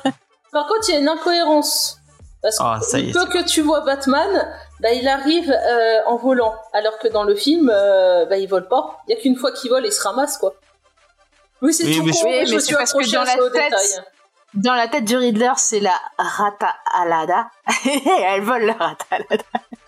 Par 0.53 0.65
contre, 0.67 0.87
il 0.87 0.93
y 0.93 0.97
a 0.97 0.99
une 1.01 1.09
incohérence. 1.09 1.97
Parce 2.41 2.57
que 2.57 2.85
ça 2.85 2.99
y 2.99 3.09
est, 3.09 3.11
peu 3.11 3.25
que 3.25 3.43
tu 3.45 3.61
vois 3.61 3.81
Batman, 3.81 4.47
bah, 4.79 4.91
il 4.93 5.07
arrive 5.07 5.51
euh, 5.51 5.99
en 6.07 6.15
volant. 6.17 6.55
Alors 6.73 6.97
que 6.99 7.07
dans 7.07 7.23
le 7.23 7.35
film, 7.35 7.69
euh, 7.73 8.25
bah, 8.25 8.37
il 8.37 8.47
vole 8.47 8.67
pas. 8.67 8.99
Il 9.07 9.15
y 9.15 9.17
a 9.17 9.21
qu'une 9.21 9.35
fois 9.35 9.51
qu'il 9.51 9.69
vole, 9.69 9.85
il 9.85 9.91
se 9.91 10.01
ramasse, 10.01 10.37
quoi. 10.37 10.53
Oui, 11.61 11.73
c'est 11.73 11.85
Oui, 11.85 11.97
tout 11.97 12.03
mais 12.05 12.11
con, 12.11 12.17
je- 12.21 12.25
Oui, 12.25 12.51
mais 12.53 12.59
suis 12.59 12.75
parce 12.75 12.93
que 12.93 13.11
dans 13.13 13.23
la 13.23 13.33
tête- 13.35 13.51
détail. 13.51 14.03
Dans 14.55 14.73
la 14.73 14.87
tête 14.87 15.05
du 15.05 15.15
Riddler, 15.15 15.51
c'est 15.57 15.79
la 15.79 15.93
rata 16.17 16.73
alada. 16.95 17.49
Elle 18.25 18.41
vole 18.41 18.63
la 18.65 18.73
rata 18.73 19.05
alada. 19.11 19.43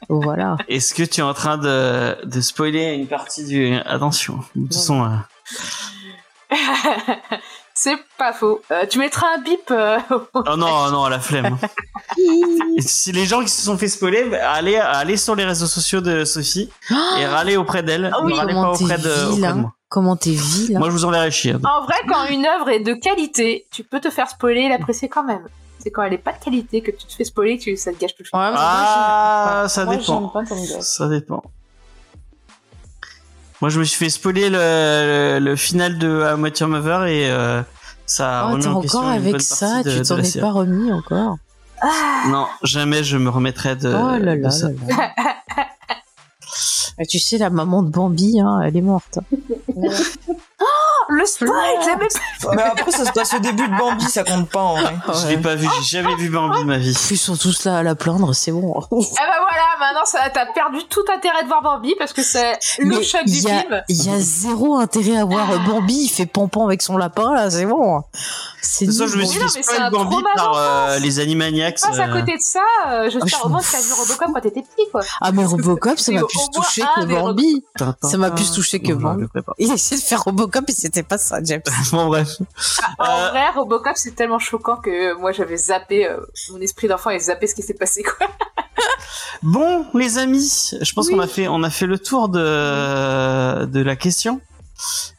Voilà. 0.10 0.58
Est-ce 0.68 0.94
que 0.94 1.02
tu 1.04 1.22
es 1.22 1.24
en 1.24 1.34
train 1.34 1.58
de, 1.58 2.24
de 2.26 2.42
spoiler 2.42 2.94
une 2.94 3.08
partie 3.08 3.44
du... 3.46 3.74
Attention, 3.86 4.40
de 4.56 4.64
toute 4.68 4.74
façon... 4.76 5.04
euh, 5.04 6.56
c'est 7.84 7.98
pas 8.18 8.32
faux. 8.34 8.62
Euh, 8.72 8.86
tu 8.88 9.00
mettras 9.00 9.28
un 9.38 9.42
bip. 9.42 9.70
euh, 9.72 9.98
Oh 10.34 10.56
non, 10.56 10.90
non, 10.92 11.08
la 11.08 11.20
flemme. 11.20 11.58
Si 12.80 13.12
les 13.12 13.26
gens 13.26 13.42
qui 13.42 13.50
se 13.50 13.62
sont 13.64 13.78
fait 13.78 13.88
spoiler, 13.88 14.26
bah, 14.30 14.52
allez, 14.52 14.76
allez 14.78 15.18
sur 15.18 15.36
les 15.36 15.46
réseaux 15.46 15.66
sociaux 15.68 16.02
de 16.02 16.26
Sophie 16.26 16.70
et 17.20 17.26
râlez 17.26 17.58
auprès 17.58 17.84
d'elle. 17.84 18.12
Ah 18.14 18.20
ne 18.22 18.26
oui, 18.26 18.34
râlez 18.34 18.54
pas 18.54 18.62
comment 18.62 18.74
t'es 18.76 18.84
auprès 18.84 18.98
de, 18.98 19.10
auprès 19.10 19.26
de 19.30 19.36
vilain. 19.36 19.54
moi. 19.56 19.74
Comment 19.90 20.16
t'es 20.16 20.32
vilain. 20.32 20.80
Moi, 20.80 20.90
je 20.90 20.94
vous 20.94 21.06
enverrai 21.06 21.32
chier. 21.32 21.56
En 21.56 21.84
vrai, 21.84 21.96
quand 22.08 22.26
une 22.30 22.46
œuvre 22.46 22.70
est 22.70 22.80
de 22.80 22.94
qualité, 22.94 23.68
tu 23.72 23.84
peux 23.84 24.00
te 24.00 24.10
faire 24.10 24.30
spoiler 24.30 24.62
et 24.62 24.70
l'apprécier 24.70 25.10
quand 25.10 25.24
même. 25.24 25.46
C'est 25.80 25.90
quand 25.92 26.04
elle 26.04 26.14
est 26.14 26.18
pas 26.18 26.34
de 26.34 26.44
qualité 26.44 26.82
que 26.82 26.92
tu 26.92 27.06
te 27.08 27.14
fais 27.14 27.24
spoiler 27.24 27.58
que 27.58 27.64
tu- 27.64 27.78
ça 27.78 27.92
te 27.92 27.98
gâche 27.98 28.12
tout 28.16 28.24
le 28.24 28.26
film. 28.26 28.42
Ouais, 28.42 28.50
mais 28.52 28.56
Ah, 28.60 29.66
ça 29.68 29.86
moi, 29.86 29.96
dépend. 29.96 30.28
pas 30.28 30.44
ton 30.46 30.56
gars. 30.56 30.82
Ça 30.82 31.08
dépend. 31.08 31.44
Moi, 33.62 33.70
je 33.70 33.80
me 33.80 33.84
suis 33.84 33.98
fait 33.98 34.10
spoiler 34.10 34.50
le, 34.50 34.58
le, 34.58 35.40
le 35.40 35.56
final 35.56 35.98
de 35.98 36.36
Met 36.36 36.54
Your 36.60 36.70
Mother 36.70 37.06
et 37.06 37.30
euh, 37.32 37.62
ça 38.08 38.42
a 38.42 38.46
Oh, 38.48 38.52
remis 38.54 38.64
t'es 38.64 38.68
en 38.70 38.82
question 38.82 39.00
encore 39.00 39.12
une 39.12 39.18
avec 39.18 39.32
bonne 39.34 39.40
ça, 39.42 39.84
de, 39.84 39.92
tu 39.92 40.02
t'en 40.02 40.18
es 40.18 40.40
pas 40.40 40.52
remis 40.52 40.92
encore. 40.92 41.38
Non, 42.30 42.48
jamais 42.64 43.04
je 43.04 43.18
me 43.18 43.30
remettrai 43.30 43.76
de, 43.76 43.90
oh 43.90 44.18
là 44.18 44.36
de 44.36 44.42
là 44.42 44.50
ça. 44.52 44.68
là 44.70 44.74
là. 44.98 45.12
Ah, 45.58 45.66
tu 47.10 47.20
sais, 47.20 47.38
la 47.38 47.50
maman 47.50 47.84
de 47.84 47.90
Bambi, 47.90 48.40
hein, 48.40 48.62
elle 48.64 48.76
est 48.76 48.82
morte. 48.82 49.20
Le 51.10 51.26
spoil, 51.26 51.84
jamais 51.84 52.08
Mais 52.56 52.62
après, 52.62 52.92
ça 52.92 53.06
se 53.06 53.12
passe 53.12 53.34
au 53.34 53.40
début 53.40 53.68
de 53.68 53.78
Bambi, 53.78 54.06
ça 54.06 54.24
compte 54.24 54.50
pas 54.50 54.62
en 54.62 54.76
vrai. 54.76 54.96
Je 55.22 55.28
l'ai 55.28 55.38
pas 55.38 55.56
vu, 55.56 55.68
j'ai 55.80 56.02
jamais 56.02 56.16
vu 56.16 56.30
Bambi 56.30 56.60
de 56.60 56.66
ma 56.66 56.78
vie. 56.78 56.96
Ils 57.12 57.18
sont 57.18 57.36
tous 57.36 57.66
là 57.66 57.80
à 57.80 57.84
la 57.84 57.96
plaindre, 57.96 58.34
c'est 58.34 58.52
bon. 58.52 58.80
Ah 58.80 58.88
bah 58.92 59.40
voilà, 59.42 59.64
maintenant 59.80 60.06
ça 60.06 60.30
t'as 60.34 60.46
perdu 60.46 60.80
tout 60.90 61.04
intérêt 61.14 61.44
de 61.44 61.48
voir 61.48 61.62
Bambi 61.62 61.96
parce 61.98 62.14
que 62.14 62.24
c'est 62.24 62.58
le 62.80 63.02
choc 63.02 63.26
du 63.26 63.32
il 63.34 63.44
y 63.44 63.52
a, 63.52 63.60
film. 63.60 63.84
il 63.90 64.06
y 64.06 64.10
a 64.10 64.20
zéro 64.20 64.78
intérêt 64.78 65.18
à 65.18 65.26
voir 65.26 65.48
Bambi, 65.66 66.04
il 66.04 66.10
fait 66.10 66.26
pampan 66.26 66.66
avec 66.66 66.82
son 66.82 66.96
lapin, 66.96 67.34
là, 67.34 67.50
c'est 67.50 67.66
bon. 67.66 68.04
C'est 68.64 68.86
De 68.86 68.92
toute 68.92 69.00
façon, 69.00 69.14
je 69.14 69.18
me 69.18 69.26
suis 69.26 69.40
fait 69.40 69.64
spoil 69.64 69.92
trauma 69.92 70.30
par 70.36 70.56
euh, 70.56 71.00
les 71.00 71.20
Animaniacs. 71.20 71.80
Passe 71.82 71.98
à 71.98 72.04
euh, 72.08 72.20
côté 72.20 72.34
de 72.38 72.42
ça, 72.42 72.60
euh, 72.90 73.06
je 73.06 73.20
j'espère 73.20 73.46
au 73.46 73.50
moins 73.50 73.58
m'en 73.60 73.64
que 73.64 73.72
t'as 73.72 73.82
vu 73.82 73.92
Robocop 73.94 74.28
quand 74.34 74.42
t'étais 74.42 74.62
petit 74.62 74.90
quoi. 74.92 75.02
Ah, 75.20 75.32
mais 75.32 75.44
Robocop, 75.46 75.98
ça 75.98 76.06
C'est 76.06 76.12
m'a 76.14 76.22
au 76.22 76.28
plus 76.28 76.38
moins 76.38 76.48
touché 76.54 76.82
que 76.82 77.06
Bambi. 77.06 77.66
Ça 78.04 78.18
m'a 78.18 78.32
plus 78.32 78.52
touché 78.52 78.80
que 78.80 78.94
Bambi. 78.94 79.26
pas. 79.34 79.54
Il 79.58 79.72
a 79.72 79.74
essayé 79.74 80.00
de 80.00 80.06
faire 80.06 80.24
Robocop 80.24 80.64
et 80.70 80.74
c'était 80.74 81.04
pas 81.04 81.18
ça, 81.18 81.40
James. 81.44 81.62
Bon, 81.92 82.06
bref. 82.08 82.30
En 83.00 83.04
Euh, 83.06 83.30
vrai, 83.32 83.50
Robocop 83.56 83.94
c'est 83.96 84.16
tellement 84.16 84.40
choquant 84.40 84.78
que 84.78 85.14
moi 85.20 85.32
j'avais 85.32 85.58
zappé, 85.58 86.08
euh, 86.08 86.18
mon 86.52 86.62
esprit 86.62 86.88
d'enfant 86.88 87.10
et 87.10 87.20
zappé 87.20 87.48
ce 87.48 87.56
qui 87.56 87.64
s'est 87.64 87.74
passé 87.74 88.04
quoi. 88.04 88.28
Bon, 89.44 89.86
les 89.96 90.18
amis, 90.18 90.72
je 90.82 90.94
pense 90.94 91.08
Oui. 91.08 91.14
qu'on 91.14 91.20
a 91.20 91.28
fait, 91.28 91.48
on 91.48 91.64
a 91.64 91.70
fait 91.70 91.88
le 91.88 91.98
tour 91.98 92.30
de, 92.30 93.66
de 93.66 93.80
la 93.82 93.96
question. 93.96 94.40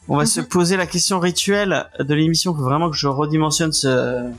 On 0.07 0.17
va 0.17 0.25
se 0.25 0.41
Mhm. 0.41 0.47
poser 0.47 0.77
la 0.77 0.85
question 0.87 1.19
rituelle 1.19 1.89
de 1.99 2.13
l'émission. 2.13 2.53
Faut 2.53 2.63
vraiment 2.63 2.89
que 2.89 2.97
je 2.97 3.07
redimensionne 3.07 3.71
ce, 3.71 4.29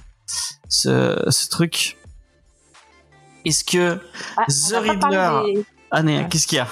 ce, 0.69 1.25
ce 1.31 1.49
truc. 1.49 1.97
est-ce 3.45 3.65
que 3.65 3.99
Ah, 4.37 4.45
The 4.47 4.75
Riddler- 4.77 5.55
des- 5.55 5.65
ah 5.91 6.03
Néa, 6.03 6.25
qu'est-ce 6.25 6.47
qu'il 6.47 6.57
y 6.57 6.61
a? 6.61 6.69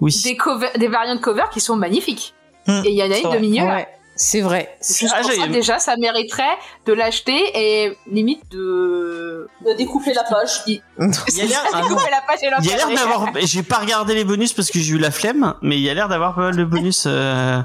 Oui. 0.00 0.16
des, 0.24 0.36
cover- 0.36 0.76
des 0.78 0.88
variants 0.88 1.14
de 1.16 1.20
cover 1.20 1.44
qui 1.52 1.60
sont 1.60 1.76
magnifiques. 1.76 2.34
Hmm, 2.66 2.82
Et 2.84 2.90
il 2.90 2.96
y 2.96 3.02
en 3.02 3.10
a 3.10 3.16
une 3.18 3.30
de 3.32 3.38
milieu. 3.38 3.64
là. 3.64 3.74
Ouais, 3.76 3.88
c'est 4.18 4.40
vrai. 4.42 4.76
Juste 4.86 5.14
Ah, 5.16 5.22
pour 5.22 5.30
ça, 5.32 5.46
déjà, 5.46 5.78
ça 5.78 5.96
mériterait 5.96 6.42
de 6.86 6.92
l'acheter 6.92 7.40
et 7.54 7.96
limite 8.10 8.42
de. 8.50 9.48
De 9.64 9.72
découper 9.76 10.12
la 10.12 10.24
page. 10.24 10.50
Il 10.66 10.74
y 10.74 11.40
a 11.40 11.44
l'air- 11.46 11.64
ah 11.72 12.94
d'avoir. 12.94 13.32
J'ai 13.42 13.62
pas 13.62 13.78
regardé 13.78 14.14
les 14.14 14.24
bonus 14.24 14.52
parce 14.52 14.70
que 14.70 14.78
j'ai 14.78 14.94
eu 14.94 14.98
la 14.98 15.10
flemme, 15.10 15.54
mais 15.62 15.76
il 15.76 15.82
y 15.82 15.88
a 15.88 15.94
l'air 15.94 16.08
d'avoir 16.08 16.34
pas 16.34 16.42
mal 16.42 16.56
de 16.56 16.64
bonus. 16.64 17.04
Euh... 17.06 17.60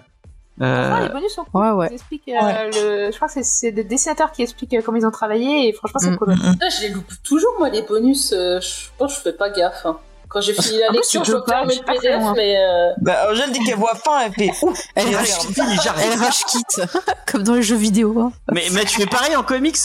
euh, 0.62 1.00
les 1.02 1.10
bonus 1.10 1.34
sont 1.34 1.44
cool. 1.46 1.62
Ouais, 1.62 1.72
ouais. 1.72 1.90
Ils 2.28 2.34
euh, 2.36 2.70
le... 3.08 3.12
Je 3.12 3.16
crois 3.16 3.28
que 3.28 3.34
c'est- 3.42 3.72
des 3.72 3.84
dessinateurs 3.84 4.32
qui 4.32 4.44
expliquent 4.44 4.76
euh, 4.76 4.82
comment 4.86 4.98
ils 4.98 5.06
ont 5.06 5.12
travaillé 5.12 5.68
et 5.68 5.74
franchement, 5.74 6.00
c'est 6.00 6.12
Mm, 6.12 6.18
cool. 6.18 6.30
Mm, 6.30 6.34
mm. 6.52 6.56
Ah, 6.62 6.70
je 6.70 6.82
les 6.82 6.90
loupe 6.90 7.12
toujours, 7.24 7.52
moi, 7.60 7.70
les 7.70 7.82
bonus. 7.82 8.30
je 8.32 8.88
pense 8.98 9.14
que 9.14 9.18
je 9.18 9.24
fais 9.24 9.34
pas 9.34 9.50
gaffe. 9.50 9.86
hein. 9.86 9.98
Quand 10.34 10.42
j'ai 10.42 10.54
fini 10.56 10.80
la 10.80 10.90
lecture, 10.90 11.24
je 11.24 11.32
c'est 11.32 11.38
le 11.38 11.86
PDF, 11.86 12.24
mais. 12.36 12.58
euh, 12.58 12.92
Bah, 13.02 13.28
Angèle, 13.30 13.52
dès 13.52 13.60
qu'elle 13.60 13.76
voit 13.78 13.94
fin, 13.96 14.20
elle 14.26 14.34
fait 14.34 14.52
Ouh, 14.64 14.74
Elle 14.96 15.16
rush, 15.16 16.44
kit, 16.48 16.64
comme 17.32 17.44
dans 17.44 17.54
les 17.54 17.62
jeux 17.64 17.76
vidéo. 17.76 18.20
hein. 18.20 18.32
Mais, 18.52 18.64
mais 18.72 18.84
tu 18.86 19.00
fais 19.00 19.06
pareil 19.06 19.36
en 19.36 19.44
comics 19.44 19.78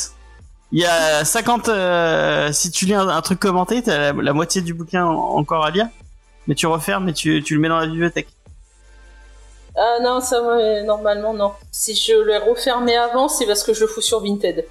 Il 0.72 0.80
y 0.80 0.86
a 0.86 1.24
50. 1.24 1.68
euh, 1.68 2.51
si 2.53 2.70
tu 2.70 2.86
lis 2.86 2.94
un, 2.94 3.09
un 3.09 3.20
truc 3.20 3.38
commenté, 3.40 3.82
t'as 3.82 3.99
la, 3.99 4.22
la 4.22 4.32
moitié 4.32 4.62
du 4.62 4.72
bouquin 4.72 5.05
en- 5.05 5.36
encore 5.36 5.64
à 5.66 5.70
lire, 5.70 5.88
mais 6.46 6.55
tu 6.55 6.66
refermes 6.66 7.09
et 7.11 7.12
tu, 7.12 7.42
tu 7.42 7.55
le 7.55 7.61
mets 7.61 7.68
dans 7.68 7.78
la 7.80 7.86
bibliothèque. 7.86 8.28
Ah 9.76 9.99
non, 10.03 10.20
ça, 10.20 10.42
ouais, 10.42 10.82
normalement, 10.82 11.34
non. 11.34 11.53
Si 11.70 11.94
je 11.94 12.14
l'ai 12.26 12.38
refermé 12.38 12.96
avant, 12.96 13.28
c'est 13.28 13.46
parce 13.46 13.62
que 13.62 13.72
je 13.74 13.82
le 13.82 13.86
fous 13.86 14.01
sur 14.01 14.20
Vinted. 14.20 14.64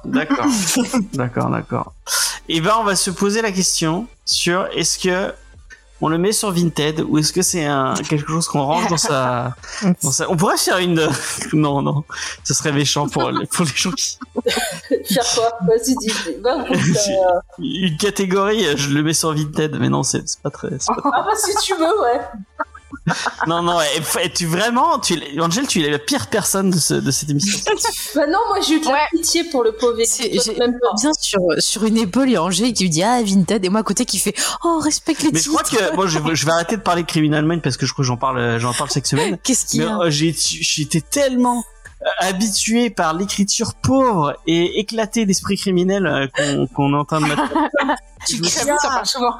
D'accord. 0.04 0.46
d'accord, 1.14 1.50
d'accord. 1.50 1.92
Et 2.48 2.60
ben, 2.60 2.74
on 2.80 2.84
va 2.84 2.96
se 2.96 3.10
poser 3.10 3.42
la 3.42 3.52
question 3.52 4.06
sur 4.24 4.66
est-ce 4.74 4.98
que 4.98 5.32
on 6.02 6.08
le 6.08 6.16
met 6.16 6.32
sur 6.32 6.50
Vinted 6.50 7.00
ou 7.06 7.18
est-ce 7.18 7.30
que 7.30 7.42
c'est 7.42 7.66
un 7.66 7.92
quelque 7.92 8.26
chose 8.26 8.48
qu'on 8.48 8.62
range 8.64 8.88
dans 8.88 8.96
sa, 8.96 9.54
dans 10.02 10.10
sa- 10.10 10.30
On 10.30 10.36
pourrait 10.36 10.56
faire 10.56 10.78
une. 10.78 11.06
non, 11.52 11.82
non, 11.82 12.04
ce 12.42 12.54
serait 12.54 12.72
méchant 12.72 13.06
pour 13.08 13.30
les, 13.30 13.46
pour 13.46 13.66
les 13.66 13.72
gens 13.74 13.90
qui. 13.92 14.18
Faire 15.12 15.24
quoi? 15.34 15.52
Vas-y, 15.68 15.94
dis. 15.96 16.10
Groupe, 16.42 16.70
euh, 16.70 17.40
Une 17.58 17.96
catégorie, 17.98 18.64
je 18.78 18.88
le 18.88 19.02
mets 19.02 19.12
sur 19.12 19.34
Vinted, 19.34 19.76
mais 19.78 19.90
non, 19.90 20.02
c'est 20.02 20.26
c'est 20.26 20.40
pas 20.40 20.48
très. 20.50 20.70
c'est 20.78 20.86
pas- 20.94 21.10
Ah 21.12 21.22
bah 21.26 21.32
si 21.36 21.54
tu 21.62 21.74
veux, 21.74 22.00
ouais. 22.02 22.20
Non, 23.46 23.62
non, 23.62 23.80
et, 23.80 24.24
et 24.24 24.30
tu 24.32 24.46
vraiment, 24.46 24.98
tu, 24.98 25.14
Angel, 25.40 25.66
tu 25.66 25.82
es 25.82 25.90
la 25.90 25.98
pire 25.98 26.26
personne 26.28 26.70
de, 26.70 26.78
ce, 26.78 26.94
de 26.94 27.10
cette 27.10 27.30
émission. 27.30 27.58
Bah 28.14 28.26
non, 28.26 28.38
moi 28.48 28.58
j'ai 28.66 28.74
eu 28.74 28.80
de 28.80 28.84
la 28.86 28.92
Ouais. 28.92 28.98
pitié 29.12 29.44
pour 29.44 29.62
le 29.64 29.72
pauvre 29.72 29.96
j'ai- 29.98 30.58
même 30.58 30.72
pas. 30.80 30.88
Bien 31.00 31.12
sur, 31.18 31.40
sur 31.58 31.84
une 31.84 31.96
épaule, 31.96 32.28
il 32.28 32.32
y 32.32 32.36
a 32.36 32.42
Angèle 32.42 32.72
qui 32.72 32.84
me 32.84 32.88
dit 32.90 33.02
Ah, 33.02 33.22
Vinted, 33.22 33.64
et 33.64 33.68
moi 33.68 33.80
à 33.80 33.82
côté 33.82 34.04
qui 34.04 34.18
fait 34.18 34.34
Oh, 34.64 34.80
respecte 34.82 35.22
les 35.22 35.30
Mais 35.32 35.40
je 35.40 35.48
crois 35.48 35.62
que 35.62 35.94
moi, 35.96 36.06
je, 36.06 36.18
je 36.34 36.46
vais 36.46 36.52
arrêter 36.52 36.76
de 36.76 36.82
parler 36.82 37.02
de 37.02 37.06
Criminal 37.08 37.44
Mind 37.44 37.62
parce 37.62 37.76
que 37.76 37.86
je 37.86 37.92
crois 37.92 38.02
que 38.02 38.06
j'en 38.06 38.16
parle, 38.16 38.58
j'en 38.58 38.72
parle 38.74 38.90
chaque 38.90 39.06
semaine. 39.06 39.38
Qu'est-ce 39.44 39.66
qu'il 39.66 39.80
y 39.82 39.84
a 39.84 39.98
euh, 40.00 40.10
j'ai, 40.10 40.34
j'étais 40.36 41.00
tellement 41.00 41.58
euh, 41.58 41.79
habitué 42.18 42.90
par 42.90 43.14
l'écriture 43.14 43.74
pauvre 43.74 44.34
et 44.46 44.78
éclatée 44.80 45.26
d'esprit 45.26 45.56
criminel 45.56 46.06
euh, 46.06 46.26
qu'on, 46.34 46.66
qu'on 46.66 46.92
est 46.94 46.96
en 46.96 47.04
train 47.04 47.20
de 47.20 47.26
mater. 47.26 47.42
Tu 48.26 48.38
crèves, 48.38 48.76
ça 48.82 48.88
parle 48.88 49.06
souvent. 49.06 49.32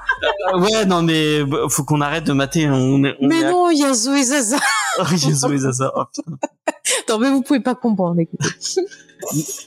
Euh, 0.54 0.58
ouais, 0.60 0.86
non, 0.86 1.02
mais 1.02 1.44
bah, 1.44 1.58
faut 1.68 1.84
qu'on 1.84 2.00
arrête 2.00 2.24
de 2.24 2.32
mater. 2.32 2.66
On 2.70 3.04
est, 3.04 3.14
on 3.20 3.28
Mais 3.28 3.40
est 3.40 3.44
à- 3.44 3.50
non, 3.50 3.68
il 3.70 3.78
y 3.78 3.84
a 3.84 3.92
Zoé 3.92 4.22
Zaza. 4.22 4.56
Oh. 4.98 5.02
Oh, 5.02 6.04
putain. 6.12 6.32
Non, 7.08 7.18
mais 7.18 7.28
vous 7.30 7.42
pouvez 7.42 7.60
pas 7.60 7.74
comprendre. 7.74 8.18
écoutez. 8.18 8.48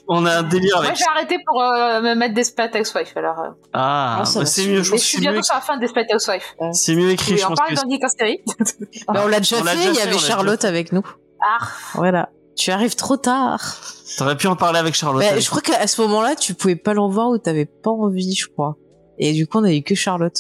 on 0.07 0.25
a 0.25 0.39
un 0.39 0.43
délire 0.43 0.75
Moi, 0.77 0.85
avec. 0.85 0.97
j'ai 0.97 1.05
arrêté 1.05 1.37
pour 1.45 1.61
euh, 1.61 2.01
me 2.01 2.13
mettre 2.15 2.33
Desperate 2.33 2.75
Housewife, 2.75 3.15
alors. 3.15 3.39
euh. 3.39 3.49
Ah, 3.71 4.21
Ah, 4.21 4.23
bah, 4.35 4.45
c'est 4.45 4.65
mieux. 4.67 4.83
Je 4.83 4.91
pense 4.91 4.99
je 4.99 5.05
suis 5.05 5.17
mieux, 5.19 5.31
bientôt 5.31 5.43
sur 5.43 5.55
la 5.55 5.61
fin 5.61 5.75
de 5.77 5.81
Desperate 5.81 6.07
Housewife. 6.13 6.55
c'est 6.73 6.95
mieux 6.95 7.11
écrit. 7.11 7.33
Oui, 7.33 7.37
Je 7.37 7.45
on 7.45 7.49
pense 7.49 7.59
parle 7.59 7.69
que 7.75 7.75
dans 7.75 7.89
Geek. 7.89 8.01
Bah, 9.07 9.21
on 9.23 9.27
l'a 9.27 9.39
déjà 9.39 9.57
On 9.61 9.63
fait, 9.63 9.75
il 9.75 9.95
y 9.95 9.99
on 9.99 10.03
avait 10.03 10.17
Charlotte 10.17 10.65
avec 10.65 10.91
nous. 10.91 11.03
Ah, 11.41 11.65
Voilà. 11.93 12.29
Tu 12.55 12.71
arrives 12.71 12.95
trop 12.95 13.17
tard. 13.17 13.77
t'aurais 14.17 14.37
pu 14.37 14.47
en 14.47 14.55
parler 14.55 14.79
avec 14.79 14.93
Charlotte. 14.93 15.23
Bah, 15.23 15.39
je 15.39 15.49
crois 15.49 15.61
qu'à 15.61 15.85
ce 15.87 16.01
moment-là, 16.01 16.35
tu 16.35 16.53
pouvais 16.53 16.75
pas 16.75 16.93
le 16.93 17.01
revoir 17.01 17.29
ou 17.29 17.37
t'avais 17.37 17.65
pas 17.65 17.89
envie, 17.91 18.35
je 18.35 18.47
crois. 18.47 18.75
Et 19.17 19.33
du 19.33 19.47
coup, 19.47 19.57
on 19.59 19.63
avait 19.63 19.77
eu 19.77 19.83
que 19.83 19.95
Charlotte. 19.95 20.37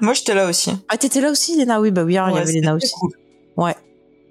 Moi, 0.00 0.12
j'étais 0.14 0.34
là 0.34 0.48
aussi. 0.48 0.70
Ah, 0.88 0.96
t'étais 0.96 1.20
là 1.20 1.30
aussi, 1.30 1.56
Léna? 1.56 1.80
Oui, 1.80 1.90
bah 1.90 2.02
oui, 2.04 2.16
alors, 2.16 2.30
il 2.30 2.32
y 2.32 2.34
Ouais, 2.36 2.42
avait 2.42 2.52
Léna 2.52 2.74
aussi. 2.74 2.92
cool. 2.92 3.10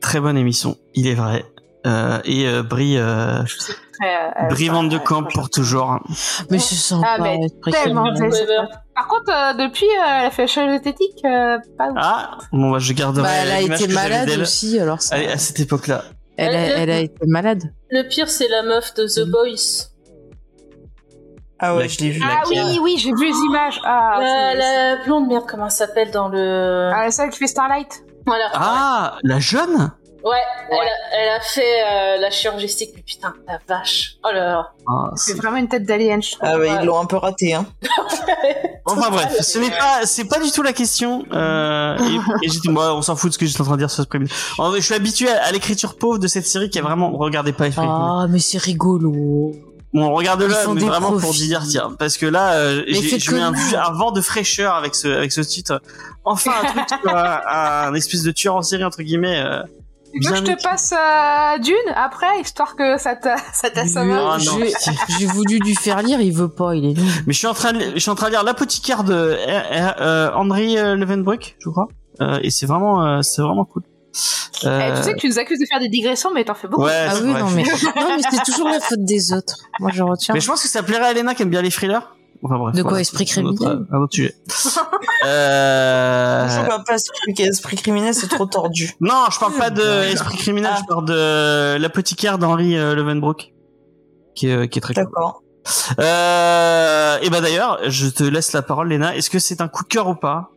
Très 0.02 0.20
bonne 0.20 0.38
émission, 0.38 0.76
il 0.96 1.08
est 1.08 1.14
vrai. 1.16 1.46
Euh, 1.86 2.20
et 2.26 2.46
euh, 2.48 2.64
Brie, 2.64 2.98
euh, 2.98 3.42
très, 3.94 4.44
euh, 4.46 4.48
Brie 4.50 4.68
Van 4.70 4.84
de 4.84 4.98
ouais, 4.98 5.04
Camp 5.04 5.24
ouais. 5.24 5.28
pour 5.34 5.50
toujours. 5.50 5.98
Mais 6.50 6.60
c'est 6.60 6.76
sympa. 6.76 7.16
Ah, 7.18 7.22
mais 7.22 7.40
tellement. 7.72 8.06
Par 8.96 9.08
contre, 9.08 9.30
euh, 9.32 9.54
depuis, 9.66 9.86
euh, 9.86 10.20
elle 10.20 10.26
a 10.26 10.32
fait 10.32 10.44
la 10.44 10.48
chirurgie 10.48 10.76
esthétique, 10.76 11.20
euh, 11.26 11.58
pas. 11.78 11.90
Ah, 11.98 12.38
bon, 12.54 12.72
bah, 12.72 12.80
je 12.80 12.92
garderai 12.94 13.24
Bah, 13.24 13.30
elle 13.34 13.52
a 13.52 13.62
été 13.76 13.88
malade 13.90 14.30
aussi, 14.40 14.78
alors 14.80 15.02
ça. 15.02 15.16
à, 15.16 15.20
à 15.34 15.38
cette 15.38 15.60
époque-là. 15.62 16.04
Elle, 16.38 16.56
a, 16.56 16.60
elle 16.80 16.90
a 16.90 17.00
été 17.00 17.26
malade. 17.28 17.74
Le 17.90 18.08
pire, 18.08 18.30
c'est 18.30 18.48
la 18.48 18.64
meuf 18.64 18.94
de 18.96 19.06
The 19.06 19.30
Boys. 19.30 19.90
Ah 21.60 21.76
ouais, 21.76 21.84
La- 21.84 21.88
je 21.88 22.00
l'ai 22.00 22.10
vu. 22.10 22.22
Ah 22.24 22.42
oui, 22.50 22.80
oui, 22.82 22.98
j'ai 22.98 23.12
vu 23.12 23.26
les 23.28 23.38
images. 23.50 23.80
Ah, 23.86 24.18
la, 24.20 24.54
la 24.56 25.04
blonde, 25.06 25.28
merde, 25.28 25.46
comment 25.48 25.66
elle 25.66 25.72
s'appelle 25.72 26.12
dans 26.12 26.28
le... 26.28 26.92
Ah, 26.94 27.10
celle 27.12 27.30
qui 27.30 27.38
fait 27.38 27.48
Starlight. 27.48 28.04
Voilà. 28.26 28.50
Ah, 28.54 29.18
la 29.24 29.40
jeune? 29.40 29.92
Ouais, 30.24 30.38
Elle, 30.70 30.78
a, 30.78 31.18
elle 31.22 31.30
a 31.30 31.40
fait 31.42 31.84
euh, 31.86 32.18
la 32.18 32.30
chirurgie 32.32 32.66
esthétique, 32.66 32.94
mais 32.96 33.02
putain, 33.04 33.34
la 33.46 33.60
vache. 33.68 34.14
Oh 34.24 34.30
là 34.34 34.46
là. 34.46 34.68
Ah, 34.88 35.12
C'est 35.16 35.34
vraiment 35.34 35.58
une 35.58 35.68
tête 35.68 35.86
d'alien, 35.86 36.22
je 36.24 36.32
trouve. 36.32 36.48
Ah 36.50 36.58
ouais, 36.58 36.70
ils 36.82 36.86
l'ont 36.86 36.98
un 37.00 37.06
peu 37.06 37.18
raté, 37.18 37.54
hein. 37.54 37.66
Enfin 38.86 39.10
bref, 39.12 39.38
ce 39.42 39.60
n'est 39.60 39.70
pas, 39.72 40.06
c'est 40.06 40.26
pas 40.26 40.40
du 40.40 40.52
tout 40.52 40.62
la 40.62 40.74
question. 40.74 41.24
Euh, 41.32 41.98
et, 42.42 42.48
et 42.48 42.70
moi, 42.70 42.94
on 42.96 43.02
s'en 43.02 43.16
fout 43.16 43.30
de 43.30 43.34
ce 43.34 43.38
que 43.40 43.46
j'étais 43.46 43.62
en 43.62 43.66
train 43.66 43.74
de 43.76 43.80
dire 43.80 43.90
sur 43.90 44.04
ce 44.04 44.08
premier. 44.10 44.28
Je 44.28 44.82
suis 44.82 44.94
habitué 44.94 45.30
à, 45.30 45.46
à 45.46 45.52
l'écriture 45.52 45.98
pauvre 45.98 46.20
de 46.20 46.28
cette 46.28 46.46
série 46.46 46.70
qui 46.70 46.80
est 46.80 46.82
vraiment, 46.82 47.12
regardez 47.12 47.54
pas 47.54 47.70
criminel. 47.70 47.96
Ah, 47.98 48.26
mais 48.30 48.40
c'est 48.40 48.58
rigolo. 48.62 49.54
Bon, 49.94 50.14
regarde-le, 50.14 50.54
mais 50.74 50.82
vraiment 50.82 51.12
pour 51.12 51.20
profils. 51.22 51.44
divertir. 51.44 51.92
Parce 52.00 52.18
que 52.18 52.26
là, 52.26 52.54
euh, 52.54 52.84
j'ai 52.88 53.18
eu 53.32 53.40
un, 53.40 53.54
un 53.54 53.92
vent 53.94 54.12
de 54.12 54.22
fraîcheur 54.22 54.74
avec 54.76 54.96
ce, 54.96 55.08
avec 55.08 55.32
ce 55.32 55.42
titre. 55.42 55.82
Enfin, 56.26 56.52
un 56.62 56.84
truc, 56.84 57.00
un 57.14 57.94
espèce 57.94 58.24
de 58.24 58.32
tueur 58.32 58.56
en 58.56 58.62
série, 58.64 58.84
entre 58.84 59.02
guillemets. 59.04 59.40
Euh, 59.40 59.62
Tu 60.22 60.28
veux 60.28 60.32
que 60.34 60.38
je 60.48 60.54
te 60.56 60.64
passe 60.64 60.94
euh, 60.94 61.60
Dune 61.60 61.74
après, 61.96 62.40
histoire 62.42 62.76
que 62.76 62.98
ça 62.98 63.16
t'a- 63.16 63.36
ça 63.54 63.70
t'assomme 63.70 64.10
non. 64.10 64.38
J'ai 64.38 64.74
j'ai 65.20 65.26
voulu 65.26 65.60
lui 65.60 65.76
faire 65.76 66.02
lire, 66.02 66.22
il 66.22 66.32
veut 66.32 66.50
pas, 66.50 66.76
il 66.76 66.86
est 66.86 66.94
nul. 67.02 67.12
Mais 67.28 67.34
je 67.34 67.38
suis 67.38 67.48
en 67.48 67.54
train 67.54 67.74
de, 67.74 67.80
je 67.94 68.00
suis 68.00 68.12
en 68.12 68.16
train 68.16 68.28
de 68.28 68.32
lire 68.32 68.44
l'apothicaire 68.44 69.04
de 69.04 69.14
euh, 69.14 69.38
euh, 70.00 70.32
Henry 70.36 70.78
euh, 70.78 70.96
Levenbruck, 70.96 71.56
je 71.60 71.70
crois. 71.70 71.88
Euh, 72.22 72.40
et 72.44 72.52
c'est 72.52 72.66
vraiment, 72.68 73.04
euh, 73.06 73.22
c'est 73.22 73.42
vraiment 73.42 73.66
cool. 73.66 73.84
Eh, 74.64 74.68
Euh, 74.68 74.96
tu 74.98 75.04
sais 75.04 75.14
que 75.14 75.20
tu 75.20 75.28
nous 75.28 75.40
accuses 75.40 75.60
de 75.60 75.66
faire 75.66 75.80
des 75.80 75.90
digressions, 75.90 76.32
mais 76.34 76.44
t'en 76.46 76.54
fais 76.54 76.68
beaucoup. 76.68 76.84
ouais, 76.84 77.08
Ah 77.10 77.16
oui, 77.22 77.32
vrai. 77.32 77.40
non, 77.42 77.50
mais, 77.50 77.64
non, 77.96 78.16
mais 78.16 78.22
c'est 78.30 78.44
toujours 78.44 78.70
la 78.70 78.80
faute 78.80 79.04
des 79.04 79.34
autres. 79.34 79.58
Moi, 79.80 79.90
je 79.94 80.04
retiens. 80.04 80.34
Mais 80.36 80.40
je 80.40 80.48
pense 80.48 80.62
que 80.62 80.68
ça 80.70 80.84
plairait 80.84 81.06
à 81.08 81.12
Elena 81.12 81.34
qui 81.34 81.42
aime 81.42 81.50
bien 81.50 81.64
les 81.64 81.72
thrillers. 81.72 82.08
Enfin 82.44 82.58
bref. 82.58 82.76
De 82.76 82.82
quoi, 82.82 82.90
voilà, 82.92 83.02
Esprit 83.02 83.26
criminel 83.26 83.86
Un 83.92 83.98
autre 84.00 84.14
sujet. 84.14 84.36
euh... 85.26 86.48
Je 86.50 86.66
vois 86.66 86.84
pas 86.84 86.96
esprit, 86.96 87.34
esprit 87.40 87.78
criminel, 87.78 88.14
c'est 88.14 88.28
trop 88.28 88.46
tordu. 88.46 88.92
Non, 89.02 89.26
je 89.32 89.40
parle 89.40 89.54
pas 89.54 89.70
de. 89.70 90.04
Esprit 90.12 90.38
criminel, 90.38 90.72
Ah. 90.74 90.80
je 90.82 90.86
parle 90.88 91.06
de 91.06 91.78
l'apothicaire 91.78 92.38
d'Henry 92.38 92.78
euh, 92.78 92.96
Levenbrook, 92.96 93.54
qui 94.36 94.48
est, 94.50 94.68
qui 94.70 94.80
est 94.80 94.82
très 94.82 94.94
cool. 94.94 95.06
D'accord. 95.06 95.44
Euh, 96.00 97.20
et 97.22 97.30
bah 97.30 97.40
d'ailleurs, 97.40 97.80
je 97.90 98.08
te 98.08 98.24
laisse 98.24 98.52
la 98.52 98.62
parole, 98.62 98.90
Léna. 98.90 99.16
Est-ce 99.16 99.30
que 99.30 99.40
c'est 99.40 99.62
un 99.62 99.70
coup 99.70 99.84
de 99.84 99.88
cœur 99.88 100.08
ou 100.10 100.16
pas 100.16 100.50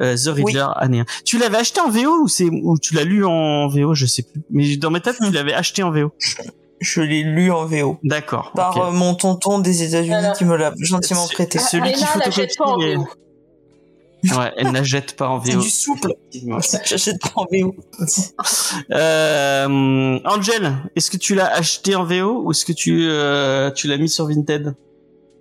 euh, 0.00 0.16
The 0.16 0.28
Riddler 0.28 0.66
année 0.76 1.00
1 1.00 1.04
Tu 1.24 1.38
l'avais 1.38 1.58
acheté 1.58 1.80
en 1.80 1.90
VO 1.90 2.22
ou 2.22 2.28
c'est 2.28 2.48
ou 2.50 2.78
tu 2.78 2.94
l'as 2.94 3.04
lu 3.04 3.24
en 3.26 3.68
VO 3.68 3.94
Je 3.94 4.06
sais 4.06 4.22
plus. 4.22 4.42
Mais 4.50 4.76
dans 4.78 4.90
mes 4.90 5.00
têtes, 5.00 5.16
tu 5.22 5.30
l'avais 5.30 5.52
acheté 5.52 5.82
en 5.82 5.90
VO. 5.90 6.12
Je 6.80 7.00
l'ai 7.00 7.22
lu 7.22 7.50
en 7.50 7.64
VO. 7.64 7.98
D'accord. 8.04 8.52
Par 8.54 8.76
euh, 8.78 8.90
mon 8.90 9.14
tonton 9.14 9.58
des 9.58 9.82
États-Unis 9.82 10.14
qui 10.36 10.44
me 10.44 10.56
l'a 10.56 10.72
gentiment 10.78 11.26
C'est- 11.26 11.34
prêté. 11.34 11.58
c'est- 11.58 11.70
Celui 11.78 11.92
qui 11.92 12.00
Léna, 12.00 12.08
elle 12.16 12.22
achète 12.28 12.56
pas 12.58 12.64
en 12.64 12.74
photocopie, 12.74 12.94
VO. 12.96 14.38
Ouais, 14.38 14.52
elle 14.56 14.84
jette 14.84 15.16
pas 15.16 15.28
en 15.28 15.40
C'est 15.44 15.52
VO. 15.52 15.60
du 15.62 15.70
souple. 15.70 16.10
Effectivement. 16.18 16.58
J'achète 16.84 17.20
pas 17.20 17.32
en 17.36 17.46
VO. 17.50 17.74
Euh, 18.92 20.18
Angel, 20.24 20.72
est-ce 20.96 21.10
que 21.10 21.16
tu 21.16 21.34
l'as 21.34 21.50
acheté 21.52 21.94
en 21.96 22.04
VO 22.04 22.42
ou 22.44 22.50
est-ce 22.50 22.64
que 22.64 22.72
tu 22.72 23.06
euh, 23.08 23.70
tu 23.70 23.86
l'as 23.88 23.96
mis 23.98 24.08
sur 24.08 24.26
Vinted? 24.26 24.74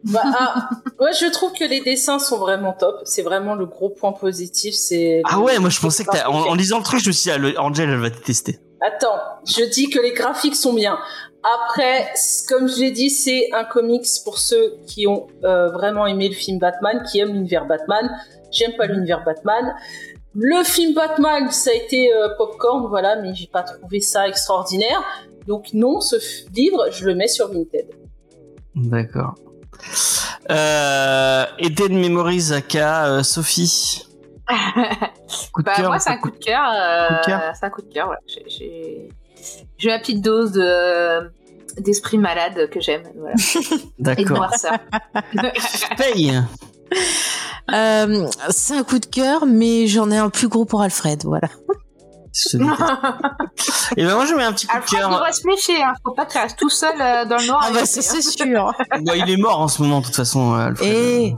Bah, 0.05 0.21
ah, 0.23 0.69
ouais, 0.99 1.11
je 1.19 1.31
trouve 1.31 1.51
que 1.53 1.63
les 1.63 1.81
dessins 1.81 2.19
sont 2.19 2.37
vraiment 2.37 2.73
top. 2.73 2.95
C'est 3.05 3.23
vraiment 3.23 3.55
le 3.55 3.65
gros 3.65 3.89
point 3.89 4.11
positif. 4.11 4.75
C'est 4.75 5.21
Ah 5.25 5.39
ouais, 5.39 5.57
moi 5.59 5.69
je 5.69 5.79
pensais 5.79 6.03
que 6.03 6.11
t'as- 6.11 6.29
en, 6.29 6.49
en 6.49 6.53
lisant 6.53 6.77
le 6.77 6.83
truc, 6.83 7.01
je 7.01 7.07
me 7.07 7.11
suis 7.11 7.23
dit, 7.23 7.31
ah, 7.31 7.37
le- 7.39 7.59
Angel, 7.59 7.89
elle 7.89 7.97
va 7.99 8.11
te 8.11 8.23
tester. 8.23 8.59
Attends, 8.81 9.19
je 9.45 9.63
dis 9.63 9.89
que 9.89 9.99
les 9.99 10.11
graphiques 10.11 10.55
sont 10.55 10.73
bien. 10.73 10.97
Après, 11.43 12.11
comme 12.47 12.67
je 12.67 12.79
l'ai 12.79 12.91
dit, 12.91 13.09
c'est 13.09 13.49
un 13.53 13.63
comics 13.63 14.07
pour 14.23 14.39
ceux 14.39 14.77
qui 14.87 15.05
ont 15.07 15.27
euh, 15.43 15.69
vraiment 15.69 16.07
aimé 16.07 16.27
le 16.27 16.33
film 16.33 16.59
Batman, 16.59 17.03
qui 17.09 17.19
aiment 17.19 17.33
l'univers 17.33 17.65
Batman. 17.65 18.09
J'aime 18.51 18.75
pas 18.75 18.87
l'univers 18.87 19.23
Batman. 19.23 19.75
Le 20.33 20.63
film 20.63 20.93
Batman, 20.93 21.49
ça 21.51 21.69
a 21.69 21.73
été 21.73 22.13
euh, 22.13 22.29
popcorn, 22.37 22.87
voilà, 22.87 23.15
mais 23.15 23.33
j'ai 23.33 23.47
pas 23.47 23.63
trouvé 23.63 24.01
ça 24.01 24.27
extraordinaire. 24.27 25.01
Donc 25.47 25.67
non, 25.73 26.01
ce 26.01 26.17
livre, 26.53 26.87
je 26.91 27.05
le 27.05 27.15
mets 27.15 27.27
sur 27.27 27.47
Vinted. 27.47 27.87
D'accord. 28.75 29.35
Euh, 30.51 31.45
Eden 31.59 31.99
Memories 31.99 32.51
aka 32.53 33.07
euh, 33.07 33.23
Sophie. 33.23 34.05
Coup 35.51 35.61
de 35.61 35.65
Bah, 35.65 35.73
cœur 35.75 35.87
moi, 35.89 35.99
c'est 35.99 36.09
un 36.11 36.17
coup 36.17 36.29
de 36.31 36.37
cœur. 36.37 36.61
euh, 36.73 37.07
Coup 37.07 37.13
de 37.21 37.25
cœur 37.25 37.41
c'est 37.59 37.65
un 37.65 37.69
coup 37.69 37.81
de 37.81 37.93
cœur, 37.93 38.05
voilà. 38.07 38.21
J'ai- 38.47 39.09
ma 39.89 39.99
petite 39.99 40.21
dose 40.21 40.51
de 40.51 41.31
d'esprit 41.79 42.17
malade 42.17 42.69
que 42.69 42.79
j'aime, 42.79 43.03
voilà. 43.17 43.35
Et 43.55 44.23
de 44.25 44.33
D'accord. 44.33 44.49
Paye. 45.97 46.41
Euh, 47.73 48.27
c'est 48.49 48.75
un 48.75 48.83
coup 48.83 48.99
de 48.99 49.05
cœur, 49.07 49.45
mais 49.45 49.87
j'en 49.87 50.09
ai 50.11 50.17
un 50.17 50.29
plus 50.29 50.47
gros 50.47 50.65
pour 50.65 50.81
Alfred, 50.81 51.23
voilà. 51.25 51.49
Et 53.97 54.03
ben 54.03 54.13
moi 54.15 54.25
je 54.25 54.35
mets 54.35 54.43
un 54.43 54.51
petit 54.53 54.67
coup 54.67 54.73
de 54.73 54.77
Alfred 54.81 54.99
cœur. 54.99 55.09
devrait 55.09 55.31
se 55.31 55.47
méfier, 55.47 55.81
hein. 55.81 55.93
faut 56.03 56.11
pas 56.13 56.25
qu'il 56.25 56.39
reste 56.41 56.57
tout 56.59 56.69
seul 56.69 56.93
euh, 56.99 57.25
dans 57.25 57.37
le 57.37 57.47
noir. 57.47 57.61
Ah 57.65 57.71
bah 57.73 57.79
hein. 57.81 57.85
c'est 57.85 58.01
sûr. 58.21 58.73
Il 59.15 59.29
est 59.29 59.37
mort 59.37 59.59
en 59.61 59.67
ce 59.69 59.81
moment 59.81 60.01
de 60.01 60.05
toute 60.05 60.15
façon. 60.15 60.53
Alfred. 60.53 60.87
Et 60.87 61.35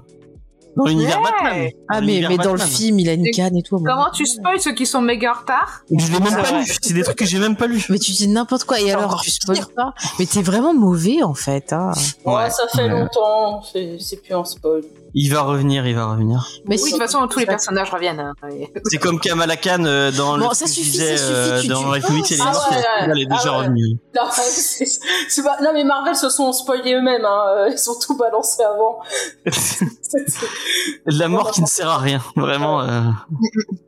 Dans 0.77 0.85
l'univers 0.85 1.17
Ouais. 1.21 1.23
Batman. 1.43 1.69
ah 1.89 2.01
mais 2.01 2.21
mais 2.29 2.37
dans 2.37 2.53
le 2.53 2.59
film, 2.59 2.99
il 2.99 3.09
a 3.09 3.13
une 3.13 3.25
Et 3.25 3.31
canne 3.31 3.55
et 3.57 3.63
tout. 3.63 3.77
Comment 3.79 4.09
tu 4.13 4.25
spoil 4.25 4.59
ceux 4.59 4.73
qui 4.73 4.85
sont 4.85 5.01
méga 5.01 5.33
en 5.35 5.39
retard 5.39 5.81
Je 5.91 6.05
l'ai 6.11 6.19
même 6.19 6.33
pas 6.33 6.41
vrai. 6.43 6.63
lu. 6.63 6.71
C'est 6.81 6.93
des 6.93 7.03
trucs 7.03 7.17
que 7.17 7.25
j'ai 7.25 7.39
même 7.39 7.55
pas 7.55 7.67
lu. 7.67 7.83
Mais 7.89 7.99
tu 7.99 8.11
dis 8.11 8.27
n'importe 8.27 8.63
quoi 8.63 8.79
et 8.79 8.91
alors 8.91 9.19
tu 9.21 9.31
spoil 9.31 9.65
pas. 9.75 9.93
Mais 10.19 10.25
t'es 10.25 10.41
vraiment 10.41 10.73
mauvais 10.73 11.23
en 11.23 11.33
fait. 11.33 11.73
Hein. 11.73 11.91
Ouais, 12.25 12.33
Ouais. 12.35 12.49
ça 12.49 12.63
fait 12.73 12.83
Ouais. 12.83 12.87
longtemps, 12.89 13.61
c'est 13.63 13.97
c'est 13.99 14.21
plus 14.21 14.33
un 14.33 14.45
spoil. 14.45 14.81
Il 15.13 15.29
va 15.33 15.41
revenir, 15.41 15.87
il 15.87 15.95
va 15.95 16.05
revenir. 16.07 16.45
Mais 16.65 16.75
Oui, 16.75 16.77
si- 16.79 16.85
de 16.85 16.89
toute 16.91 17.01
façon, 17.01 17.27
tous 17.27 17.39
les 17.39 17.45
personnages 17.45 17.89
reviennent. 17.89 18.19
hein. 18.19 18.33
C'est 18.85 18.97
comme 18.97 19.19
Kamala 19.19 19.55
Khan 19.57 19.83
euh, 19.85 20.11
dans 20.11 20.37
Bon, 20.37 20.49
le 20.49 20.55
ça 20.55 20.67
suffit, 20.67 20.81
disais, 20.91 21.17
ça 21.17 21.55
suffit, 21.55 21.71
euh, 21.71 21.73
dans 21.73 21.89
République, 21.89 22.31
elle 22.31 22.37
est 22.39 22.43
Ah 22.43 23.05
elle 23.11 23.19
est 23.21 23.25
déjà 23.25 23.41
Ah 23.45 23.57
revenue. 23.59 23.97
Non, 24.15 24.23
pas- 24.27 25.71
mais 25.73 25.83
Marvel 25.83 26.15
se 26.15 26.29
sont 26.29 26.51
spoilés 26.53 26.93
eux-mêmes, 26.93 27.25
hein. 27.25 27.43
euh, 27.49 27.69
ils 27.71 27.89
ont 27.89 27.99
tout 27.99 28.17
balancé 28.17 28.63
avant. 28.63 28.99
C'est- 29.47 29.85
c'est- 30.27 31.11
de 31.11 31.19
la 31.19 31.27
mort 31.27 31.51
qui 31.51 31.61
ne 31.61 31.67
sert 31.67 31.89
à 31.89 31.97
rien, 31.97 32.21
vraiment. 32.35 32.81
euh. 32.81 33.01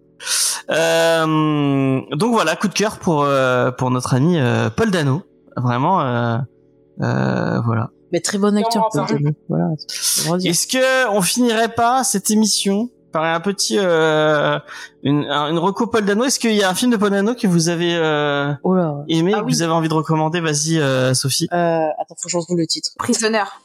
Euh, 0.70 2.02
donc 2.12 2.34
voilà, 2.34 2.56
coup 2.56 2.68
de 2.68 2.74
cœur 2.74 2.98
pour 3.00 3.24
euh, 3.24 3.72
pour 3.72 3.90
notre 3.90 4.14
ami 4.14 4.38
euh, 4.38 4.70
Paul 4.70 4.92
Dano, 4.92 5.24
vraiment. 5.58 6.02
Euh, 6.02 6.38
euh, 7.02 7.60
voilà. 7.66 7.90
Mais 8.12 8.20
très 8.22 8.38
bon 8.38 8.58
acteur. 8.58 8.90
Paul 8.92 9.06
Dano. 9.08 9.30
Voilà. 9.48 9.66
que. 9.78 10.48
Est-ce 10.48 10.68
que 10.68 11.08
on 11.10 11.22
finirait 11.22 11.70
pas 11.70 12.04
cette 12.04 12.32
émission 12.32 12.90
par 13.12 13.24
un 13.24 13.40
petit 13.40 13.78
euh, 13.80 14.60
une 15.04 15.26
un- 15.30 15.50
une 15.50 15.60
reco 15.60 15.88
Paul 15.88 16.06
Dano? 16.06 16.26
Est-ce 16.26 16.40
qu'il 16.40 16.54
y 16.54 16.64
a 16.64 16.70
un 16.70 16.74
film 16.76 16.92
de 16.92 16.98
Paul 16.98 17.12
Dano 17.12 17.36
que 17.36 17.48
vous 17.48 17.70
avez 17.70 17.96
euh, 17.96 18.52
Oh 18.64 18.74
là. 18.74 18.96
aimé, 19.08 19.32
Ah 19.36 19.40
que 19.42 19.46
oui. 19.46 19.54
vous 19.54 19.62
avez 19.62 19.72
envie 19.74 19.90
de 19.90 19.94
recommander? 19.94 20.40
Vas-y, 20.42 20.80
euh, 20.80 21.14
Sophie. 21.14 21.48
Euh, 21.54 21.56
attends, 22.00 22.16
faut 22.18 22.26
que 22.28 22.30
je 22.32 22.38
retrouve 22.38 22.58
le 22.58 22.68
titre. 22.68 22.92
Prisonneur. 22.98 23.62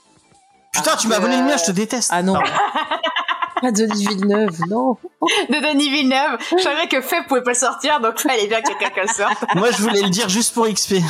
Putain, 0.72 0.96
tu 0.96 1.06
m'as 1.08 1.18
volé 1.20 1.36
le 1.36 1.44
mien, 1.44 1.56
je 1.56 1.64
te 1.64 1.70
déteste. 1.72 2.10
Ah 2.12 2.22
non. 2.22 2.34
Pas 3.62 3.70
Denis 3.72 4.06
Villeneuve, 4.06 4.58
non. 4.68 4.96
De 5.48 5.72
Denis 5.72 5.88
Villeneuve. 5.88 6.38
Je 6.58 6.62
savais 6.62 6.86
que 6.88 7.00
Feb 7.00 7.26
pouvait 7.28 7.42
pas 7.42 7.52
le 7.52 7.56
sortir, 7.56 7.98
donc 8.00 8.18
fallait 8.18 8.46
bien 8.48 8.60
que 8.60 8.76
quelqu'un 8.78 9.02
le 9.02 9.08
sorte. 9.08 9.38
Moi, 9.54 9.70
je 9.70 9.80
voulais 9.80 10.02
le 10.02 10.10
dire 10.10 10.28
juste 10.28 10.52
pour 10.52 10.66
XP. 10.68 10.96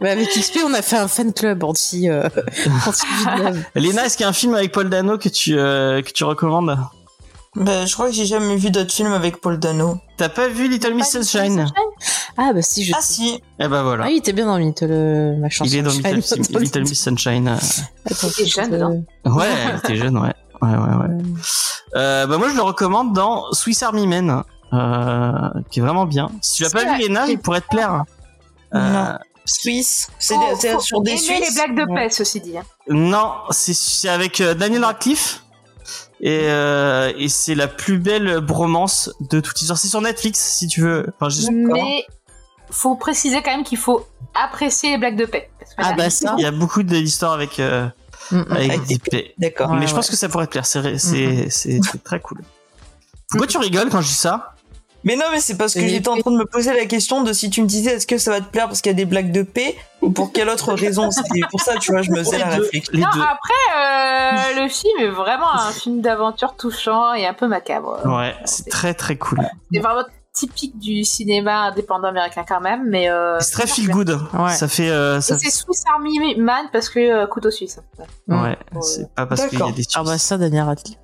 Mais 0.00 0.10
avec 0.10 0.28
XP, 0.28 0.58
on 0.66 0.74
a 0.74 0.82
fait 0.82 0.96
un 0.96 1.08
fan 1.08 1.32
club 1.32 1.64
anti, 1.64 2.08
euh, 2.10 2.28
anti. 2.86 3.06
Léna, 3.74 4.06
est-ce 4.06 4.16
qu'il 4.16 4.24
y 4.24 4.26
a 4.26 4.30
un 4.30 4.34
film 4.34 4.54
avec 4.54 4.72
Paul 4.72 4.90
Dano 4.90 5.16
que 5.18 5.28
tu 5.28 5.58
euh, 5.58 6.02
que 6.02 6.10
tu 6.10 6.24
recommandes? 6.24 6.78
Bah, 7.54 7.86
je 7.86 7.94
crois 7.94 8.08
que 8.08 8.12
j'ai 8.14 8.26
jamais 8.26 8.56
vu 8.56 8.70
d'autres 8.70 8.92
films 8.92 9.14
avec 9.14 9.40
Paul 9.40 9.58
Dano. 9.58 9.98
T'as 10.18 10.28
pas 10.28 10.48
vu 10.48 10.68
Little 10.68 10.92
Miss 10.94 11.10
Sunshine? 11.10 11.66
Ah 12.36 12.52
bah 12.52 12.60
si, 12.60 12.84
je 12.84 12.92
Ah 12.94 12.98
si, 13.00 13.40
Eh 13.58 13.66
ben 13.68 13.82
voilà. 13.82 14.04
Ah, 14.04 14.10
il 14.10 14.18
était 14.18 14.34
bien 14.34 14.44
dans 14.44 14.58
Little, 14.58 14.88
euh, 14.90 15.36
machin. 15.38 15.64
Il 15.64 15.74
est 15.74 15.80
dans 15.82 15.90
Little, 15.90 16.82
Miss 16.82 17.02
Sunshine. 17.02 17.48
euh. 17.48 17.56
Attends, 18.10 18.26
Il 18.36 18.42
était 18.42 18.46
jeune, 18.46 18.74
euh, 18.74 18.78
non 18.78 19.04
Ouais, 19.24 19.46
il 19.72 19.78
était 19.78 19.96
jeune, 19.96 20.18
ouais. 20.18 20.34
Ouais, 20.60 20.68
ouais, 20.68 20.76
ouais. 20.76 21.24
Euh, 21.96 22.26
bah 22.26 22.36
moi, 22.36 22.48
je 22.50 22.56
le 22.56 22.62
recommande 22.62 23.14
dans 23.14 23.50
Swiss 23.52 23.82
Army 23.82 24.06
Men, 24.06 24.42
euh, 24.74 25.32
qui 25.70 25.78
est 25.78 25.82
vraiment 25.82 26.04
bien. 26.04 26.30
Si 26.42 26.56
tu 26.56 26.62
l'as 26.64 26.70
pas 26.70 26.84
vu, 26.84 26.98
Léna, 26.98 27.26
il 27.28 27.38
pourrait 27.38 27.62
te 27.62 27.68
plaire. 27.68 28.04
Euh, 28.74 28.92
Non. 28.92 29.18
Suisse. 29.46 30.08
C'est 30.18 30.34
faut 30.34 30.80
sur 30.80 31.00
des 31.00 31.16
Suisses. 31.16 31.40
les 31.40 31.54
blagues 31.54 31.76
de 31.86 31.92
Ouais. 31.92 32.04
paix, 32.08 32.10
ceci 32.10 32.40
dit. 32.40 32.54
Non, 32.88 33.32
c'est 33.50 34.08
avec 34.08 34.40
euh, 34.40 34.54
Daniel 34.54 34.84
Radcliffe. 34.84 35.42
Et, 36.20 36.40
euh, 36.44 37.12
et 37.16 37.28
c'est 37.28 37.54
la 37.54 37.68
plus 37.68 37.98
belle 37.98 38.40
bromance 38.40 39.10
de 39.20 39.40
toute 39.40 39.58
l'histoire. 39.58 39.78
C'est 39.78 39.88
sur 39.88 40.00
Netflix, 40.00 40.40
si 40.40 40.66
tu 40.66 40.80
veux. 40.80 41.06
Enfin, 41.20 41.34
Mais 41.52 42.04
faut 42.70 42.96
préciser 42.96 43.42
quand 43.42 43.50
même 43.50 43.64
qu'il 43.64 43.78
faut 43.78 44.06
apprécier 44.34 44.90
les 44.90 44.98
blagues 44.98 45.16
de 45.18 45.26
paix. 45.26 45.50
Parce 45.58 45.70
que 45.74 45.82
Ah 45.84 45.92
bah 45.96 46.10
ça. 46.10 46.34
Il 46.38 46.42
y 46.42 46.46
a 46.46 46.50
beaucoup 46.50 46.82
d'histoires 46.82 47.32
avec, 47.32 47.60
euh, 47.60 47.86
Mm, 48.32 48.36
mm. 48.38 48.46
avec 48.50 48.70
Avec 48.70 48.86
des 48.86 48.98
plaies. 48.98 49.34
D'accord. 49.38 49.70
Ouais, 49.70 49.78
mais 49.78 49.86
je 49.86 49.94
pense 49.94 50.10
que 50.10 50.16
ça 50.16 50.28
pourrait 50.28 50.46
te 50.46 50.52
plaire. 50.52 50.66
C'est 50.66 50.98
c'est 50.98 51.80
très 52.02 52.18
cool. 52.20 52.40
Pourquoi 53.28 53.46
tu 53.46 53.58
rigoles 53.58 53.88
quand 53.90 54.00
je 54.00 54.08
dis 54.08 54.14
ça? 54.14 54.54
Mais 55.06 55.14
non, 55.14 55.26
mais 55.30 55.38
c'est 55.38 55.56
parce 55.56 55.74
que 55.74 55.86
j'étais 55.86 56.08
en 56.08 56.16
train 56.16 56.32
de 56.32 56.36
me 56.36 56.44
poser 56.44 56.74
la 56.74 56.84
question 56.84 57.22
de 57.22 57.32
si 57.32 57.48
tu 57.48 57.62
me 57.62 57.68
disais 57.68 57.92
est-ce 57.92 58.08
que 58.08 58.18
ça 58.18 58.32
va 58.32 58.40
te 58.40 58.50
plaire 58.50 58.66
parce 58.66 58.80
qu'il 58.80 58.90
y 58.90 58.94
a 58.94 58.96
des 58.96 59.04
blagues 59.04 59.30
de 59.30 59.42
paix 59.42 59.76
ou 60.02 60.10
pour 60.10 60.32
quelle 60.32 60.48
autre 60.48 60.74
raison? 60.74 61.12
C'était 61.12 61.42
pour 61.48 61.60
ça, 61.60 61.76
tu 61.76 61.92
vois, 61.92 62.02
je 62.02 62.10
me 62.10 62.24
faisais 62.24 62.38
la 62.38 62.48
réflexion. 62.48 62.98
Non, 62.98 63.06
après, 63.06 64.56
euh, 64.58 64.62
le 64.64 64.68
film 64.68 64.98
est 65.00 65.08
vraiment 65.08 65.52
un 65.52 65.70
film 65.70 66.00
d'aventure 66.00 66.56
touchant 66.56 67.14
et 67.14 67.24
un 67.24 67.34
peu 67.34 67.46
macabre. 67.46 68.00
Ouais, 68.04 68.34
c'est 68.46 68.68
très 68.68 68.94
très 68.94 69.14
cool. 69.14 69.38
C'est 69.72 69.78
vraiment 69.78 70.02
typique 70.36 70.78
du 70.78 71.02
cinéma 71.04 71.68
indépendant 71.68 72.08
américain 72.08 72.44
quand 72.46 72.60
même, 72.60 72.88
mais 72.88 73.08
euh, 73.08 73.38
C'est 73.40 73.52
très 73.52 73.66
feel 73.66 73.88
good. 73.88 74.20
Ouais. 74.34 74.52
Ça 74.52 74.66
fait 74.66 74.90
euh, 74.90 75.20
ça. 75.20 75.38
c'est 75.38 75.50
Swiss 75.50 75.84
Army 75.90 76.36
Man 76.36 76.66
parce 76.72 76.90
que 76.90 76.98
euh, 76.98 77.26
couteau 77.26 77.50
suisse. 77.50 77.80
Ouais. 78.28 78.36
Ouais, 78.36 78.58
c'est 78.82 79.08
pas 79.14 79.26
parce 79.26 79.46
qu'il 79.46 79.58
y 79.58 79.62
a 79.62 79.66
D'accord. 79.66 79.76
des 79.76 79.84
Ah 79.94 80.02
bah 80.02 80.18
ça, 80.18 80.36
Daniel 80.36 80.64
Radcliffe. 80.64 80.98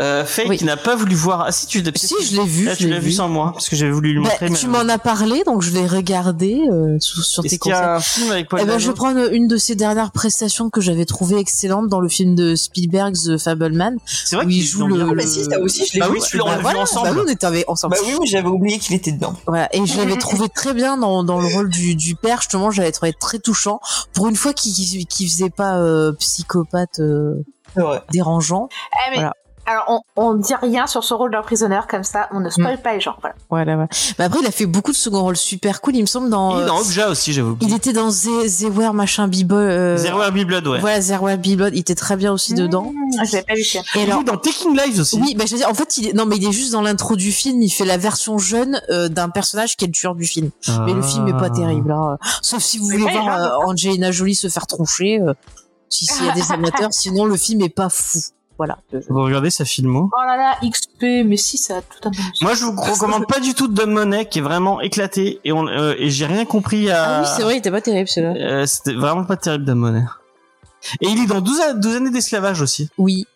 Euh. 0.00 0.24
Faye 0.24 0.48
Oui. 0.48 0.56
qui 0.58 0.64
n'a 0.64 0.76
pas 0.76 0.94
voulu 0.96 1.14
voir. 1.14 1.44
Ah 1.46 1.52
si 1.52 1.66
tu 1.66 1.82
l'as. 1.82 1.90
Si, 1.96 2.14
je 2.22 2.36
l'ai 2.40 2.46
vu. 2.46 2.68
Ah, 2.68 2.74
je 2.74 2.78
tu 2.78 2.84
l'ai 2.84 2.90
l'as 2.94 2.98
vu 3.00 3.10
sans 3.12 3.28
moi 3.28 3.50
parce 3.52 3.68
que 3.68 3.76
j'avais 3.76 3.90
voulu 3.90 4.12
lui 4.12 4.22
Bah, 4.22 4.30
montrer. 4.40 4.50
tu 4.58 4.66
m'en 4.68 4.88
as 4.88 4.98
parlé, 4.98 5.42
donc 5.44 5.62
je 5.62 5.70
l'ai 5.70 5.86
regardé 5.86 6.60
euh, 6.70 6.96
sur, 7.00 7.24
sur 7.24 7.42
tes 7.42 7.48
Est-ce 7.48 7.58
qu'il 7.58 7.70
y 7.70 7.74
conseils. 7.74 7.86
a 7.86 7.94
un 7.96 8.00
film 8.00 8.30
avec 8.30 8.48
Paul 8.48 8.60
Eh 8.62 8.64
ben, 8.66 8.78
je 8.78 8.88
vais 8.88 8.94
prendre 8.94 9.32
une 9.32 9.48
de 9.48 9.56
ses 9.56 9.74
dernières 9.74 10.12
prestations 10.12 10.70
que 10.70 10.80
j'avais 10.80 11.04
trouvée 11.04 11.38
excellente 11.38 11.88
dans 11.88 12.00
le 12.00 12.08
film 12.08 12.34
de 12.34 12.54
Spielberg, 12.54 13.14
The 13.14 13.38
Fableman. 13.38 13.96
C'est 14.06 14.36
vrai 14.36 14.46
qu'il 14.46 14.62
joue 14.64 14.86
le- 14.86 15.02
Ah, 15.10 15.14
bah 15.14 15.22
si, 15.26 15.44
ça 15.44 15.58
aussi, 15.60 15.84
je 15.86 15.94
l'ai 15.94 16.00
Bah 16.00 16.06
vu. 16.08 16.14
oui, 16.14 16.20
tu 16.28 16.36
l'as 16.36 16.44
Bah 16.44 16.56
vu 16.56 16.62
voilà, 16.62 16.80
ensemble. 16.80 17.08
bah 17.08 17.14
oui, 17.16 17.22
on 17.26 17.30
était 17.32 17.46
avec- 17.46 17.68
ensemble. 17.68 17.94
Bah 17.96 18.02
oui, 18.06 18.14
oui, 18.20 18.26
j'avais 18.26 18.48
oublié 18.48 18.78
qu'il 18.78 18.94
était 18.94 19.12
dedans. 19.12 19.34
Voilà, 19.46 19.68
et 19.74 19.84
je 19.86 19.96
l'avais 19.96 20.16
trouvé 20.18 20.48
très 20.48 20.74
bien 20.74 20.96
dans, 20.98 21.24
dans 21.24 21.40
le 21.40 21.46
rôle 21.48 21.68
du, 21.70 21.94
du 21.96 22.14
père, 22.14 22.38
justement, 22.42 22.70
j'avais 22.70 22.92
trouvé 22.92 23.12
très 23.18 23.38
touchant. 23.38 23.80
Pour 24.12 24.28
une 24.28 24.36
fois 24.36 24.52
qu'il 24.52 25.06
qu'il 25.08 25.28
faisait 25.28 25.50
pas 25.50 25.76
euh, 25.78 26.12
psychopathe 26.18 27.00
euh, 27.00 27.34
C'est 27.74 27.82
vrai. 27.82 28.02
dérangeant. 28.12 28.68
Eh, 28.70 29.10
mais, 29.10 29.16
Voilà. 29.16 29.32
Alors, 29.70 29.84
on, 29.88 30.00
on 30.16 30.34
dit 30.34 30.54
rien 30.62 30.86
sur 30.86 31.04
ce 31.04 31.12
rôle 31.12 31.30
d'emprisonneur 31.30 31.86
comme 31.86 32.02
ça, 32.04 32.28
on 32.32 32.40
ne 32.40 32.48
spoil 32.48 32.80
pas 32.80 32.94
les 32.94 33.00
gens. 33.00 33.16
Voilà. 33.20 33.36
Voilà, 33.50 33.76
ouais. 33.76 33.86
Mais 34.18 34.24
après, 34.24 34.38
il 34.40 34.46
a 34.46 34.50
fait 34.50 34.64
beaucoup 34.64 34.92
de 34.92 34.96
second 34.96 35.20
rôles 35.20 35.36
super 35.36 35.82
cool, 35.82 35.96
il 35.96 36.00
me 36.02 36.06
semble, 36.06 36.30
dans... 36.30 36.56
Il 36.58 36.62
est 36.62 36.66
dans 36.66 36.78
Obja 36.80 37.10
aussi, 37.10 37.32
j'avais 37.34 37.50
il 37.60 37.74
était 37.74 37.92
dans 37.92 38.08
Where 38.08 38.94
machin 38.94 39.28
Bible. 39.28 39.54
Euh, 39.54 39.96
Zero 39.98 40.22
Herbie 40.22 40.46
Blood, 40.46 40.66
ouais. 40.68 40.80
Voilà, 40.80 41.00
Zero 41.02 41.26
Where 41.26 41.36
Blood, 41.38 41.74
il 41.74 41.80
était 41.80 41.94
très 41.94 42.16
bien 42.16 42.32
aussi 42.32 42.54
dedans. 42.54 42.92
Mmh, 42.94 43.24
je 43.26 43.38
pas 43.42 43.54
vu. 43.54 43.62
tiens. 43.62 43.82
Et 43.94 44.02
Il 44.04 44.10
alors, 44.10 44.20
est 44.22 44.24
dans 44.24 44.36
Taking 44.38 44.74
Lives 44.76 45.00
aussi. 45.00 45.20
Oui, 45.20 45.34
bah 45.34 45.44
je 45.46 45.52
veux 45.52 45.58
dire, 45.58 45.68
en 45.68 45.74
fait, 45.74 45.98
il 45.98 46.08
est, 46.08 46.12
non, 46.14 46.24
mais 46.24 46.36
il 46.36 46.48
est 46.48 46.52
juste 46.52 46.72
dans 46.72 46.82
l'intro 46.82 47.14
du 47.16 47.30
film. 47.30 47.60
Il 47.60 47.70
fait 47.70 47.84
la 47.84 47.98
version 47.98 48.38
jeune 48.38 48.80
euh, 48.90 49.08
d'un 49.08 49.28
personnage 49.28 49.76
qui 49.76 49.84
est 49.84 49.88
le 49.88 49.92
tueur 49.92 50.14
du 50.14 50.24
film. 50.24 50.50
Mais 50.86 50.94
le 50.94 51.02
film 51.02 51.28
est 51.28 51.32
pas 51.32 51.46
Ah. 51.46 51.50
terrible, 51.50 51.92
hein. 51.92 52.16
sauf 52.42 52.62
si 52.62 52.78
vous 52.78 52.84
voulez 52.86 52.98
voir 52.98 53.12
grave. 53.24 53.40
euh, 53.42 53.66
Angelina 53.66 54.10
Jolie 54.12 54.34
se 54.34 54.48
faire 54.48 54.66
troncher. 54.66 55.20
euh, 55.20 55.34
si 55.90 56.04
s'il 56.06 56.26
y 56.26 56.28
a 56.30 56.32
des 56.32 56.52
amateurs, 56.52 56.88
sinon 56.92 57.24
le 57.24 57.36
film 57.36 57.60
est 57.62 57.68
pas 57.68 57.88
fou. 57.88 58.18
Voilà. 58.58 58.78
Vous 59.08 59.22
regardez 59.22 59.50
sa 59.50 59.64
filmo 59.64 60.10
Oh 60.12 60.20
là 60.26 60.36
là, 60.36 60.56
XP, 60.68 61.24
mais 61.24 61.36
si, 61.36 61.56
ça 61.58 61.76
a 61.76 61.80
tout 61.80 62.08
un. 62.08 62.10
Moi, 62.42 62.54
je 62.54 62.64
vous 62.64 62.72
recommande 62.80 63.26
pas 63.28 63.38
du 63.38 63.54
tout 63.54 63.68
Dumb 63.68 63.88
Money, 63.90 64.26
qui 64.26 64.40
est 64.40 64.42
vraiment 64.42 64.80
éclaté, 64.80 65.40
et 65.44 65.52
on 65.52 65.68
euh, 65.68 65.94
et 65.96 66.10
j'ai 66.10 66.26
rien 66.26 66.44
compris 66.44 66.90
à. 66.90 67.18
Ah 67.18 67.20
oui, 67.22 67.28
c'est 67.36 67.42
vrai, 67.44 67.54
il 67.54 67.58
était 67.58 67.70
pas 67.70 67.80
terrible 67.80 68.08
celui-là. 68.08 68.34
Euh, 68.34 68.66
C'était 68.66 68.94
vraiment 68.94 69.24
pas 69.24 69.36
terrible 69.36 69.64
Dumb 69.64 69.78
Money. 69.78 70.02
Et 71.00 71.08
il 71.08 71.22
est 71.22 71.26
dans 71.26 71.40
12, 71.40 71.60
a- 71.60 71.72
12 71.74 71.96
années 71.96 72.10
d'esclavage 72.10 72.60
aussi, 72.60 72.88
Oui. 72.98 73.26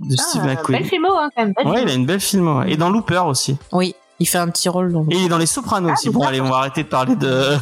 de 0.00 0.16
Steve 0.16 0.42
Ah, 0.44 0.48
McQueen. 0.48 0.78
belle 0.80 0.88
filmo, 0.88 1.08
hein, 1.12 1.30
quand 1.34 1.42
même. 1.44 1.52
belle 1.56 1.66
Ouais, 1.66 1.72
il 1.74 1.78
filmo. 1.78 1.90
a 1.90 1.94
une 1.94 2.06
belle 2.06 2.20
film. 2.20 2.58
ouais. 2.58 2.72
Et 2.72 2.76
dans 2.76 2.90
Looper 2.90 3.22
aussi. 3.26 3.56
Oui, 3.72 3.94
il 4.20 4.26
fait 4.26 4.38
un 4.38 4.48
petit 4.48 4.68
rôle 4.68 4.92
dans. 4.92 5.02
Et 5.10 5.16
il 5.16 5.24
est 5.24 5.28
dans 5.28 5.38
Les 5.38 5.46
Sopranos 5.46 5.88
Ah, 5.90 5.92
aussi. 5.94 6.10
Bon, 6.10 6.20
d'accord. 6.20 6.28
allez, 6.28 6.40
on 6.40 6.48
va 6.50 6.56
arrêter 6.58 6.82
de 6.84 6.88
parler 6.88 7.16
de. 7.16 7.56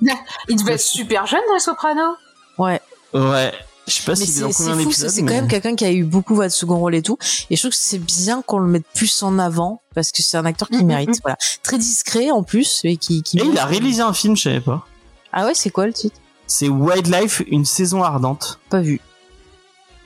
Il 0.48 0.56
devait 0.56 0.74
être 0.74 0.80
super 0.80 1.26
jeune 1.26 1.40
dans 1.48 1.54
les 1.54 1.60
Sopranos. 1.60 2.16
Ouais. 2.58 2.80
Ouais. 3.14 3.52
Je 3.86 3.92
sais 3.92 4.02
pas 4.04 4.12
Mais 4.16 4.22
est 4.22 4.26
c'est 4.26 4.40
dans 4.40 4.50
c'est 4.50 4.56
combien 4.64 4.72
fou, 4.74 4.78
d'épisodes. 4.88 5.10
c'est 5.10 5.20
quand 5.22 5.34
même 5.34 5.46
quelqu'un 5.48 5.76
qui 5.76 5.84
a 5.84 5.92
eu 5.92 6.02
beaucoup 6.04 6.42
de 6.42 6.48
second 6.48 6.76
rôle 6.78 6.94
et 6.96 7.02
tout. 7.02 7.18
Et 7.50 7.56
je 7.56 7.60
trouve 7.62 7.70
que 7.70 7.76
c'est 7.76 7.98
bien 8.00 8.42
qu'on 8.42 8.58
le 8.58 8.68
mette 8.68 8.86
plus 8.94 9.22
en 9.22 9.38
avant 9.38 9.80
parce 9.94 10.10
que 10.10 10.22
c'est 10.22 10.36
un 10.36 10.44
acteur 10.44 10.68
qui 10.68 10.78
Mhm, 10.78 10.86
mérite. 10.86 11.08
mhm. 11.10 11.16
Voilà, 11.22 11.36
très 11.62 11.78
discret 11.78 12.30
en 12.32 12.42
plus 12.42 12.80
et 12.84 12.96
qui. 12.96 13.22
qui 13.22 13.38
Et 13.38 13.44
il 13.44 13.56
a 13.58 13.64
réalisé 13.64 14.02
un 14.02 14.12
film, 14.12 14.36
je 14.36 14.42
savais 14.42 14.60
pas. 14.60 14.84
Ah 15.32 15.44
ouais, 15.46 15.54
c'est 15.54 15.70
quoi 15.70 15.86
le 15.86 15.92
titre? 15.92 16.16
C'est 16.48 16.68
Wildlife, 16.68 17.42
une 17.48 17.64
saison 17.64 18.02
ardente. 18.02 18.58
Pas 18.70 18.80
vu. 18.80 19.00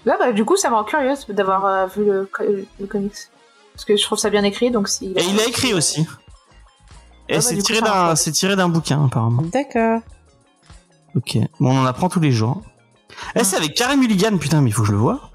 Là, 0.05 0.17
bah, 0.19 0.33
du 0.33 0.45
coup, 0.45 0.57
ça 0.57 0.69
me 0.71 0.75
rend 0.75 0.85
curieuse 0.85 1.27
d'avoir 1.29 1.65
euh, 1.67 1.87
vu 1.87 2.05
le, 2.05 2.29
co- 2.31 2.45
le 2.81 2.87
comics. 2.87 3.13
Parce 3.75 3.85
que 3.85 3.97
je 3.97 4.03
trouve 4.03 4.19
ça 4.19 4.29
bien 4.31 4.45
écrit, 4.45 4.71
donc 4.71 4.89
si. 4.89 5.07
Et 5.17 5.25
il 5.25 5.39
a 5.41 5.47
écrit 5.47 5.73
aussi. 5.75 6.01
Et 6.01 7.35
Ah 7.35 7.37
bah, 7.37 7.41
c'est 7.41 7.57
coup, 7.57 7.63
tiré 7.63 7.81
d'un, 7.81 8.17
c'est 8.17 8.33
tiré 8.33 8.57
d'un 8.57 8.69
bouquin 8.69 9.05
apparemment. 9.07 9.43
D'accord. 9.43 10.01
Ok. 11.17 11.39
Bon, 11.61 11.71
on 11.73 11.81
en 11.83 11.87
apprend 11.87 12.09
tous 12.09 12.21
les 12.21 12.33
jours. 12.33 12.63
Eh, 13.37 13.45
c'est 13.45 13.57
avec 13.57 13.75
Carey 13.75 13.97
Mulligan, 13.97 14.37
putain, 14.39 14.61
mais 14.61 14.71
il 14.71 14.73
faut 14.73 14.83
que 14.83 14.89
je 14.89 14.93
le 14.93 14.99
vois. 14.99 15.31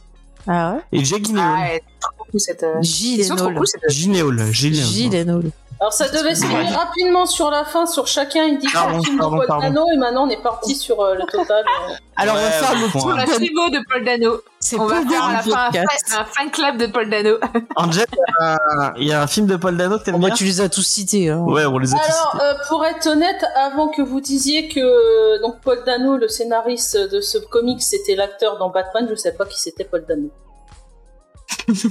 Ah 0.47 0.73
ouais? 0.73 0.81
Et 0.91 1.03
Jake 1.03 1.23
Gyllenhaal. 1.25 1.55
Ah, 1.57 1.73
ouais, 1.73 1.83
trop 1.99 2.25
cool 2.31 2.39
cette. 2.39 2.65
Gilles 2.81 3.19
Ils 3.19 3.25
sont 3.25 3.35
trop 3.35 3.51
cool 3.51 3.67
cette. 3.67 3.89
Gyllenhaal. 3.89 4.51
Gilles 4.53 5.15
Enola. 5.15 5.49
Alors 5.81 5.91
ça 5.91 6.07
devait 6.07 6.35
se 6.35 6.45
finir 6.45 6.71
rapidement 6.71 7.25
sur 7.25 7.51
la 7.51 7.65
fin, 7.65 7.85
sur 7.85 8.07
chacun 8.07 8.45
il 8.45 8.59
dit 8.59 8.67
Pardon, 8.71 8.97
un 8.97 9.01
film 9.03 9.15
de 9.17 9.19
pardon, 9.21 9.37
Paul 9.37 9.47
pardon. 9.47 9.63
Dano 9.67 9.85
et 9.93 9.97
maintenant 9.97 10.25
on 10.25 10.29
est 10.29 10.41
parti 10.41 10.73
sur 10.73 11.01
euh, 11.01 11.15
le 11.15 11.23
total. 11.29 11.65
euh. 11.89 11.93
Alors 12.15 12.35
on 12.35 12.41
va 12.41 12.49
faire 12.49 12.73
le. 12.75 13.17
La 13.17 13.25
de- 13.25 13.31
tribo 13.33 13.69
de 13.69 13.79
Paul 13.91 14.05
Dano. 14.05 14.41
C'est 14.59 14.79
On 14.79 14.85
va 14.85 15.01
pas 15.01 15.09
faire 15.09 15.23
à 15.25 15.33
la 15.33 15.41
fin 15.43 15.69
un, 15.73 16.21
un 16.21 16.25
fan 16.25 16.49
club 16.49 16.77
de 16.77 16.85
Paul 16.87 17.09
Dano. 17.09 17.37
Angel, 17.75 18.05
il 18.09 18.17
y 18.17 18.41
a 18.41 18.53
un- 18.53 18.93
il 18.95 19.07
y 19.07 19.11
a 19.11 19.21
un 19.21 19.27
film 19.27 19.47
de 19.47 19.57
Paul 19.57 19.75
Dano 19.75 19.99
que 19.99 20.05
t'aimes 20.05 20.15
Bon, 20.15 20.21
bah, 20.21 20.27
bien 20.27 20.35
tu 20.35 20.45
les 20.45 20.61
as 20.61 20.69
tous 20.69 20.81
cités. 20.81 21.29
Hein. 21.29 21.39
Ouais, 21.39 21.65
on 21.65 21.77
les 21.77 21.93
a 21.93 21.97
tous 21.97 22.03
Alors, 22.05 22.31
cités. 22.31 22.43
euh, 22.45 22.53
pour 22.69 22.85
être 22.85 23.07
honnête, 23.07 23.45
avant 23.57 23.89
que 23.89 24.01
vous 24.01 24.21
disiez 24.21 24.69
que 24.69 24.79
euh, 24.79 25.41
donc 25.41 25.59
Paul 25.59 25.83
Dano, 25.85 26.15
le 26.15 26.29
scénariste 26.29 26.95
de 26.97 27.19
ce 27.19 27.37
comic, 27.37 27.81
c'était 27.83 28.15
l'acteur 28.15 28.57
dans 28.59 28.69
Batman, 28.69 29.07
je 29.09 29.15
sais 29.15 29.33
pas 29.33 29.45
qui 29.45 29.59
c'était 29.59 29.83
Paul 29.83 30.05
Dano. 30.07 30.29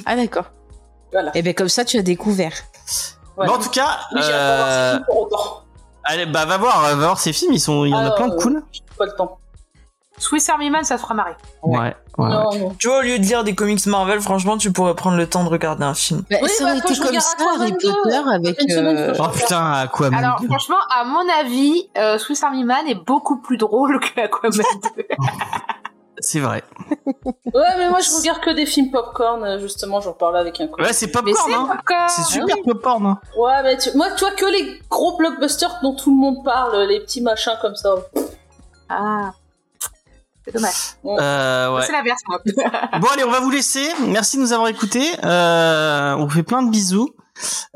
Ah 0.07 0.17
d'accord. 0.17 0.47
Voilà. 1.13 1.31
Et 1.37 1.43
ben 1.43 1.53
comme 1.55 1.69
ça 1.69 1.85
tu 1.85 1.99
as 1.99 2.03
découvert. 2.03 2.55
Ouais. 3.37 3.47
Bon, 3.47 3.55
en 3.55 3.59
tout 3.59 3.71
cas, 3.71 3.99
Mais 4.13 4.21
pas 4.21 4.27
euh, 4.29 4.91
ces 4.91 4.95
films 4.97 5.05
pour 5.07 5.23
autant. 5.23 5.63
allez, 6.05 6.27
bah, 6.27 6.45
va 6.45 6.57
voir, 6.59 6.81
va 6.83 6.95
voir 6.95 7.19
ces 7.19 7.33
films, 7.33 7.53
ils 7.53 7.61
sont, 7.61 7.85
il 7.85 7.91
y 7.91 7.95
en 7.95 7.99
a 7.99 8.03
Alors, 8.03 8.15
plein 8.15 8.29
de 8.29 8.35
cool. 8.37 8.63
Pas 8.97 9.07
le 9.07 9.13
temps. 9.13 9.39
Swiss 10.17 10.49
Army 10.49 10.71
Man, 10.71 10.85
ça 10.85 10.95
te 10.95 11.01
fera 11.01 11.13
marrer. 11.15 11.35
Ouais, 11.65 11.77
ouais. 11.79 11.93
Non, 12.19 12.55
non. 12.57 12.77
Tu 12.79 12.87
vois, 12.87 12.99
au 12.99 13.03
lieu 13.03 13.19
de 13.19 13.25
lire 13.25 13.43
des 13.43 13.57
comics 13.57 13.85
Marvel, 13.87 14.21
franchement, 14.21 14.57
tu 14.57 14.71
pourrais 14.71 14.95
prendre 14.95 15.17
le 15.17 15.29
temps 15.29 15.43
de 15.43 15.49
regarder 15.49 15.83
un 15.85 15.95
film. 15.95 16.23
Bah, 16.31 16.37
Oui, 16.41 16.49
ça 16.51 16.65
bah, 16.65 16.71
aurait 16.71 16.81
quand 16.81 16.87
été 16.87 16.95
je 16.95 17.01
comme 17.01 17.09
regarde 17.09 17.25
ça 17.25 17.45
Harry 17.59 17.73
2, 17.73 17.79
Potter 18.05 18.21
avec. 18.33 18.63
une 18.63 18.69
semaine, 18.69 18.97
euh, 18.97 19.15
Oh 19.19 19.29
putain, 19.35 19.73
Aquaman. 19.73 20.23
Alors, 20.25 20.41
franchement, 20.49 20.77
à 20.97 21.03
mon 21.05 21.25
avis, 21.41 21.89
euh, 21.99 22.17
Swiss 22.19 22.45
Army 22.45 22.63
Man 22.63 22.87
est 22.87 22.95
beaucoup 22.95 23.39
plus 23.39 23.57
drôle 23.57 23.99
que 23.99 24.21
Aquaman 24.21 24.53
2. 24.97 25.03
C'est 26.19 26.41
vrai. 26.41 26.63
Ouais, 27.27 27.77
mais 27.79 27.89
moi 27.89 28.01
je 28.01 28.11
regarde 28.19 28.41
que 28.41 28.51
des 28.51 28.67
films 28.67 28.91
popcorn, 28.91 29.43
euh, 29.45 29.59
justement, 29.59 30.01
j'en 30.01 30.13
parlais 30.13 30.41
avec 30.41 30.61
un 30.61 30.69
collègue. 30.69 30.89
Ouais, 30.89 30.93
c'est 30.93 31.09
popcorn, 31.09 31.37
c'est 31.47 31.55
hein. 31.55 31.67
popcorn. 31.67 32.09
C'est 32.09 32.25
super 32.25 32.57
popcorn, 32.65 33.07
hein. 33.07 33.21
Ouais, 33.37 33.63
mais 33.63 33.77
tu... 33.77 33.91
moi, 33.97 34.09
tu 34.17 34.25
vois, 34.25 34.35
que 34.35 34.47
les 34.47 34.81
gros 34.91 35.17
blockbusters 35.17 35.79
dont 35.83 35.95
tout 35.95 36.11
le 36.11 36.17
monde 36.17 36.45
parle, 36.45 36.89
les 36.89 37.01
petits 37.01 37.21
machins 37.21 37.57
comme 37.61 37.77
ça. 37.77 37.95
Ah. 38.89 39.33
C'est 40.45 40.53
dommage. 40.53 40.97
Euh, 41.07 41.75
ouais. 41.75 41.83
C'est 41.87 41.93
l'inverse, 41.93 42.21
moi. 42.29 42.39
Bon, 43.01 43.09
allez, 43.13 43.25
on 43.25 43.31
va 43.31 43.41
vous 43.41 43.51
laisser. 43.51 43.89
Merci 44.09 44.37
de 44.37 44.43
nous 44.43 44.53
avoir 44.53 44.69
écoutés. 44.69 45.07
Euh, 45.25 46.15
on 46.17 46.25
vous 46.25 46.35
fait 46.35 46.43
plein 46.43 46.63
de 46.63 46.71
bisous. 46.71 47.15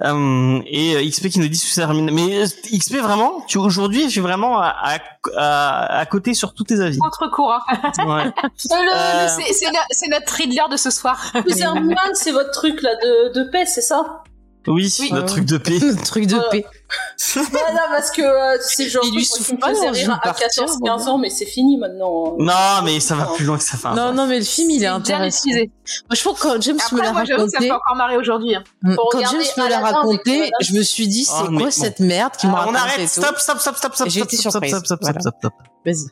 Euh, 0.02 0.60
et 0.66 0.94
euh, 0.96 1.08
XP 1.08 1.28
qui 1.28 1.40
nous 1.40 1.48
dit 1.48 1.58
sous 1.58 1.74
termine. 1.74 2.10
Mais 2.12 2.42
euh, 2.42 2.46
XP 2.76 2.96
vraiment, 2.96 3.44
tu 3.48 3.58
aujourd'hui, 3.58 4.04
je 4.04 4.08
suis 4.10 4.20
vraiment 4.20 4.60
à, 4.60 4.98
à, 5.36 6.06
côté 6.06 6.34
sur 6.34 6.54
tous 6.54 6.64
tes 6.64 6.80
avis. 6.80 6.98
Ouais. 7.00 7.06
Euh, 8.70 8.74
le- 8.84 8.92
Euh, 8.94 9.28
C'est 9.28 9.52
c'est 9.52 9.66
no- 9.70 9.78
c'est 9.90 10.08
notre 10.08 10.26
thriller 10.26 10.68
de 10.68 10.76
ce 10.76 10.90
soir. 10.90 11.30
Man, 11.34 11.96
c'est 12.14 12.32
votre 12.32 12.50
truc 12.52 12.82
là 12.82 12.90
de, 13.02 13.32
de 13.32 13.50
paix, 13.50 13.66
c'est 13.66 13.80
ça? 13.82 14.22
Oui, 14.66 14.94
Oui. 15.00 15.10
notre 15.12 15.26
truc 15.26 15.44
de 15.44 15.58
paix. 15.58 15.78
le 15.80 15.96
truc 16.04 16.26
de 16.26 16.38
paix. 16.50 16.64
Ouais, 17.36 17.42
non, 17.74 17.80
parce 17.90 18.10
que 18.10 18.22
euh, 18.22 18.58
c'est 18.62 18.88
genre 18.88 19.04
Il 19.06 19.14
lui 19.14 19.24
souffle 19.24 19.56
pas 19.58 19.72
dans 19.72 19.90
rire 19.90 20.12
à 20.12 20.18
partie, 20.18 20.44
14-15 20.44 21.08
ans, 21.08 21.18
mais 21.18 21.28
c'est 21.28 21.44
fini 21.44 21.76
maintenant. 21.76 22.36
Non, 22.38 22.82
mais 22.84 22.98
ça 23.00 23.14
va 23.14 23.26
plus 23.26 23.44
loin 23.44 23.58
que 23.58 23.62
ça. 23.64 23.72
Enfin, 23.74 23.94
Non, 23.94 24.12
non, 24.14 24.26
mais 24.26 24.38
le 24.38 24.44
film 24.44 24.70
il 24.70 24.76
est 24.76 24.78
bien 24.80 24.94
intéressant. 24.94 25.50
Moi, 25.50 25.66
je 26.12 26.22
pense 26.22 26.38
que 26.38 26.42
quand 26.48 26.60
James 26.62 26.76
me 26.76 26.80
Après, 26.98 27.02
l'a 27.06 27.12
moi, 27.12 27.24
j'avoue 27.24 27.44
que 27.44 27.50
ça 27.50 27.58
me 27.60 27.64
raconté, 27.64 27.66
fait 27.68 27.70
encore 27.72 27.96
marrer 27.96 28.16
aujourd'hui. 28.16 28.54
hein. 28.54 28.64
mm, 28.82 28.96
quand 29.10 29.20
James 29.20 29.42
me 29.58 29.68
l'a 29.68 29.78
raconté, 29.80 30.50
je 30.60 30.72
me 30.72 30.82
suis 30.82 31.06
dit, 31.08 31.24
c'est 31.24 31.42
mais 31.50 31.56
quoi 31.58 31.66
bon. 31.66 31.70
cette 31.70 32.00
merde 32.00 32.32
qui 32.38 32.46
me 32.46 32.52
on 32.52 32.56
raconte 32.56 32.76
arrête. 32.76 33.08
Stop, 33.08 33.38
stop, 33.38 33.58
stop, 33.58 33.76
stop, 33.76 33.94
stop. 33.94 34.08
J'ai 34.08 34.20
été 34.20 34.36
stop, 34.36 34.50
stop, 34.52 34.64
surprise. 34.64 34.84
stop, 34.86 35.02
stop, 35.02 35.20
stop, 35.20 35.34
stop. 35.38 35.52
Vas-y. 35.84 36.06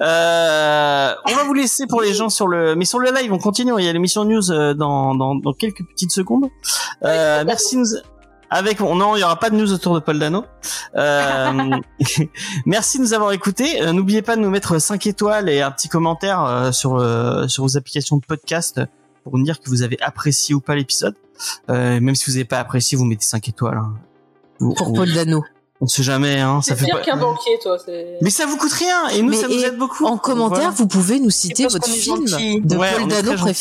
Euh, 0.00 1.14
on 1.26 1.34
va 1.34 1.44
vous 1.44 1.54
laisser 1.54 1.86
pour 1.86 2.00
les 2.00 2.12
gens 2.14 2.28
sur 2.28 2.48
le, 2.48 2.74
mais 2.74 2.84
sur 2.84 2.98
le 2.98 3.10
live, 3.12 3.32
on 3.32 3.38
continue. 3.38 3.72
Il 3.78 3.84
y 3.84 3.88
a 3.88 3.92
l'émission 3.92 4.24
news 4.24 4.50
euh, 4.50 4.74
dans, 4.74 5.14
dans, 5.14 5.34
dans 5.34 5.52
quelques 5.52 5.84
petites 5.86 6.12
secondes. 6.12 6.48
Euh, 7.04 7.44
merci. 7.46 7.76
de 7.76 7.80
nous- 7.82 7.86
Avec, 8.50 8.80
non, 8.80 9.16
il 9.16 9.20
y 9.20 9.24
aura 9.24 9.38
pas 9.38 9.50
de 9.50 9.56
news 9.56 9.72
autour 9.72 9.94
de 9.94 10.00
Paul 10.00 10.18
Dano. 10.18 10.44
Euh, 10.94 11.52
merci 12.66 12.98
de 12.98 13.02
nous 13.02 13.12
avoir 13.12 13.32
écoutés. 13.32 13.82
Euh, 13.82 13.92
N'oubliez 13.92 14.22
pas 14.22 14.36
de 14.36 14.40
nous 14.40 14.50
mettre 14.50 14.78
5 14.78 15.06
étoiles 15.06 15.48
et 15.48 15.62
un 15.62 15.70
petit 15.70 15.88
commentaire 15.88 16.42
euh, 16.44 16.72
sur 16.72 16.96
euh, 16.96 17.48
sur 17.48 17.64
vos 17.64 17.76
applications 17.76 18.16
de 18.18 18.24
podcast 18.24 18.80
pour 19.24 19.36
nous 19.36 19.44
dire 19.44 19.60
que 19.60 19.68
vous 19.68 19.82
avez 19.82 20.00
apprécié 20.00 20.54
ou 20.54 20.60
pas 20.60 20.74
l'épisode. 20.76 21.14
Euh, 21.70 22.00
même 22.00 22.14
si 22.14 22.26
vous 22.26 22.32
n'avez 22.32 22.44
pas 22.44 22.58
apprécié, 22.60 22.96
vous 22.96 23.04
mettez 23.04 23.24
5 23.26 23.48
étoiles. 23.48 23.78
hein. 23.78 23.94
Vous- 24.60 24.74
Pour 24.74 24.90
on, 24.90 24.94
Paul 24.94 25.12
Dano. 25.12 25.42
on 25.80 25.86
sait 25.86 26.02
jamais, 26.04 26.40
hein. 26.40 26.62
Ça 26.62 26.74
C'est 26.74 26.80
fait 26.80 26.86
pire 26.86 26.98
pas. 27.00 27.02
qu'un 27.04 27.16
banquier, 27.16 27.58
toi. 27.62 27.76
c'est- 27.84 28.16
Mais 28.22 28.30
ça 28.30 28.46
vous 28.46 28.56
coûte 28.56 28.72
rien 28.72 29.08
et 29.08 29.22
nous 29.22 29.30
Mais 29.30 29.36
ça 29.36 29.48
nous 29.48 29.62
aide 29.64 29.76
beaucoup. 29.76 30.06
En 30.06 30.16
commentaire, 30.18 30.58
Voilà. 30.60 30.70
vous 30.70 30.86
pouvez 30.86 31.18
nous 31.20 31.30
citer 31.30 31.66
votre 31.66 31.88
film 31.88 32.24
de 32.24 32.76
Ouais, 32.76 32.92
Paul 32.96 33.08
Dano 33.08 33.34
très 33.34 33.54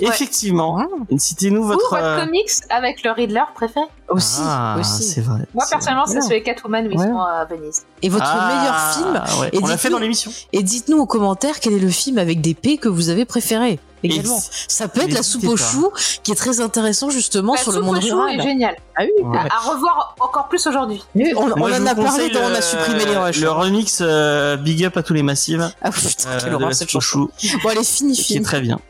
Effectivement. 0.00 0.84
Citez-nous 1.16 1.60
Ou 1.62 1.66
votre. 1.66 1.90
votre 1.90 2.02
euh, 2.02 2.24
comics 2.24 2.50
avec 2.70 3.02
le 3.02 3.10
Riddler 3.12 3.42
préféré. 3.54 3.86
Aussi, 4.08 4.40
ah, 4.44 4.76
aussi. 4.80 5.04
c'est 5.04 5.20
vrai. 5.20 5.40
Moi, 5.54 5.64
personnellement, 5.70 6.06
c'est 6.06 6.20
celui 6.20 6.42
Catwoman 6.42 6.86
où 6.88 6.90
ils 6.90 6.98
Ouais. 6.98 7.06
sont 7.06 7.18
à 7.20 7.44
Venise. 7.44 7.82
Et 8.02 8.08
votre 8.08 8.24
Ah, 8.26 8.48
meilleur 8.48 8.92
film. 9.24 9.40
ouais. 9.40 9.50
Et 9.52 9.58
On 9.62 9.66
l'a 9.66 9.76
fait 9.76 9.82
dites-nous- 9.88 9.92
dans 9.92 9.98
l'émission. 10.02 10.32
Et 10.52 10.62
dites-nous 10.64 10.98
en 11.00 11.06
commentaire 11.06 11.60
quel 11.60 11.74
est 11.74 11.78
le 11.78 11.90
film 11.90 12.18
avec 12.18 12.40
des 12.40 12.54
P 12.54 12.76
que 12.76 12.88
vous 12.88 13.08
avez 13.08 13.24
préféré. 13.24 13.78
Également. 14.02 14.38
Et- 14.38 14.40
Ça 14.66 14.88
peut 14.88 15.02
être 15.02 15.12
la 15.12 15.22
soupe 15.22 15.44
au 15.44 15.56
pas. 15.56 15.62
chou, 15.62 15.90
qui 16.22 16.32
est 16.32 16.34
très 16.34 16.60
intéressant 16.60 17.10
justement 17.10 17.52
La 17.54 17.60
sur 17.60 17.70
le 17.70 17.76
soupe 17.76 17.86
monde 17.86 17.98
au 17.98 18.00
chou 18.00 18.14
rural. 18.16 18.40
est 18.40 18.42
génial. 18.42 18.74
Ah 18.96 19.02
oui, 19.04 19.10
Ouais. 19.24 19.38
À 19.38 19.58
revoir 19.70 20.16
encore 20.18 20.48
plus 20.48 20.66
aujourd'hui. 20.66 21.04
oui, 21.14 21.32
on, 21.36 21.50
en 21.52 21.86
a 21.86 21.94
parlé 21.94 22.32
quand 22.32 22.40
on 22.50 22.54
a 22.54 22.62
supprimé 22.62 23.04
les 23.04 23.16
rushs. 23.16 23.40
Le 23.40 23.50
remix 23.50 23.98
euh, 24.00 24.56
Big 24.56 24.84
Up 24.86 24.96
à 24.96 25.02
tous 25.02 25.12
les 25.12 25.22
massifs. 25.22 25.60
Ah 25.82 25.90
putain, 25.92 26.30
euh, 26.30 26.38
quelle 26.42 26.54
horreur 26.54 26.68
la 26.70 26.74
cette 26.74 26.88
soupe 26.90 27.02
chanson. 27.02 27.28
Bon, 27.62 27.68
allez, 27.68 27.84
fini, 27.84 28.14
qui 28.14 28.20
est 28.22 28.24
fini. 28.36 28.42
très 28.42 28.60
bien. 28.62 28.80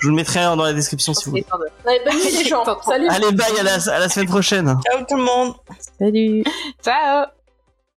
Je 0.00 0.06
vous 0.06 0.10
le 0.10 0.16
mettrai 0.16 0.40
dans 0.40 0.56
la 0.56 0.72
description 0.72 1.14
si 1.14 1.24
vous 1.26 1.32
voulez. 1.32 1.46
Allez, 1.86 2.00
bonne 2.04 2.14
nuit 2.14 2.42
les 2.42 2.44
gens. 2.48 2.64
Salut. 2.84 3.08
Allez, 3.08 3.32
bye, 3.32 3.58
à 3.58 3.62
la, 3.62 3.74
à 3.74 3.98
la 3.98 4.08
semaine 4.08 4.28
prochaine. 4.28 4.66
Ciao 4.66 5.04
tout 5.08 5.16
le 5.16 5.22
monde 5.22 5.54
Salut. 5.98 6.44
Ciao 6.82 7.26